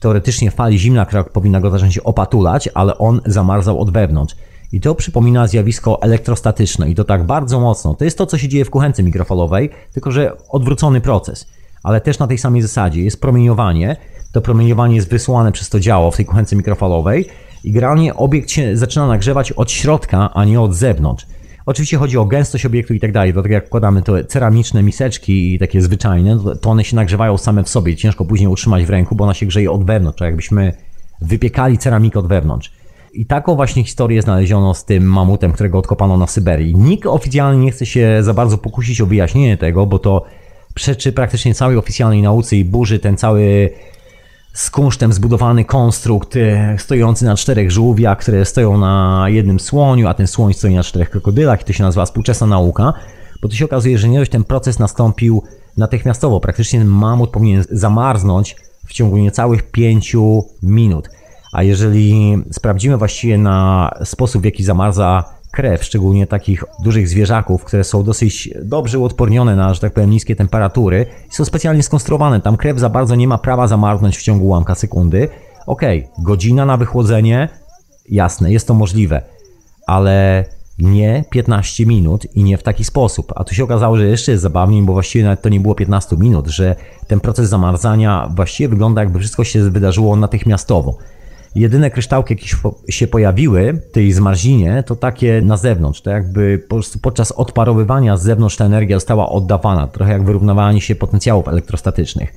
teoretycznie 0.00 0.50
fali 0.50 0.78
zimna, 0.78 1.06
która 1.06 1.24
powinna 1.24 1.60
go 1.60 1.70
zacząć 1.70 1.98
opatulać, 1.98 2.68
ale 2.74 2.98
on 2.98 3.20
zamarzał 3.26 3.80
od 3.80 3.90
wewnątrz. 3.90 4.36
I 4.72 4.80
to 4.80 4.94
przypomina 4.94 5.46
zjawisko 5.46 6.02
elektrostatyczne 6.02 6.90
i 6.90 6.94
to 6.94 7.04
tak 7.04 7.24
bardzo 7.24 7.60
mocno. 7.60 7.94
To 7.94 8.04
jest 8.04 8.18
to, 8.18 8.26
co 8.26 8.38
się 8.38 8.48
dzieje 8.48 8.64
w 8.64 8.70
kuchence 8.70 9.02
mikrofalowej, 9.02 9.70
tylko 9.92 10.10
że 10.10 10.36
odwrócony 10.48 11.00
proces. 11.00 11.46
Ale 11.82 12.00
też 12.00 12.18
na 12.18 12.26
tej 12.26 12.38
samej 12.38 12.62
zasadzie 12.62 13.02
jest 13.02 13.20
promieniowanie. 13.20 13.96
To 14.32 14.40
promieniowanie 14.40 14.96
jest 14.96 15.08
wysłane 15.08 15.52
przez 15.52 15.68
to 15.68 15.80
działo 15.80 16.10
w 16.10 16.16
tej 16.16 16.24
kuchence 16.24 16.56
mikrofalowej 16.56 17.26
i 17.64 17.72
generalnie 17.72 18.14
obiekt 18.14 18.50
się 18.50 18.76
zaczyna 18.76 19.06
nagrzewać 19.06 19.52
od 19.52 19.70
środka, 19.70 20.30
a 20.34 20.44
nie 20.44 20.60
od 20.60 20.74
zewnątrz. 20.74 21.26
Oczywiście 21.66 21.96
chodzi 21.96 22.18
o 22.18 22.24
gęstość 22.24 22.66
obiektu 22.66 22.94
i 22.94 23.00
tak 23.00 23.12
dalej, 23.12 23.32
dlatego 23.32 23.54
jak 23.54 23.66
wkładamy 23.66 24.02
te 24.02 24.24
ceramiczne 24.24 24.82
miseczki 24.82 25.54
i 25.54 25.58
takie 25.58 25.82
zwyczajne, 25.82 26.38
to 26.60 26.70
one 26.70 26.84
się 26.84 26.96
nagrzewają 26.96 27.38
same 27.38 27.64
w 27.64 27.68
sobie, 27.68 27.96
ciężko 27.96 28.24
później 28.24 28.48
utrzymać 28.48 28.84
w 28.84 28.90
ręku, 28.90 29.14
bo 29.14 29.24
ona 29.24 29.34
się 29.34 29.46
grzeje 29.46 29.70
od 29.70 29.84
wewnątrz, 29.84 30.18
tak 30.18 30.26
jakbyśmy 30.26 30.72
wypiekali 31.20 31.78
ceramikę 31.78 32.18
od 32.18 32.26
wewnątrz. 32.26 32.72
I 33.12 33.26
taką 33.26 33.56
właśnie 33.56 33.84
historię 33.84 34.22
znaleziono 34.22 34.74
z 34.74 34.84
tym 34.84 35.04
mamutem, 35.04 35.52
którego 35.52 35.78
odkopano 35.78 36.16
na 36.16 36.26
Syberii. 36.26 36.76
Nikt 36.76 37.06
oficjalnie 37.06 37.64
nie 37.64 37.70
chce 37.70 37.86
się 37.86 38.18
za 38.20 38.34
bardzo 38.34 38.58
pokusić 38.58 39.00
o 39.00 39.06
wyjaśnienie 39.06 39.56
tego, 39.56 39.86
bo 39.86 39.98
to 39.98 40.24
przeczy 40.74 41.12
praktycznie 41.12 41.54
całej 41.54 41.76
oficjalnej 41.76 42.22
nauce 42.22 42.56
i 42.56 42.64
burzy 42.64 42.98
ten 42.98 43.16
cały 43.16 43.70
z 44.54 44.70
kunsztem 44.70 45.12
zbudowany 45.12 45.64
konstrukt 45.64 46.36
e, 46.36 46.76
stojący 46.78 47.24
na 47.24 47.36
czterech 47.36 47.70
żółwiach, 47.70 48.18
które 48.18 48.44
stoją 48.44 48.78
na 48.78 49.24
jednym 49.28 49.60
słoniu, 49.60 50.08
a 50.08 50.14
ten 50.14 50.26
słoń 50.26 50.54
stoi 50.54 50.74
na 50.74 50.82
czterech 50.82 51.10
krokodylach 51.10 51.60
i 51.60 51.64
to 51.64 51.72
się 51.72 51.84
nazywa 51.84 52.06
współczesna 52.06 52.46
nauka, 52.46 52.92
bo 53.42 53.48
to 53.48 53.54
się 53.54 53.64
okazuje, 53.64 53.98
że 53.98 54.08
nie 54.08 54.18
dość 54.18 54.30
ten 54.30 54.44
proces 54.44 54.78
nastąpił 54.78 55.42
natychmiastowo. 55.76 56.40
Praktycznie 56.40 56.84
mamut 56.84 57.30
powinien 57.30 57.64
zamarznąć 57.70 58.56
w 58.86 58.92
ciągu 58.92 59.16
niecałych 59.16 59.70
5 59.70 60.16
minut. 60.62 61.08
A 61.52 61.62
jeżeli 61.62 62.38
sprawdzimy 62.52 62.96
właściwie 62.96 63.38
na 63.38 63.90
sposób, 64.04 64.42
w 64.42 64.44
jaki 64.44 64.64
zamarza 64.64 65.24
krew, 65.54 65.84
szczególnie 65.84 66.26
takich 66.26 66.64
dużych 66.84 67.08
zwierzaków, 67.08 67.64
które 67.64 67.84
są 67.84 68.02
dosyć 68.02 68.50
dobrze 68.62 68.98
uodpornione 68.98 69.56
na, 69.56 69.74
że 69.74 69.80
tak 69.80 69.92
powiem, 69.92 70.10
niskie 70.10 70.36
temperatury, 70.36 71.06
są 71.30 71.44
specjalnie 71.44 71.82
skonstruowane. 71.82 72.40
Tam 72.40 72.56
krew 72.56 72.78
za 72.78 72.88
bardzo 72.88 73.14
nie 73.14 73.28
ma 73.28 73.38
prawa 73.38 73.66
zamarznąć 73.66 74.18
w 74.18 74.22
ciągu 74.22 74.46
ułamka 74.46 74.74
sekundy. 74.74 75.28
Okej, 75.66 76.04
okay, 76.04 76.24
godzina 76.24 76.66
na 76.66 76.76
wychłodzenie, 76.76 77.48
jasne, 78.08 78.52
jest 78.52 78.66
to 78.66 78.74
możliwe, 78.74 79.22
ale 79.86 80.44
nie 80.78 81.24
15 81.30 81.86
minut 81.86 82.26
i 82.34 82.44
nie 82.44 82.58
w 82.58 82.62
taki 82.62 82.84
sposób. 82.84 83.32
A 83.36 83.44
tu 83.44 83.54
się 83.54 83.64
okazało, 83.64 83.96
że 83.96 84.06
jeszcze 84.06 84.32
jest 84.32 84.42
zabawniej, 84.42 84.82
bo 84.82 84.92
właściwie 84.92 85.24
nawet 85.24 85.42
to 85.42 85.48
nie 85.48 85.60
było 85.60 85.74
15 85.74 86.16
minut, 86.16 86.46
że 86.48 86.76
ten 87.06 87.20
proces 87.20 87.48
zamarzania 87.48 88.28
właściwie 88.36 88.68
wygląda 88.68 89.00
jakby 89.00 89.18
wszystko 89.18 89.44
się 89.44 89.70
wydarzyło 89.70 90.16
natychmiastowo. 90.16 90.98
Jedyne 91.54 91.90
kryształki, 91.90 92.34
jakie 92.34 92.46
się 92.88 93.06
pojawiły 93.06 93.72
w 93.72 93.92
tej 93.92 94.12
zmarzinie, 94.12 94.82
to 94.86 94.96
takie 94.96 95.42
na 95.42 95.56
zewnątrz. 95.56 96.00
To 96.00 96.10
jakby 96.10 96.58
po 96.68 96.74
prostu 96.74 96.98
podczas 96.98 97.32
odparowywania 97.32 98.16
z 98.16 98.22
zewnątrz 98.22 98.56
ta 98.56 98.64
energia 98.64 98.96
została 98.96 99.28
oddawana, 99.28 99.86
trochę 99.86 100.12
jak 100.12 100.24
wyrównywanie 100.24 100.80
się 100.80 100.94
potencjałów 100.94 101.48
elektrostatycznych. 101.48 102.34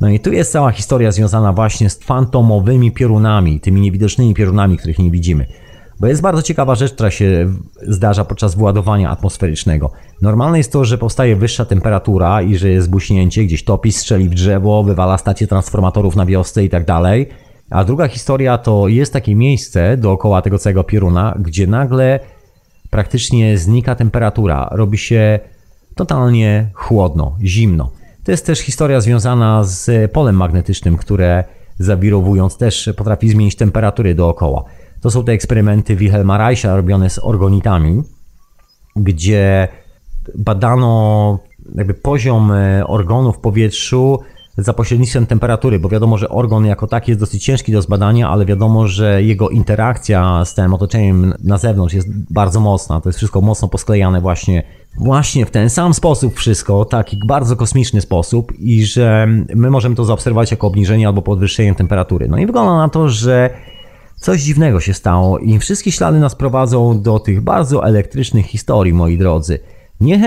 No 0.00 0.08
i 0.08 0.20
tu 0.20 0.32
jest 0.32 0.52
cała 0.52 0.70
historia 0.70 1.12
związana 1.12 1.52
właśnie 1.52 1.90
z 1.90 1.98
fantomowymi 1.98 2.92
piorunami, 2.92 3.60
tymi 3.60 3.80
niewidocznymi 3.80 4.34
piorunami, 4.34 4.76
których 4.76 4.98
nie 4.98 5.10
widzimy. 5.10 5.46
Bo 6.00 6.06
jest 6.06 6.22
bardzo 6.22 6.42
ciekawa 6.42 6.74
rzecz, 6.74 6.92
która 6.92 7.10
się 7.10 7.48
zdarza 7.82 8.24
podczas 8.24 8.54
wyładowania 8.54 9.10
atmosferycznego. 9.10 9.92
Normalne 10.22 10.58
jest 10.58 10.72
to, 10.72 10.84
że 10.84 10.98
powstaje 10.98 11.36
wyższa 11.36 11.64
temperatura 11.64 12.42
i 12.42 12.56
że 12.56 12.68
jest 12.68 12.90
buśnięcie, 12.90 13.44
gdzieś 13.44 13.64
topi, 13.64 13.92
strzeli 13.92 14.28
w 14.28 14.34
drzewo, 14.34 14.82
wywala 14.82 15.18
stację 15.18 15.46
transformatorów 15.46 16.16
na 16.16 16.26
wiosce 16.26 16.64
i 16.64 16.68
tak 16.68 16.84
dalej. 16.84 17.28
A 17.70 17.84
druga 17.84 18.08
historia 18.08 18.58
to 18.58 18.88
jest 18.88 19.12
takie 19.12 19.34
miejsce 19.34 19.96
dookoła 19.96 20.42
tego 20.42 20.58
całego 20.58 20.84
pioruna, 20.84 21.34
gdzie 21.38 21.66
nagle 21.66 22.20
praktycznie 22.90 23.58
znika 23.58 23.94
temperatura, 23.94 24.68
robi 24.72 24.98
się 24.98 25.40
totalnie 25.94 26.70
chłodno, 26.74 27.36
zimno. 27.42 27.90
To 28.24 28.30
jest 28.30 28.46
też 28.46 28.58
historia 28.58 29.00
związana 29.00 29.64
z 29.64 30.12
polem 30.12 30.36
magnetycznym, 30.36 30.96
które 30.96 31.44
zawirowując 31.78 32.56
też 32.56 32.90
potrafi 32.96 33.28
zmienić 33.28 33.56
temperatury 33.56 34.14
dookoła. 34.14 34.64
To 35.00 35.10
są 35.10 35.24
te 35.24 35.32
eksperymenty 35.32 35.96
Wilhelma 35.96 36.38
Reicha 36.38 36.76
robione 36.76 37.10
z 37.10 37.18
orgonitami, 37.18 38.02
gdzie 38.96 39.68
badano 40.34 41.38
jakby 41.74 41.94
poziom 41.94 42.52
e, 42.52 42.86
organu 42.86 43.32
w 43.32 43.38
powietrzu 43.38 44.18
za 44.58 44.72
pośrednictwem 44.72 45.26
temperatury, 45.26 45.78
bo 45.78 45.88
wiadomo, 45.88 46.18
że 46.18 46.28
organ 46.28 46.64
jako 46.64 46.86
taki 46.86 47.10
jest 47.10 47.20
dosyć 47.20 47.44
ciężki 47.44 47.72
do 47.72 47.82
zbadania, 47.82 48.30
ale 48.30 48.46
wiadomo, 48.46 48.88
że 48.88 49.22
jego 49.22 49.48
interakcja 49.48 50.44
z 50.44 50.54
tym 50.54 50.74
otoczeniem 50.74 51.34
na 51.44 51.58
zewnątrz 51.58 51.94
jest 51.94 52.32
bardzo 52.32 52.60
mocna. 52.60 53.00
To 53.00 53.08
jest 53.08 53.16
wszystko 53.16 53.40
mocno 53.40 53.68
posklejane 53.68 54.20
właśnie, 54.20 54.62
właśnie 54.98 55.46
w 55.46 55.50
ten 55.50 55.70
sam 55.70 55.94
sposób 55.94 56.34
wszystko, 56.34 56.84
taki 56.84 57.18
bardzo 57.26 57.56
kosmiczny 57.56 58.00
sposób 58.00 58.52
i 58.58 58.84
że 58.86 59.28
my 59.54 59.70
możemy 59.70 59.94
to 59.94 60.04
zaobserwować 60.04 60.50
jako 60.50 60.66
obniżenie 60.66 61.06
albo 61.06 61.22
podwyższenie 61.22 61.74
temperatury. 61.74 62.28
No 62.28 62.38
i 62.38 62.46
wygląda 62.46 62.76
na 62.76 62.88
to, 62.88 63.08
że 63.08 63.50
Coś 64.16 64.42
dziwnego 64.42 64.80
się 64.80 64.94
stało 64.94 65.38
i 65.38 65.58
wszystkie 65.58 65.92
ślady 65.92 66.18
nas 66.18 66.34
prowadzą 66.34 67.02
do 67.02 67.18
tych 67.18 67.40
bardzo 67.40 67.84
elektrycznych 67.84 68.46
historii, 68.46 68.92
moi 68.92 69.18
drodzy. 69.18 69.58
Nie 70.00 70.18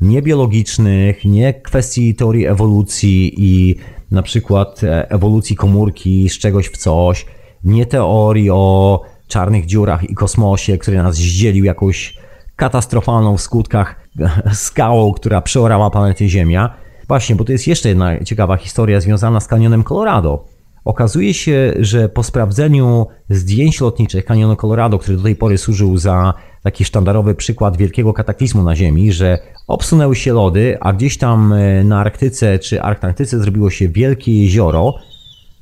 nie 0.00 0.22
biologicznych, 0.22 1.24
nie 1.24 1.54
kwestii 1.54 2.14
teorii 2.14 2.46
ewolucji 2.46 3.34
i 3.36 3.76
na 4.10 4.22
przykład 4.22 4.84
e, 4.84 5.10
ewolucji 5.10 5.56
komórki 5.56 6.28
z 6.28 6.38
czegoś 6.38 6.68
w 6.68 6.76
coś, 6.76 7.26
nie 7.64 7.86
teorii 7.86 8.50
o 8.50 9.02
czarnych 9.28 9.66
dziurach 9.66 10.10
i 10.10 10.14
kosmosie, 10.14 10.78
który 10.78 10.96
nas 10.96 11.16
zdzielił 11.16 11.64
jakąś 11.64 12.16
katastrofalną 12.56 13.36
w 13.36 13.40
skutkach 13.40 14.08
skałą, 14.52 15.12
która 15.12 15.40
przeorała 15.40 15.90
planetę 15.90 16.28
Ziemia. 16.28 16.74
Właśnie, 17.08 17.36
bo 17.36 17.44
to 17.44 17.52
jest 17.52 17.66
jeszcze 17.66 17.88
jedna 17.88 18.24
ciekawa 18.24 18.56
historia 18.56 19.00
związana 19.00 19.40
z 19.40 19.46
kanionem 19.46 19.84
Colorado. 19.84 20.44
Okazuje 20.84 21.34
się, 21.34 21.74
że 21.80 22.08
po 22.08 22.22
sprawdzeniu 22.22 23.06
zdjęć 23.30 23.80
lotniczych 23.80 24.24
kanionu 24.24 24.56
Colorado, 24.56 24.98
który 24.98 25.16
do 25.16 25.22
tej 25.22 25.36
pory 25.36 25.58
służył 25.58 25.98
za 25.98 26.34
taki 26.66 26.84
sztandarowy 26.84 27.34
przykład 27.34 27.76
wielkiego 27.76 28.12
kataklizmu 28.12 28.62
na 28.62 28.76
Ziemi, 28.76 29.12
że 29.12 29.38
obsunęły 29.66 30.16
się 30.16 30.32
lody, 30.32 30.78
a 30.80 30.92
gdzieś 30.92 31.18
tam 31.18 31.52
e, 31.52 31.84
na 31.84 32.00
Arktyce 32.00 32.58
czy 32.58 32.82
Arktaktyce 32.82 33.38
zrobiło 33.38 33.70
się 33.70 33.88
wielkie 33.88 34.42
jezioro, 34.42 34.94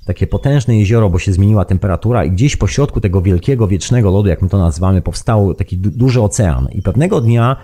takie 0.07 0.27
potężne 0.27 0.79
jezioro, 0.79 1.11
bo 1.11 1.19
się 1.19 1.33
zmieniła 1.33 1.65
temperatura 1.65 2.25
i 2.25 2.31
gdzieś 2.31 2.57
po 2.57 2.67
środku 2.67 3.01
tego 3.01 3.23
wielkiego, 3.23 3.69
wiecznego 3.69 4.11
lodu, 4.11 4.29
jak 4.29 4.43
my 4.43 4.49
to 4.49 4.59
nazywamy, 4.59 5.03
powstał 5.03 5.55
taki 5.55 5.79
duży 5.79 6.23
ocean. 6.23 6.69
I 6.73 6.83
pewnego 6.83 7.21
dnia 7.21 7.57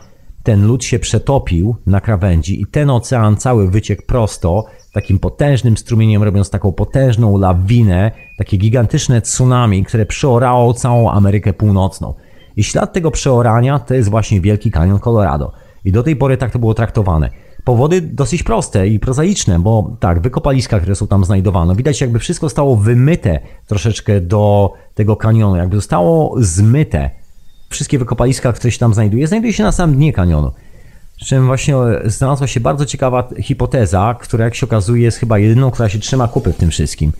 ten 0.43 0.67
lód 0.67 0.85
się 0.85 0.99
przetopił 0.99 1.77
na 1.87 2.01
krawędzi 2.01 2.62
i 2.62 2.67
ten 2.67 2.91
ocean 2.91 3.37
cały 3.37 3.71
wyciekł 3.71 4.03
prosto, 4.07 4.65
takim 4.93 5.19
potężnym 5.19 5.77
strumieniem, 5.77 6.23
robiąc 6.23 6.51
taką 6.51 6.73
potężną 6.73 7.39
lawinę, 7.39 8.11
takie 8.39 8.57
gigantyczne 8.57 9.21
tsunami, 9.23 9.85
które 9.85 10.07
przeorało 10.07 10.75
całą 10.75 11.11
Amerykę 11.11 11.53
Północną. 11.53 12.15
I 12.56 12.64
ślad 12.64 12.93
tego 12.93 13.10
przeorania 13.10 13.78
to 13.78 13.94
jest 13.94 14.09
właśnie 14.09 14.40
Wielki 14.40 14.70
Kanion 14.70 14.98
Colorado. 14.98 15.52
I 15.85 15.93
do 15.93 16.02
tej 16.02 16.16
pory 16.16 16.36
tak 16.36 16.51
to 16.51 16.59
było 16.59 16.74
traktowane. 16.74 17.31
Powody 17.64 18.01
dosyć 18.01 18.43
proste 18.43 18.89
i 18.89 18.98
prozaiczne, 18.98 19.59
bo 19.59 19.97
tak, 20.01 20.20
wykopaliska, 20.20 20.78
które 20.81 20.94
są 20.94 21.06
tam 21.06 21.24
znajdowane, 21.24 21.77
widać 21.77 22.01
jakby 22.01 22.18
wszystko 22.18 22.47
zostało 22.47 22.77
wymyte 22.77 23.40
troszeczkę 23.66 24.20
do 24.20 24.72
tego 24.94 25.16
kanionu, 25.16 25.56
jakby 25.56 25.77
zostało 25.77 26.35
zmyte. 26.39 27.10
Wszystkie 27.70 27.98
wykopaliska, 27.98 28.52
które 28.52 28.70
się 28.70 28.78
tam 28.78 28.94
znajduje, 28.94 29.27
znajduje 29.27 29.52
się 29.52 29.62
na 29.62 29.72
samym 29.72 29.97
dnie 29.97 30.12
kanionu. 30.12 30.52
Czym 31.27 31.47
właśnie 31.47 31.74
znalazła 32.05 32.47
się 32.47 32.60
bardzo 32.60 32.86
ciekawa 32.86 33.28
hipoteza, 33.40 34.16
która 34.20 34.44
jak 34.44 34.55
się 34.55 34.66
okazuje 34.66 35.02
jest 35.02 35.18
chyba 35.18 35.39
jedyną, 35.39 35.70
która 35.70 35.89
się 35.89 35.98
trzyma 35.98 36.28
kupy 36.28 36.52
w 36.52 36.56
tym 36.56 36.70
wszystkim. 36.70 37.12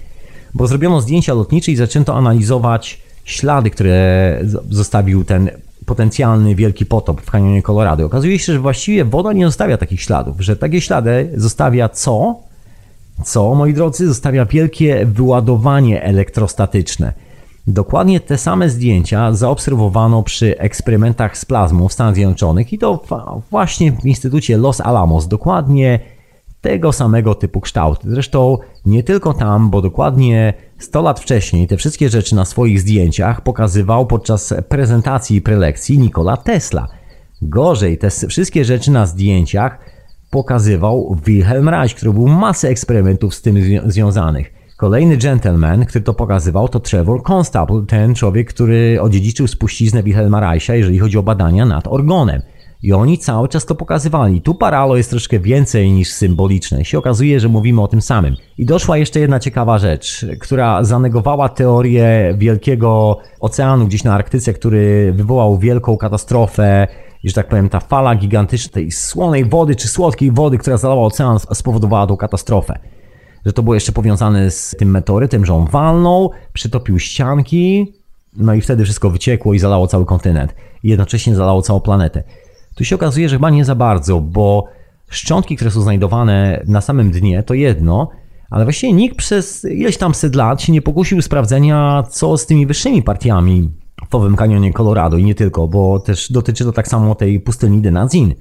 Bo 0.55 0.67
zrobiono 0.67 1.01
zdjęcia 1.01 1.35
lotnicze 1.35 1.73
i 1.73 1.77
zaczęto 1.77 2.17
analizować 2.17 3.01
ślady, 3.25 3.71
które 3.71 4.39
zostawił 4.71 5.25
ten 5.25 5.51
potencjalny 5.87 6.55
wielki 6.55 6.87
potop 6.87 7.21
w 7.21 7.31
kanionie 7.31 7.63
Colorado. 7.63 8.07
Okazuje 8.07 8.39
się, 8.39 8.53
że 8.53 8.59
właściwie 8.59 9.05
woda 9.05 9.33
nie 9.33 9.47
zostawia 9.47 9.77
takich 9.77 10.03
śladów, 10.03 10.41
że 10.41 10.57
takie 10.57 10.81
ślady 10.81 11.31
zostawia 11.37 11.89
co? 11.89 12.37
Co, 13.25 13.55
moi 13.55 13.75
drodzy, 13.75 14.09
zostawia 14.09 14.45
wielkie 14.45 15.07
wyładowanie 15.07 16.03
elektrostatyczne. 16.03 17.13
Dokładnie 17.67 18.21
te 18.21 18.39
same 18.39 18.71
zdjęcia 18.71 19.33
zaobserwowano 19.33 20.23
przy 20.23 20.59
eksperymentach 20.59 21.39
z 21.39 21.45
plazmą 21.45 21.89
w 21.89 21.93
Stanach 21.93 22.15
Zjednoczonych 22.15 22.73
i 22.73 22.79
to 22.79 23.03
właśnie 23.51 23.93
w 23.93 24.07
Instytucie 24.07 24.57
Los 24.57 24.81
Alamos. 24.81 25.29
Dokładnie 25.29 26.01
tego 26.61 26.93
samego 26.93 27.35
typu 27.35 27.61
kształt. 27.61 28.01
Zresztą 28.05 28.59
nie 28.87 29.03
tylko 29.03 29.35
tam, 29.35 29.71
bo 29.71 29.83
dokładnie 29.83 30.55
100 30.81 31.03
lat 31.03 31.21
wcześniej 31.21 31.67
te 31.67 31.77
wszystkie 31.77 32.09
rzeczy 32.09 32.35
na 32.35 32.45
swoich 32.45 32.81
zdjęciach 32.81 33.41
pokazywał 33.41 34.07
podczas 34.07 34.55
prezentacji 34.69 35.37
i 35.37 35.43
prelekcji 35.43 35.99
Nikola 35.99 36.37
Tesla. 36.37 36.89
Gorzej, 37.43 37.99
te 37.99 38.11
wszystkie 38.11 38.65
rzeczy 38.65 38.91
na 38.91 39.07
zdjęciach 39.07 39.79
pokazywał 40.31 41.17
Wilhelm 41.27 41.69
Reich, 41.69 41.95
który 41.95 42.13
był 42.13 42.29
masę 42.29 42.69
eksperymentów 42.69 43.35
z 43.35 43.43
tym 43.43 43.59
związanych. 43.87 44.53
Kolejny 44.77 45.17
gentleman, 45.17 45.87
który 45.87 46.05
to 46.05 46.15
pokazywał, 46.15 46.69
to 46.69 46.81
Trevor 46.81 47.23
Constable, 47.33 47.83
ten 47.87 48.15
człowiek, 48.15 48.49
który 48.49 48.99
odziedziczył 49.01 49.47
spuściznę 49.47 50.03
Wilhelma 50.03 50.41
Reicha, 50.41 50.75
jeżeli 50.75 50.99
chodzi 50.99 51.19
o 51.19 51.23
badania 51.23 51.67
nad 51.67 51.89
orgonem. 51.89 52.43
I 52.83 52.93
oni 52.93 53.19
cały 53.19 53.49
czas 53.49 53.67
to 53.67 53.75
pokazywali. 53.75 54.41
Tu 54.41 54.55
paralo 54.55 54.97
jest 54.97 55.11
troszkę 55.11 55.39
więcej 55.39 55.93
niż 55.93 56.13
symboliczne. 56.13 56.85
Się 56.85 56.99
okazuje, 56.99 57.41
że 57.41 57.49
mówimy 57.49 57.83
o 57.83 57.89
tym 57.89 58.03
samym. 58.03 58.37
I 58.59 58.67
doszła 58.67 58.99
jeszcze 58.99 59.21
jedna 59.21 59.41
ciekawa 59.41 59.79
rzecz, 59.79 60.27
która 60.41 60.85
zanegowała 60.85 61.49
teorię 61.49 62.35
wielkiego 62.39 63.19
oceanu 63.41 63.87
gdzieś 63.87 64.05
na 64.05 64.15
Arktyce, 64.15 64.53
który 64.53 65.13
wywołał 65.13 65.59
wielką 65.59 65.97
katastrofę 65.97 66.89
że 67.25 67.33
tak 67.33 67.49
powiem, 67.49 67.69
ta 67.69 67.81
fala 67.81 68.15
gigantycznej 68.15 68.73
tej 68.73 68.93
słonej 68.93 69.45
wody 69.45 69.77
czy 69.77 69.89
słodkiej 69.89 70.31
wody, 70.33 70.59
która 70.59 70.77
zalała 70.77 71.07
ocean, 71.07 71.39
spowodowała 71.39 72.07
tą 72.07 72.17
katastrofę. 72.17 72.79
Że 73.47 73.53
to 73.53 73.63
było 73.63 73.75
jeszcze 73.75 73.93
powiązane 73.93 74.51
z 74.51 74.77
tym 74.79 74.91
meteorytem, 74.91 75.47
że 75.47 75.55
on 75.55 75.67
walnął, 75.67 76.31
przytopił 76.53 76.99
ścianki, 76.99 77.95
no 78.37 78.55
i 78.55 78.61
wtedy 78.61 78.85
wszystko 78.85 79.11
wyciekło 79.11 79.55
i 79.55 79.59
zalało 79.59 79.87
cały 79.87 80.07
kontynent. 80.07 80.55
I 80.83 80.89
jednocześnie 80.89 81.35
zalało 81.35 81.63
całą 81.63 81.81
planetę. 81.81 82.23
Tu 82.81 82.85
się 82.85 82.95
okazuje, 82.95 83.29
że 83.29 83.37
chyba 83.37 83.51
nie 83.51 83.65
za 83.65 83.75
bardzo, 83.75 84.21
bo 84.21 84.65
szczątki, 85.09 85.57
które 85.57 85.71
są 85.71 85.81
znajdowane 85.81 86.63
na 86.67 86.81
samym 86.81 87.11
dnie, 87.11 87.43
to 87.43 87.55
jedno, 87.55 88.09
ale 88.51 88.65
właściwie 88.65 88.93
nikt 88.93 89.17
przez 89.17 89.65
ileś 89.65 89.97
tam 89.97 90.15
set 90.15 90.35
lat 90.35 90.63
się 90.63 90.73
nie 90.73 90.83
pokusił 90.83 91.23
sprawdzenia, 91.23 92.05
co 92.11 92.39
z 92.39 92.47
tymi 92.47 92.67
wyższymi 92.67 93.03
partiami 93.03 93.71
w 94.11 94.15
Owym 94.15 94.37
Kanionie 94.37 94.73
Colorado 94.73 95.17
i 95.17 95.25
nie 95.25 95.35
tylko, 95.35 95.69
bo 95.69 96.01
też 96.01 96.33
dotyczy 96.33 96.65
to 96.65 96.73
tak 96.73 96.89
samo 96.89 97.15
tej 97.15 97.41
pustyni 97.41 97.81
Denazin. 97.81 98.35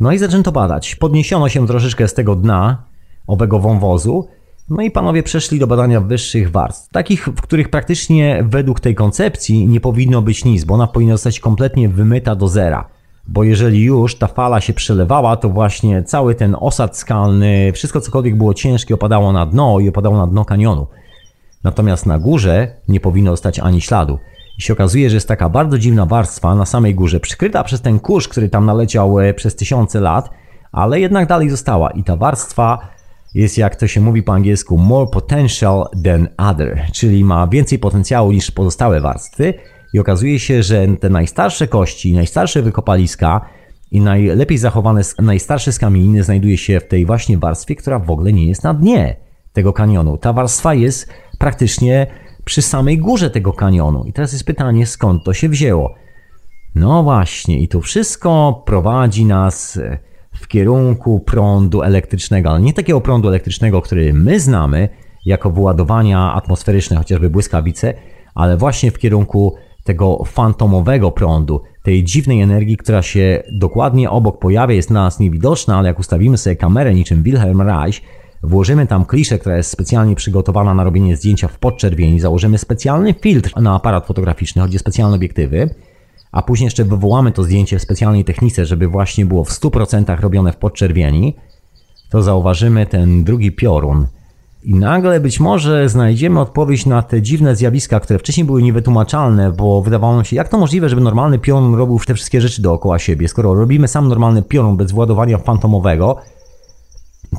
No 0.00 0.12
i 0.12 0.18
zaczęto 0.18 0.52
badać. 0.52 0.94
Podniesiono 0.94 1.48
się 1.48 1.66
troszeczkę 1.66 2.08
z 2.08 2.14
tego 2.14 2.36
dna 2.36 2.84
owego 3.26 3.58
wąwozu, 3.58 4.28
no 4.68 4.82
i 4.82 4.90
panowie 4.90 5.22
przeszli 5.22 5.58
do 5.58 5.66
badania 5.66 6.00
wyższych 6.00 6.50
warstw, 6.50 6.90
takich, 6.92 7.26
w 7.26 7.40
których 7.40 7.68
praktycznie 7.68 8.44
według 8.48 8.80
tej 8.80 8.94
koncepcji 8.94 9.66
nie 9.66 9.80
powinno 9.80 10.22
być 10.22 10.44
nic, 10.44 10.64
bo 10.64 10.74
ona 10.74 10.86
powinna 10.86 11.14
zostać 11.14 11.40
kompletnie 11.40 11.88
wymyta 11.88 12.34
do 12.34 12.48
zera. 12.48 12.91
Bo 13.28 13.44
jeżeli 13.44 13.82
już 13.82 14.14
ta 14.18 14.26
fala 14.26 14.60
się 14.60 14.72
przelewała, 14.72 15.36
to 15.36 15.48
właśnie 15.48 16.02
cały 16.02 16.34
ten 16.34 16.56
osad 16.60 16.96
skalny, 16.96 17.72
wszystko 17.74 18.00
cokolwiek 18.00 18.36
było 18.36 18.54
ciężkie 18.54 18.94
opadało 18.94 19.32
na 19.32 19.46
dno 19.46 19.80
i 19.80 19.88
opadało 19.88 20.16
na 20.16 20.26
dno 20.26 20.44
kanionu. 20.44 20.86
Natomiast 21.64 22.06
na 22.06 22.18
górze 22.18 22.74
nie 22.88 23.00
powinno 23.00 23.30
zostać 23.30 23.58
ani 23.58 23.80
śladu. 23.80 24.18
I 24.58 24.62
się 24.62 24.72
okazuje, 24.72 25.10
że 25.10 25.16
jest 25.16 25.28
taka 25.28 25.48
bardzo 25.48 25.78
dziwna 25.78 26.06
warstwa 26.06 26.54
na 26.54 26.66
samej 26.66 26.94
górze, 26.94 27.20
przykryta 27.20 27.64
przez 27.64 27.80
ten 27.80 28.00
kurz, 28.00 28.28
który 28.28 28.48
tam 28.48 28.66
naleciał 28.66 29.20
e, 29.20 29.34
przez 29.34 29.56
tysiące 29.56 30.00
lat, 30.00 30.30
ale 30.72 31.00
jednak 31.00 31.28
dalej 31.28 31.50
została. 31.50 31.90
I 31.90 32.04
ta 32.04 32.16
warstwa 32.16 32.78
jest, 33.34 33.58
jak 33.58 33.76
to 33.76 33.86
się 33.86 34.00
mówi 34.00 34.22
po 34.22 34.32
angielsku, 34.32 34.78
more 34.78 35.10
potential 35.10 35.86
than 36.04 36.28
other, 36.36 36.86
czyli 36.92 37.24
ma 37.24 37.46
więcej 37.46 37.78
potencjału 37.78 38.32
niż 38.32 38.50
pozostałe 38.50 39.00
warstwy. 39.00 39.54
I 39.92 39.98
okazuje 39.98 40.38
się, 40.38 40.62
że 40.62 40.86
te 41.00 41.10
najstarsze 41.10 41.68
kości, 41.68 42.14
najstarsze 42.14 42.62
wykopaliska 42.62 43.40
i 43.90 44.00
najlepiej 44.00 44.58
zachowane, 44.58 45.02
najstarsze 45.22 45.72
skamieniny 45.72 46.22
znajduje 46.22 46.58
się 46.58 46.80
w 46.80 46.88
tej 46.88 47.06
właśnie 47.06 47.38
warstwie, 47.38 47.76
która 47.76 47.98
w 47.98 48.10
ogóle 48.10 48.32
nie 48.32 48.46
jest 48.46 48.64
na 48.64 48.74
dnie 48.74 49.16
tego 49.52 49.72
kanionu. 49.72 50.18
Ta 50.18 50.32
warstwa 50.32 50.74
jest 50.74 51.08
praktycznie 51.38 52.06
przy 52.44 52.62
samej 52.62 52.98
górze 52.98 53.30
tego 53.30 53.52
kanionu. 53.52 54.04
I 54.04 54.12
teraz 54.12 54.32
jest 54.32 54.44
pytanie, 54.44 54.86
skąd 54.86 55.24
to 55.24 55.32
się 55.32 55.48
wzięło? 55.48 55.94
No 56.74 57.02
właśnie, 57.02 57.60
i 57.60 57.68
to 57.68 57.80
wszystko 57.80 58.62
prowadzi 58.66 59.24
nas 59.24 59.80
w 60.34 60.48
kierunku 60.48 61.20
prądu 61.20 61.82
elektrycznego, 61.82 62.50
ale 62.50 62.60
nie 62.60 62.72
takiego 62.72 63.00
prądu 63.00 63.28
elektrycznego, 63.28 63.82
który 63.82 64.14
my 64.14 64.40
znamy 64.40 64.88
jako 65.26 65.50
wyładowania 65.50 66.32
atmosferyczne, 66.32 66.96
chociażby 66.96 67.30
błyskawice, 67.30 67.94
ale 68.34 68.56
właśnie 68.56 68.90
w 68.90 68.98
kierunku 68.98 69.56
tego 69.84 70.24
fantomowego 70.24 71.10
prądu, 71.10 71.60
tej 71.82 72.04
dziwnej 72.04 72.40
energii, 72.40 72.76
która 72.76 73.02
się 73.02 73.42
dokładnie 73.52 74.10
obok 74.10 74.38
pojawia, 74.38 74.74
jest 74.74 74.88
dla 74.88 75.02
nas 75.02 75.20
niewidoczna, 75.20 75.78
ale 75.78 75.88
jak 75.88 75.98
ustawimy 75.98 76.38
sobie 76.38 76.56
kamerę 76.56 76.94
niczym 76.94 77.22
Wilhelm 77.22 77.62
Reich, 77.62 78.00
włożymy 78.42 78.86
tam 78.86 79.04
kliszę, 79.04 79.38
która 79.38 79.56
jest 79.56 79.70
specjalnie 79.70 80.16
przygotowana 80.16 80.74
na 80.74 80.84
robienie 80.84 81.16
zdjęcia 81.16 81.48
w 81.48 81.58
podczerwieni, 81.58 82.20
założymy 82.20 82.58
specjalny 82.58 83.14
filtr 83.14 83.60
na 83.60 83.74
aparat 83.74 84.06
fotograficzny, 84.06 84.62
chodzi 84.62 84.76
o 84.76 84.80
specjalne 84.80 85.16
obiektywy, 85.16 85.74
a 86.32 86.42
później 86.42 86.66
jeszcze 86.66 86.84
wywołamy 86.84 87.32
to 87.32 87.42
zdjęcie 87.42 87.78
w 87.78 87.82
specjalnej 87.82 88.24
technice, 88.24 88.66
żeby 88.66 88.88
właśnie 88.88 89.26
było 89.26 89.44
w 89.44 89.50
100% 89.50 90.20
robione 90.20 90.52
w 90.52 90.56
podczerwieni, 90.56 91.36
to 92.10 92.22
zauważymy 92.22 92.86
ten 92.86 93.24
drugi 93.24 93.52
piorun. 93.52 94.06
I 94.64 94.74
nagle 94.74 95.20
być 95.20 95.40
może 95.40 95.88
znajdziemy 95.88 96.40
odpowiedź 96.40 96.86
na 96.86 97.02
te 97.02 97.22
dziwne 97.22 97.56
zjawiska, 97.56 98.00
które 98.00 98.18
wcześniej 98.18 98.46
były 98.46 98.62
niewytłumaczalne, 98.62 99.52
bo 99.52 99.82
wydawało 99.82 100.14
nam 100.14 100.24
się, 100.24 100.36
jak 100.36 100.48
to 100.48 100.58
możliwe, 100.58 100.88
żeby 100.88 101.02
normalny 101.02 101.38
piorun 101.38 101.74
robił 101.74 102.00
te 102.06 102.14
wszystkie 102.14 102.40
rzeczy 102.40 102.62
dookoła 102.62 102.98
siebie. 102.98 103.28
Skoro 103.28 103.54
robimy 103.54 103.88
sam 103.88 104.08
normalny 104.08 104.42
piorun 104.42 104.76
bez 104.76 104.92
władowania 104.92 105.38
fantomowego, 105.38 106.16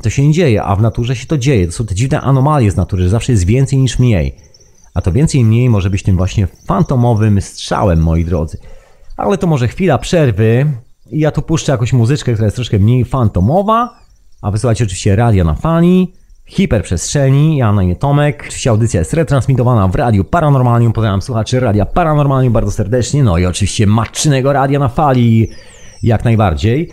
to 0.02 0.10
się 0.10 0.26
nie 0.26 0.32
dzieje, 0.32 0.62
a 0.62 0.76
w 0.76 0.82
naturze 0.82 1.16
się 1.16 1.26
to 1.26 1.38
dzieje. 1.38 1.66
To 1.66 1.72
są 1.72 1.86
te 1.86 1.94
dziwne 1.94 2.20
anomalie 2.20 2.70
z 2.70 2.76
natury, 2.76 3.02
że 3.02 3.08
zawsze 3.08 3.32
jest 3.32 3.44
więcej 3.44 3.78
niż 3.78 3.98
mniej. 3.98 4.36
A 4.94 5.00
to 5.00 5.12
więcej 5.12 5.40
i 5.40 5.44
mniej 5.44 5.70
może 5.70 5.90
być 5.90 6.02
tym 6.02 6.16
właśnie 6.16 6.46
fantomowym 6.66 7.40
strzałem, 7.40 8.02
moi 8.02 8.24
drodzy. 8.24 8.58
Ale 9.16 9.38
to 9.38 9.46
może 9.46 9.68
chwila 9.68 9.98
przerwy 9.98 10.66
ja 11.12 11.30
tu 11.30 11.42
puszczę 11.42 11.72
jakąś 11.72 11.92
muzyczkę, 11.92 12.32
która 12.32 12.46
jest 12.46 12.56
troszkę 12.56 12.78
mniej 12.78 13.04
fantomowa, 13.04 13.98
a 14.42 14.50
wysłuchajcie 14.50 14.84
oczywiście 14.84 15.16
radia 15.16 15.44
na 15.44 15.54
fani, 15.54 16.12
hiperprzestrzeni, 16.46 17.56
ja 17.56 17.72
na 17.72 17.82
imię 17.82 17.96
Tomek. 17.96 18.44
Oczywiście 18.46 18.70
audycja 18.70 19.00
jest 19.00 19.14
retransmitowana 19.14 19.88
w 19.88 19.94
Radiu 19.94 20.24
Paranormalium, 20.24 20.92
pozdrawiam 20.92 21.22
słuchaczy 21.22 21.60
Radia 21.60 21.86
Paranormalium 21.86 22.52
bardzo 22.52 22.70
serdecznie, 22.70 23.22
no 23.22 23.38
i 23.38 23.46
oczywiście 23.46 23.86
matczynego 23.86 24.52
radia 24.52 24.78
na 24.78 24.88
fali, 24.88 25.50
jak 26.02 26.24
najbardziej. 26.24 26.92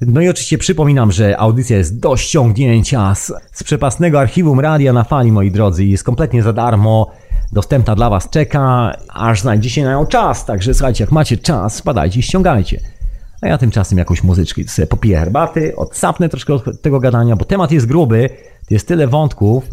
No 0.00 0.20
i 0.20 0.28
oczywiście 0.28 0.58
przypominam, 0.58 1.12
że 1.12 1.38
audycja 1.38 1.76
jest 1.76 2.00
do 2.00 2.16
ściągnięcia 2.16 3.14
z, 3.14 3.32
z 3.52 3.62
przepasnego 3.62 4.20
archiwum 4.20 4.60
radia 4.60 4.92
na 4.92 5.04
fali, 5.04 5.32
moi 5.32 5.50
drodzy, 5.50 5.84
jest 5.84 6.04
kompletnie 6.04 6.42
za 6.42 6.52
darmo 6.52 7.10
dostępna 7.52 7.94
dla 7.94 8.10
Was 8.10 8.30
czeka, 8.30 8.92
aż 9.08 9.40
znajdziecie 9.40 9.84
na 9.84 9.92
nią 9.92 10.06
czas. 10.06 10.44
Także 10.44 10.74
słuchajcie, 10.74 11.04
jak 11.04 11.12
macie 11.12 11.36
czas, 11.36 11.74
spadajcie 11.74 12.20
i 12.20 12.22
ściągajcie. 12.22 12.80
A 13.42 13.48
ja 13.48 13.58
tymczasem 13.58 13.98
jakąś 13.98 14.22
muzyczkę 14.22 14.62
sobie 14.68 14.86
popiję 14.86 15.18
herbaty, 15.18 15.76
odsapnę 15.76 16.28
troszkę 16.28 16.54
od 16.54 16.82
tego 16.82 17.00
gadania, 17.00 17.36
bo 17.36 17.44
temat 17.44 17.72
jest 17.72 17.86
gruby, 17.86 18.30
jest 18.70 18.88
tyle 18.88 19.08
wątków. 19.08 19.64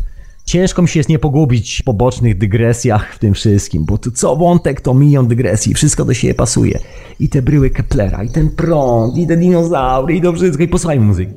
Ciężko 0.45 0.81
mi 0.81 0.87
się 0.87 0.99
jest 0.99 1.09
nie 1.09 1.19
pogubić 1.19 1.79
w 1.81 1.83
pobocznych 1.83 2.37
dygresjach 2.37 3.13
w 3.13 3.19
tym 3.19 3.33
wszystkim, 3.33 3.85
bo 3.85 3.97
tu 3.97 4.11
co 4.11 4.35
wątek 4.35 4.81
to 4.81 4.93
milion 4.93 5.27
dygresji, 5.27 5.73
wszystko 5.73 6.05
do 6.05 6.13
siebie 6.13 6.33
pasuje. 6.33 6.79
I 7.19 7.29
te 7.29 7.41
bryły 7.41 7.69
Keplera, 7.69 8.23
i 8.23 8.29
ten 8.29 8.49
prąd, 8.49 9.17
i 9.17 9.27
te 9.27 9.37
dinozaury, 9.37 10.15
i 10.15 10.21
to 10.21 10.33
wszystko, 10.33 10.63
i 10.63 10.67
posłuchaj 10.67 10.99
muzyki. 10.99 11.33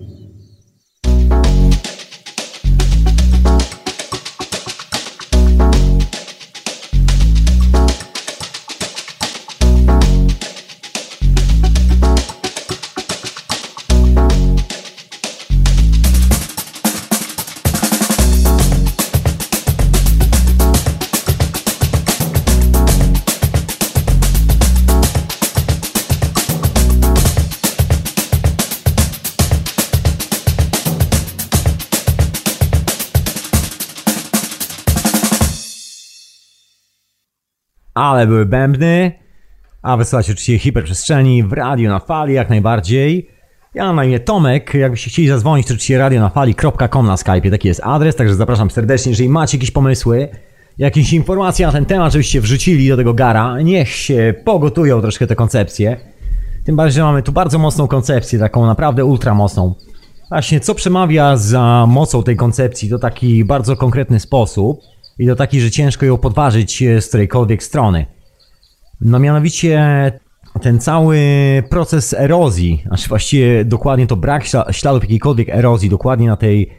Ale 38.02 38.26
były 38.26 38.46
bębny. 38.46 39.12
A 39.82 39.96
wysyłacie 39.96 40.32
oczywiście 40.32 40.58
hiperprzestrzeni 40.58 41.42
w 41.42 41.52
radio 41.52 41.90
na 41.90 41.98
fali 41.98 42.34
jak 42.34 42.50
najbardziej. 42.50 43.28
Ja 43.74 43.84
mam 43.84 43.96
na 43.96 44.04
imię 44.04 44.20
Tomek, 44.20 44.74
jakbyście 44.74 45.10
chcieli 45.10 45.28
zadzwonić, 45.28 45.66
to 45.66 45.68
oczywiście 45.68 45.98
radionafali.com 45.98 47.06
na 47.06 47.16
Skype, 47.16 47.50
taki 47.50 47.68
jest 47.68 47.80
adres, 47.84 48.16
także 48.16 48.34
zapraszam 48.34 48.70
serdecznie, 48.70 49.10
jeżeli 49.10 49.28
macie 49.28 49.56
jakieś 49.56 49.70
pomysły, 49.70 50.28
jakieś 50.78 51.12
informacje 51.12 51.66
na 51.66 51.72
ten 51.72 51.84
temat, 51.84 52.12
żebyście 52.12 52.40
wrzucili 52.40 52.88
do 52.88 52.96
tego 52.96 53.14
gara, 53.14 53.60
niech 53.60 53.88
się 53.88 54.34
pogotują 54.44 55.00
troszkę 55.00 55.26
te 55.26 55.36
koncepcje. 55.36 55.96
Tym 56.64 56.76
bardziej, 56.76 56.94
że 56.94 57.02
mamy 57.02 57.22
tu 57.22 57.32
bardzo 57.32 57.58
mocną 57.58 57.88
koncepcję, 57.88 58.38
taką 58.38 58.66
naprawdę 58.66 59.04
ultra 59.04 59.34
mocną. 59.34 59.74
Właśnie, 60.28 60.60
co 60.60 60.74
przemawia 60.74 61.36
za 61.36 61.84
mocą 61.88 62.22
tej 62.22 62.36
koncepcji, 62.36 62.90
to 62.90 62.98
taki 62.98 63.44
bardzo 63.44 63.76
konkretny 63.76 64.20
sposób 64.20 64.80
i 65.22 65.26
to 65.26 65.36
taki, 65.36 65.60
że 65.60 65.70
ciężko 65.70 66.06
ją 66.06 66.18
podważyć 66.18 66.84
z 67.00 67.08
którejkolwiek 67.08 67.62
strony. 67.62 68.06
No 69.00 69.18
mianowicie 69.18 69.80
ten 70.62 70.80
cały 70.80 71.18
proces 71.70 72.14
erozji, 72.14 72.82
znaczy 72.86 73.08
właściwie 73.08 73.64
dokładnie 73.64 74.06
to 74.06 74.16
brak 74.16 74.44
śladów 74.70 75.02
jakiejkolwiek 75.02 75.48
erozji, 75.48 75.90
dokładnie 75.90 76.26
na 76.26 76.36
tej 76.36 76.70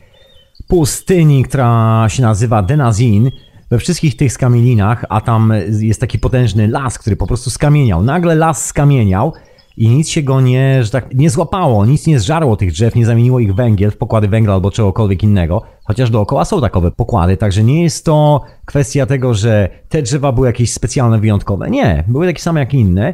pustyni, 0.68 1.44
która 1.44 2.06
się 2.10 2.22
nazywa 2.22 2.62
Denazin, 2.62 3.32
we 3.70 3.80
wszystkich 3.80 4.18
tych 4.18 4.34
skamieninach, 4.34 5.06
a 5.10 5.22
tam 5.22 5.54
jest 5.80 6.02
taki 6.02 6.20
potężny 6.20 6.68
las, 6.68 7.00
który 7.00 7.16
po 7.16 7.28
prostu 7.28 7.50
skamieniał. 7.50 8.04
Nagle 8.04 8.36
las 8.36 8.66
skamieniał 8.66 9.34
i 9.78 9.90
nic 9.90 10.10
się 10.10 10.22
go 10.22 10.42
nie, 10.42 10.84
że 10.84 10.90
tak, 10.90 11.14
nie 11.16 11.30
złapało, 11.30 11.86
nic 11.86 12.08
nie 12.08 12.20
zżarło 12.20 12.56
tych 12.56 12.72
drzew, 12.72 12.96
nie 12.96 13.06
zamieniło 13.06 13.40
ich 13.40 13.56
węgiel 13.56 13.92
w 13.92 13.98
pokłady 13.98 14.28
węgla 14.28 14.54
albo 14.54 14.72
czegokolwiek 14.72 15.24
innego, 15.24 15.62
chociaż 15.84 16.10
dookoła 16.10 16.46
są 16.46 16.62
takowe 16.62 16.92
pokłady, 16.92 17.38
także 17.38 17.64
nie 17.64 17.84
jest 17.84 18.06
to 18.06 18.42
kwestia 18.66 19.06
tego, 19.06 19.34
że 19.34 19.70
te 19.90 20.02
drzewa 20.02 20.32
były 20.32 20.48
jakieś 20.48 20.74
specjalne, 20.74 21.20
wyjątkowe. 21.20 21.70
Nie, 21.70 22.04
były 22.08 22.28
takie 22.28 22.42
same 22.42 22.60
jak 22.60 22.74
inne. 22.74 23.14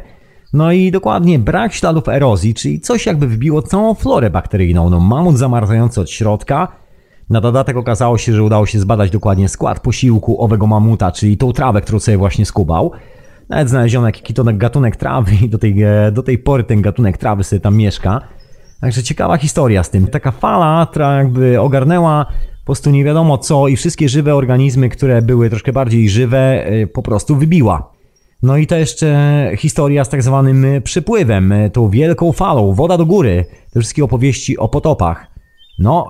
No 0.52 0.72
i 0.72 0.90
dokładnie 0.90 1.38
brak 1.38 1.72
śladów 1.72 2.08
erozji, 2.08 2.54
czyli 2.54 2.80
coś 2.80 3.06
jakby 3.06 3.26
wbiło 3.26 3.62
całą 3.62 3.94
florę 3.94 4.30
bakteryjną. 4.30 4.90
No 4.90 5.00
mamut 5.00 5.36
zamarzający 5.36 6.00
od 6.00 6.10
środka. 6.10 6.68
Na 7.30 7.40
dodatek 7.40 7.76
okazało 7.76 8.18
się, 8.18 8.32
że 8.32 8.42
udało 8.42 8.66
się 8.66 8.80
zbadać 8.80 9.10
dokładnie 9.10 9.48
skład 9.48 9.80
posiłku 9.80 10.42
owego 10.44 10.66
mamuta, 10.66 11.12
czyli 11.12 11.36
tą 11.36 11.52
trawę, 11.52 11.80
którą 11.80 12.00
sobie 12.00 12.18
właśnie 12.18 12.46
skubał. 12.46 12.92
Nawet 13.50 13.68
znaleziono 13.68 14.06
jakiś 14.06 14.34
gatunek 14.54 14.96
trawy 14.96 15.32
i 15.44 15.48
do 15.48 15.58
tej, 15.58 15.82
e, 15.82 16.12
do 16.12 16.22
tej 16.22 16.38
pory 16.38 16.64
ten 16.64 16.82
gatunek 16.82 17.18
trawy 17.18 17.44
sobie 17.44 17.60
tam 17.60 17.76
mieszka. 17.76 18.20
Także 18.80 19.02
ciekawa 19.02 19.36
historia 19.36 19.82
z 19.82 19.90
tym. 19.90 20.06
Taka 20.06 20.30
fala, 20.30 20.86
która 20.90 21.16
jakby 21.16 21.60
ogarnęła 21.60 22.26
po 22.60 22.64
prostu 22.64 22.90
nie 22.90 23.04
wiadomo 23.04 23.38
co 23.38 23.68
i 23.68 23.76
wszystkie 23.76 24.08
żywe 24.08 24.34
organizmy, 24.34 24.88
które 24.88 25.22
były 25.22 25.50
troszkę 25.50 25.72
bardziej 25.72 26.08
żywe, 26.08 26.66
e, 26.66 26.86
po 26.86 27.02
prostu 27.02 27.36
wybiła. 27.36 27.92
No 28.42 28.56
i 28.56 28.66
to 28.66 28.76
jeszcze 28.76 29.50
historia 29.56 30.04
z 30.04 30.08
tak 30.08 30.22
zwanym 30.22 30.66
przypływem, 30.84 31.54
tą 31.72 31.90
wielką 31.90 32.32
falą, 32.32 32.74
woda 32.74 32.98
do 32.98 33.06
góry, 33.06 33.44
te 33.72 33.80
wszystkie 33.80 34.04
opowieści 34.04 34.58
o 34.58 34.68
potopach. 34.68 35.26
No, 35.78 36.08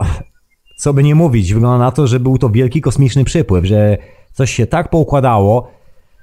co 0.79 0.95
by 0.95 1.03
nie 1.03 1.15
mówić, 1.15 1.55
wygląda 1.55 1.85
na 1.85 1.91
to, 1.91 2.07
że 2.07 2.21
był 2.21 2.39
to 2.39 2.51
wielki 2.51 2.81
kosmiczny 2.81 3.25
przypływ, 3.25 3.65
że 3.65 3.99
coś 4.33 4.51
się 4.55 4.67
tak 4.67 4.91
poukładało 4.91 5.80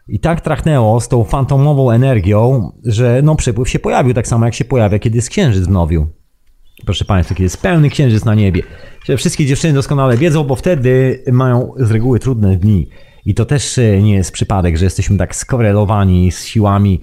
i 0.07 0.19
tak 0.19 0.41
trachnęło 0.41 1.01
z 1.01 1.07
tą 1.07 1.23
fantomową 1.23 1.91
energią, 1.91 2.71
że 2.83 3.21
no 3.23 3.35
przypływ 3.35 3.69
się 3.69 3.79
pojawił 3.79 4.13
tak 4.13 4.27
samo 4.27 4.45
jak 4.45 4.55
się 4.55 4.65
pojawia, 4.65 4.99
kiedy 4.99 5.15
jest 5.15 5.29
księżyc 5.29 5.65
w 5.65 5.69
nowiu. 5.69 6.07
Proszę 6.85 7.05
Państwa, 7.05 7.35
kiedy 7.35 7.43
jest 7.43 7.61
pełny 7.61 7.89
księżyc 7.89 8.25
na 8.25 8.35
niebie. 8.35 8.63
Wszystkie 9.17 9.45
dziewczyny 9.45 9.73
doskonale 9.73 10.17
wiedzą, 10.17 10.43
bo 10.43 10.55
wtedy 10.55 11.23
mają 11.31 11.73
z 11.77 11.91
reguły 11.91 12.19
trudne 12.19 12.57
dni. 12.57 12.87
I 13.25 13.33
to 13.33 13.45
też 13.45 13.77
e, 13.77 14.01
nie 14.01 14.13
jest 14.13 14.31
przypadek, 14.31 14.77
że 14.77 14.85
jesteśmy 14.85 15.17
tak 15.17 15.35
skorelowani 15.35 16.31
z 16.31 16.45
siłami 16.45 17.01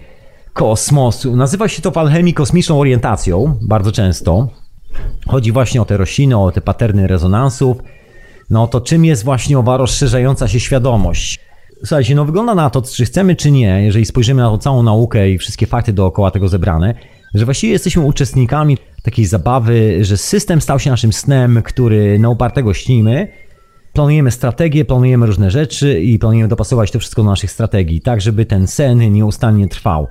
kosmosu. 0.53 1.37
Nazywa 1.37 1.69
się 1.69 1.83
to 1.83 1.91
w 1.91 1.99
alchemii 1.99 2.35
kosmiczną 2.35 2.81
orientacją, 2.81 3.59
bardzo 3.63 3.93
często. 3.93 4.49
Chodzi 5.27 5.53
właśnie 5.53 5.83
o 5.83 5.85
te 5.85 5.97
rośliny, 5.97 6.39
o 6.39 6.53
te 6.53 6.61
paterny 6.61 7.07
rezonansów. 7.07 7.77
No 8.51 8.67
to 8.67 8.81
czym 8.81 9.05
jest 9.05 9.25
właśnie 9.25 9.59
owa 9.59 9.77
rozszerzająca 9.77 10.49
się 10.49 10.61
świadomość? 10.61 11.44
Słuchajcie, 11.85 12.15
no 12.15 12.25
wygląda 12.25 12.55
na 12.55 12.71
to, 12.71 12.83
czy 12.83 13.05
chcemy, 13.05 13.37
czy 13.37 13.51
nie, 13.51 13.85
jeżeli 13.85 14.05
spojrzymy 14.05 14.43
na 14.43 14.49
tą 14.49 14.59
całą 14.59 14.83
naukę 14.83 15.31
i 15.31 15.39
wszystkie 15.39 15.67
fakty 15.67 15.93
dookoła 15.93 16.31
tego 16.31 16.49
zebrane, 16.49 16.95
że 17.35 17.45
właściwie 17.45 17.73
jesteśmy 17.73 18.03
uczestnikami 18.03 18.79
takiej 19.03 19.25
zabawy, 19.25 20.05
że 20.05 20.17
system 20.17 20.61
stał 20.61 20.79
się 20.79 20.91
naszym 20.91 21.13
snem, 21.13 21.63
który 21.63 22.19
na 22.19 22.29
upartego 22.29 22.75
śnimy. 22.75 23.29
Planujemy 23.93 24.31
strategię, 24.31 24.85
planujemy 24.85 25.27
różne 25.27 25.51
rzeczy 25.51 26.01
i 26.01 26.19
planujemy 26.19 26.49
dopasować 26.49 26.91
to 26.91 26.99
wszystko 26.99 27.23
do 27.23 27.31
naszych 27.31 27.51
strategii, 27.51 28.01
tak 28.01 28.21
żeby 28.21 28.47
ten 28.47 28.67
sen 28.67 29.13
nieustannie 29.13 29.69
trwał. 29.69 30.07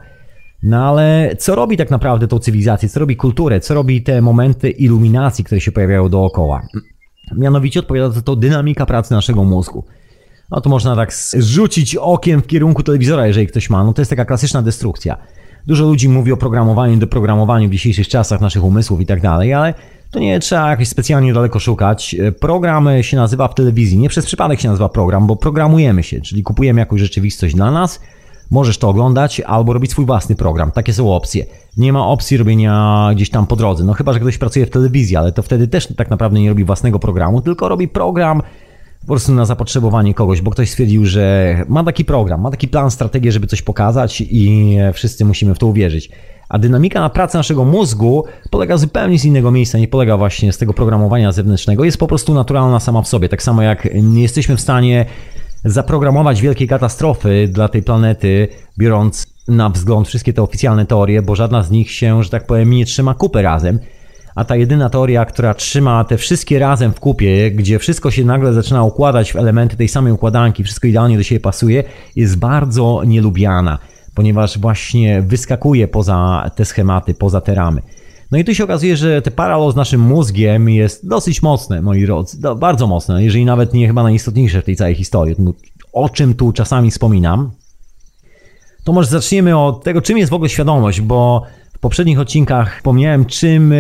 No 0.64 0.86
ale 0.86 1.36
co 1.40 1.56
robi 1.56 1.78
tak 1.78 1.90
naprawdę 1.90 2.28
tą 2.28 2.40
cywilizację, 2.40 2.90
co 2.90 3.00
robi 3.00 3.16
kulturę, 3.16 3.60
co 3.60 3.74
robi 3.74 4.02
te 4.02 4.22
momenty 4.22 4.70
iluminacji, 4.70 5.44
które 5.44 5.62
się 5.62 5.72
pojawiają 5.72 6.10
dookoła? 6.10 6.62
Mianowicie 7.38 7.80
odpowiada 7.80 8.10
za 8.10 8.22
to 8.22 8.36
dynamika 8.36 8.86
pracy 8.86 9.14
naszego 9.14 9.44
mózgu. 9.44 9.86
No 10.52 10.62
to 10.62 10.70
można 10.70 10.96
tak 10.96 11.14
rzucić 11.38 11.96
okiem 11.96 12.42
w 12.42 12.48
kierunku 12.48 12.84
telewizora, 12.84 13.28
jeżeli 13.28 13.48
ktoś 13.48 13.70
ma. 13.70 13.84
No 13.84 13.94
to 13.94 14.02
jest 14.02 14.10
taka 14.10 14.26
klasyczna 14.26 14.62
destrukcja. 14.62 15.18
Dużo 15.68 15.86
ludzi 15.86 16.10
mówi 16.10 16.32
o 16.32 16.38
programowaniu, 16.38 16.98
deprogramowaniu 16.98 17.70
w 17.70 17.72
dzisiejszych 17.72 18.08
czasach 18.08 18.42
naszych 18.42 18.64
umysłów 18.64 19.02
i 19.02 19.06
tak 19.06 19.22
dalej, 19.22 19.54
ale 19.54 19.74
to 20.12 20.20
nie 20.20 20.40
trzeba 20.40 20.70
jakoś 20.70 20.88
specjalnie 20.88 21.34
daleko 21.34 21.60
szukać. 21.60 22.16
Program 22.40 22.88
się 23.02 23.18
nazywa 23.18 23.48
w 23.48 23.56
telewizji, 23.56 23.98
nie 23.98 24.10
przez 24.10 24.26
przypadek 24.26 24.60
się 24.60 24.68
nazywa 24.68 24.90
program, 24.90 25.28
bo 25.28 25.36
programujemy 25.36 26.04
się, 26.04 26.22
czyli 26.22 26.44
kupujemy 26.44 26.80
jakąś 26.80 27.02
rzeczywistość 27.02 27.56
dla 27.56 27.72
nas, 27.72 28.00
możesz 28.52 28.78
to 28.78 28.90
oglądać 28.90 29.40
albo 29.40 29.74
robić 29.74 29.92
swój 29.92 30.06
własny 30.06 30.36
program. 30.36 30.72
Takie 30.72 30.94
są 30.94 31.16
opcje. 31.16 31.46
Nie 31.78 31.94
ma 31.94 32.08
opcji 32.08 32.38
robienia 32.38 33.10
gdzieś 33.16 33.30
tam 33.30 33.48
po 33.48 33.56
drodze. 33.56 33.84
No 33.84 33.94
chyba, 33.94 34.14
że 34.14 34.20
ktoś 34.20 34.38
pracuje 34.38 34.66
w 34.66 34.70
telewizji, 34.70 35.16
ale 35.16 35.32
to 35.32 35.44
wtedy 35.44 35.68
też 35.68 35.88
tak 35.88 36.10
naprawdę 36.10 36.40
nie 36.40 36.50
robi 36.50 36.64
własnego 36.64 37.00
programu, 37.00 37.42
tylko 37.42 37.70
robi 37.70 37.88
program 37.88 38.42
po 39.04 39.08
prostu 39.08 39.32
na 39.32 39.46
zapotrzebowanie 39.46 40.14
kogoś, 40.14 40.42
bo 40.42 40.52
ktoś 40.52 40.70
stwierdził, 40.70 41.06
że 41.06 41.56
ma 41.70 41.84
taki 41.84 42.06
program, 42.06 42.42
ma 42.42 42.52
taki 42.52 42.68
plan, 42.68 42.92
strategię, 42.92 43.32
żeby 43.32 43.48
coś 43.48 43.62
pokazać 43.62 44.22
i 44.22 44.78
wszyscy 44.94 45.26
musimy 45.26 45.56
w 45.56 45.60
to 45.60 45.68
uwierzyć. 45.68 46.10
A 46.50 46.60
dynamika 46.60 47.02
na 47.02 47.10
pracę 47.10 47.38
naszego 47.38 47.66
mózgu 47.66 48.26
polega 48.52 48.78
zupełnie 48.78 49.20
z 49.20 49.26
innego 49.26 49.52
miejsca, 49.52 49.78
nie 49.78 49.88
polega 49.88 50.18
właśnie 50.18 50.54
z 50.54 50.58
tego 50.58 50.74
programowania 50.74 51.32
zewnętrznego, 51.32 51.84
jest 51.84 51.98
po 51.98 52.08
prostu 52.08 52.34
naturalna 52.34 52.80
sama 52.80 53.02
w 53.02 53.08
sobie. 53.08 53.30
Tak 53.30 53.44
samo 53.44 53.62
jak 53.62 53.90
nie 53.94 54.22
jesteśmy 54.22 54.58
w 54.58 54.62
stanie 54.62 55.06
zaprogramować 55.66 56.42
wielkiej 56.42 56.68
katastrofy 56.68 57.48
dla 57.52 57.68
tej 57.68 57.84
planety, 57.84 58.48
biorąc 58.78 59.28
na 59.48 59.70
wzgląd 59.70 60.08
wszystkie 60.08 60.34
te 60.34 60.42
oficjalne 60.42 60.86
teorie, 60.86 61.22
bo 61.22 61.36
żadna 61.36 61.64
z 61.64 61.72
nich 61.72 61.92
się, 61.92 62.24
że 62.24 62.30
tak 62.30 62.46
powiem, 62.46 62.70
nie 62.70 62.86
trzyma 62.86 63.14
kupy 63.14 63.42
razem 63.42 63.80
a 64.36 64.46
ta 64.46 64.56
jedyna 64.56 64.90
teoria, 64.90 65.26
która 65.26 65.54
trzyma 65.54 66.04
te 66.04 66.18
wszystkie 66.18 66.60
razem 66.60 66.94
w 66.94 67.00
kupie, 67.00 67.52
gdzie 67.52 67.80
wszystko 67.80 68.12
się 68.12 68.26
nagle 68.26 68.54
zaczyna 68.54 68.84
układać 68.84 69.34
w 69.34 69.36
elementy 69.36 69.78
tej 69.78 69.88
samej 69.88 70.14
układanki, 70.14 70.64
wszystko 70.64 70.88
idealnie 70.88 71.18
do 71.18 71.24
siebie 71.24 71.40
pasuje, 71.40 71.84
jest 72.16 72.38
bardzo 72.38 73.02
nielubiana, 73.06 73.80
ponieważ 74.14 74.60
właśnie 74.60 75.22
wyskakuje 75.22 75.88
poza 75.88 76.52
te 76.56 76.66
schematy, 76.66 77.14
poza 77.14 77.42
te 77.42 77.56
ramy. 77.56 77.82
No 78.32 78.38
i 78.40 78.44
tu 78.44 78.56
się 78.56 78.64
okazuje, 78.64 78.98
że 78.98 79.22
te 79.22 79.32
paralel 79.32 79.72
z 79.72 79.76
naszym 79.76 80.02
mózgiem 80.02 80.70
jest 80.70 81.08
dosyć 81.08 81.42
mocne, 81.42 81.82
moi 81.82 82.06
drodzy, 82.06 82.38
bardzo 82.58 82.88
mocne, 82.88 83.24
jeżeli 83.24 83.46
nawet 83.46 83.74
nie 83.74 83.88
chyba 83.88 84.04
najistotniejsze 84.04 84.62
w 84.62 84.66
tej 84.66 84.76
całej 84.76 84.96
historii. 84.96 85.36
O 85.94 86.10
czym 86.10 86.34
tu 86.34 86.52
czasami 86.52 86.92
wspominam, 86.92 87.52
to 88.84 88.94
może 88.94 89.10
zaczniemy 89.10 89.58
od 89.58 89.84
tego, 89.84 90.02
czym 90.02 90.18
jest 90.18 90.30
w 90.32 90.34
ogóle 90.34 90.50
świadomość, 90.50 91.02
bo 91.02 91.44
w 91.76 91.80
poprzednich 91.80 92.20
odcinkach 92.20 92.78
wspomniałem, 92.78 93.26
czym 93.26 93.74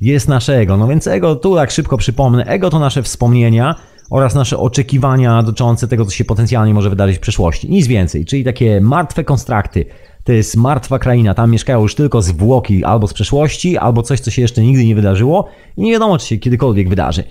jest 0.00 0.28
nasze 0.28 0.56
ego. 0.56 0.76
No 0.76 0.88
więc 0.88 1.06
ego, 1.06 1.36
tu 1.36 1.54
tak 1.54 1.70
szybko 1.70 1.96
przypomnę, 1.96 2.44
ego 2.44 2.70
to 2.70 2.78
nasze 2.78 3.02
wspomnienia 3.02 3.74
oraz 4.10 4.34
nasze 4.34 4.58
oczekiwania 4.58 5.42
dotyczące 5.42 5.88
tego, 5.88 6.04
co 6.04 6.10
się 6.10 6.24
potencjalnie 6.24 6.74
może 6.74 6.90
wydarzyć 6.90 7.16
w 7.16 7.20
przyszłości. 7.20 7.70
Nic 7.70 7.86
więcej, 7.86 8.24
czyli 8.24 8.44
takie 8.44 8.80
martwe 8.80 9.24
konstrakty. 9.24 9.84
To 10.24 10.32
jest 10.32 10.56
martwa 10.56 10.98
kraina, 10.98 11.34
tam 11.34 11.50
mieszkają 11.50 11.82
już 11.82 11.94
tylko 11.94 12.22
zwłoki 12.22 12.84
albo 12.84 13.06
z 13.06 13.12
przeszłości, 13.12 13.78
albo 13.78 14.02
coś, 14.02 14.20
co 14.20 14.30
się 14.30 14.42
jeszcze 14.42 14.62
nigdy 14.62 14.84
nie 14.84 14.94
wydarzyło 14.94 15.48
i 15.76 15.82
nie 15.82 15.92
wiadomo, 15.92 16.18
czy 16.18 16.26
się 16.26 16.36
kiedykolwiek 16.36 16.88
wydarzy. 16.88 17.24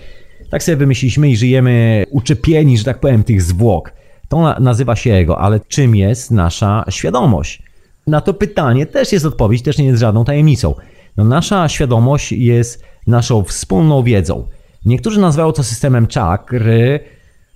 Tak 0.49 0.63
sobie 0.63 0.75
wymyśliliśmy 0.75 1.29
i 1.29 1.37
żyjemy 1.37 2.05
uczepieni, 2.09 2.77
że 2.77 2.83
tak 2.83 2.99
powiem, 2.99 3.23
tych 3.23 3.41
zwłok. 3.41 3.91
To 4.29 4.59
nazywa 4.59 4.95
się 4.95 5.13
ego, 5.13 5.39
ale 5.39 5.59
czym 5.67 5.95
jest 5.95 6.31
nasza 6.31 6.85
świadomość? 6.89 7.63
Na 8.07 8.21
to 8.21 8.33
pytanie 8.33 8.85
też 8.85 9.11
jest 9.11 9.25
odpowiedź, 9.25 9.61
też 9.61 9.77
nie 9.77 9.85
jest 9.85 9.99
żadną 9.99 10.25
tajemnicą. 10.25 10.73
No 11.17 11.23
nasza 11.23 11.69
świadomość 11.69 12.31
jest 12.31 12.83
naszą 13.07 13.43
wspólną 13.43 14.03
wiedzą. 14.03 14.47
Niektórzy 14.85 15.19
nazywają 15.19 15.51
to 15.51 15.63
systemem 15.63 16.07
czakr, 16.07 16.63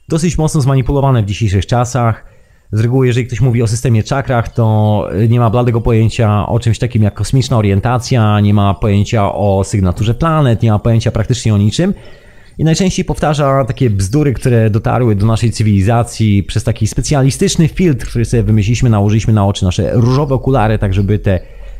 dosyć 0.09 0.37
mocno 0.37 0.61
zmanipulowane 0.61 1.23
w 1.23 1.25
dzisiejszych 1.25 1.65
czasach. 1.65 2.25
Z 2.71 2.79
reguły, 2.81 3.07
jeżeli 3.07 3.27
ktoś 3.27 3.41
mówi 3.41 3.61
o 3.61 3.67
systemie 3.67 4.03
czakrach, 4.03 4.49
to 4.49 5.07
nie 5.29 5.39
ma 5.39 5.49
bladego 5.49 5.81
pojęcia 5.81 6.47
o 6.47 6.59
czymś 6.59 6.79
takim 6.79 7.03
jak 7.03 7.13
kosmiczna 7.13 7.57
orientacja, 7.57 8.39
nie 8.39 8.53
ma 8.53 8.73
pojęcia 8.73 9.33
o 9.33 9.63
sygnaturze 9.63 10.13
planet, 10.13 10.61
nie 10.61 10.71
ma 10.71 10.79
pojęcia 10.79 11.11
praktycznie 11.11 11.53
o 11.53 11.57
niczym. 11.57 11.93
I 12.57 12.63
najczęściej 12.63 13.05
powtarza 13.05 13.65
takie 13.65 13.89
bzdury, 13.89 14.33
które 14.33 14.69
dotarły 14.69 15.15
do 15.15 15.25
naszej 15.25 15.51
cywilizacji 15.51 16.43
przez 16.43 16.63
taki 16.63 16.87
specjalistyczny 16.87 17.67
filtr, 17.67 18.07
który 18.07 18.25
sobie 18.25 18.43
wymyśliliśmy, 18.43 18.89
nałożyliśmy 18.89 19.33
na 19.33 19.47
oczy 19.47 19.65
nasze 19.65 19.91
różowe 19.93 20.35
okulary, 20.35 20.79
tak 20.79 20.93
żeby 20.93 21.19
te 21.19 21.39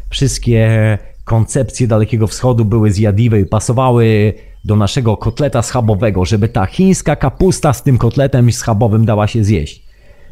wszystkie 0.09 0.97
koncepcje 1.29 1.87
Dalekiego 1.87 2.27
Wschodu 2.27 2.65
były 2.65 2.91
zjadliwe 2.91 3.39
i 3.39 3.45
pasowały 3.45 4.33
do 4.65 4.75
naszego 4.75 5.17
kotleta 5.17 5.61
schabowego, 5.61 6.25
żeby 6.25 6.49
ta 6.49 6.65
chińska 6.65 7.15
kapusta 7.15 7.73
z 7.73 7.83
tym 7.83 7.97
kotletem 7.97 8.51
schabowym 8.51 9.05
dała 9.05 9.27
się 9.27 9.43
zjeść. 9.43 9.83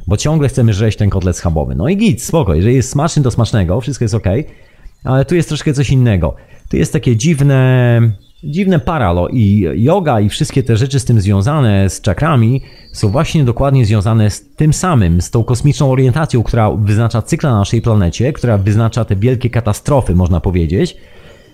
Bo 0.08 0.18
ciągle 0.18 0.50
chcemy 0.50 0.74
żreść 0.74 0.98
ten 0.98 1.10
kotlet 1.10 1.38
schabowy. 1.38 1.76
No 1.76 1.90
i 1.90 1.98
git, 1.98 2.24
spoko, 2.24 2.56
jeżeli 2.56 2.76
jest 2.76 2.90
smaczny, 2.90 3.24
to 3.24 3.32
smacznego, 3.32 3.82
wszystko 3.82 4.06
jest 4.06 4.16
ok, 4.16 4.26
ale 5.04 5.26
tu 5.26 5.36
jest 5.36 5.48
troszkę 5.48 5.74
coś 5.74 5.90
innego. 5.90 6.36
Tu 6.70 6.78
jest 6.78 6.94
takie 6.94 7.16
dziwne 7.16 8.02
dziwne 8.44 8.80
paralo 8.80 9.28
i 9.28 9.68
yoga 9.76 10.20
i 10.20 10.30
wszystkie 10.30 10.64
te 10.64 10.78
rzeczy 10.78 11.00
z 11.00 11.06
tym 11.06 11.22
związane, 11.22 11.90
z 11.90 12.02
czakrami, 12.02 12.62
są 12.94 13.10
właśnie 13.10 13.44
dokładnie 13.44 13.86
związane 13.86 14.30
z 14.30 14.50
tym 14.56 14.74
samym, 14.74 15.22
z 15.22 15.32
tą 15.32 15.44
kosmiczną 15.44 15.92
orientacją, 15.92 16.44
która 16.44 16.72
wyznacza 16.72 17.22
cykl 17.22 17.48
na 17.48 17.58
naszej 17.58 17.82
planecie, 17.82 18.34
która 18.34 18.58
wyznacza 18.58 19.06
te 19.06 19.16
wielkie 19.16 19.50
katastrofy, 19.50 20.16
można 20.16 20.40
powiedzieć, 20.40 20.98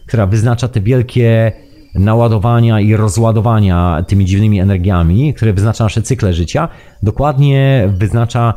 która 0.08 0.28
wyznacza 0.28 0.68
te 0.68 0.82
wielkie 0.82 1.52
naładowania 1.96 2.80
i 2.80 2.96
rozładowania 2.96 4.06
tymi 4.08 4.26
dziwnymi 4.26 4.60
energiami, 4.60 5.34
które 5.34 5.54
wyznacza 5.54 5.84
nasze 5.84 6.02
cykle 6.02 6.34
życia, 6.34 6.70
dokładnie 7.04 7.90
wyznacza 7.98 8.54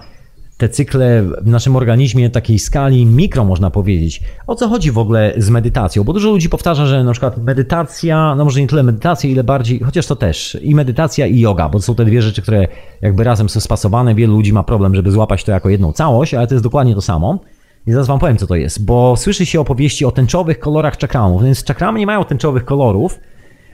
te 0.56 0.68
cykle 0.68 1.22
w 1.42 1.46
naszym 1.46 1.76
organizmie 1.76 2.30
takiej 2.30 2.58
skali 2.58 3.06
mikro 3.06 3.44
można 3.44 3.70
powiedzieć. 3.70 4.22
O 4.46 4.54
co 4.54 4.68
chodzi 4.68 4.90
w 4.90 4.98
ogóle 4.98 5.32
z 5.36 5.50
medytacją? 5.50 6.04
Bo 6.04 6.12
dużo 6.12 6.30
ludzi 6.30 6.48
powtarza, 6.48 6.86
że 6.86 7.04
na 7.04 7.12
przykład 7.12 7.38
medytacja, 7.38 8.34
no 8.34 8.44
może 8.44 8.60
nie 8.60 8.66
tyle 8.66 8.82
medytacja, 8.82 9.30
ile 9.30 9.44
bardziej, 9.44 9.80
chociaż 9.80 10.06
to 10.06 10.16
też, 10.16 10.58
i 10.62 10.74
medytacja 10.74 11.26
i 11.26 11.40
yoga, 11.40 11.68
bo 11.68 11.78
to 11.78 11.82
są 11.82 11.94
te 11.94 12.04
dwie 12.04 12.22
rzeczy, 12.22 12.42
które 12.42 12.68
jakby 13.02 13.24
razem 13.24 13.48
są 13.48 13.60
spasowane. 13.60 14.14
Wielu 14.14 14.36
ludzi 14.36 14.52
ma 14.52 14.62
problem, 14.62 14.94
żeby 14.94 15.10
złapać 15.10 15.44
to 15.44 15.52
jako 15.52 15.68
jedną 15.68 15.92
całość, 15.92 16.34
ale 16.34 16.46
to 16.46 16.54
jest 16.54 16.64
dokładnie 16.64 16.94
to 16.94 17.02
samo. 17.02 17.38
I 17.86 17.92
zaraz 17.92 18.06
wam 18.06 18.18
powiem, 18.18 18.36
co 18.36 18.46
to 18.46 18.54
jest, 18.54 18.84
bo 18.84 19.16
słyszy 19.16 19.46
się 19.46 19.60
opowieści 19.60 20.04
o 20.04 20.12
tęczowych 20.12 20.58
kolorach 20.58 20.96
czakramów, 20.96 21.42
więc 21.42 21.64
czakramy 21.64 21.98
nie 21.98 22.06
mają 22.06 22.24
tęczowych 22.24 22.64
kolorów, 22.64 23.18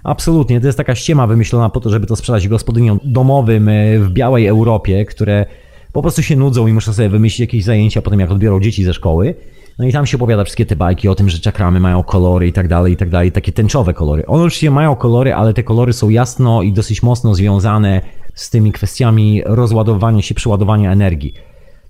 Absolutnie, 0.04 0.60
to 0.60 0.66
jest 0.66 0.78
taka 0.78 0.94
ściema 0.94 1.26
wymyślona 1.26 1.68
po 1.68 1.80
to, 1.80 1.90
żeby 1.90 2.06
to 2.06 2.16
sprzedać 2.16 2.48
gospodyniom 2.48 3.00
domowym 3.04 3.68
e, 3.68 3.98
w 3.98 4.10
białej 4.10 4.46
Europie, 4.46 5.04
które 5.04 5.46
po 5.92 6.02
prostu 6.02 6.22
się 6.22 6.36
nudzą 6.36 6.66
i 6.66 6.72
muszą 6.72 6.92
sobie 6.92 7.08
wymyślić 7.08 7.40
jakieś 7.40 7.64
zajęcia 7.64 8.02
po 8.02 8.10
tym, 8.10 8.20
jak 8.20 8.30
odbiorą 8.30 8.60
dzieci 8.60 8.84
ze 8.84 8.94
szkoły. 8.94 9.34
No 9.78 9.86
i 9.86 9.92
tam 9.92 10.06
się 10.06 10.16
opowiada 10.16 10.44
wszystkie 10.44 10.66
te 10.66 10.76
bajki 10.76 11.08
o 11.08 11.14
tym, 11.14 11.28
że 11.28 11.38
czakramy 11.38 11.80
mają 11.80 12.02
kolory 12.02 12.48
i 12.48 12.52
tak 12.52 12.68
dalej, 12.68 12.92
i 12.92 12.96
tak 12.96 13.10
dalej, 13.10 13.32
takie 13.32 13.52
tęczowe 13.52 13.94
kolory. 13.94 14.26
One 14.26 14.44
oczywiście 14.44 14.70
mają 14.70 14.96
kolory, 14.96 15.34
ale 15.34 15.54
te 15.54 15.62
kolory 15.62 15.92
są 15.92 16.08
jasno 16.08 16.62
i 16.62 16.72
dosyć 16.72 17.02
mocno 17.02 17.34
związane 17.34 18.00
z 18.34 18.50
tymi 18.50 18.72
kwestiami 18.72 19.42
rozładowania 19.44 20.22
się, 20.22 20.34
przeładowania 20.34 20.92
energii. 20.92 21.34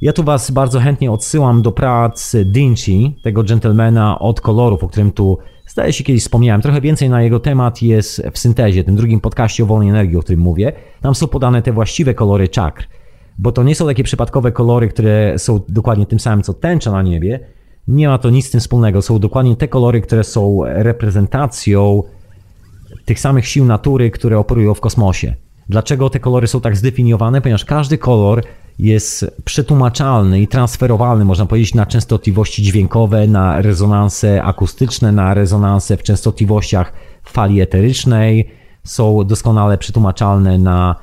Ja 0.00 0.12
tu 0.12 0.24
Was 0.24 0.50
bardzo 0.50 0.80
chętnie 0.80 1.12
odsyłam 1.12 1.62
do 1.62 1.72
prac 1.72 2.36
Dinci, 2.44 3.16
tego 3.22 3.42
gentlemana 3.42 4.18
od 4.18 4.40
kolorów, 4.40 4.84
o 4.84 4.88
którym 4.88 5.12
tu 5.12 5.38
zdaje 5.66 5.92
się 5.92 6.04
kiedyś 6.04 6.22
wspomniałem. 6.22 6.62
Trochę 6.62 6.80
więcej 6.80 7.10
na 7.10 7.22
jego 7.22 7.40
temat 7.40 7.82
jest 7.82 8.22
w 8.32 8.38
syntezie, 8.38 8.84
tym 8.84 8.96
drugim 8.96 9.20
podcaście 9.20 9.62
o 9.62 9.66
wolnej 9.66 9.88
energii, 9.88 10.16
o 10.16 10.20
którym 10.20 10.40
mówię. 10.40 10.72
Tam 11.00 11.14
są 11.14 11.28
podane 11.28 11.62
te 11.62 11.72
właściwe 11.72 12.14
kolory 12.14 12.48
czakr, 12.48 12.88
bo 13.38 13.52
to 13.52 13.62
nie 13.62 13.74
są 13.74 13.86
takie 13.86 14.04
przypadkowe 14.04 14.52
kolory, 14.52 14.88
które 14.88 15.38
są 15.38 15.60
dokładnie 15.68 16.06
tym 16.06 16.20
samym 16.20 16.42
co 16.42 16.54
tęcza 16.54 16.92
na 16.92 17.02
niebie. 17.02 17.40
Nie 17.88 18.08
ma 18.08 18.18
to 18.18 18.30
nic 18.30 18.46
z 18.46 18.50
tym 18.50 18.60
wspólnego. 18.60 19.02
Są 19.02 19.18
dokładnie 19.18 19.56
te 19.56 19.68
kolory, 19.68 20.00
które 20.00 20.24
są 20.24 20.60
reprezentacją 20.64 22.02
tych 23.04 23.20
samych 23.20 23.46
sił 23.46 23.64
natury, 23.64 24.10
które 24.10 24.38
operują 24.38 24.74
w 24.74 24.80
kosmosie. 24.80 25.34
Dlaczego 25.68 26.10
te 26.10 26.20
kolory 26.20 26.46
są 26.46 26.60
tak 26.60 26.76
zdefiniowane? 26.76 27.40
Ponieważ 27.40 27.64
każdy 27.64 27.98
kolor 27.98 28.42
jest 28.78 29.40
przetłumaczalny 29.44 30.40
i 30.40 30.48
transferowalny, 30.48 31.24
można 31.24 31.46
powiedzieć, 31.46 31.74
na 31.74 31.86
częstotliwości 31.86 32.62
dźwiękowe, 32.62 33.26
na 33.26 33.62
rezonanse 33.62 34.42
akustyczne, 34.42 35.12
na 35.12 35.34
rezonanse 35.34 35.96
w 35.96 36.02
częstotliwościach 36.02 36.92
fali 37.24 37.60
eterycznej. 37.60 38.50
Są 38.84 39.24
doskonale 39.24 39.78
przetłumaczalne 39.78 40.58
na 40.58 40.96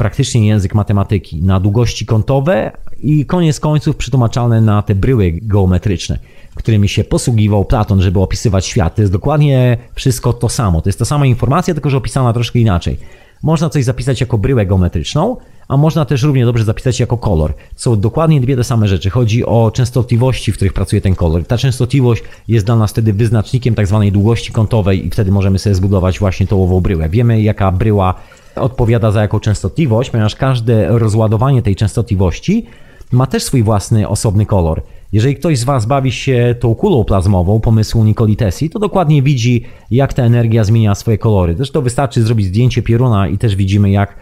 praktycznie 0.00 0.46
język 0.46 0.74
matematyki, 0.74 1.42
na 1.42 1.60
długości 1.60 2.06
kątowe 2.06 2.72
i 3.02 3.26
koniec 3.26 3.60
końców 3.60 3.96
przetłumaczalne 3.96 4.60
na 4.60 4.82
te 4.82 4.94
bryły 4.94 5.32
geometryczne, 5.42 6.18
którymi 6.54 6.88
się 6.88 7.04
posługiwał 7.04 7.64
Platon, 7.64 8.02
żeby 8.02 8.20
opisywać 8.20 8.66
świat. 8.66 8.94
To 8.94 9.02
jest 9.02 9.12
dokładnie 9.12 9.78
wszystko 9.94 10.32
to 10.32 10.48
samo. 10.48 10.80
To 10.80 10.88
jest 10.88 10.98
ta 10.98 11.04
sama 11.04 11.26
informacja, 11.26 11.74
tylko 11.74 11.90
że 11.90 11.96
opisana 11.96 12.32
troszkę 12.32 12.58
inaczej. 12.58 12.98
Można 13.42 13.70
coś 13.70 13.84
zapisać 13.84 14.20
jako 14.20 14.38
bryłę 14.38 14.66
geometryczną, 14.66 15.36
a 15.68 15.76
można 15.76 16.04
też 16.04 16.22
równie 16.22 16.44
dobrze 16.44 16.64
zapisać 16.64 17.00
jako 17.00 17.18
kolor. 17.18 17.54
Są 17.76 18.00
dokładnie 18.00 18.40
dwie 18.40 18.56
te 18.56 18.64
same 18.64 18.88
rzeczy. 18.88 19.10
Chodzi 19.10 19.46
o 19.46 19.70
częstotliwości, 19.70 20.52
w 20.52 20.56
których 20.56 20.72
pracuje 20.72 21.02
ten 21.02 21.14
kolor. 21.14 21.44
Ta 21.44 21.58
częstotliwość 21.58 22.22
jest 22.48 22.66
dla 22.66 22.76
nas 22.76 22.90
wtedy 22.90 23.12
wyznacznikiem 23.12 23.74
tak 23.74 23.86
zwanej 23.86 24.12
długości 24.12 24.52
kątowej 24.52 25.06
i 25.06 25.10
wtedy 25.10 25.30
możemy 25.30 25.58
sobie 25.58 25.74
zbudować 25.74 26.18
właśnie 26.18 26.46
tą 26.46 26.62
ową 26.62 26.80
bryłę. 26.80 27.08
Wiemy 27.08 27.42
jaka 27.42 27.72
bryła 27.72 28.14
odpowiada 28.56 29.10
za 29.10 29.22
jaką 29.22 29.40
częstotliwość, 29.40 30.10
ponieważ 30.10 30.36
każde 30.36 30.98
rozładowanie 30.98 31.62
tej 31.62 31.76
częstotliwości 31.76 32.66
ma 33.12 33.26
też 33.26 33.42
swój 33.42 33.62
własny 33.62 34.08
osobny 34.08 34.46
kolor. 34.46 34.82
Jeżeli 35.12 35.36
ktoś 35.36 35.58
z 35.58 35.64
Was 35.64 35.86
bawi 35.86 36.12
się 36.12 36.54
tą 36.60 36.74
kulą 36.74 37.04
plazmową 37.04 37.60
pomysłu 37.60 38.04
Nikoli 38.04 38.36
Tesli, 38.36 38.70
to 38.70 38.78
dokładnie 38.78 39.22
widzi, 39.22 39.64
jak 39.90 40.14
ta 40.14 40.22
energia 40.22 40.64
zmienia 40.64 40.94
swoje 40.94 41.18
kolory. 41.18 41.54
Zresztą 41.56 41.82
wystarczy 41.82 42.22
zrobić 42.22 42.46
zdjęcie 42.46 42.82
pieruna 42.82 43.28
i 43.28 43.38
też 43.38 43.56
widzimy, 43.56 43.90
jak 43.90 44.16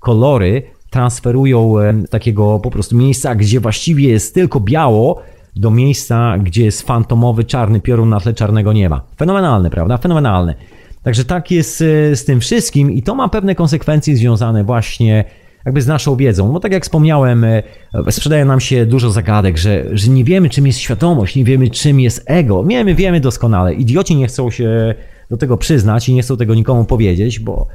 kolory 0.00 0.62
transferują 0.90 1.74
z 2.06 2.10
takiego 2.10 2.58
po 2.58 2.70
prostu 2.70 2.96
miejsca, 2.96 3.34
gdzie 3.34 3.60
właściwie 3.60 4.08
jest 4.08 4.34
tylko 4.34 4.60
biało, 4.60 5.22
do 5.56 5.70
miejsca, 5.70 6.38
gdzie 6.38 6.64
jest 6.64 6.82
fantomowy 6.82 7.44
czarny 7.44 7.80
piorun 7.80 8.08
na 8.08 8.20
tle 8.20 8.34
czarnego 8.34 8.72
nieba. 8.72 9.00
Fenomenalne, 9.16 9.70
prawda? 9.70 9.98
Fenomenalne. 9.98 10.54
Także 11.02 11.24
tak 11.24 11.50
jest 11.50 11.82
e, 11.82 12.16
z 12.16 12.24
tym 12.24 12.40
wszystkim 12.40 12.90
i 12.90 13.02
to 13.02 13.14
ma 13.14 13.28
pewne 13.28 13.54
konsekwencje 13.54 14.16
związane 14.16 14.64
właśnie 14.64 15.24
jakby 15.64 15.82
z 15.82 15.86
naszą 15.86 16.16
wiedzą. 16.16 16.52
No 16.52 16.60
tak 16.60 16.72
jak 16.72 16.82
wspomniałem, 16.82 17.44
e, 17.44 17.62
sprzedaje 18.10 18.44
nam 18.44 18.60
się 18.60 18.86
dużo 18.86 19.10
zagadek, 19.10 19.58
że, 19.58 19.84
że 19.92 20.10
nie 20.10 20.24
wiemy 20.24 20.50
czym 20.50 20.66
jest 20.66 20.78
świadomość, 20.78 21.36
nie 21.36 21.44
wiemy 21.44 21.70
czym 21.70 22.00
jest 22.00 22.22
ego. 22.26 22.64
Wiemy, 22.64 22.94
wiemy 22.94 23.20
doskonale. 23.20 23.74
Idioci 23.74 24.16
nie 24.16 24.26
chcą 24.26 24.50
się 24.50 24.94
do 25.30 25.36
tego 25.36 25.56
przyznać 25.56 26.08
i 26.08 26.14
nie 26.14 26.22
chcą 26.22 26.36
tego 26.36 26.54
nikomu 26.54 26.84
powiedzieć, 26.84 27.40
bo, 27.40 27.66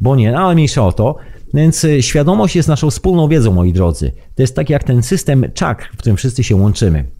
bo 0.00 0.16
nie, 0.16 0.32
no 0.32 0.38
ale 0.38 0.54
mniejsza 0.54 0.86
o 0.86 0.92
to. 0.92 1.16
Więc 1.54 1.84
e, 1.84 2.02
świadomość 2.02 2.56
jest 2.56 2.68
naszą 2.68 2.90
wspólną 2.90 3.28
wiedzą, 3.28 3.52
moi 3.52 3.72
drodzy. 3.72 4.12
To 4.34 4.42
jest 4.42 4.56
tak 4.56 4.70
jak 4.70 4.84
ten 4.84 5.02
system 5.02 5.44
czakr, 5.54 5.88
w 5.92 5.96
którym 5.96 6.16
wszyscy 6.16 6.44
się 6.44 6.56
łączymy. 6.56 7.15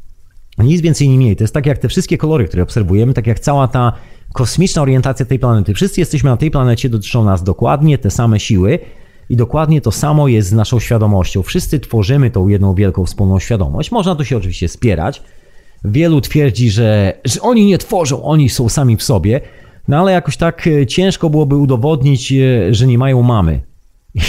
Nic 0.58 0.80
więcej, 0.80 1.08
nie 1.08 1.16
mniej. 1.16 1.36
To 1.36 1.44
jest 1.44 1.54
tak 1.54 1.66
jak 1.66 1.78
te 1.78 1.88
wszystkie 1.88 2.18
kolory, 2.18 2.44
które 2.44 2.62
obserwujemy, 2.62 3.14
tak 3.14 3.26
jak 3.26 3.40
cała 3.40 3.68
ta 3.68 3.92
kosmiczna 4.32 4.82
orientacja 4.82 5.26
tej 5.26 5.38
planety. 5.38 5.74
Wszyscy 5.74 6.00
jesteśmy 6.00 6.30
na 6.30 6.36
tej 6.36 6.50
planecie, 6.50 6.88
dotyczą 6.88 7.24
nas 7.24 7.42
dokładnie 7.42 7.98
te 7.98 8.10
same 8.10 8.40
siły 8.40 8.78
i 9.28 9.36
dokładnie 9.36 9.80
to 9.80 9.92
samo 9.92 10.28
jest 10.28 10.48
z 10.48 10.52
naszą 10.52 10.80
świadomością. 10.80 11.42
Wszyscy 11.42 11.80
tworzymy 11.80 12.30
tą 12.30 12.48
jedną 12.48 12.74
wielką 12.74 13.06
wspólną 13.06 13.38
świadomość. 13.38 13.90
Można 13.90 14.14
tu 14.14 14.24
się 14.24 14.36
oczywiście 14.36 14.68
spierać. 14.68 15.22
Wielu 15.84 16.20
twierdzi, 16.20 16.70
że, 16.70 17.18
że 17.24 17.40
oni 17.40 17.66
nie 17.66 17.78
tworzą, 17.78 18.22
oni 18.22 18.48
są 18.48 18.68
sami 18.68 18.96
w 18.96 19.02
sobie, 19.02 19.40
no 19.88 19.98
ale 19.98 20.12
jakoś 20.12 20.36
tak 20.36 20.66
e, 20.66 20.86
ciężko 20.86 21.30
byłoby 21.30 21.56
udowodnić, 21.56 22.32
e, 22.32 22.74
że 22.74 22.86
nie 22.86 22.98
mają 22.98 23.22
mamy. 23.22 23.60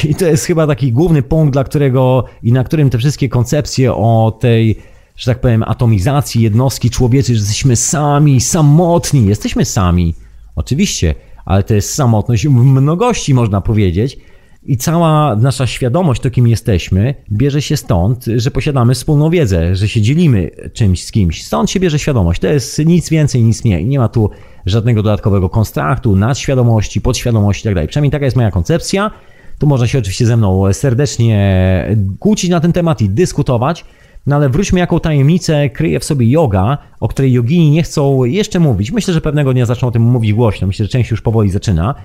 I 0.10 0.16
to 0.16 0.26
jest 0.26 0.46
chyba 0.46 0.68
taki 0.68 0.92
główny 0.92 1.24
punkt, 1.24 1.54
dla 1.54 1.64
którego 1.64 2.24
i 2.44 2.52
na 2.52 2.64
którym 2.64 2.90
te 2.90 2.98
wszystkie 2.98 3.30
koncepcje 3.30 3.94
o 3.94 4.38
tej 4.40 4.78
że 5.18 5.32
tak 5.32 5.42
powiem, 5.42 5.64
atomizacji 5.64 6.42
jednostki 6.42 6.90
człowieczej, 6.90 7.36
że 7.36 7.42
jesteśmy 7.42 7.76
sami, 7.76 8.42
samotni, 8.42 9.26
jesteśmy 9.26 9.66
sami. 9.66 10.16
Oczywiście, 10.56 11.16
ale 11.46 11.64
to 11.64 11.74
jest 11.74 11.94
samotność 11.94 12.48
w 12.48 12.52
mnogości, 12.52 13.34
można 13.34 13.62
powiedzieć. 13.62 14.18
I 14.64 14.78
cała 14.78 15.36
nasza 15.36 15.68
świadomość, 15.68 16.22
to 16.22 16.30
kim 16.32 16.48
jesteśmy, 16.48 17.16
bierze 17.32 17.62
się 17.62 17.78
stąd, 17.78 18.26
że 18.36 18.52
posiadamy 18.52 18.94
wspólną 18.94 19.30
wiedzę, 19.30 19.76
że 19.76 19.88
się 19.88 20.02
dzielimy 20.02 20.50
czymś 20.74 21.04
z 21.04 21.12
kimś. 21.12 21.46
Stąd 21.46 21.72
się 21.72 21.80
bierze 21.80 22.00
świadomość. 22.00 22.42
To 22.42 22.48
jest 22.48 22.80
nic 22.86 23.10
więcej, 23.10 23.44
nic 23.44 23.66
mniej. 23.66 23.86
Nie 23.86 24.00
ma 24.00 24.08
tu 24.08 24.30
żadnego 24.66 25.04
dodatkowego 25.04 25.50
konstraktu, 25.50 26.16
nadświadomości, 26.16 27.02
podświadomości 27.02 27.68
itd. 27.68 27.82
Tak 27.82 27.90
Przynajmniej 27.90 28.12
taka 28.12 28.26
jest 28.26 28.38
moja 28.38 28.52
koncepcja. 28.52 29.12
Tu 29.60 29.68
można 29.68 29.88
się 29.88 30.00
oczywiście 30.00 30.26
ze 30.26 30.38
mną 30.38 30.74
serdecznie 30.74 31.98
kłócić 32.20 32.50
na 32.50 32.60
ten 32.60 32.74
temat 32.74 33.02
i 33.02 33.10
dyskutować. 33.10 33.86
No 34.28 34.36
ale 34.36 34.50
wróćmy, 34.50 34.80
jaką 34.80 35.00
tajemnicę 35.00 35.70
kryje 35.70 36.00
w 36.00 36.04
sobie 36.04 36.30
yoga, 36.30 36.78
o 37.00 37.08
której 37.08 37.34
jogini 37.34 37.72
nie 37.72 37.84
chcą 37.84 38.24
jeszcze 38.24 38.60
mówić. 38.60 38.92
Myślę, 38.92 39.14
że 39.14 39.22
pewnego 39.22 39.54
dnia 39.54 39.66
zaczną 39.66 39.88
o 39.88 39.92
tym 39.92 40.02
mówić 40.02 40.34
głośno. 40.34 40.68
Myślę, 40.68 40.86
że 40.86 40.90
część 40.90 41.12
już 41.12 41.22
powoli 41.22 41.50
zaczyna. 41.50 41.96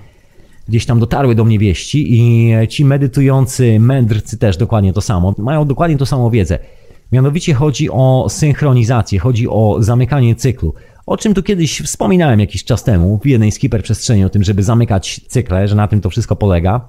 Gdzieś 0.67 0.85
tam 0.85 0.99
dotarły 0.99 1.35
do 1.35 1.45
mnie 1.45 1.59
wieści 1.59 2.19
i 2.19 2.53
ci 2.67 2.85
medytujący 2.85 3.79
mędrcy 3.79 4.37
też 4.37 4.57
dokładnie 4.57 4.93
to 4.93 5.01
samo. 5.01 5.35
Mają 5.37 5.65
dokładnie 5.65 5.97
tą 5.97 6.05
samą 6.05 6.29
wiedzę. 6.29 6.59
Mianowicie 7.11 7.53
chodzi 7.53 7.89
o 7.89 8.25
synchronizację, 8.29 9.19
chodzi 9.19 9.47
o 9.49 9.77
zamykanie 9.79 10.35
cyklu. 10.35 10.73
O 11.05 11.17
czym 11.17 11.33
tu 11.33 11.43
kiedyś 11.43 11.81
wspominałem 11.81 12.39
jakiś 12.39 12.63
czas 12.63 12.83
temu 12.83 13.19
w 13.23 13.27
jednej 13.27 13.51
z 13.51 13.59
hiperprzestrzeni, 13.59 14.25
o 14.25 14.29
tym, 14.29 14.43
żeby 14.43 14.63
zamykać 14.63 15.21
cykle, 15.27 15.67
że 15.67 15.75
na 15.75 15.87
tym 15.87 16.01
to 16.01 16.09
wszystko 16.09 16.35
polega. 16.35 16.81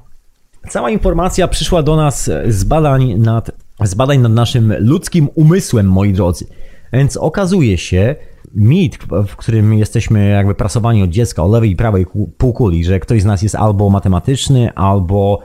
Cała 0.69 0.91
informacja 0.91 1.49
przyszła 1.49 1.83
do 1.83 1.97
nas 1.97 2.31
z 2.49 2.65
badań 2.65 3.15
nad 3.19 3.64
z 3.83 3.95
badań 3.95 4.19
nad 4.19 4.33
naszym 4.33 4.75
ludzkim 4.79 5.29
umysłem, 5.35 5.87
moi 5.87 6.13
drodzy. 6.13 6.47
Więc 6.93 7.17
okazuje 7.17 7.79
się, 7.79 8.15
mit, 8.55 8.99
w 9.29 9.37
którym 9.37 9.75
jesteśmy 9.75 10.29
jakby 10.29 10.55
prasowani 10.55 11.03
od 11.03 11.11
dziecka 11.11 11.45
o 11.45 11.49
lewej 11.49 11.71
i 11.71 11.77
prawej 11.77 12.07
półkuli, 12.39 12.85
że 12.85 13.01
ktoś 13.01 13.23
z 13.23 13.25
nas 13.25 13.43
jest 13.43 13.55
albo 13.55 13.91
matematyczny, 13.91 14.75
albo, 14.75 15.41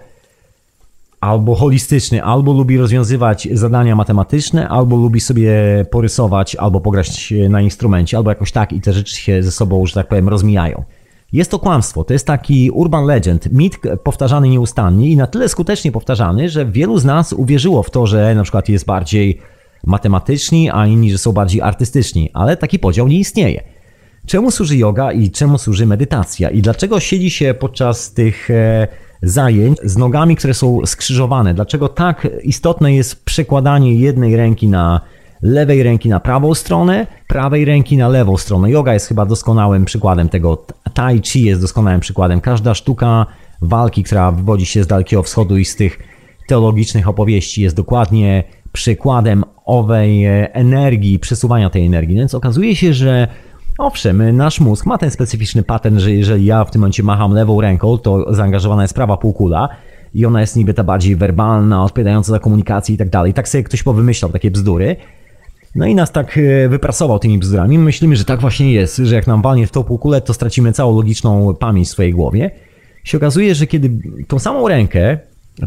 albo 1.19 1.55
holistyczny, 1.55 2.23
albo 2.23 2.53
lubi 2.53 2.77
rozwiązywać 2.77 3.47
zadania 3.51 3.95
matematyczne, 3.95 4.69
albo 4.69 4.95
lubi 4.95 5.19
sobie 5.19 5.53
porysować, 5.91 6.55
albo 6.55 6.81
pograć 6.81 7.33
na 7.49 7.61
instrumencie, 7.61 8.17
albo 8.17 8.29
jakoś 8.29 8.51
tak 8.51 8.73
i 8.73 8.81
te 8.81 8.93
rzeczy 8.93 9.15
się 9.15 9.43
ze 9.43 9.51
sobą, 9.51 9.85
że 9.85 9.93
tak 9.93 10.07
powiem, 10.07 10.29
rozmijają. 10.29 10.83
Jest 11.33 11.51
to 11.51 11.59
kłamstwo, 11.59 12.03
to 12.03 12.13
jest 12.13 12.27
taki 12.27 12.71
urban 12.71 13.05
legend, 13.05 13.51
mit 13.51 13.77
powtarzany 14.03 14.49
nieustannie 14.49 15.09
i 15.09 15.17
na 15.17 15.27
tyle 15.27 15.49
skutecznie 15.49 15.91
powtarzany, 15.91 16.49
że 16.49 16.65
wielu 16.65 16.97
z 16.97 17.05
nas 17.05 17.33
uwierzyło 17.33 17.83
w 17.83 17.89
to, 17.89 18.07
że 18.07 18.35
na 18.35 18.43
przykład 18.43 18.69
jest 18.69 18.85
bardziej 18.85 19.39
matematyczni, 19.85 20.69
a 20.73 20.87
inni, 20.87 21.11
że 21.11 21.17
są 21.17 21.31
bardziej 21.31 21.61
artystyczni, 21.61 22.29
ale 22.33 22.57
taki 22.57 22.79
podział 22.79 23.07
nie 23.07 23.19
istnieje. 23.19 23.63
Czemu 24.25 24.51
służy 24.51 24.77
yoga 24.77 25.11
i 25.11 25.31
czemu 25.31 25.57
służy 25.57 25.85
medytacja 25.85 26.49
i 26.49 26.61
dlaczego 26.61 26.99
siedzi 26.99 27.29
się 27.29 27.53
podczas 27.53 28.13
tych 28.13 28.49
e, 28.51 28.87
zajęć 29.23 29.77
z 29.83 29.97
nogami, 29.97 30.35
które 30.35 30.53
są 30.53 30.85
skrzyżowane? 30.85 31.53
Dlaczego 31.53 31.89
tak 31.89 32.27
istotne 32.43 32.93
jest 32.93 33.25
przekładanie 33.25 33.95
jednej 33.95 34.35
ręki 34.35 34.67
na 34.67 35.01
lewej 35.41 35.83
ręki 35.83 36.09
na 36.09 36.19
prawą 36.19 36.55
stronę, 36.55 37.07
prawej 37.27 37.65
ręki 37.65 37.97
na 37.97 38.07
lewą 38.07 38.37
stronę. 38.37 38.71
Yoga 38.71 38.93
jest 38.93 39.07
chyba 39.07 39.25
doskonałym 39.25 39.85
przykładem 39.85 40.29
tego. 40.29 40.65
Tai 40.93 41.21
Chi 41.21 41.43
jest 41.43 41.61
doskonałym 41.61 41.99
przykładem. 41.99 42.41
Każda 42.41 42.73
sztuka 42.73 43.25
walki, 43.61 44.03
która 44.03 44.31
wywodzi 44.31 44.65
się 44.65 44.83
z 44.83 44.87
Dalekiego 44.87 45.23
Wschodu 45.23 45.57
i 45.57 45.65
z 45.65 45.75
tych 45.75 45.99
teologicznych 46.47 47.07
opowieści 47.07 47.61
jest 47.61 47.75
dokładnie 47.75 48.43
przykładem 48.71 49.43
owej 49.65 50.25
energii, 50.53 51.19
przesuwania 51.19 51.69
tej 51.69 51.85
energii. 51.85 52.15
Więc 52.15 52.35
okazuje 52.35 52.75
się, 52.75 52.93
że 52.93 53.27
owszem, 53.77 54.37
nasz 54.37 54.59
mózg 54.59 54.85
ma 54.85 54.97
ten 54.97 55.11
specyficzny 55.11 55.63
pattern, 55.63 55.99
że 55.99 56.11
jeżeli 56.11 56.45
ja 56.45 56.65
w 56.65 56.71
tym 56.71 56.81
momencie 56.81 57.03
macham 57.03 57.33
lewą 57.33 57.61
ręką, 57.61 57.97
to 57.97 58.33
zaangażowana 58.33 58.81
jest 58.81 58.93
prawa 58.93 59.17
półkula, 59.17 59.69
i 60.13 60.25
ona 60.25 60.41
jest 60.41 60.55
niby 60.55 60.73
ta 60.73 60.83
bardziej 60.83 61.15
werbalna, 61.15 61.83
odpowiadająca 61.83 62.31
za 62.31 62.39
komunikację 62.39 62.95
i 62.95 62.97
tak 62.97 63.09
dalej. 63.09 63.33
Tak 63.33 63.49
sobie 63.49 63.63
ktoś 63.63 63.83
powymyślał 63.83 64.31
takie 64.31 64.51
bzdury. 64.51 64.95
No 65.75 65.85
i 65.85 65.95
nas 65.95 66.11
tak 66.11 66.37
e, 66.37 66.69
wyprasował 66.69 67.19
tymi 67.19 67.39
bzdurami. 67.39 67.77
Myślimy, 67.79 68.15
że 68.15 68.25
tak 68.25 68.41
właśnie 68.41 68.73
jest, 68.73 68.97
że 68.97 69.15
jak 69.15 69.27
nam 69.27 69.41
walnie 69.41 69.67
w 69.67 69.71
tą 69.71 69.83
półkulę, 69.83 70.21
to 70.21 70.33
stracimy 70.33 70.73
całą 70.73 70.95
logiczną 70.95 71.55
pamięć 71.55 71.87
w 71.87 71.91
swojej 71.91 72.13
głowie. 72.13 72.51
Się 73.03 73.17
okazuje, 73.17 73.55
że 73.55 73.67
kiedy 73.67 73.91
tą 74.27 74.39
samą 74.39 74.67
rękę, 74.67 75.17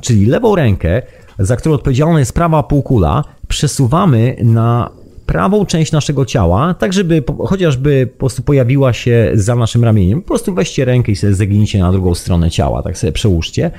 czyli 0.00 0.26
lewą 0.26 0.56
rękę, 0.56 1.02
za 1.38 1.56
którą 1.56 1.74
odpowiedzialna 1.74 2.18
jest 2.18 2.32
prawa 2.32 2.62
półkula, 2.62 3.24
przesuwamy 3.48 4.36
na 4.42 4.90
prawą 5.26 5.66
część 5.66 5.92
naszego 5.92 6.24
ciała, 6.24 6.74
tak 6.74 6.92
żeby 6.92 7.22
chociażby 7.38 8.06
po 8.12 8.18
prostu 8.18 8.42
pojawiła 8.42 8.92
się 8.92 9.30
za 9.34 9.54
naszym 9.54 9.84
ramieniem. 9.84 10.22
Po 10.22 10.28
prostu 10.28 10.54
weźcie 10.54 10.84
rękę 10.84 11.12
i 11.12 11.16
sobie 11.16 11.34
zegnijcie 11.34 11.78
na 11.78 11.92
drugą 11.92 12.14
stronę 12.14 12.50
ciała, 12.50 12.82
tak 12.82 12.98
sobie 12.98 13.12
przełóżcie. 13.12 13.70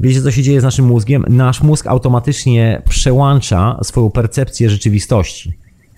Wiecie, 0.00 0.22
co 0.22 0.30
się 0.30 0.42
dzieje 0.42 0.60
z 0.60 0.64
naszym 0.64 0.84
mózgiem? 0.84 1.24
Nasz 1.28 1.62
mózg 1.62 1.86
automatycznie 1.86 2.82
przełącza 2.88 3.78
swoją 3.82 4.10
percepcję 4.10 4.70
rzeczywistości, 4.70 5.52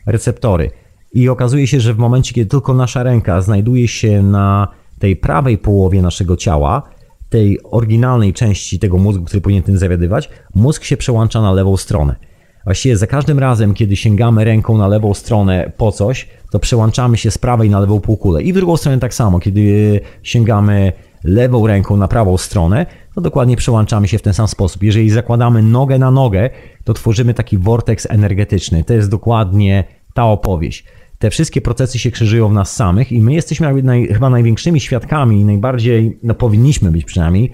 receptory. 0.07 0.70
I 1.12 1.29
okazuje 1.29 1.66
się, 1.66 1.81
że 1.81 1.95
w 1.95 1.99
momencie, 1.99 2.35
kiedy 2.35 2.51
tylko 2.51 2.74
nasza 2.74 3.03
ręka 3.03 3.41
znajduje 3.41 3.89
się 3.89 4.23
na 4.23 4.69
tej 4.99 5.16
prawej 5.16 5.59
połowie 5.59 6.03
naszego 6.03 6.37
ciała, 6.37 6.83
tej 7.29 7.59
oryginalnej 7.62 8.33
części 8.33 8.79
tego 8.79 8.99
mózgu, 8.99 9.24
który 9.24 9.41
powinien 9.41 9.62
tym 9.62 9.79
zawiadywać, 9.79 10.31
mózg 10.55 10.85
się 10.85 10.97
przełącza 10.97 11.43
na 11.43 11.53
lewą 11.53 11.77
stronę. 11.77 12.16
Właściwie 12.65 12.97
za 12.97 13.07
każdym 13.07 13.39
razem, 13.39 13.74
kiedy 13.74 13.97
sięgamy 13.97 14.45
ręką 14.45 14.79
na 14.79 14.89
lewą 14.89 15.15
stronę 15.15 15.73
po 15.77 15.93
coś, 15.93 16.29
to 16.51 16.59
przełączamy 16.59 17.16
się 17.16 17.31
z 17.31 17.39
prawej 17.39 17.70
na 17.70 17.81
lewą 17.81 18.01
półkulę. 18.01 18.43
I 18.43 18.53
w 18.53 18.57
drugą 18.57 18.77
stronę 18.77 18.99
tak 18.99 19.15
samo, 19.15 19.41
kiedy 19.41 20.01
sięgamy 20.23 20.93
lewą 21.24 21.66
ręką 21.66 21.97
na 21.97 22.09
prawą 22.09 22.36
stronę, 22.36 22.86
to 23.15 23.20
dokładnie 23.20 23.57
przełączamy 23.57 24.09
się 24.09 24.19
w 24.19 24.23
ten 24.23 24.35
sam 24.35 24.49
sposób. 24.49 24.82
Jeżeli 24.82 25.11
zakładamy 25.11 25.62
nogę 25.62 25.99
na 25.99 26.11
nogę, 26.11 26.51
to 26.85 26.94
tworzymy 26.94 27.35
taki 27.35 27.59
vortex 27.59 28.07
energetyczny. 28.11 28.85
To 28.85 28.94
jest 28.94 29.11
dokładnie 29.11 29.85
ta 30.15 30.24
opowieść. 30.24 30.85
Te 31.19 31.31
wszystkie 31.31 31.61
procesy 31.61 31.99
się 31.99 32.11
krzyżują 32.11 32.49
w 32.49 32.53
nas 32.53 32.77
samych 32.77 33.12
i 33.12 33.20
my 33.20 33.35
jesteśmy 33.35 33.82
naj, 33.82 34.09
chyba 34.09 34.31
największymi 34.31 34.81
świadkami 34.81 35.40
i 35.40 35.44
najbardziej, 35.44 36.19
no 36.23 36.35
powinniśmy 36.35 36.90
być 36.90 37.05
przynajmniej, 37.05 37.53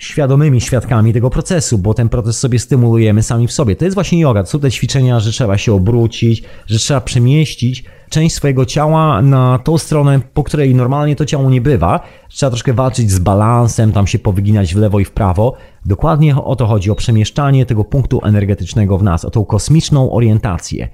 świadomymi 0.00 0.60
świadkami 0.60 1.12
tego 1.12 1.30
procesu, 1.30 1.78
bo 1.78 1.94
ten 1.94 2.08
proces 2.08 2.38
sobie 2.38 2.58
stymulujemy 2.58 3.22
sami 3.22 3.46
w 3.46 3.52
sobie. 3.52 3.76
To 3.76 3.84
jest 3.84 3.94
właśnie 3.94 4.20
yoga. 4.20 4.42
To 4.42 4.50
są 4.50 4.60
te 4.60 4.70
ćwiczenia, 4.70 5.20
że 5.20 5.32
trzeba 5.32 5.58
się 5.58 5.72
obrócić, 5.72 6.42
że 6.66 6.78
trzeba 6.78 7.00
przemieścić 7.00 7.84
część 8.10 8.34
swojego 8.34 8.64
ciała 8.66 9.22
na 9.22 9.58
tą 9.58 9.78
stronę, 9.78 10.20
po 10.34 10.44
której 10.44 10.74
normalnie 10.74 11.16
to 11.16 11.24
ciało 11.24 11.50
nie 11.50 11.60
bywa. 11.60 12.00
Trzeba 12.28 12.50
troszkę 12.50 12.72
walczyć 12.72 13.10
z 13.10 13.18
balansem, 13.18 13.92
tam 13.92 14.06
się 14.06 14.18
powyginać 14.18 14.74
w 14.74 14.78
lewo 14.78 15.00
i 15.00 15.04
w 15.04 15.10
prawo. 15.10 15.54
Dokładnie 15.86 16.36
o 16.36 16.56
to 16.56 16.66
chodzi, 16.66 16.90
o 16.90 16.94
przemieszczanie 16.94 17.66
tego 17.66 17.84
punktu 17.84 18.20
energetycznego 18.24 18.98
w 18.98 19.02
nas, 19.02 19.24
o 19.24 19.30
tą 19.30 19.44
kosmiczną 19.44 20.12
orientację. 20.12 20.88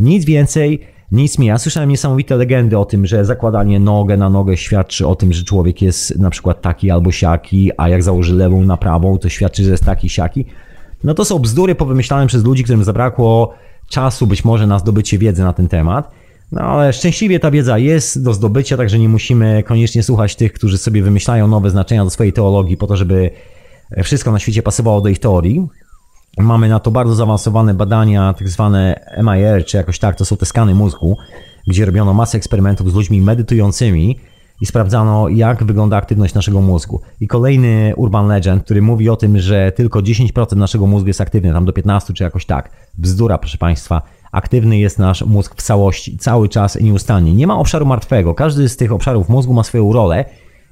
Nic 0.00 0.24
więcej, 0.24 0.80
nic 1.12 1.38
mi. 1.38 1.46
Ja 1.46 1.58
słyszałem 1.58 1.90
niesamowite 1.90 2.36
legendy 2.36 2.78
o 2.78 2.84
tym, 2.84 3.06
że 3.06 3.24
zakładanie 3.24 3.80
nogę 3.80 4.16
na 4.16 4.30
nogę 4.30 4.56
świadczy 4.56 5.06
o 5.06 5.14
tym, 5.16 5.32
że 5.32 5.44
człowiek 5.44 5.82
jest 5.82 6.18
na 6.18 6.30
przykład 6.30 6.62
taki 6.62 6.90
albo 6.90 7.12
siaki, 7.12 7.70
a 7.76 7.88
jak 7.88 8.02
założy 8.02 8.34
lewą 8.34 8.64
na 8.64 8.76
prawą, 8.76 9.18
to 9.18 9.28
świadczy, 9.28 9.64
że 9.64 9.70
jest 9.70 9.84
taki 9.84 10.08
siaki. 10.08 10.44
No 11.04 11.14
to 11.14 11.24
są 11.24 11.38
bzdury 11.38 11.74
powymyślane 11.74 12.26
przez 12.26 12.44
ludzi, 12.44 12.64
którym 12.64 12.84
zabrakło 12.84 13.54
czasu 13.88 14.26
być 14.26 14.44
może 14.44 14.66
na 14.66 14.78
zdobycie 14.78 15.18
wiedzy 15.18 15.42
na 15.42 15.52
ten 15.52 15.68
temat. 15.68 16.10
No 16.52 16.60
ale 16.60 16.92
szczęśliwie 16.92 17.40
ta 17.40 17.50
wiedza 17.50 17.78
jest 17.78 18.24
do 18.24 18.34
zdobycia, 18.34 18.76
także 18.76 18.98
nie 18.98 19.08
musimy 19.08 19.62
koniecznie 19.62 20.02
słuchać 20.02 20.36
tych, 20.36 20.52
którzy 20.52 20.78
sobie 20.78 21.02
wymyślają 21.02 21.48
nowe 21.48 21.70
znaczenia 21.70 22.04
do 22.04 22.10
swojej 22.10 22.32
teologii 22.32 22.76
po 22.76 22.86
to, 22.86 22.96
żeby 22.96 23.30
wszystko 24.02 24.32
na 24.32 24.38
świecie 24.38 24.62
pasowało 24.62 25.00
do 25.00 25.08
ich 25.08 25.18
teorii. 25.18 25.68
Mamy 26.38 26.68
na 26.68 26.80
to 26.80 26.90
bardzo 26.90 27.14
zaawansowane 27.14 27.74
badania, 27.74 28.34
tak 28.38 28.48
zwane 28.48 29.06
MIR, 29.22 29.64
czy 29.64 29.76
jakoś 29.76 29.98
tak, 29.98 30.16
to 30.16 30.24
są 30.24 30.36
te 30.36 30.46
skany 30.46 30.74
mózgu, 30.74 31.16
gdzie 31.66 31.86
robiono 31.86 32.14
masę 32.14 32.38
eksperymentów 32.38 32.90
z 32.90 32.94
ludźmi 32.94 33.20
medytującymi 33.20 34.18
i 34.60 34.66
sprawdzano, 34.66 35.28
jak 35.28 35.64
wygląda 35.64 35.96
aktywność 35.96 36.34
naszego 36.34 36.60
mózgu. 36.60 37.00
I 37.20 37.28
kolejny 37.28 37.92
urban 37.96 38.26
legend, 38.26 38.64
który 38.64 38.82
mówi 38.82 39.08
o 39.08 39.16
tym, 39.16 39.38
że 39.38 39.72
tylko 39.72 40.00
10% 40.00 40.56
naszego 40.56 40.86
mózgu 40.86 41.08
jest 41.08 41.20
aktywny, 41.20 41.52
tam 41.52 41.64
do 41.64 41.72
15% 41.72 42.12
czy 42.12 42.24
jakoś 42.24 42.46
tak. 42.46 42.70
Bzdura, 42.98 43.38
proszę 43.38 43.58
Państwa. 43.58 44.02
Aktywny 44.32 44.78
jest 44.78 44.98
nasz 44.98 45.22
mózg 45.22 45.54
w 45.56 45.62
całości, 45.62 46.18
cały 46.18 46.48
czas 46.48 46.76
i 46.76 46.84
nieustannie. 46.84 47.34
Nie 47.34 47.46
ma 47.46 47.58
obszaru 47.58 47.86
martwego. 47.86 48.34
Każdy 48.34 48.68
z 48.68 48.76
tych 48.76 48.92
obszarów 48.92 49.28
mózgu 49.28 49.54
ma 49.54 49.62
swoją 49.62 49.92
rolę. 49.92 50.24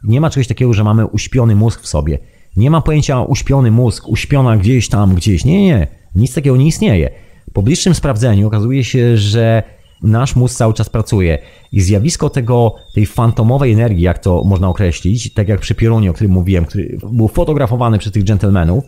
Nie 0.04 0.20
ma 0.20 0.30
czegoś 0.30 0.48
takiego, 0.48 0.72
że 0.72 0.84
mamy 0.84 1.06
uśpiony 1.06 1.56
mózg 1.56 1.80
w 1.80 1.86
sobie. 1.86 2.18
Nie 2.56 2.70
ma 2.70 2.80
pojęcia 2.80 3.22
uśpiony 3.22 3.70
mózg, 3.70 4.08
uśpiona 4.08 4.56
gdzieś 4.56 4.88
tam, 4.88 5.14
gdzieś. 5.14 5.44
Nie, 5.44 5.62
nie, 5.62 5.86
nic 6.14 6.34
takiego 6.34 6.56
nie 6.56 6.66
istnieje. 6.66 7.10
Po 7.52 7.62
bliższym 7.62 7.94
sprawdzeniu 7.94 8.46
okazuje 8.46 8.84
się, 8.84 9.16
że 9.16 9.62
nasz 10.02 10.36
mózg 10.36 10.56
cały 10.56 10.74
czas 10.74 10.88
pracuje 10.88 11.38
i 11.72 11.80
zjawisko 11.80 12.30
tego, 12.30 12.74
tej 12.94 13.06
fantomowej 13.06 13.72
energii, 13.72 14.02
jak 14.02 14.18
to 14.18 14.44
można 14.44 14.68
określić, 14.68 15.34
tak 15.34 15.48
jak 15.48 15.60
przy 15.60 15.74
piorunie, 15.74 16.10
o 16.10 16.14
którym 16.14 16.32
mówiłem, 16.32 16.64
który 16.64 16.98
był 17.12 17.28
fotografowany 17.28 17.98
przez 17.98 18.12
tych 18.12 18.24
dżentelmenów, 18.24 18.84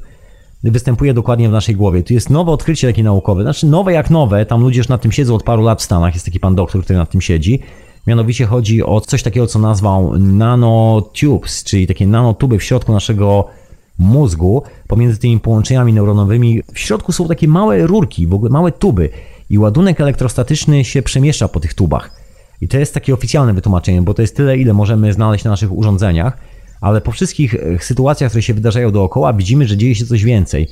występuje 0.62 1.14
dokładnie 1.14 1.48
w 1.48 1.52
naszej 1.52 1.76
głowie. 1.76 2.02
Tu 2.02 2.14
jest 2.14 2.30
nowe 2.30 2.52
odkrycie 2.52 2.86
takie 2.86 3.02
naukowe, 3.02 3.42
znaczy 3.42 3.66
nowe 3.66 3.92
jak 3.92 4.10
nowe, 4.10 4.46
tam 4.46 4.60
ludzie 4.60 4.78
już 4.78 4.88
nad 4.88 5.02
tym 5.02 5.12
siedzą 5.12 5.34
od 5.34 5.42
paru 5.42 5.62
lat 5.62 5.80
w 5.80 5.84
Stanach, 5.84 6.14
jest 6.14 6.26
taki 6.26 6.40
pan 6.40 6.54
doktor, 6.54 6.84
który 6.84 6.98
nad 6.98 7.10
tym 7.10 7.20
siedzi. 7.20 7.60
Mianowicie 8.06 8.46
chodzi 8.46 8.82
o 8.82 9.00
coś 9.00 9.22
takiego, 9.22 9.46
co 9.46 9.58
nazwał 9.58 10.18
nanotubes, 10.18 11.64
czyli 11.64 11.86
takie 11.86 12.06
nanotuby 12.06 12.58
w 12.58 12.62
środku 12.62 12.92
naszego 12.92 13.48
mózgu, 13.98 14.62
pomiędzy 14.88 15.18
tymi 15.18 15.40
połączeniami 15.40 15.92
neuronowymi. 15.92 16.62
W 16.74 16.78
środku 16.78 17.12
są 17.12 17.28
takie 17.28 17.48
małe 17.48 17.86
rurki, 17.86 18.26
w 18.26 18.34
ogóle 18.34 18.50
małe 18.50 18.72
tuby 18.72 19.10
i 19.50 19.58
ładunek 19.58 20.00
elektrostatyczny 20.00 20.84
się 20.84 21.02
przemieszcza 21.02 21.48
po 21.48 21.60
tych 21.60 21.74
tubach. 21.74 22.10
I 22.60 22.68
to 22.68 22.78
jest 22.78 22.94
takie 22.94 23.14
oficjalne 23.14 23.54
wytłumaczenie, 23.54 24.02
bo 24.02 24.14
to 24.14 24.22
jest 24.22 24.36
tyle, 24.36 24.58
ile 24.58 24.72
możemy 24.72 25.12
znaleźć 25.12 25.44
na 25.44 25.50
naszych 25.50 25.72
urządzeniach, 25.72 26.38
ale 26.80 27.00
po 27.00 27.12
wszystkich 27.12 27.54
e, 27.54 27.78
sytuacjach, 27.78 28.30
które 28.30 28.42
się 28.42 28.54
wydarzają 28.54 28.90
dookoła, 28.90 29.32
widzimy, 29.32 29.68
że 29.68 29.76
dzieje 29.76 29.94
się 29.94 30.06
coś 30.06 30.24
więcej. 30.24 30.68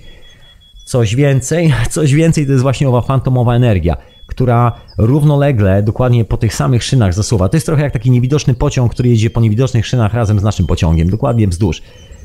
Coś 0.84 1.16
więcej, 1.16 1.74
coś 1.90 2.14
więcej 2.14 2.46
to 2.46 2.52
jest 2.52 2.62
właśnie 2.62 2.88
owa 2.88 3.00
fantomowa 3.00 3.54
energia 3.54 3.96
która 4.32 4.72
równolegle, 4.98 5.82
dokładnie 5.82 6.24
po 6.24 6.36
tych 6.36 6.54
samych 6.54 6.84
szynach 6.84 7.14
zasuwa. 7.14 7.48
To 7.48 7.56
jest 7.56 7.66
trochę 7.66 7.82
jak 7.82 7.92
taki 7.92 8.10
niewidoczny 8.10 8.54
pociąg, 8.54 8.92
który 8.92 9.08
jedzie 9.08 9.30
po 9.30 9.40
niewidocznych 9.40 9.86
szynach 9.86 10.14
razem 10.14 10.40
z 10.40 10.42
naszym 10.42 10.66
pociągiem, 10.66 11.10
dokładnie 11.10 11.48
wzdłuż. 11.48 11.82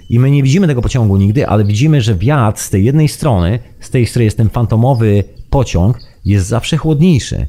I 0.10 0.20
my 0.20 0.32
nie 0.32 0.44
widzimy 0.44 0.68
tego 0.68 0.82
pociągu 0.82 1.18
nigdy, 1.18 1.48
ale 1.48 1.66
widzimy, 1.66 2.02
że 2.02 2.16
wiatr 2.16 2.62
z 2.62 2.70
tej 2.70 2.86
jednej 2.86 3.08
strony, 3.08 3.60
z 3.80 3.90
tej, 3.90 4.08
z 4.08 4.10
której 4.10 4.26
jest 4.26 4.38
ten 4.38 4.50
fantomowy 4.50 5.24
pociąg, 5.50 6.00
jest 6.26 6.48
zawsze 6.48 6.78
chłodniejszy. 6.78 7.48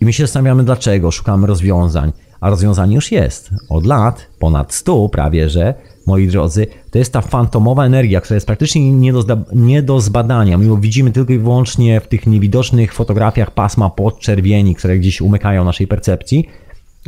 I 0.00 0.04
my 0.04 0.12
się 0.12 0.22
zastanawiamy 0.22 0.64
dlaczego, 0.64 1.10
szukamy 1.10 1.46
rozwiązań. 1.46 2.12
A 2.40 2.50
rozwiązanie 2.50 2.94
już 2.94 3.12
jest. 3.12 3.50
Od 3.68 3.86
lat, 3.86 4.26
ponad 4.38 4.74
100 4.74 5.08
prawie, 5.08 5.48
że 5.48 5.74
moi 6.06 6.26
drodzy, 6.26 6.66
to 6.90 6.98
jest 6.98 7.12
ta 7.12 7.20
fantomowa 7.20 7.86
energia, 7.86 8.20
która 8.20 8.34
jest 8.34 8.46
praktycznie 8.46 8.92
nie 8.92 9.12
do, 9.12 9.24
nie 9.52 9.82
do 9.82 10.00
zbadania. 10.00 10.58
My 10.58 10.80
widzimy 10.80 11.12
tylko 11.12 11.32
i 11.32 11.38
wyłącznie 11.38 12.00
w 12.00 12.08
tych 12.08 12.26
niewidocznych 12.26 12.94
fotografiach 12.94 13.50
pasma 13.50 13.90
podczerwieni, 13.90 14.74
które 14.74 14.98
gdzieś 14.98 15.20
umykają 15.20 15.64
naszej 15.64 15.86
percepcji, 15.86 16.48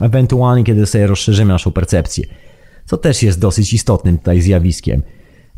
ewentualnie 0.00 0.64
kiedy 0.64 0.86
sobie 0.86 1.06
rozszerzymy 1.06 1.52
naszą 1.52 1.72
percepcję, 1.72 2.24
co 2.86 2.96
też 2.96 3.22
jest 3.22 3.40
dosyć 3.40 3.72
istotnym 3.72 4.18
tutaj 4.18 4.40
zjawiskiem. 4.40 5.02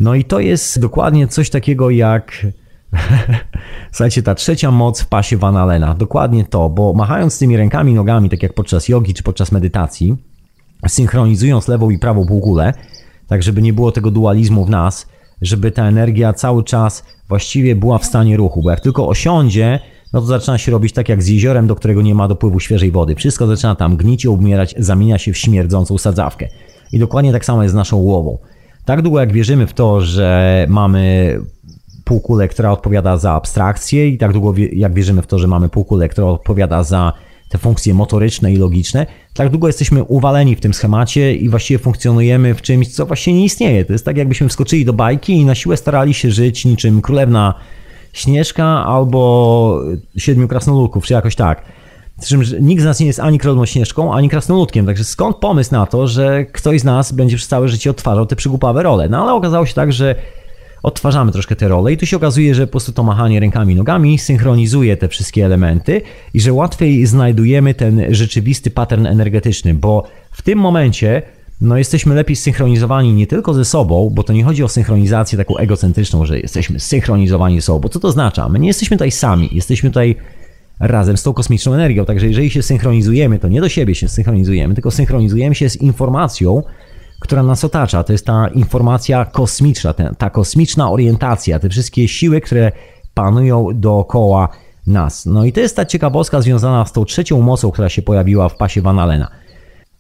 No 0.01 0.15
i 0.15 0.25
to 0.25 0.41
jest 0.41 0.81
dokładnie 0.81 1.29
coś 1.29 1.51
takiego 1.51 1.91
jak 1.91 2.47
Słuchajcie, 3.93 4.23
ta 4.23 4.35
trzecia 4.35 4.71
moc 4.71 5.01
w 5.01 5.07
pasie 5.07 5.37
Van 5.37 5.57
Allena. 5.57 5.95
Dokładnie 5.95 6.45
to, 6.45 6.71
bo 6.71 6.93
machając 6.93 7.39
tymi 7.39 7.57
rękami, 7.57 7.95
nogami, 7.95 8.31
tak 8.31 8.43
jak 8.43 8.53
podczas 8.53 8.89
jogi 8.89 9.15
czy 9.15 9.23
podczas 9.23 9.53
medytacji, 9.53 10.17
synchronizując 10.89 11.69
lewą 11.69 11.91
i 11.91 11.99
prawą 11.99 12.27
półkulę, 12.27 12.73
tak 13.31 13.43
żeby 13.43 13.63
nie 13.63 13.73
było 13.73 13.93
tego 13.93 14.11
dualizmu 14.11 14.65
w 14.65 14.71
nas, 14.71 15.07
żeby 15.43 15.71
ta 15.71 15.85
energia 15.85 16.33
cały 16.33 16.65
czas 16.65 17.05
właściwie 17.29 17.77
była 17.77 17.99
w 17.99 18.05
stanie 18.05 18.37
ruchu, 18.37 18.63
bo 18.63 18.71
jak 18.71 18.81
tylko 18.81 19.09
osiądzie, 19.09 19.79
no 20.13 20.21
to 20.21 20.27
zaczyna 20.27 20.59
się 20.59 20.73
robić 20.73 20.93
tak 20.93 21.09
jak 21.09 21.23
z 21.23 21.29
jeziorem, 21.29 21.67
do 21.67 21.75
którego 21.75 22.03
nie 22.03 22.15
ma 22.15 22.29
dopływu 22.29 22.61
świeżej 22.61 22.91
wody. 22.91 23.15
Wszystko 23.15 23.47
zaczyna 23.47 23.75
tam 23.75 23.97
gnić 23.97 24.25
i 24.25 24.29
umierać, 24.29 24.75
zamienia 24.79 25.19
się 25.19 25.33
w 25.33 25.39
śmierdzącą 25.39 25.99
sadzawkę. 25.99 26.49
I 26.93 26.99
dokładnie 26.99 27.33
tak 27.33 27.45
samo 27.45 27.63
jest 27.63 27.73
z 27.73 27.77
naszą 27.77 28.03
głową. 28.03 28.39
Tak 28.85 29.03
długo 29.03 29.21
jak 29.21 29.33
wierzymy 29.33 29.67
w 29.67 29.73
to, 29.73 30.01
że 30.01 30.67
mamy 30.69 31.37
półkulę, 32.05 32.49
która 32.49 32.73
odpowiada 32.73 33.17
za 33.17 33.33
abstrakcję 33.33 34.09
i 34.09 34.19
tak 34.19 34.33
długo 34.33 34.55
jak 34.73 34.95
wierzymy 34.95 35.23
w 35.23 35.27
to, 35.27 35.39
że 35.39 35.47
mamy 35.47 35.69
półkulę, 35.69 36.09
która 36.09 36.27
odpowiada 36.27 36.83
za 36.83 37.13
te 37.51 37.59
funkcje 37.59 37.95
motoryczne 37.95 38.53
i 38.53 38.57
logiczne, 38.57 39.07
tak 39.35 39.51
długo 39.51 39.67
jesteśmy 39.67 40.05
uwaleni 40.05 40.57
w 40.57 40.61
tym 40.61 40.75
schemacie 40.75 41.35
i 41.35 41.49
właściwie 41.49 41.79
funkcjonujemy 41.79 42.55
w 42.55 42.63
czymś, 42.63 42.89
co 42.89 43.07
właściwie 43.07 43.37
nie 43.37 43.45
istnieje. 43.45 43.85
To 43.85 43.93
jest 43.93 44.05
tak, 44.05 44.17
jakbyśmy 44.17 44.49
wskoczyli 44.49 44.85
do 44.85 44.93
bajki 44.93 45.33
i 45.33 45.45
na 45.45 45.55
siłę 45.55 45.77
starali 45.77 46.15
się 46.15 46.31
żyć 46.31 46.65
niczym 46.65 47.03
królewna 47.03 47.55
Śnieżka 48.13 48.65
albo 48.87 49.83
siedmiu 50.17 50.49
krasnoludków, 50.49 51.07
czy 51.07 51.13
jakoś 51.13 51.37
tak. 51.37 51.63
Z 52.21 52.29
czym 52.29 52.43
nikt 52.61 52.83
z 52.83 52.85
nas 52.85 53.01
nie 53.01 53.07
jest 53.07 53.21
ani 53.21 53.39
królewną 53.39 53.67
Śnieżką, 53.67 54.15
ani 54.15 54.29
krasnoludkiem, 54.29 54.87
także 54.87 55.05
skąd 55.05 55.37
pomysł 55.37 55.73
na 55.73 55.87
to, 55.87 56.07
że 56.07 56.45
ktoś 56.45 56.81
z 56.81 56.85
nas 56.85 57.13
będzie 57.13 57.37
przez 57.37 57.49
całe 57.49 57.69
życie 57.69 57.91
odtwarzał 57.91 58.27
te 58.27 58.37
przygłupawe 58.37 58.83
role? 58.83 59.09
No 59.09 59.23
ale 59.23 59.33
okazało 59.33 59.67
się 59.67 59.75
tak, 59.75 59.93
że 59.93 60.15
odtwarzamy 60.83 61.33
troszkę 61.33 61.57
te 61.57 61.69
role 61.69 61.93
i 61.93 61.97
tu 61.97 62.07
się 62.07 62.17
okazuje, 62.17 62.55
że 62.55 62.67
po 62.67 62.71
prostu 62.71 62.93
to 62.93 63.03
machanie 63.03 63.41
rękami 63.41 63.75
nogami 63.75 64.19
synchronizuje 64.19 64.97
te 64.97 65.09
wszystkie 65.09 65.45
elementy 65.45 66.03
i 66.35 66.41
że 66.41 66.53
łatwiej 66.53 67.07
znajdujemy 67.07 67.75
ten 67.75 68.15
rzeczywisty 68.15 68.71
pattern 68.71 69.07
energetyczny, 69.07 69.75
bo 69.75 70.05
w 70.33 70.43
tym 70.43 70.59
momencie 70.59 71.23
no 71.61 71.79
jesteśmy 71.79 72.15
lepiej 72.15 72.37
zsynchronizowani 72.37 73.13
nie 73.13 73.27
tylko 73.27 73.55
ze 73.55 73.65
sobą, 73.65 74.11
bo 74.15 74.23
to 74.23 74.33
nie 74.33 74.45
chodzi 74.45 74.65
o 74.65 74.69
synchronizację 74.69 75.39
taką 75.39 75.57
egocentryczną, 75.57 76.27
że 76.27 76.41
jesteśmy 76.41 76.81
zsynchronizowani 76.81 77.61
ze 77.61 77.67
sobą, 77.67 77.79
bo 77.79 77.89
co 77.89 78.01
to 78.01 78.09
oznacza? 78.09 78.49
My 78.49 78.59
nie 78.59 78.69
jesteśmy 78.69 78.97
tutaj 78.97 79.11
sami, 79.11 79.49
jesteśmy 79.53 79.91
tutaj 79.91 80.17
razem 80.81 81.17
z 81.17 81.23
tą 81.23 81.33
kosmiczną 81.33 81.75
energią, 81.75 82.05
także 82.05 82.27
jeżeli 82.27 82.51
się 82.51 82.63
synchronizujemy, 82.63 83.39
to 83.39 83.49
nie 83.49 83.61
do 83.61 83.69
siebie 83.69 83.95
się 83.95 84.09
synchronizujemy, 84.09 84.75
tylko 84.75 84.91
synchronizujemy 84.91 85.55
się 85.55 85.71
z 85.71 85.77
informacją, 85.77 86.63
która 87.21 87.43
nas 87.43 87.65
otacza. 87.65 88.03
To 88.03 88.13
jest 88.13 88.27
ta 88.27 88.49
informacja 88.49 89.25
kosmiczna, 89.25 89.95
ta, 90.19 90.31
kosmiczna 90.31 90.91
orientacja, 90.91 91.59
te 91.59 91.69
wszystkie 91.69 92.09
siły, 92.09 92.41
które 92.41 92.73
panują 93.15 93.69
dookoła 93.75 94.49
nas. 94.87 95.27
No 95.27 95.45
i 95.45 95.53
to 95.53 95.61
jest 95.61 95.77
ta 95.77 95.85
ciekawostka 95.85 96.41
związana 96.41 96.85
z 96.85 96.93
tą 96.93 97.05
trzecią 97.05 97.41
mocą, 97.41 97.71
która 97.71 97.89
się 97.89 98.03
pojawiła 98.03 98.49
w 98.49 98.57
pasie 98.57 98.83
Van 98.83 98.99
Allena. 98.99 99.31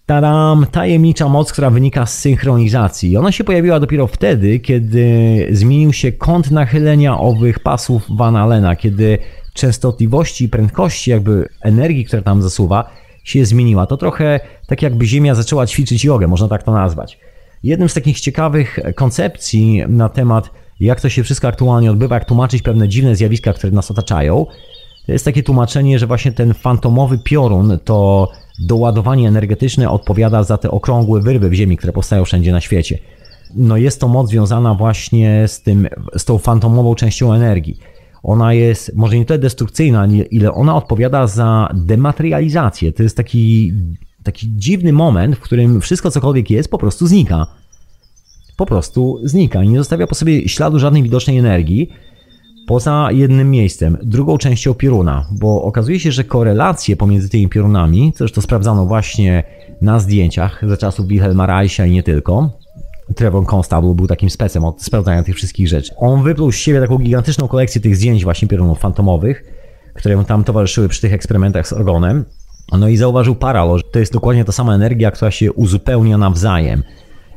Tadam, 0.07 0.67
tajemnicza 0.71 1.29
moc, 1.29 1.53
która 1.53 1.71
wynika 1.71 2.07
z 2.07 2.19
synchronizacji. 2.19 3.17
Ona 3.17 3.33
się 3.33 3.45
pojawiła 3.45 3.81
dopiero 3.81 4.07
wtedy, 4.07 4.59
kiedy 4.59 5.07
zmienił 5.51 5.93
się 5.93 6.13
kąt 6.13 6.51
nachylenia 6.51 7.19
owych 7.19 7.59
pasów 7.59 8.03
Van 8.17 8.37
Allena, 8.37 8.77
kiedy 8.77 9.19
częstotliwości 9.55 10.45
i 10.45 10.49
prędkości 10.49 11.11
jakby 11.11 11.49
energii, 11.63 12.05
która 12.05 12.23
tam 12.23 12.43
zasuwa, 12.43 12.91
się 13.25 13.45
zmieniła. 13.45 13.87
To 13.87 13.97
trochę 13.97 14.41
tak 14.67 14.83
jakby 14.83 15.07
Ziemia 15.07 15.35
zaczęła 15.35 15.67
ćwiczyć 15.67 16.05
jogę, 16.05 16.27
można 16.27 16.49
tak 16.49 16.63
to 16.63 16.73
nazwać. 16.73 17.19
Jednym 17.63 17.89
z 17.89 17.95
takich 17.95 18.21
ciekawych 18.21 18.79
koncepcji 18.95 19.83
na 19.89 20.09
temat, 20.09 20.51
jak 20.81 21.01
to 21.01 21.09
się 21.09 21.23
wszystko 21.23 21.49
aktualnie 21.49 21.91
odbywa, 21.91 22.15
jak 22.15 22.25
tłumaczyć 22.25 22.63
pewne 22.63 22.89
dziwne 22.89 23.17
zjawiska, 23.17 23.53
które 23.53 23.73
nas 23.73 23.91
otaczają, 23.91 24.47
to 25.07 25.13
jest 25.13 25.25
takie 25.25 25.43
tłumaczenie, 25.43 25.99
że 25.99 26.07
właśnie 26.07 26.33
ten 26.33 26.55
fantomowy 26.55 27.19
piorun 27.19 27.79
to 27.85 28.29
doładowanie 28.59 29.29
energetyczne 29.29 29.91
odpowiada 29.91 30.43
za 30.43 30.59
te 30.59 30.71
okrągłe 30.71 31.21
wyrwy 31.21 31.51
w 31.51 31.55
Ziemi, 31.55 31.77
które 31.77 31.93
powstają 31.93 32.25
wszędzie 32.25 32.53
na 32.53 32.61
świecie. 32.61 32.99
No 33.55 33.77
jest 33.77 34.01
to 34.01 34.09
moc 34.09 34.31
związana 34.31 34.75
właśnie 34.75 35.49
z, 35.49 35.63
tym, 35.63 35.89
z 36.17 36.25
tą 36.25 36.39
fantomową 36.39 36.95
częścią 36.95 37.33
energii. 37.33 37.79
Ona 38.23 38.55
jest 38.55 38.97
może 38.97 39.19
nie 39.19 39.25
tyle 39.25 39.39
destrukcyjna, 39.39 40.07
ile 40.31 40.53
ona 40.53 40.77
odpowiada 40.77 41.27
za 41.27 41.69
dematerializację. 41.75 42.93
To 42.93 43.03
jest 43.03 43.17
taki, 43.17 43.73
taki 44.23 44.49
dziwny 44.51 44.93
moment, 44.93 45.37
w 45.37 45.41
którym 45.41 45.81
wszystko 45.81 46.11
cokolwiek 46.11 46.51
jest 46.51 46.71
po 46.71 46.79
prostu 46.79 47.07
znika. 47.07 47.47
Po 48.57 48.67
prostu 48.67 49.21
znika 49.25 49.63
i 49.63 49.69
nie 49.69 49.79
zostawia 49.79 50.07
po 50.07 50.15
sobie 50.15 50.49
śladu 50.49 50.79
żadnej 50.79 51.03
widocznej 51.03 51.39
energii 51.39 51.91
poza 52.71 53.09
jednym 53.13 53.51
miejscem, 53.51 53.99
drugą 54.03 54.39
częścią 54.39 54.75
pioruna, 54.75 55.27
bo 55.33 55.63
okazuje 55.63 56.01
się, 56.01 56.13
że 56.13 56.25
korelacje 56.25 56.97
pomiędzy 56.97 57.29
tymi 57.29 57.49
piorunami, 57.49 58.13
to 58.13 58.29
to 58.29 58.43
sprawdzano 58.43 58.87
właśnie 58.87 59.45
na 59.83 60.01
zdjęciach 60.01 60.65
za 60.69 60.77
czasów 60.77 61.07
Wilhelma 61.07 61.47
Reicha 61.47 61.87
i 61.87 61.91
nie 61.91 62.03
tylko, 62.03 62.51
Trevor 63.15 63.45
Constable 63.55 63.95
był 63.95 64.07
takim 64.07 64.31
specem 64.31 64.65
od 64.65 64.83
sprawdzania 64.83 65.23
tych 65.23 65.37
wszystkich 65.37 65.69
rzeczy. 65.69 65.95
On 65.97 66.23
wypluł 66.23 66.53
z 66.53 66.57
siebie 66.57 66.81
taką 66.81 66.99
gigantyczną 66.99 67.49
kolekcję 67.49 67.81
tych 67.81 67.97
zdjęć 67.97 68.25
właśnie 68.25 68.49
piorunów 68.49 68.79
fantomowych, 68.79 69.45
które 69.95 70.25
tam 70.25 70.45
towarzyszyły 70.45 70.89
przy 70.89 71.01
tych 71.01 71.13
eksperymentach 71.13 71.69
z 71.69 71.73
orgonem. 71.73 72.25
No 72.79 72.89
i 72.89 72.97
zauważył 72.97 73.35
paralo, 73.35 73.79
że 73.79 73.85
to 73.93 73.99
jest 73.99 74.13
dokładnie 74.13 74.45
ta 74.45 74.53
sama 74.53 74.75
energia, 74.75 75.11
która 75.11 75.31
się 75.31 75.53
uzupełnia 75.53 76.19
nawzajem. 76.19 76.83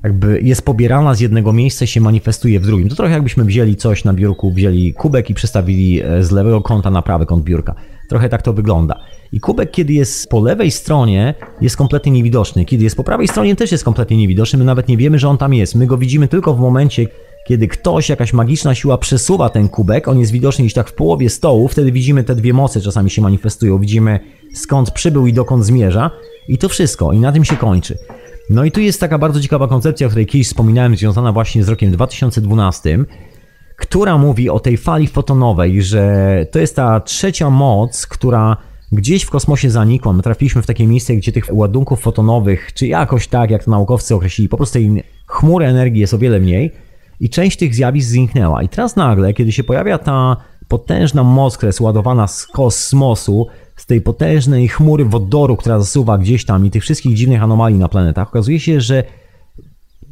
Jakby 0.04 0.42
jest 0.42 0.62
pobierana 0.66 1.16
z 1.16 1.20
jednego 1.20 1.54
miejsca 1.54 1.86
i 1.86 1.88
się 1.88 2.02
manifestuje 2.02 2.60
w 2.60 2.66
drugim. 2.66 2.90
To 2.90 2.96
trochę 2.96 3.14
jakbyśmy 3.14 3.44
wzięli 3.44 3.76
coś 3.76 4.04
na 4.04 4.14
biurku, 4.14 4.52
wzięli 4.52 4.94
kubek 4.94 5.30
i 5.30 5.34
przestawili 5.34 6.02
e, 6.04 6.24
z 6.24 6.32
lewego 6.32 6.62
kąta 6.62 6.92
na 6.92 7.02
prawy 7.02 7.26
kąt 7.26 7.44
biurka. 7.44 7.76
Trochę 8.14 8.30
tak 8.30 8.42
to 8.42 8.54
wygląda. 8.54 9.00
I 9.32 9.40
kubek, 9.40 9.72
kiedy 9.72 9.94
jest 9.94 10.30
po 10.30 10.40
lewej 10.40 10.72
stronie, 10.72 11.34
jest 11.62 11.78
kompletnie 11.78 12.12
niewidoczny. 12.12 12.66
Kiedy 12.66 12.84
jest 12.84 12.96
po 12.96 13.04
prawej 13.04 13.28
stronie, 13.28 13.56
też 13.56 13.72
jest 13.72 13.84
kompletnie 13.84 14.18
niewidoczny. 14.18 14.60
My 14.60 14.66
nawet 14.66 14.88
nie 14.88 14.98
wiemy, 14.98 15.20
że 15.20 15.30
on 15.30 15.38
tam 15.38 15.54
jest. 15.54 15.76
My 15.76 15.88
go 15.88 15.98
widzimy 15.98 16.28
tylko 16.28 16.54
w 16.54 16.60
momencie, 16.60 17.08
kiedy 17.48 17.68
ktoś, 17.68 18.10
jakaś 18.10 18.34
magiczna 18.34 18.76
siła 18.76 18.98
przesuwa 18.98 19.50
ten 19.50 19.70
kubek, 19.70 20.08
on 20.08 20.20
jest 20.20 20.32
widoczny 20.32 20.64
gdzieś 20.64 20.74
tak 20.74 20.90
w 20.90 20.94
połowie 20.94 21.30
stołu, 21.30 21.68
wtedy 21.68 21.92
widzimy 21.92 22.24
te 22.24 22.36
dwie 22.36 22.54
moce 22.54 22.82
czasami 22.82 23.10
się 23.10 23.22
manifestują. 23.22 23.80
Widzimy 23.80 24.20
skąd 24.54 24.92
przybył 24.92 25.28
i 25.28 25.34
dokąd 25.34 25.66
zmierza. 25.66 26.12
I 26.48 26.58
to 26.58 26.70
wszystko. 26.70 27.14
I 27.14 27.20
na 27.20 27.32
tym 27.32 27.46
się 27.46 27.56
kończy. 27.56 27.98
No 28.50 28.64
i 28.66 28.72
tu 28.72 28.80
jest 28.80 29.00
taka 29.00 29.18
bardzo 29.18 29.42
ciekawa 29.42 29.68
koncepcja, 29.68 30.08
o 30.08 30.10
której 30.10 30.26
kiedyś 30.26 30.48
wspominałem, 30.48 30.96
związana 30.96 31.32
właśnie 31.32 31.64
z 31.64 31.70
rokiem 31.70 31.92
2012 31.92 33.06
która 33.78 34.18
mówi 34.18 34.50
o 34.50 34.60
tej 34.60 34.78
fali 34.78 35.08
fotonowej, 35.08 35.84
że 35.84 36.46
to 36.52 36.60
jest 36.60 36.76
ta 36.76 37.00
trzecia 37.00 37.50
moc, 37.50 38.08
która 38.08 38.58
gdzieś 38.92 39.24
w 39.24 39.30
kosmosie 39.30 39.70
zanikła. 39.70 40.14
My 40.14 40.24
trafiliśmy 40.24 40.62
w 40.62 40.66
takie 40.66 40.88
miejsce, 40.88 41.16
gdzie 41.16 41.32
tych 41.32 41.46
ładunków 41.52 42.02
fotonowych, 42.02 42.74
czy 42.74 42.88
jakoś 42.88 43.28
tak, 43.28 43.52
jak 43.52 43.64
to 43.64 43.72
naukowcy 43.72 44.16
określili, 44.16 44.50
po 44.50 44.58
prostu 44.58 44.74
tej 44.74 45.04
chmury 45.28 45.66
energii 45.66 46.02
jest 46.02 46.14
o 46.14 46.18
wiele 46.18 46.40
mniej 46.40 46.72
i 47.20 47.30
część 47.30 47.58
tych 47.58 47.76
zjawisk 47.76 48.10
zniknęła. 48.10 48.64
I 48.64 48.70
teraz 48.70 48.96
nagle, 48.96 49.34
kiedy 49.34 49.52
się 49.52 49.64
pojawia 49.64 49.98
ta 49.98 50.38
potężna 50.68 51.24
moc, 51.24 51.58
która 51.58 51.68
jest 51.68 51.82
ładowana 51.82 52.28
z 52.28 52.46
kosmosu, 52.46 53.48
z 53.76 53.86
tej 53.86 54.02
potężnej 54.02 54.68
chmury 54.68 55.06
wodoru, 55.06 55.58
która 55.58 55.80
zasuwa 55.80 56.18
gdzieś 56.18 56.46
tam 56.46 56.66
i 56.66 56.72
tych 56.72 56.84
wszystkich 56.84 57.16
dziwnych 57.16 57.44
anomalii 57.44 57.80
na 57.80 57.90
planetach, 57.90 58.28
okazuje 58.28 58.60
się, 58.60 58.82
że 58.82 59.04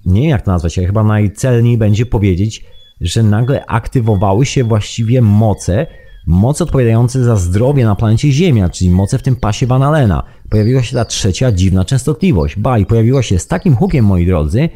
nie 0.05 0.21
wiem 0.21 0.29
jak 0.29 0.41
to 0.41 0.51
nazwać, 0.51 0.77
ale 0.77 0.87
chyba 0.87 1.03
najcelniej 1.03 1.77
będzie 1.77 2.05
powiedzieć, 2.05 2.65
że 3.01 3.23
nagle 3.23 3.65
aktywowały 3.65 4.45
się 4.45 4.63
właściwie 4.63 5.21
moce, 5.21 5.87
moce 6.27 6.63
odpowiadające 6.63 7.23
za 7.23 7.35
zdrowie 7.35 7.85
na 7.85 7.95
planecie 7.95 8.31
Ziemia, 8.31 8.69
czyli 8.69 8.91
moce 8.91 9.17
w 9.17 9.23
tym 9.23 9.35
pasie 9.35 9.67
Van 9.67 9.83
Allena. 9.83 10.23
Pojawiła 10.49 10.83
się 10.83 10.95
ta 10.95 11.05
trzecia 11.05 11.51
dziwna 11.51 11.85
częstotliwość. 11.85 12.55
Ba, 12.55 12.79
i 12.79 12.85
pojawiła 12.85 13.23
się 13.23 13.39
z 13.39 13.47
takim 13.47 13.75
hukiem, 13.75 14.05
moi 14.05 14.25
drodzy, 14.25 14.69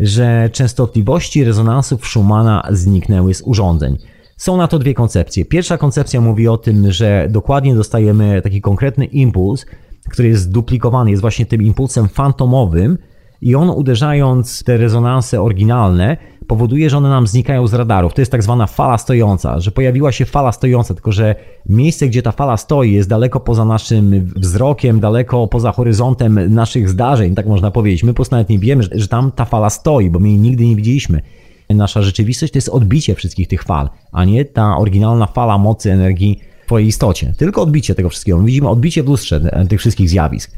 że 0.00 0.50
częstotliwości 0.52 1.44
rezonansów 1.44 2.06
Schumana 2.06 2.68
zniknęły 2.70 3.34
z 3.34 3.42
urządzeń. 3.42 3.98
Są 4.36 4.56
na 4.56 4.68
to 4.68 4.78
dwie 4.78 4.94
koncepcje. 4.94 5.44
Pierwsza 5.44 5.78
koncepcja 5.78 6.20
mówi 6.20 6.48
o 6.48 6.56
tym, 6.56 6.92
że 6.92 7.28
dokładnie 7.30 7.74
dostajemy 7.74 8.42
taki 8.42 8.60
konkretny 8.60 9.04
impuls, 9.04 9.66
który 10.10 10.28
jest 10.28 10.52
duplikowany, 10.52 11.10
jest 11.10 11.20
właśnie 11.20 11.46
tym 11.46 11.62
impulsem 11.62 12.08
fantomowym 12.08 12.98
i 13.40 13.54
on 13.54 13.70
uderzając 13.70 14.64
te 14.64 14.76
rezonanse 14.76 15.42
oryginalne 15.42 16.16
powoduje, 16.46 16.90
że 16.90 16.96
one 16.96 17.08
nam 17.08 17.26
znikają 17.26 17.66
z 17.66 17.74
radarów. 17.74 18.14
To 18.14 18.20
jest 18.20 18.32
tak 18.32 18.42
zwana 18.42 18.66
fala 18.66 18.98
stojąca, 18.98 19.60
że 19.60 19.70
pojawiła 19.70 20.12
się 20.12 20.24
fala 20.24 20.52
stojąca, 20.52 20.94
tylko 20.94 21.12
że 21.12 21.34
miejsce, 21.68 22.08
gdzie 22.08 22.22
ta 22.22 22.32
fala 22.32 22.56
stoi, 22.56 22.92
jest 22.92 23.08
daleko 23.08 23.40
poza 23.40 23.64
naszym 23.64 24.32
wzrokiem, 24.36 25.00
daleko 25.00 25.46
poza 25.46 25.72
horyzontem 25.72 26.54
naszych 26.54 26.88
zdarzeń, 26.88 27.34
tak 27.34 27.46
można 27.46 27.70
powiedzieć. 27.70 28.02
My 28.02 28.12
po 28.12 28.16
prostu 28.16 28.34
nawet 28.34 28.48
nie 28.48 28.58
wiemy, 28.58 28.82
że, 28.82 28.88
że 28.92 29.08
tam 29.08 29.32
ta 29.32 29.44
fala 29.44 29.70
stoi, 29.70 30.10
bo 30.10 30.18
my 30.18 30.28
jej 30.28 30.38
nigdy 30.38 30.66
nie 30.66 30.76
widzieliśmy. 30.76 31.22
Nasza 31.70 32.02
rzeczywistość 32.02 32.52
to 32.52 32.56
jest 32.56 32.68
odbicie 32.68 33.14
wszystkich 33.14 33.48
tych 33.48 33.62
fal, 33.62 33.88
a 34.12 34.24
nie 34.24 34.44
ta 34.44 34.76
oryginalna 34.76 35.26
fala 35.26 35.58
mocy, 35.58 35.92
energii 35.92 36.40
w 36.62 36.66
twojej 36.66 36.88
istocie. 36.88 37.32
Tylko 37.36 37.62
odbicie 37.62 37.94
tego 37.94 38.08
wszystkiego. 38.08 38.38
My 38.38 38.44
widzimy 38.44 38.68
odbicie 38.68 39.02
w 39.02 39.06
lustrze 39.06 39.66
tych 39.68 39.80
wszystkich 39.80 40.10
zjawisk. 40.10 40.50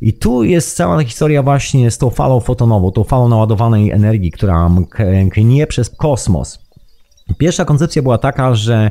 I 0.00 0.12
tu 0.12 0.42
jest 0.42 0.76
cała 0.76 0.96
ta 0.96 1.04
historia 1.04 1.42
właśnie 1.42 1.90
z 1.90 1.98
tą 1.98 2.10
falą 2.10 2.40
fotonową, 2.40 2.90
tą 2.90 3.04
falą 3.04 3.28
naładowanej 3.28 3.90
energii, 3.90 4.30
która 4.30 4.68
mknie 5.24 5.66
przez 5.66 5.90
kosmos. 5.90 6.58
Pierwsza 7.38 7.64
koncepcja 7.64 8.02
była 8.02 8.18
taka, 8.18 8.54
że 8.54 8.90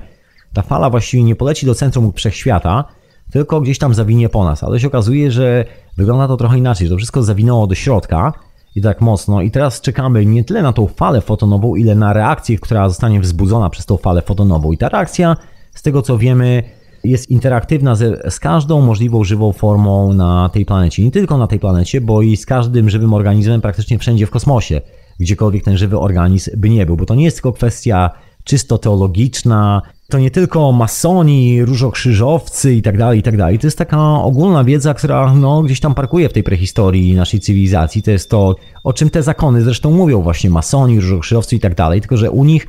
ta 0.53 0.61
fala 0.61 0.89
właściwie 0.89 1.23
nie 1.23 1.35
poleci 1.35 1.65
do 1.65 1.75
centrum 1.75 2.13
wszechświata, 2.13 2.85
tylko 3.31 3.61
gdzieś 3.61 3.77
tam 3.77 3.93
zawinie 3.93 4.29
po 4.29 4.43
nas. 4.43 4.63
Ale 4.63 4.79
się 4.79 4.87
okazuje, 4.87 5.31
że 5.31 5.65
wygląda 5.97 6.27
to 6.27 6.37
trochę 6.37 6.57
inaczej. 6.57 6.89
To 6.89 6.97
wszystko 6.97 7.23
zawinęło 7.23 7.67
do 7.67 7.75
środka 7.75 8.33
i 8.75 8.81
tak 8.81 9.01
mocno. 9.01 9.41
I 9.41 9.51
teraz 9.51 9.81
czekamy 9.81 10.25
nie 10.25 10.43
tyle 10.43 10.61
na 10.61 10.73
tą 10.73 10.87
falę 10.87 11.21
fotonową, 11.21 11.75
ile 11.75 11.95
na 11.95 12.13
reakcję, 12.13 12.57
która 12.59 12.89
zostanie 12.89 13.19
wzbudzona 13.19 13.69
przez 13.69 13.85
tą 13.85 13.97
falę 13.97 14.21
fotonową. 14.21 14.71
I 14.71 14.77
ta 14.77 14.89
reakcja, 14.89 15.37
z 15.75 15.81
tego 15.81 16.01
co 16.01 16.17
wiemy, 16.17 16.63
jest 17.09 17.29
interaktywna 17.29 17.95
z, 17.95 18.33
z, 18.33 18.39
każdą 18.39 18.81
możliwą 18.81 19.23
żywą 19.23 19.53
formą 19.53 20.13
na 20.13 20.49
tej 20.49 20.65
planecie. 20.65 21.03
Nie 21.03 21.11
tylko 21.11 21.37
na 21.37 21.47
tej 21.47 21.59
planecie, 21.59 22.01
bo 22.01 22.21
i 22.21 22.37
z 22.37 22.45
każdym 22.45 22.89
żywym 22.89 23.13
organizmem 23.13 23.61
praktycznie 23.61 23.99
wszędzie 23.99 24.25
w 24.25 24.29
kosmosie, 24.29 24.81
gdziekolwiek 25.19 25.63
ten 25.63 25.77
żywy 25.77 25.99
organizm 25.99 26.51
by 26.57 26.69
nie 26.69 26.85
był. 26.85 26.97
Bo 26.97 27.05
to 27.05 27.15
nie 27.15 27.25
jest 27.25 27.37
tylko 27.37 27.53
kwestia 27.53 28.09
czysto 28.43 28.77
teologiczna, 28.77 29.81
to 30.09 30.19
nie 30.19 30.31
tylko 30.31 30.71
masoni, 30.71 31.65
różokrzyżowcy 31.65 32.73
i 32.73 32.81
tak 32.81 32.97
dalej, 32.97 33.19
i 33.19 33.23
tak 33.23 33.37
dalej. 33.37 33.59
To 33.59 33.67
jest 33.67 33.77
taka 33.77 34.21
ogólna 34.21 34.63
wiedza, 34.63 34.93
która 34.93 35.33
no, 35.35 35.61
gdzieś 35.61 35.79
tam 35.79 35.95
parkuje 35.95 36.29
w 36.29 36.33
tej 36.33 36.43
prehistorii 36.43 37.15
naszej 37.15 37.39
cywilizacji. 37.39 38.03
To 38.03 38.11
jest 38.11 38.29
to, 38.29 38.55
o 38.83 38.93
czym 38.93 39.09
te 39.09 39.23
zakony 39.23 39.61
zresztą 39.61 39.91
mówią 39.91 40.21
właśnie, 40.21 40.49
masoni, 40.49 40.99
różokrzyżowcy 40.99 41.55
i 41.55 41.59
tak 41.59 41.75
dalej, 41.75 42.01
tylko 42.01 42.17
że 42.17 42.31
u 42.31 42.43
nich 42.43 42.67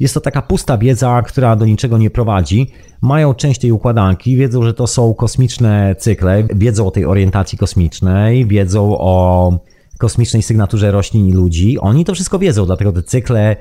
jest 0.00 0.14
to 0.14 0.20
taka 0.20 0.42
pusta 0.42 0.78
wiedza, 0.78 1.22
która 1.22 1.56
do 1.56 1.64
niczego 1.64 1.98
nie 1.98 2.10
prowadzi. 2.10 2.70
Mają 3.02 3.34
część 3.34 3.60
tej 3.60 3.72
układanki, 3.72 4.36
wiedzą, 4.36 4.62
że 4.62 4.74
to 4.74 4.86
są 4.86 5.14
kosmiczne 5.14 5.94
cykle, 5.98 6.44
wiedzą 6.54 6.86
o 6.86 6.90
tej 6.90 7.04
orientacji 7.04 7.58
kosmicznej, 7.58 8.46
wiedzą 8.46 8.98
o 8.98 9.52
kosmicznej 9.98 10.42
sygnaturze 10.42 10.90
roślin 10.90 11.28
i 11.28 11.32
ludzi. 11.32 11.78
Oni 11.78 12.04
to 12.04 12.14
wszystko 12.14 12.38
wiedzą, 12.38 12.66
dlatego 12.66 12.92
te 12.92 13.02
cykle 13.02 13.56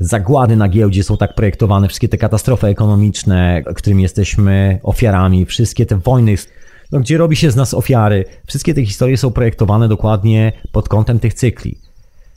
zagłady 0.00 0.56
na 0.56 0.68
giełdzie 0.68 1.04
są 1.04 1.16
tak 1.16 1.34
projektowane, 1.34 1.88
wszystkie 1.88 2.08
te 2.08 2.18
katastrofy 2.18 2.66
ekonomiczne, 2.66 3.62
którymi 3.74 4.02
jesteśmy 4.02 4.80
ofiarami, 4.82 5.46
wszystkie 5.46 5.86
te 5.86 5.96
wojny 5.96 6.36
no, 6.92 7.00
gdzie 7.00 7.18
robi 7.18 7.36
się 7.36 7.50
z 7.50 7.56
nas 7.56 7.74
ofiary. 7.74 8.24
Wszystkie 8.46 8.74
te 8.74 8.84
historie 8.84 9.16
są 9.16 9.30
projektowane 9.30 9.88
dokładnie 9.88 10.52
pod 10.72 10.88
kątem 10.88 11.18
tych 11.18 11.34
cykli. 11.34 11.78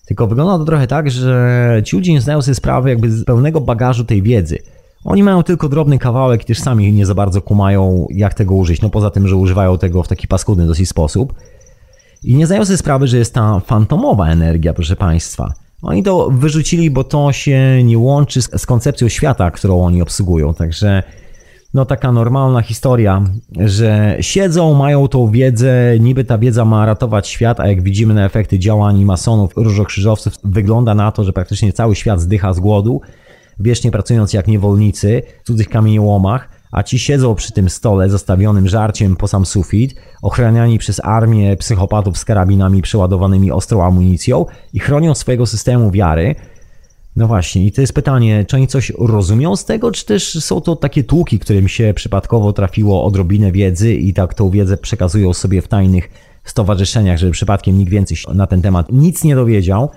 Tylko 0.07 0.27
wygląda 0.27 0.57
to 0.57 0.65
trochę 0.65 0.87
tak, 0.87 1.11
że 1.11 1.81
ci 1.85 1.95
ludzie 1.95 2.13
nie 2.13 2.21
zdają 2.21 2.41
sobie 2.41 2.55
sprawy 2.55 2.89
jakby 2.89 3.11
z 3.11 3.23
pełnego 3.25 3.61
bagażu 3.61 4.05
tej 4.05 4.21
wiedzy. 4.21 4.57
Oni 5.03 5.23
mają 5.23 5.43
tylko 5.43 5.69
drobny 5.69 5.99
kawałek 5.99 6.43
też 6.43 6.59
sami 6.59 6.93
nie 6.93 7.05
za 7.05 7.15
bardzo 7.15 7.41
kumają, 7.41 8.07
jak 8.09 8.33
tego 8.33 8.55
użyć. 8.55 8.81
No 8.81 8.89
poza 8.89 9.09
tym, 9.09 9.27
że 9.27 9.35
używają 9.35 9.77
tego 9.77 10.03
w 10.03 10.07
taki 10.07 10.27
paskudny 10.27 10.67
dosyć 10.67 10.89
sposób. 10.89 11.33
I 12.23 12.35
nie 12.35 12.45
zdają 12.45 12.65
sobie 12.65 12.77
sprawy, 12.77 13.07
że 13.07 13.17
jest 13.17 13.33
ta 13.33 13.59
fantomowa 13.59 14.27
energia, 14.27 14.73
proszę 14.73 14.95
Państwa. 14.95 15.53
Oni 15.81 16.03
to 16.03 16.29
wyrzucili, 16.31 16.91
bo 16.91 17.03
to 17.03 17.31
się 17.31 17.83
nie 17.83 17.97
łączy 17.97 18.41
z, 18.41 18.61
z 18.61 18.65
koncepcją 18.65 19.09
świata, 19.09 19.51
którą 19.51 19.81
oni 19.81 20.01
obsługują. 20.01 20.53
Także 20.53 21.03
no 21.73 21.85
taka 21.85 22.11
normalna 22.11 22.61
historia, 22.61 23.21
że 23.59 24.17
siedzą, 24.21 24.73
mają 24.73 25.07
tą 25.07 25.31
wiedzę, 25.31 25.99
niby 25.99 26.23
ta 26.23 26.37
wiedza 26.37 26.65
ma 26.65 26.85
ratować 26.85 27.27
świat, 27.27 27.59
a 27.59 27.67
jak 27.67 27.81
widzimy 27.81 28.13
na 28.13 28.25
efekty 28.25 28.59
działań 28.59 29.03
masonów, 29.03 29.51
różokrzyżowców, 29.55 30.33
wygląda 30.43 30.95
na 30.95 31.11
to, 31.11 31.23
że 31.23 31.33
praktycznie 31.33 31.73
cały 31.73 31.95
świat 31.95 32.21
zdycha 32.21 32.53
z 32.53 32.59
głodu, 32.59 33.01
wiecznie 33.59 33.91
pracując 33.91 34.33
jak 34.33 34.47
niewolnicy 34.47 35.21
w 35.43 35.47
cudzych 35.47 35.69
kamieniołomach, 35.69 36.49
a 36.71 36.83
ci 36.83 36.99
siedzą 36.99 37.35
przy 37.35 37.51
tym 37.51 37.69
stole 37.69 38.09
zostawionym 38.09 38.67
żarciem 38.67 39.15
po 39.15 39.27
sam 39.27 39.45
sufit, 39.45 39.95
ochraniani 40.21 40.77
przez 40.77 41.01
armię 41.03 41.57
psychopatów 41.57 42.17
z 42.17 42.25
karabinami 42.25 42.81
przeładowanymi 42.81 43.51
ostrą 43.51 43.83
amunicją 43.83 44.45
i 44.73 44.79
chronią 44.79 45.15
swojego 45.15 45.45
systemu 45.45 45.91
wiary. 45.91 46.35
No 47.17 47.27
właśnie, 47.27 47.65
i 47.65 47.71
to 47.71 47.81
jest 47.81 47.93
pytanie, 47.93 48.45
czy 48.47 48.55
oni 48.55 48.67
coś 48.67 48.91
rozumią 48.99 49.55
z 49.55 49.65
tego, 49.65 49.91
czy 49.91 50.05
też 50.05 50.43
są 50.43 50.61
to 50.61 50.75
takie 50.75 51.03
tłuki, 51.03 51.39
którym 51.39 51.67
się 51.67 51.93
przypadkowo 51.95 52.53
trafiło 52.53 53.03
odrobinę 53.03 53.51
wiedzy 53.51 53.93
i 53.93 54.13
tak 54.13 54.33
tą 54.33 54.49
wiedzę 54.49 54.77
przekazują 54.77 55.33
sobie 55.33 55.61
w 55.61 55.67
tajnych 55.67 56.09
stowarzyszeniach, 56.43 57.17
żeby 57.17 57.31
przypadkiem 57.31 57.77
nikt 57.77 57.91
więcej 57.91 58.17
na 58.33 58.47
ten 58.47 58.61
temat 58.61 58.91
nic 58.91 59.23
nie 59.23 59.35
dowiedział. 59.35 59.89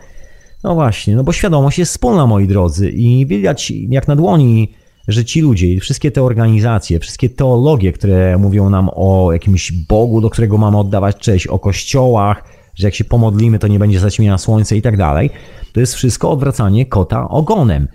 No 0.64 0.74
właśnie, 0.74 1.16
no 1.16 1.24
bo 1.24 1.32
świadomość 1.32 1.78
jest 1.78 1.92
wspólna, 1.92 2.26
moi 2.26 2.46
drodzy, 2.46 2.90
i 2.90 3.26
widać 3.26 3.70
jak 3.70 4.08
na 4.08 4.16
dłoni, 4.16 4.72
że 5.08 5.24
ci 5.24 5.40
ludzie, 5.40 5.80
wszystkie 5.80 6.10
te 6.10 6.22
organizacje, 6.22 7.00
wszystkie 7.00 7.28
teologie, 7.28 7.92
które 7.92 8.38
mówią 8.38 8.70
nam 8.70 8.90
o 8.94 9.32
jakimś 9.32 9.72
Bogu, 9.72 10.20
do 10.20 10.30
którego 10.30 10.58
mamy 10.58 10.78
oddawać 10.78 11.16
cześć, 11.16 11.46
o 11.46 11.58
kościołach, 11.58 12.44
że 12.74 12.86
jak 12.86 12.94
się 12.94 13.04
pomodlimy, 13.04 13.58
to 13.58 13.68
nie 13.68 13.78
będzie 13.78 14.00
zaćmienia 14.00 14.38
słońca 14.38 14.74
i 14.74 14.82
tak 14.82 14.96
dalej, 14.96 15.30
to 15.72 15.80
jest 15.80 15.94
wszystko 15.94 16.30
odwracanie 16.30 16.86
kota 16.86 17.28
ogonem, 17.28 17.88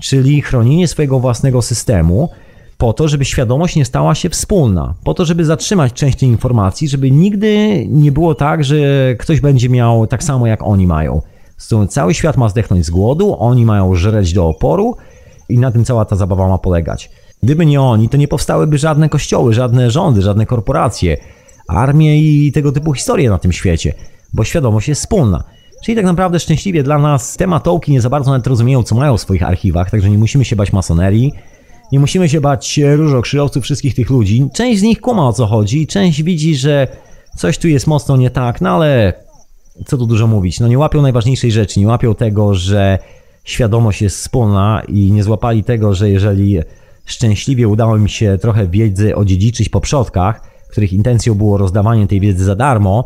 czyli 0.00 0.42
chronienie 0.42 0.88
swojego 0.88 1.20
własnego 1.20 1.62
systemu 1.62 2.28
po 2.78 2.92
to, 2.92 3.08
żeby 3.08 3.24
świadomość 3.24 3.76
nie 3.76 3.84
stała 3.84 4.14
się 4.14 4.28
wspólna, 4.28 4.94
po 5.04 5.14
to, 5.14 5.24
żeby 5.24 5.44
zatrzymać 5.44 5.92
część 5.92 6.18
tej 6.18 6.28
informacji, 6.28 6.88
żeby 6.88 7.10
nigdy 7.10 7.84
nie 7.88 8.12
było 8.12 8.34
tak, 8.34 8.64
że 8.64 8.76
ktoś 9.18 9.40
będzie 9.40 9.68
miał 9.68 10.06
tak 10.06 10.24
samo 10.24 10.46
jak 10.46 10.62
oni 10.62 10.86
mają. 10.86 11.22
Cały 11.88 12.14
świat 12.14 12.36
ma 12.36 12.48
zdechnąć 12.48 12.86
z 12.86 12.90
głodu, 12.90 13.36
oni 13.38 13.66
mają 13.66 13.94
żreć 13.94 14.32
do 14.32 14.48
oporu 14.48 14.96
i 15.48 15.58
na 15.58 15.70
tym 15.72 15.84
cała 15.84 16.04
ta 16.04 16.16
zabawa 16.16 16.48
ma 16.48 16.58
polegać. 16.58 17.10
Gdyby 17.42 17.66
nie 17.66 17.80
oni, 17.80 18.08
to 18.08 18.16
nie 18.16 18.28
powstałyby 18.28 18.78
żadne 18.78 19.08
kościoły, 19.08 19.54
żadne 19.54 19.90
rządy, 19.90 20.22
żadne 20.22 20.46
korporacje, 20.46 21.16
armie 21.70 22.20
i 22.20 22.52
tego 22.52 22.72
typu 22.72 22.92
historie 22.92 23.30
na 23.30 23.38
tym 23.38 23.52
świecie, 23.52 23.94
bo 24.32 24.44
świadomość 24.44 24.88
jest 24.88 25.00
wspólna. 25.00 25.44
Czyli 25.84 25.96
tak 25.96 26.04
naprawdę 26.04 26.40
szczęśliwie 26.40 26.82
dla 26.82 26.98
nas 26.98 27.36
te 27.36 27.46
matołki 27.46 27.92
nie 27.92 28.00
za 28.00 28.10
bardzo 28.10 28.30
nawet 28.30 28.46
rozumieją, 28.46 28.82
co 28.82 28.94
mają 28.94 29.16
w 29.16 29.20
swoich 29.20 29.42
archiwach, 29.42 29.90
także 29.90 30.10
nie 30.10 30.18
musimy 30.18 30.44
się 30.44 30.56
bać 30.56 30.72
masonerii, 30.72 31.32
nie 31.92 32.00
musimy 32.00 32.28
się 32.28 32.40
bać 32.40 32.80
różokrzyżowców, 32.96 33.64
wszystkich 33.64 33.94
tych 33.94 34.10
ludzi. 34.10 34.48
Część 34.54 34.80
z 34.80 34.82
nich 34.82 35.00
kuma 35.00 35.28
o 35.28 35.32
co 35.32 35.46
chodzi, 35.46 35.86
część 35.86 36.22
widzi, 36.22 36.56
że 36.56 36.88
coś 37.36 37.58
tu 37.58 37.68
jest 37.68 37.86
mocno 37.86 38.16
nie 38.16 38.30
tak, 38.30 38.60
no 38.60 38.70
ale 38.70 39.12
co 39.86 39.98
tu 39.98 40.06
dużo 40.06 40.26
mówić, 40.26 40.60
no 40.60 40.68
nie 40.68 40.78
łapią 40.78 41.02
najważniejszej 41.02 41.52
rzeczy, 41.52 41.80
nie 41.80 41.86
łapią 41.86 42.14
tego, 42.14 42.54
że 42.54 42.98
świadomość 43.44 44.02
jest 44.02 44.16
wspólna 44.16 44.82
i 44.88 45.12
nie 45.12 45.22
złapali 45.22 45.64
tego, 45.64 45.94
że 45.94 46.10
jeżeli 46.10 46.58
szczęśliwie 47.06 47.68
udało 47.68 47.98
mi 47.98 48.10
się 48.10 48.38
trochę 48.38 48.66
wiedzy 48.66 49.16
odziedziczyć 49.16 49.68
po 49.68 49.80
przodkach, 49.80 50.49
których 50.70 50.92
intencją 50.92 51.34
było 51.34 51.58
rozdawanie 51.58 52.06
tej 52.06 52.20
wiedzy 52.20 52.44
za 52.44 52.56
darmo, 52.56 53.04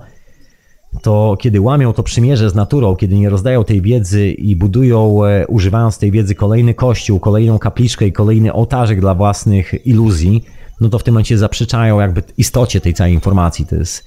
to 1.02 1.36
kiedy 1.40 1.60
łamią 1.60 1.92
to 1.92 2.02
przymierze 2.02 2.50
z 2.50 2.54
naturą, 2.54 2.96
kiedy 2.96 3.14
nie 3.14 3.30
rozdają 3.30 3.64
tej 3.64 3.82
wiedzy 3.82 4.30
i 4.30 4.56
budują, 4.56 5.24
e, 5.24 5.46
używając 5.46 5.98
tej 5.98 6.10
wiedzy, 6.10 6.34
kolejny 6.34 6.74
kościół, 6.74 7.20
kolejną 7.20 7.58
kapliczkę 7.58 8.06
i 8.06 8.12
kolejny 8.12 8.52
ołtarzek 8.52 9.00
dla 9.00 9.14
własnych 9.14 9.86
iluzji, 9.86 10.44
no 10.80 10.88
to 10.88 10.98
w 10.98 11.02
tym 11.02 11.14
momencie 11.14 11.38
zaprzeczają 11.38 12.00
jakby 12.00 12.22
istocie 12.36 12.80
tej 12.80 12.94
całej 12.94 13.12
informacji. 13.12 13.66
To 13.66 13.76
jest 13.76 14.06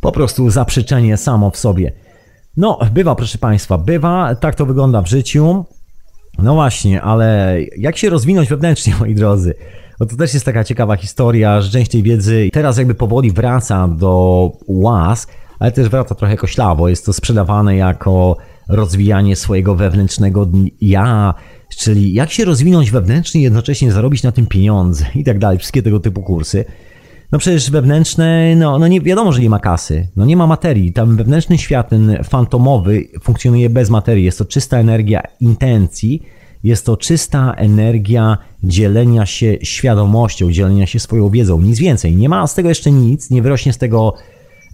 po 0.00 0.12
prostu 0.12 0.50
zaprzeczenie 0.50 1.16
samo 1.16 1.50
w 1.50 1.56
sobie. 1.56 1.92
No, 2.56 2.78
bywa, 2.92 3.14
proszę 3.14 3.38
Państwa, 3.38 3.78
bywa, 3.78 4.34
tak 4.34 4.54
to 4.54 4.66
wygląda 4.66 5.02
w 5.02 5.08
życiu. 5.08 5.64
No 6.38 6.54
właśnie, 6.54 7.02
ale 7.02 7.58
jak 7.78 7.96
się 7.96 8.10
rozwinąć 8.10 8.48
wewnętrznie, 8.48 8.94
moi 9.00 9.14
drodzy? 9.14 9.54
Bo 9.98 10.06
to 10.06 10.16
też 10.16 10.34
jest 10.34 10.46
taka 10.46 10.64
ciekawa 10.64 10.96
historia, 10.96 11.60
że 11.60 11.70
część 11.70 11.90
tej 11.90 12.02
wiedzy 12.02 12.48
teraz 12.52 12.78
jakby 12.78 12.94
powoli 12.94 13.32
wraca 13.32 13.88
do 13.88 14.52
łask, 14.66 15.32
ale 15.58 15.72
też 15.72 15.88
wraca 15.88 16.14
trochę 16.14 16.36
koślawo. 16.36 16.88
Jest 16.88 17.06
to 17.06 17.12
sprzedawane 17.12 17.76
jako 17.76 18.36
rozwijanie 18.68 19.36
swojego 19.36 19.74
wewnętrznego 19.74 20.48
ja, 20.80 21.34
czyli 21.76 22.12
jak 22.14 22.30
się 22.30 22.44
rozwinąć 22.44 22.90
wewnętrznie 22.90 23.40
i 23.40 23.44
jednocześnie 23.44 23.92
zarobić 23.92 24.22
na 24.22 24.32
tym 24.32 24.46
pieniądze 24.46 25.06
i 25.14 25.24
tak 25.24 25.38
dalej. 25.38 25.58
Wszystkie 25.58 25.82
tego 25.82 26.00
typu 26.00 26.22
kursy. 26.22 26.64
No 27.32 27.38
przecież 27.38 27.70
wewnętrzne, 27.70 28.56
no, 28.56 28.78
no 28.78 28.88
nie 28.88 29.00
wiadomo, 29.00 29.32
że 29.32 29.40
nie 29.40 29.50
ma 29.50 29.58
kasy, 29.58 30.08
no 30.16 30.24
nie 30.24 30.36
ma 30.36 30.46
materii. 30.46 30.92
Tam 30.92 31.16
wewnętrzny 31.16 31.58
świat, 31.58 31.88
ten 31.88 32.18
fantomowy, 32.24 33.08
funkcjonuje 33.22 33.70
bez 33.70 33.90
materii. 33.90 34.24
Jest 34.24 34.38
to 34.38 34.44
czysta 34.44 34.78
energia 34.78 35.22
intencji, 35.40 36.22
jest 36.64 36.86
to 36.86 36.96
czysta 36.96 37.54
energia 37.56 38.38
dzielenia 38.62 39.26
się 39.26 39.58
świadomością, 39.62 40.52
dzielenia 40.52 40.86
się 40.86 41.00
swoją 41.00 41.30
wiedzą, 41.30 41.60
nic 41.60 41.78
więcej. 41.78 42.16
Nie 42.16 42.28
ma 42.28 42.46
z 42.46 42.54
tego 42.54 42.68
jeszcze 42.68 42.90
nic, 42.90 43.30
nie 43.30 43.42
wyrośnie 43.42 43.72
z 43.72 43.78
tego 43.78 44.14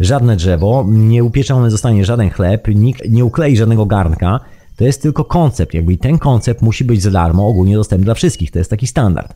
żadne 0.01 0.37
drzewo, 0.37 0.85
nie 0.89 1.25
upieczony 1.25 1.71
zostanie 1.71 2.05
żaden 2.05 2.31
chleb, 2.31 2.69
nikt 2.75 3.11
nie 3.11 3.25
uklei 3.25 3.57
żadnego 3.57 3.87
garnka. 3.87 4.41
To 4.77 4.85
jest 4.85 5.03
tylko 5.03 5.25
koncept, 5.25 5.75
jakby 5.75 5.93
i 5.93 5.99
ten 5.99 6.19
koncept 6.19 6.63
musi 6.63 6.85
być 6.85 7.03
za 7.03 7.11
darmo, 7.11 7.49
ogólnie 7.49 7.77
dostępny 7.77 8.05
dla 8.05 8.15
wszystkich. 8.15 8.51
To 8.51 8.59
jest 8.59 8.71
taki 8.71 8.87
standard 8.87 9.35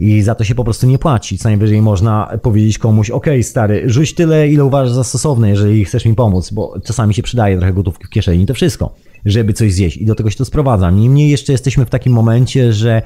i 0.00 0.22
za 0.22 0.34
to 0.34 0.44
się 0.44 0.54
po 0.54 0.64
prostu 0.64 0.86
nie 0.86 0.98
płaci. 0.98 1.38
Co 1.38 1.48
najwyżej 1.48 1.82
można 1.82 2.38
powiedzieć 2.42 2.78
komuś, 2.78 3.10
ok, 3.10 3.26
stary, 3.42 3.82
rzuć 3.86 4.14
tyle, 4.14 4.48
ile 4.48 4.64
uważasz 4.64 4.94
za 4.94 5.04
stosowne, 5.04 5.50
jeżeli 5.50 5.84
chcesz 5.84 6.04
mi 6.04 6.14
pomóc, 6.14 6.50
bo 6.50 6.74
czasami 6.84 7.14
się 7.14 7.22
przydaje 7.22 7.56
trochę 7.56 7.72
gotówki 7.72 8.04
w 8.06 8.10
kieszeni, 8.10 8.46
to 8.46 8.54
wszystko, 8.54 8.94
żeby 9.24 9.52
coś 9.52 9.72
zjeść 9.72 9.96
i 9.96 10.06
do 10.06 10.14
tego 10.14 10.30
się 10.30 10.36
to 10.36 10.44
sprowadza. 10.44 10.90
Niemniej 10.90 11.30
jeszcze 11.30 11.52
jesteśmy 11.52 11.84
w 11.84 11.90
takim 11.90 12.12
momencie, 12.12 12.72
że 12.72 13.02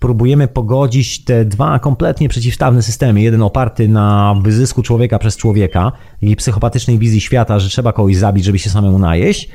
próbujemy 0.00 0.48
pogodzić 0.48 1.24
te 1.24 1.44
dwa 1.44 1.78
kompletnie 1.78 2.28
przeciwstawne 2.28 2.82
systemy. 2.82 3.20
Jeden 3.20 3.42
oparty 3.42 3.88
na 3.88 4.34
wyzysku 4.42 4.82
człowieka 4.82 5.18
przez 5.18 5.36
człowieka 5.36 5.92
i 6.22 6.36
psychopatycznej 6.36 6.98
wizji 6.98 7.20
świata, 7.20 7.58
że 7.58 7.68
trzeba 7.68 7.92
kogoś 7.92 8.16
zabić, 8.16 8.44
żeby 8.44 8.58
się 8.58 8.70
samemu 8.70 8.98
najeść, 8.98 9.48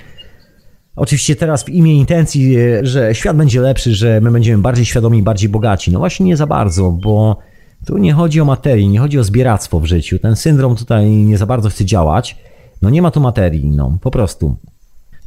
Oczywiście 0.97 1.35
teraz 1.35 1.63
w 1.63 1.69
imię 1.69 1.97
intencji, 1.97 2.57
e, 2.57 2.85
że 2.85 3.15
świat 3.15 3.37
będzie 3.37 3.61
lepszy, 3.61 3.95
że 3.95 4.21
my 4.21 4.31
będziemy 4.31 4.61
bardziej 4.61 4.85
świadomi, 4.85 5.23
bardziej 5.23 5.49
bogaci. 5.49 5.91
No 5.91 5.99
właśnie 5.99 6.25
nie 6.25 6.37
za 6.37 6.47
bardzo, 6.47 6.91
bo 6.91 7.37
tu 7.85 7.97
nie 7.97 8.13
chodzi 8.13 8.41
o 8.41 8.45
materię, 8.45 8.87
nie 8.87 8.99
chodzi 8.99 9.19
o 9.19 9.23
zbieractwo 9.23 9.79
w 9.79 9.85
życiu. 9.85 10.19
Ten 10.19 10.35
syndrom 10.35 10.75
tutaj 10.75 11.09
nie 11.09 11.37
za 11.37 11.45
bardzo 11.45 11.69
chce 11.69 11.85
działać. 11.85 12.37
No 12.81 12.89
nie 12.89 13.01
ma 13.01 13.11
tu 13.11 13.21
materii, 13.21 13.69
no 13.69 13.97
po 14.01 14.11
prostu. 14.11 14.55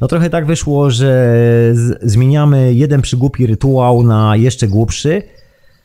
No 0.01 0.07
trochę 0.07 0.29
tak 0.29 0.45
wyszło, 0.45 0.91
że 0.91 1.35
zmieniamy 2.01 2.73
jeden 2.73 3.01
przygłupi 3.01 3.47
rytuał 3.47 4.03
na 4.03 4.35
jeszcze 4.35 4.67
głupszy, 4.67 5.21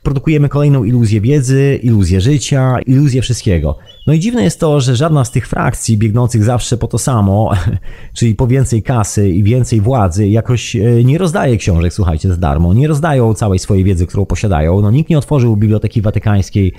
produkujemy 0.03 0.49
kolejną 0.49 0.85
iluzję 0.85 1.21
wiedzy, 1.21 1.81
iluzję 1.83 2.21
życia, 2.21 2.77
iluzję 2.87 3.23
wszystkiego. 3.23 3.79
No 4.07 4.13
i 4.13 4.21
dziwne 4.21 4.45
jest 4.45 4.61
to, 4.61 4.81
że 4.81 4.97
żadna 4.97 5.25
z 5.25 5.31
tych 5.31 5.49
frakcji 5.49 5.99
biegnących 5.99 6.45
zawsze 6.45 6.77
po 6.77 6.89
to 6.89 6.99
samo, 6.99 7.53
czyli 8.19 8.35
po 8.35 8.47
więcej 8.47 8.83
kasy 8.83 9.31
i 9.31 9.43
więcej 9.43 9.81
władzy, 9.81 10.29
jakoś 10.29 10.77
e, 10.77 11.05
nie 11.05 11.19
rozdaje 11.19 11.57
książek, 11.57 11.93
słuchajcie, 11.93 12.29
za 12.29 12.37
darmo. 12.37 12.75
Nie 12.75 12.89
rozdają 12.89 13.35
całej 13.35 13.59
swojej 13.59 13.85
wiedzy, 13.85 14.07
którą 14.07 14.27
posiadają. 14.27 14.81
No 14.81 14.91
nikt 14.91 15.11
nie 15.11 15.19
otworzył 15.19 15.57
Biblioteki 15.57 16.03
Watykańskiej 16.03 16.73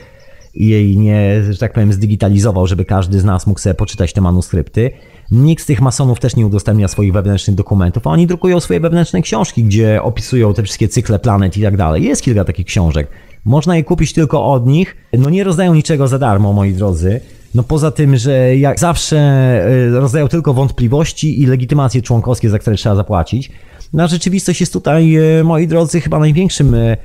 jej 0.58 0.98
nie, 0.98 1.44
że 1.44 1.58
tak 1.58 1.74
powiem, 1.74 1.94
zdigitalizował, 1.94 2.68
żeby 2.68 2.86
każdy 2.86 3.20
z 3.20 3.24
nas 3.24 3.48
mógł 3.48 3.60
sobie 3.60 3.74
poczytać 3.74 4.14
te 4.14 4.22
manuskrypty. 4.22 4.92
Nikt 5.32 5.64
z 5.64 5.66
tych 5.66 5.82
masonów 5.82 6.20
też 6.20 6.36
nie 6.36 6.46
udostępnia 6.48 6.88
swoich 6.88 7.14
wewnętrznych 7.14 7.56
dokumentów, 7.56 8.08
a 8.08 8.10
oni 8.10 8.28
drukują 8.28 8.60
swoje 8.60 8.80
wewnętrzne 8.80 9.22
książki, 9.22 9.64
gdzie 9.64 10.04
opisują 10.04 10.54
te 10.54 10.64
wszystkie 10.64 10.88
cykle 10.88 11.20
planet 11.20 11.58
i 11.58 11.62
tak 11.62 11.78
dalej. 11.78 12.04
Jest 12.04 12.22
kilka 12.22 12.44
takich 12.44 12.66
książek. 12.66 13.08
Można 13.46 13.76
je 13.78 13.84
kupić 13.84 14.14
tylko 14.14 14.46
od 14.46 14.68
nich. 14.68 14.96
No 15.14 15.30
nie 15.30 15.44
rozdają 15.44 15.74
niczego 15.74 16.08
za 16.08 16.20
darmo, 16.20 16.54
moi 16.54 16.74
drodzy. 16.74 17.22
No 17.56 17.64
poza 17.64 17.92
tym, 17.92 18.18
że 18.18 18.58
jak 18.58 18.80
zawsze 18.80 19.18
e, 19.18 19.90
rozdają 19.90 20.28
tylko 20.28 20.54
wątpliwości 20.54 21.42
i 21.42 21.46
legitymacje 21.46 22.02
członkowskie, 22.02 22.50
za 22.50 22.60
które 22.60 22.76
trzeba 22.76 22.96
zapłacić. 22.96 23.52
Na 23.94 24.08
rzeczywistość 24.08 24.60
jest 24.60 24.74
tutaj, 24.74 25.16
e, 25.16 25.44
moi 25.44 25.68
drodzy, 25.68 26.02
chyba 26.02 26.20
największym 26.20 26.76
e, 26.76 26.98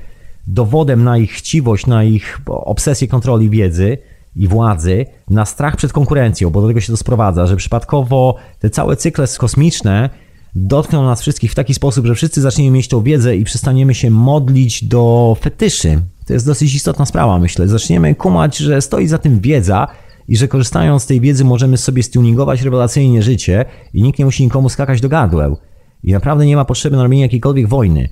dowodem 0.47 1.05
na 1.05 1.19
ich 1.19 1.33
chciwość, 1.33 1.87
na 1.87 2.05
ich 2.05 2.41
obsesję 2.47 3.09
kontroli 3.09 3.51
wiedzy 3.51 3.99
i 4.37 4.49
władzy 4.49 5.07
na 5.31 5.47
strach 5.47 5.77
przed 5.77 5.93
konkurencją, 5.93 6.51
bo 6.51 6.61
do 6.61 6.69
tego 6.69 6.81
się 6.81 6.93
to 6.93 6.97
sprowadza, 6.97 7.47
że 7.47 7.57
przypadkowo 7.57 8.37
te 8.59 8.71
całe 8.71 8.97
cykle 8.97 9.27
kosmiczne 9.39 10.11
dotkną 10.55 11.05
nas 11.05 11.21
wszystkich 11.21 11.53
w 11.53 11.55
taki 11.55 11.75
sposób, 11.75 12.07
że 12.07 12.15
wszyscy 12.15 12.41
zaczniemy 12.41 12.71
mieć 12.71 12.89
tą 12.89 13.03
wiedzę 13.03 13.37
i 13.37 13.45
przestaniemy 13.45 13.95
się 13.95 14.11
modlić 14.11 14.85
do 14.85 15.37
fetyszy. 15.41 16.03
To 16.27 16.33
jest 16.33 16.47
dosyć 16.47 16.75
istotna 16.75 17.07
sprawa, 17.07 17.39
myślę. 17.39 17.69
Zaczniemy 17.69 18.15
kumać, 18.15 18.57
że 18.57 18.83
stoi 18.83 19.07
za 19.07 19.19
tym 19.19 19.41
wiedza 19.41 19.89
i 20.29 20.37
że 20.37 20.49
korzystając 20.49 21.03
z 21.03 21.07
tej 21.07 21.21
wiedzy 21.21 21.45
możemy 21.45 21.77
sobie 21.77 22.03
stuningować 22.03 22.63
rewelacyjnie 22.63 23.23
życie 23.23 23.65
i 23.95 24.03
nikt 24.03 24.19
nie 24.19 24.25
musi 24.25 24.45
nikomu 24.45 24.69
skakać 24.69 25.01
do 25.01 25.09
gardła. 25.09 25.57
I 26.05 26.13
naprawdę 26.13 26.47
nie 26.47 26.57
ma 26.57 26.65
potrzeby 26.65 26.97
na 26.97 27.03
robienie 27.03 27.23
jakiejkolwiek 27.23 27.69
wojny. 27.69 28.09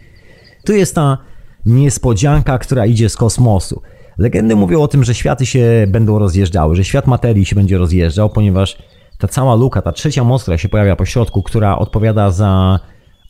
Tu 0.65 0.73
jest 0.73 0.95
ta 0.95 1.19
niespodzianka, 1.67 2.59
która 2.59 2.87
idzie 2.87 3.09
z 3.09 3.17
kosmosu. 3.17 3.83
Legendy 4.19 4.57
mówią 4.57 4.83
o 4.83 4.89
tym, 4.89 5.05
że 5.05 5.15
światy 5.15 5.47
się 5.47 5.87
będą 5.89 6.19
rozjeżdżały, 6.19 6.77
że 6.77 6.85
świat 6.85 7.07
materii 7.07 7.47
się 7.47 7.57
będzie 7.57 7.79
rozjeżdżał, 7.79 8.31
ponieważ 8.31 8.79
ta 9.19 9.29
cała 9.29 9.55
luka, 9.55 9.83
ta 9.83 9.93
trzecia 9.93 10.25
moc, 10.25 10.43
która 10.43 10.59
się 10.59 10.69
pojawia 10.69 10.97
po 10.97 11.05
środku, 11.05 11.43
która 11.43 11.79
odpowiada 11.79 12.31
za 12.31 12.81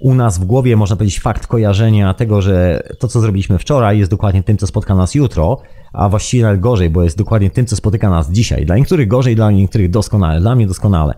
u 0.00 0.14
nas 0.14 0.38
w 0.38 0.44
głowie, 0.44 0.76
można 0.76 0.96
powiedzieć, 0.96 1.20
fakt 1.20 1.46
kojarzenia 1.46 2.14
tego, 2.14 2.42
że 2.42 2.82
to, 2.98 3.08
co 3.08 3.20
zrobiliśmy 3.20 3.58
wczoraj, 3.58 3.98
jest 3.98 4.10
dokładnie 4.10 4.42
tym, 4.42 4.56
co 4.56 4.66
spotka 4.66 4.94
nas 4.94 5.14
jutro, 5.14 5.58
a 5.92 6.08
właściwie 6.08 6.42
nawet 6.42 6.60
gorzej, 6.60 6.90
bo 6.90 7.02
jest 7.02 7.18
dokładnie 7.18 7.50
tym, 7.50 7.66
co 7.66 7.76
spotyka 7.76 8.10
nas 8.10 8.30
dzisiaj. 8.30 8.66
Dla 8.66 8.76
niektórych 8.76 9.08
gorzej, 9.08 9.36
dla 9.36 9.50
niektórych 9.50 9.90
doskonale, 9.90 10.40
dla 10.40 10.54
mnie 10.54 10.66
doskonale. 10.66 11.14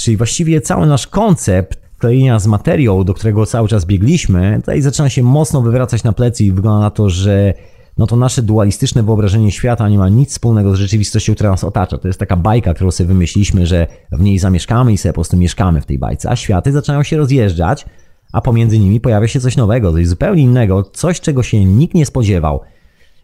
Czyli 0.00 0.16
właściwie 0.16 0.60
cały 0.60 0.86
nasz 0.86 1.06
koncept 1.06 1.89
klejenia 2.00 2.38
z 2.38 2.46
materią, 2.46 3.04
do 3.04 3.14
którego 3.14 3.46
cały 3.46 3.68
czas 3.68 3.84
biegliśmy, 3.84 4.56
tutaj 4.56 4.82
zaczyna 4.82 5.08
się 5.08 5.22
mocno 5.22 5.62
wywracać 5.62 6.04
na 6.04 6.12
plecy 6.12 6.44
i 6.44 6.52
wygląda 6.52 6.80
na 6.80 6.90
to, 6.90 7.10
że 7.10 7.54
no 7.98 8.06
to 8.06 8.16
nasze 8.16 8.42
dualistyczne 8.42 9.02
wyobrażenie 9.02 9.52
świata 9.52 9.88
nie 9.88 9.98
ma 9.98 10.08
nic 10.08 10.30
wspólnego 10.30 10.76
z 10.76 10.78
rzeczywistością, 10.78 11.34
która 11.34 11.50
nas 11.50 11.64
otacza. 11.64 11.98
To 11.98 12.08
jest 12.08 12.20
taka 12.20 12.36
bajka, 12.36 12.74
którą 12.74 12.90
sobie 12.90 13.08
wymyśliliśmy, 13.08 13.66
że 13.66 13.86
w 14.12 14.20
niej 14.20 14.38
zamieszkamy 14.38 14.92
i 14.92 14.98
sobie 14.98 15.12
po 15.12 15.14
prostu 15.14 15.36
mieszkamy 15.36 15.80
w 15.80 15.86
tej 15.86 15.98
bajce, 15.98 16.30
a 16.30 16.36
światy 16.36 16.72
zaczynają 16.72 17.02
się 17.02 17.16
rozjeżdżać, 17.16 17.86
a 18.32 18.40
pomiędzy 18.40 18.78
nimi 18.78 19.00
pojawia 19.00 19.28
się 19.28 19.40
coś 19.40 19.56
nowego, 19.56 19.92
coś 19.92 20.06
zupełnie 20.06 20.42
innego, 20.42 20.82
coś, 20.82 21.20
czego 21.20 21.42
się 21.42 21.64
nikt 21.64 21.94
nie 21.94 22.06
spodziewał. 22.06 22.60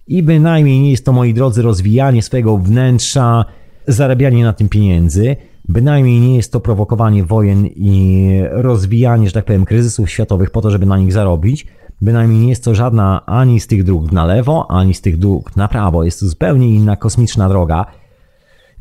I 0.09 0.23
bynajmniej 0.23 0.81
nie 0.81 0.91
jest 0.91 1.05
to, 1.05 1.13
moi 1.13 1.35
drodzy, 1.35 1.63
rozwijanie 1.63 2.23
swojego 2.23 2.59
wnętrza, 2.59 3.45
zarabianie 3.89 4.45
na 4.45 4.53
tym 4.53 4.69
pieniędzy, 4.69 5.37
bynajmniej 5.69 6.21
nie 6.21 6.37
jest 6.37 6.53
to 6.53 6.61
prowokowanie 6.61 7.25
wojen 7.25 7.67
i 7.67 8.41
rozwijanie, 8.51 9.27
że 9.27 9.33
tak 9.33 9.45
powiem, 9.45 9.65
kryzysów 9.65 10.11
światowych 10.11 10.51
po 10.51 10.61
to, 10.61 10.71
żeby 10.71 10.87
na 10.87 10.99
nich 10.99 11.13
zarobić, 11.13 11.67
Bynajmniej 12.01 12.41
nie 12.41 12.49
jest 12.49 12.65
to 12.65 12.75
żadna 12.75 13.27
ani 13.27 13.61
z 13.61 13.67
tych 13.67 13.85
dróg 13.85 14.13
na 14.13 14.25
lewo, 14.25 14.71
ani 14.71 14.95
z 14.95 15.01
tych 15.01 15.19
dróg 15.19 15.57
na 15.57 15.69
prawo. 15.69 16.05
Jest 16.05 16.21
to 16.21 16.27
zupełnie 16.27 16.75
inna 16.75 16.97
kosmiczna 16.97 17.49
droga. 17.49 17.87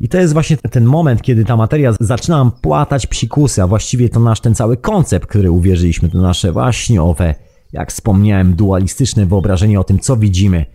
I 0.00 0.08
to 0.08 0.18
jest 0.18 0.32
właśnie 0.32 0.56
ten 0.56 0.84
moment, 0.84 1.22
kiedy 1.22 1.44
ta 1.44 1.56
materia 1.56 1.92
zaczyna 2.00 2.50
płatać 2.60 3.06
psikusy, 3.06 3.62
a 3.62 3.66
właściwie 3.66 4.08
to 4.08 4.20
nasz 4.20 4.40
ten 4.40 4.54
cały 4.54 4.76
koncept, 4.76 5.26
który 5.26 5.50
uwierzyliśmy, 5.50 6.08
to 6.08 6.18
nasze 6.18 6.52
właśnie 6.52 7.02
owe, 7.02 7.34
jak 7.72 7.92
wspomniałem, 7.92 8.54
dualistyczne 8.54 9.26
wyobrażenie 9.26 9.80
o 9.80 9.84
tym, 9.84 9.98
co 9.98 10.16
widzimy. 10.16 10.66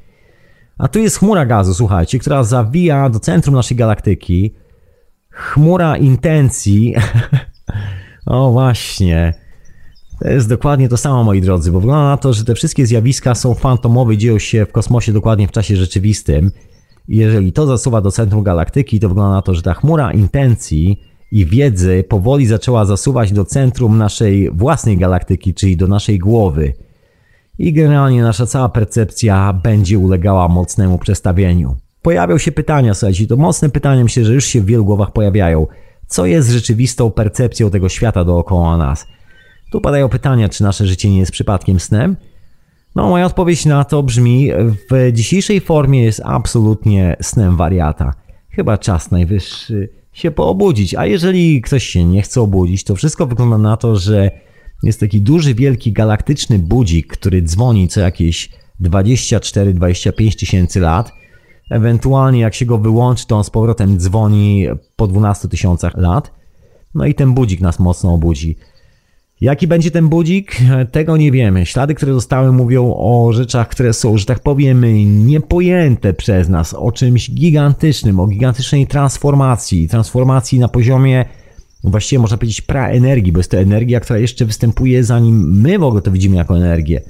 A 0.78 0.88
tu 0.88 1.00
jest 1.00 1.20
chmura 1.20 1.46
gazu, 1.46 1.74
słuchajcie, 1.74 2.20
która 2.20 2.44
zawija 2.44 3.10
do 3.10 3.20
centrum 3.20 3.56
naszej 3.56 3.78
galaktyki. 3.78 4.54
Chmura 5.32 5.98
intencji. 5.98 6.95
o 8.26 8.52
właśnie. 8.52 9.34
To 10.20 10.30
jest 10.30 10.49
dokładnie 10.49 10.90
to 10.90 10.98
samo, 10.98 11.24
moi 11.24 11.41
drodzy, 11.41 11.72
bo 11.72 11.80
wygląda 11.80 12.10
na 12.10 12.18
to, 12.18 12.34
że 12.34 12.45
te 12.45 12.56
wszystkie 12.56 12.86
zjawiska 12.86 13.36
są 13.36 13.53
fantomowe, 13.53 14.18
dzieją 14.18 14.40
się 14.40 14.66
w 14.66 14.72
kosmosie 14.72 15.14
dokładnie 15.14 15.48
w 15.48 15.52
czasie 15.52 15.76
rzeczywistym. 15.76 16.52
Jeżeli 17.08 17.53
to 17.53 17.66
zasuwa 17.66 18.02
do 18.02 18.12
centrum 18.12 18.44
galaktyki, 18.44 18.99
to 18.99 19.10
wygląda 19.10 19.36
na 19.36 19.41
to, 19.41 19.53
że 19.53 19.62
ta 19.62 19.74
chmura 19.74 20.12
intencji 20.12 21.02
i 21.32 21.45
wiedzy 21.45 22.03
powoli 22.10 22.45
zaczęła 22.45 22.86
zasuwać 22.86 23.32
do 23.32 23.45
centrum 23.45 23.98
naszej 23.98 24.52
własnej 24.52 24.98
galaktyki, 24.98 25.53
czyli 25.53 25.78
do 25.78 25.88
naszej 25.88 26.20
głowy. 26.20 26.74
I 27.58 27.74
generalnie 27.74 28.22
nasza 28.22 28.45
cała 28.45 28.70
percepcja 28.70 29.53
będzie 29.53 29.99
ulegała 29.99 30.48
mocnemu 30.48 30.98
przestawieniu. 30.98 31.76
Pojawią 32.02 32.38
się 32.38 32.52
pytania, 32.52 32.94
słuchajcie, 32.94 33.28
to 33.28 33.38
mocne 33.38 33.69
pytania 33.69 34.03
myślę, 34.03 34.26
że 34.26 34.34
już 34.34 34.45
się 34.45 34.61
w 34.61 34.65
wielu 34.65 34.86
głowach 34.86 35.11
pojawiają. 35.11 35.68
Co 36.07 36.26
jest 36.26 36.49
rzeczywistą 36.49 37.11
percepcją 37.11 37.69
tego 37.69 37.90
świata 37.90 38.23
dookoła 38.23 38.78
nas? 38.78 39.07
Tu 39.72 39.82
padają 39.82 40.10
pytania, 40.10 40.49
czy 40.49 40.64
nasze 40.64 40.88
życie 40.88 41.10
nie 41.10 41.19
jest 41.19 41.32
przypadkiem 41.32 41.80
snem? 41.80 42.18
No, 42.95 43.10
moja 43.10 43.26
odpowiedź 43.26 43.65
na 43.65 43.84
to 43.84 44.03
brzmi: 44.03 44.49
w 44.91 45.11
dzisiejszej 45.14 45.61
formie 45.61 46.03
jest 46.03 46.22
absolutnie 46.26 47.15
snem 47.22 47.57
wariata. 47.57 48.14
Chyba 48.49 48.78
czas 48.78 49.11
najwyższy 49.11 49.90
się 50.14 50.32
poobudzić. 50.32 50.95
A 50.95 51.06
jeżeli 51.06 51.61
ktoś 51.61 51.84
się 51.84 52.06
nie 52.06 52.22
chce 52.22 52.41
obudzić, 52.41 52.84
to 52.84 52.95
wszystko 52.95 53.28
wygląda 53.28 53.57
na 53.57 53.78
to, 53.78 53.95
że 53.95 54.32
jest 54.84 54.99
taki 54.99 55.22
duży, 55.22 55.53
wielki 55.53 55.91
galaktyczny 55.91 56.60
budzik, 56.60 57.07
który 57.07 57.41
dzwoni 57.41 57.88
co 57.88 58.02
jakieś 58.02 58.49
24-25 58.82 60.40
tysięcy 60.40 60.80
lat. 60.80 61.20
Ewentualnie 61.72 62.39
jak 62.39 62.56
się 62.56 62.65
go 62.65 62.77
wyłączy, 62.77 63.27
to 63.27 63.38
on 63.38 63.43
z 63.43 63.49
powrotem 63.49 63.99
dzwoni 63.99 64.68
po 64.95 65.07
12 65.07 65.48
tysiącach 65.48 65.98
lat. 65.98 66.31
No 66.95 67.06
i 67.06 67.14
ten 67.15 67.34
budzik 67.34 67.61
nas 67.61 67.80
mocno 67.80 68.14
obudzi. 68.14 68.57
Jaki 69.41 69.68
będzie 69.68 69.91
ten 69.91 70.10
budzik? 70.10 70.57
Tego 70.91 71.18
nie 71.18 71.31
wiemy. 71.31 71.65
Ślady, 71.65 71.95
które 71.95 72.14
zostały, 72.14 72.52
mówią 72.52 72.93
o 72.98 73.34
rzeczach, 73.34 73.68
które 73.68 73.93
są, 73.93 74.18
że 74.18 74.26
tak 74.26 74.39
powiem, 74.39 74.85
niepojęte 75.27 76.14
przez 76.14 76.49
nas, 76.49 76.73
o 76.73 76.91
czymś 76.91 77.31
gigantycznym, 77.31 78.19
o 78.19 78.27
gigantycznej 78.27 78.88
transformacji. 78.88 79.88
Transformacji 79.88 80.60
na 80.60 80.68
poziomie, 80.68 81.26
właściwie 81.84 82.19
można 82.19 82.38
powiedzieć, 82.38 82.61
praenergii, 82.61 83.31
bo 83.31 83.39
jest 83.39 83.52
to 83.52 83.57
energia, 83.57 83.99
która 83.99 84.19
jeszcze 84.19 84.45
występuje 84.45 85.03
zanim 85.03 85.61
my 85.61 85.80
w 85.80 85.84
ogóle 85.84 86.02
to 86.02 86.11
widzimy 86.11 86.35
jako 86.35 86.57
energię. 86.57 87.02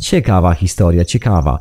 Ciekawa 0.00 0.54
historia, 0.54 1.04
ciekawa. 1.04 1.58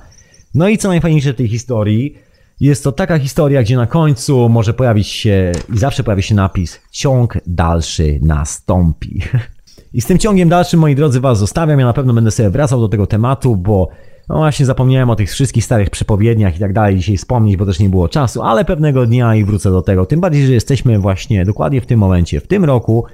No 0.56 0.70
i 0.70 0.78
co 0.78 0.88
najfajniejsze 0.88 1.34
w 1.34 1.36
tej 1.36 1.48
historii, 1.48 2.18
jest 2.64 2.84
to 2.84 2.92
taka 2.92 3.20
historia, 3.20 3.64
gdzie 3.64 3.78
na 3.78 3.88
końcu 3.88 4.50
może 4.50 4.74
pojawić 4.74 5.08
się 5.08 5.52
i 5.74 5.78
zawsze 5.78 6.04
pojawi 6.04 6.24
się 6.24 6.36
napis 6.36 6.82
ciąg 6.92 7.38
dalszy 7.48 8.20
nastąpi. 8.22 9.22
I 9.94 10.02
z 10.02 10.06
tym 10.06 10.18
ciągiem 10.18 10.50
dalszym, 10.50 10.80
moi 10.80 10.96
drodzy, 10.96 11.20
Was 11.20 11.40
zostawiam. 11.40 11.80
Ja 11.80 11.86
na 11.86 11.94
pewno 11.94 12.14
będę 12.14 12.32
sobie 12.32 12.50
wracał 12.50 12.80
do 12.80 12.90
tego 12.90 13.08
tematu, 13.08 13.56
bo 13.56 13.90
no 14.30 14.36
właśnie 14.36 14.66
zapomniałem 14.66 15.10
o 15.10 15.16
tych 15.16 15.32
wszystkich 15.32 15.66
starych 15.66 15.90
przepowiedniach 15.90 16.56
i 16.56 16.60
tak 16.60 16.74
dalej 16.74 16.98
dzisiaj 16.98 17.18
wspomnieć, 17.18 17.58
bo 17.58 17.66
też 17.66 17.80
nie 17.80 17.90
było 17.90 18.10
czasu, 18.10 18.42
ale 18.42 18.66
pewnego 18.66 19.06
dnia 19.06 19.36
i 19.36 19.44
wrócę 19.44 19.72
do 19.72 19.82
tego. 19.82 20.06
Tym 20.06 20.22
bardziej, 20.22 20.48
że 20.48 20.54
jesteśmy 20.54 21.00
właśnie 21.00 21.46
dokładnie 21.46 21.82
w 21.82 21.86
tym 21.86 22.00
momencie, 22.00 22.40
w 22.40 22.48
tym 22.48 22.66
roku, 22.66 23.06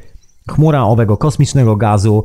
chmura 0.49 0.83
owego 0.83 1.17
kosmicznego 1.17 1.75
gazu 1.75 2.23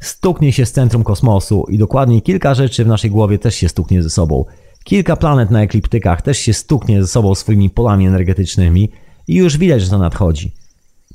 stuknie 0.00 0.52
się 0.52 0.66
z 0.66 0.72
centrum 0.72 1.04
kosmosu 1.04 1.66
i 1.68 1.78
dokładnie 1.78 2.20
kilka 2.20 2.54
rzeczy 2.54 2.84
w 2.84 2.88
naszej 2.88 3.10
głowie 3.10 3.38
też 3.38 3.54
się 3.54 3.68
stuknie 3.68 4.02
ze 4.02 4.10
sobą. 4.10 4.44
Kilka 4.84 5.16
planet 5.16 5.50
na 5.50 5.62
ekliptykach 5.62 6.22
też 6.22 6.38
się 6.38 6.54
stuknie 6.54 7.02
ze 7.02 7.08
sobą 7.08 7.34
swoimi 7.34 7.70
polami 7.70 8.06
energetycznymi 8.06 8.90
i 9.28 9.34
już 9.34 9.58
widać, 9.58 9.82
że 9.82 9.90
to 9.90 9.98
nadchodzi. 9.98 10.52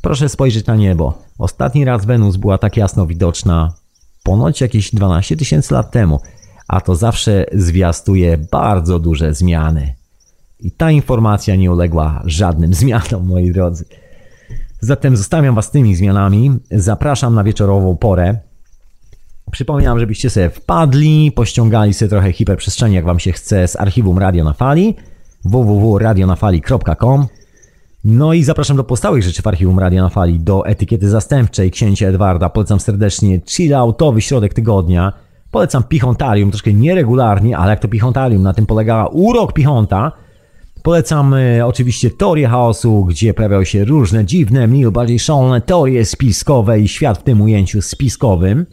Proszę 0.01 0.29
spojrzeć 0.29 0.65
na 0.65 0.75
niebo. 0.75 1.23
Ostatni 1.37 1.85
raz 1.85 2.05
Wenus 2.05 2.35
była 2.35 2.57
tak 2.57 2.77
jasno 2.77 3.07
widoczna 3.07 3.73
ponoć 4.23 4.61
jakieś 4.61 4.95
12 4.95 5.37
tysięcy 5.37 5.73
lat 5.73 5.91
temu, 5.91 6.19
a 6.67 6.81
to 6.81 6.95
zawsze 6.95 7.45
zwiastuje 7.53 8.37
bardzo 8.37 8.99
duże 8.99 9.33
zmiany. 9.33 9.95
I 10.59 10.71
ta 10.71 10.91
informacja 10.91 11.55
nie 11.55 11.71
uległa 11.71 12.21
żadnym 12.25 12.73
zmianom, 12.83 13.27
moi 13.27 13.51
drodzy. 13.51 13.85
Zatem 14.79 15.17
zostawiam 15.17 15.55
Was 15.55 15.71
tymi 15.71 15.95
zmianami. 15.95 16.59
Zapraszam 16.71 17.35
na 17.35 17.43
wieczorową 17.43 17.97
porę. 17.97 18.37
Przypominam, 19.51 19.99
żebyście 19.99 20.29
sobie 20.29 20.49
wpadli, 20.49 21.31
pościągali 21.31 21.93
sobie 21.93 22.09
trochę 22.09 22.33
hiperprzestrzeni, 22.33 22.95
jak 22.95 23.05
Wam 23.05 23.19
się 23.19 23.31
chce, 23.31 23.67
z 23.67 23.75
archiwum 23.75 24.19
Radio 24.19 24.43
na 24.43 24.53
Fali 24.53 24.95
www.radionafali.com 25.45 27.27
no 28.03 28.33
i 28.33 28.43
zapraszam 28.43 28.77
do 28.77 28.83
postałych 28.83 29.23
rzeczy 29.23 29.41
w 29.41 29.47
archiwum 29.47 29.79
Radia 29.79 30.03
na 30.03 30.09
Fali, 30.09 30.39
do 30.39 30.65
etykiety 30.65 31.09
zastępczej 31.09 31.71
księcia 31.71 32.07
Edwarda. 32.07 32.49
Polecam 32.49 32.79
serdecznie 32.79 33.41
chilloutowy 33.49 34.21
środek 34.21 34.53
tygodnia. 34.53 35.13
Polecam 35.51 35.83
Pichontarium, 35.83 36.51
troszkę 36.51 36.73
nieregularnie, 36.73 37.57
ale 37.57 37.69
jak 37.69 37.79
to 37.79 37.87
Pichontarium, 37.87 38.43
na 38.43 38.53
tym 38.53 38.65
polega 38.65 39.05
urok 39.05 39.53
Pichonta. 39.53 40.11
Polecam 40.83 41.33
e, 41.33 41.65
oczywiście 41.65 42.09
teorię 42.09 42.47
chaosu, 42.47 43.05
gdzie 43.05 43.33
pojawiają 43.33 43.63
się 43.63 43.85
różne 43.85 44.25
dziwne, 44.25 44.67
mniej 44.67 44.83
lub 44.83 44.93
bardziej 44.93 45.19
szalone 45.19 45.61
teorie 45.61 46.05
spiskowe 46.05 46.79
i 46.79 46.87
świat 46.87 47.17
w 47.17 47.23
tym 47.23 47.41
ujęciu 47.41 47.81
spiskowym. 47.81 48.65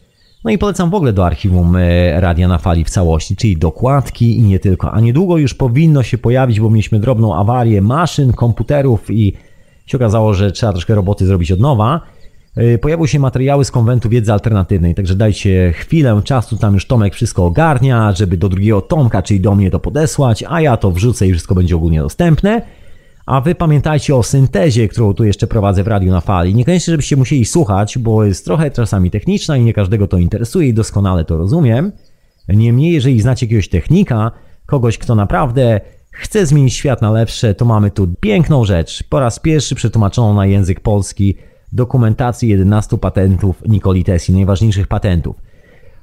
No 0.44 0.50
i 0.50 0.58
polecam 0.58 0.90
w 0.90 0.94
ogóle 0.94 1.12
do 1.12 1.26
archiwum 1.26 1.76
e, 1.76 2.20
Radia 2.20 2.48
na 2.48 2.58
Fali 2.58 2.84
w 2.84 2.90
całości, 2.90 3.36
czyli 3.36 3.56
dokładki 3.56 4.38
i 4.38 4.42
nie 4.42 4.58
tylko. 4.58 4.92
A 4.92 5.00
niedługo 5.00 5.38
już 5.38 5.54
powinno 5.54 6.02
się 6.02 6.18
pojawić, 6.18 6.60
bo 6.60 6.70
mieliśmy 6.70 7.00
drobną 7.00 7.36
awarię 7.36 7.82
maszyn, 7.82 8.32
komputerów 8.32 9.10
i 9.10 9.32
się 9.86 9.98
okazało, 9.98 10.34
że 10.34 10.52
trzeba 10.52 10.72
troszkę 10.72 10.94
roboty 10.94 11.26
zrobić 11.26 11.52
od 11.52 11.60
nowa. 11.60 12.00
E, 12.56 12.78
pojawiły 12.78 13.08
się 13.08 13.18
materiały 13.18 13.64
z 13.64 13.70
konwentu 13.70 14.08
wiedzy 14.08 14.32
alternatywnej, 14.32 14.94
także 14.94 15.14
dajcie 15.14 15.72
chwilę 15.72 16.20
czasu, 16.24 16.56
tam 16.56 16.74
już 16.74 16.86
Tomek 16.86 17.14
wszystko 17.14 17.46
ogarnia, 17.46 18.12
żeby 18.12 18.36
do 18.36 18.48
drugiego 18.48 18.80
Tomka, 18.80 19.22
czyli 19.22 19.40
do 19.40 19.54
mnie 19.54 19.70
to 19.70 19.80
podesłać, 19.80 20.44
a 20.48 20.60
ja 20.60 20.76
to 20.76 20.90
wrzucę 20.90 21.26
i 21.26 21.32
wszystko 21.32 21.54
będzie 21.54 21.76
ogólnie 21.76 22.00
dostępne. 22.00 22.62
A 23.26 23.40
wy 23.40 23.54
pamiętajcie 23.54 24.16
o 24.16 24.22
syntezie, 24.22 24.88
którą 24.88 25.14
tu 25.14 25.24
jeszcze 25.24 25.46
prowadzę 25.46 25.84
w 25.84 25.88
Radiu 25.88 26.10
na 26.10 26.20
Fali. 26.20 26.54
Niekoniecznie, 26.54 26.92
żebyście 26.92 27.16
musieli 27.16 27.44
słuchać, 27.44 27.98
bo 27.98 28.24
jest 28.24 28.44
trochę 28.44 28.70
czasami 28.70 29.10
techniczna 29.10 29.56
i 29.56 29.64
nie 29.64 29.72
każdego 29.72 30.06
to 30.06 30.18
interesuje 30.18 30.68
i 30.68 30.74
doskonale 30.74 31.24
to 31.24 31.36
rozumiem. 31.36 31.92
Niemniej, 32.48 32.92
jeżeli 32.92 33.20
znacie 33.20 33.46
jakiegoś 33.46 33.68
technika, 33.68 34.30
kogoś, 34.66 34.98
kto 34.98 35.14
naprawdę 35.14 35.80
chce 36.10 36.46
zmienić 36.46 36.74
świat 36.74 37.02
na 37.02 37.10
lepsze, 37.10 37.54
to 37.54 37.64
mamy 37.64 37.90
tu 37.90 38.08
piękną 38.20 38.64
rzecz. 38.64 39.02
Po 39.08 39.20
raz 39.20 39.38
pierwszy 39.38 39.74
przetłumaczoną 39.74 40.34
na 40.34 40.46
język 40.46 40.80
polski 40.80 41.36
dokumentację 41.72 42.48
11 42.48 42.98
patentów 42.98 43.62
Nikoli 43.68 44.04
Tesli, 44.04 44.34
najważniejszych 44.34 44.86
patentów. 44.86 45.36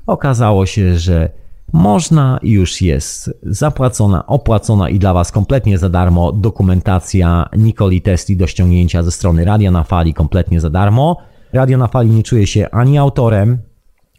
Okazało 0.07 0.65
się, 0.65 0.97
że 0.97 1.29
można 1.73 2.39
już 2.43 2.81
jest 2.81 3.31
zapłacona, 3.43 4.25
opłacona 4.27 4.89
i 4.89 4.99
dla 4.99 5.13
Was 5.13 5.31
kompletnie 5.31 5.77
za 5.77 5.89
darmo 5.89 6.31
dokumentacja 6.31 7.49
Nikoli 7.57 8.01
Tesli 8.01 8.37
do 8.37 8.47
ściągnięcia 8.47 9.03
ze 9.03 9.11
strony 9.11 9.45
Radia 9.45 9.71
na 9.71 9.83
Fali 9.83 10.13
kompletnie 10.13 10.59
za 10.59 10.69
darmo. 10.69 11.17
Radio 11.53 11.77
na 11.77 11.87
Fali 11.87 12.09
nie 12.09 12.23
czuje 12.23 12.47
się 12.47 12.69
ani 12.71 12.97
autorem, 12.97 13.57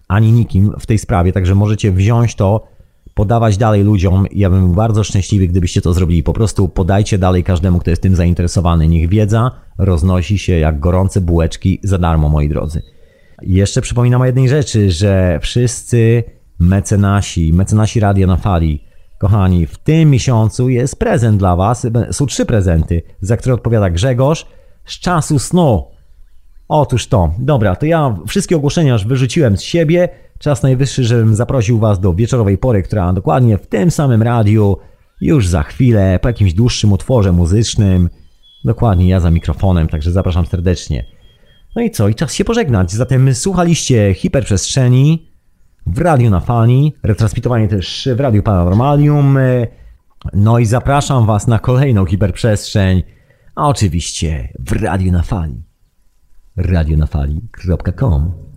ani 0.09 0.33
nikim 0.33 0.73
w 0.81 0.87
tej 0.87 0.99
sprawie, 0.99 1.33
także 1.33 1.55
możecie 1.55 1.93
wziąć 1.93 2.35
to, 2.35 2.73
podawać 3.15 3.57
dalej 3.57 3.83
ludziom. 3.83 4.27
Ja 4.33 4.51
bym 4.51 4.65
był 4.65 4.75
bardzo 4.75 5.05
szczęśliwy, 5.05 5.49
gdybyście 5.49 5.81
to 5.81 5.93
zrobili. 5.93 6.23
Po 6.23 6.33
prostu 6.33 6.69
podajcie 6.69 7.19
dalej 7.19 7.45
każdemu, 7.45 7.79
kto 7.79 7.91
jest 7.91 8.03
tym 8.03 8.17
zainteresowany. 8.17 8.89
Niech 8.89 9.09
wiedza 9.09 9.51
roznosi 9.79 10.39
się 10.39 10.59
jak 10.59 10.81
gorące 10.81 11.21
bułeczki 11.21 11.81
za 11.83 11.99
darmo, 11.99 12.29
moi 12.29 12.49
drodzy. 12.49 12.83
Jeszcze 13.43 13.83
przypominam 13.83 14.21
o 14.21 14.27
jednej 14.27 14.49
rzeczy, 14.49 14.91
że 14.91 15.39
wszyscy 15.43 16.25
mecenasi, 16.63 17.53
mecenasi 17.53 18.01
Radia 18.01 18.27
na 18.27 18.37
Fali, 18.37 18.85
kochani, 19.19 19.67
w 19.67 19.79
tym 19.79 20.11
miesiącu 20.11 20.69
jest 20.69 20.99
prezent 20.99 21.39
dla 21.39 21.57
Was. 21.57 21.87
Są 22.11 22.27
trzy 22.27 22.47
prezenty, 22.47 23.03
za 23.21 23.37
które 23.37 23.55
odpowiada 23.55 23.91
Grzegorz 23.91 24.47
z 24.87 25.01
czasu 25.01 25.39
snu. 25.39 25.85
Otóż 26.69 27.07
to. 27.07 27.35
Dobra, 27.39 27.77
to 27.77 27.87
ja 27.87 28.17
wszystkie 28.29 28.57
ogłoszenia 28.57 28.93
już 28.93 29.07
wyrzuciłem 29.07 29.57
z 29.57 29.63
siebie. 29.63 30.09
Czas 30.39 30.63
najwyższy, 30.63 31.05
żebym 31.05 31.35
zaprosił 31.35 31.79
Was 31.79 32.01
do 32.01 32.15
wieczorowej 32.15 32.59
pory, 32.59 32.83
która 32.83 33.13
dokładnie 33.13 33.59
w 33.59 33.67
tym 33.67 33.91
samym 33.91 34.23
radiu, 34.23 34.77
już 35.21 35.49
za 35.49 35.63
chwilę, 35.63 36.19
po 36.23 36.29
jakimś 36.29 36.55
dłuższym 36.55 36.93
utworze 36.93 37.33
muzycznym. 37.33 38.11
Dokładnie 38.65 39.09
ja 39.09 39.21
za 39.21 39.31
mikrofonem, 39.31 39.89
także 39.89 40.13
zapraszam 40.13 40.47
serdecznie. 40.47 41.05
No 41.77 41.83
i 41.83 41.91
co? 41.91 42.09
I 42.09 42.15
czas 42.15 42.35
się 42.35 42.45
pożegnać. 42.45 42.93
Zatem 42.93 43.35
słuchaliście 43.35 44.15
hiperprzestrzeni 44.15 45.32
w 45.87 45.99
radiu 45.99 46.31
na 46.31 46.41
fali, 46.41 46.95
retransmitowanie 47.03 47.69
też 47.69 48.09
w 48.17 48.21
radiu 48.21 48.43
Paranormalium. 48.43 49.39
No 50.33 50.59
i 50.59 50.67
zapraszam 50.67 51.27
Was 51.27 51.47
na 51.47 51.59
kolejną 51.59 52.07
hiperprzestrzeń, 52.07 53.03
a 53.55 53.69
oczywiście 53.69 54.49
w 54.59 54.73
radiu 54.73 55.13
na 55.13 55.23
fali 55.23 55.63
radionafali.com 56.57 58.52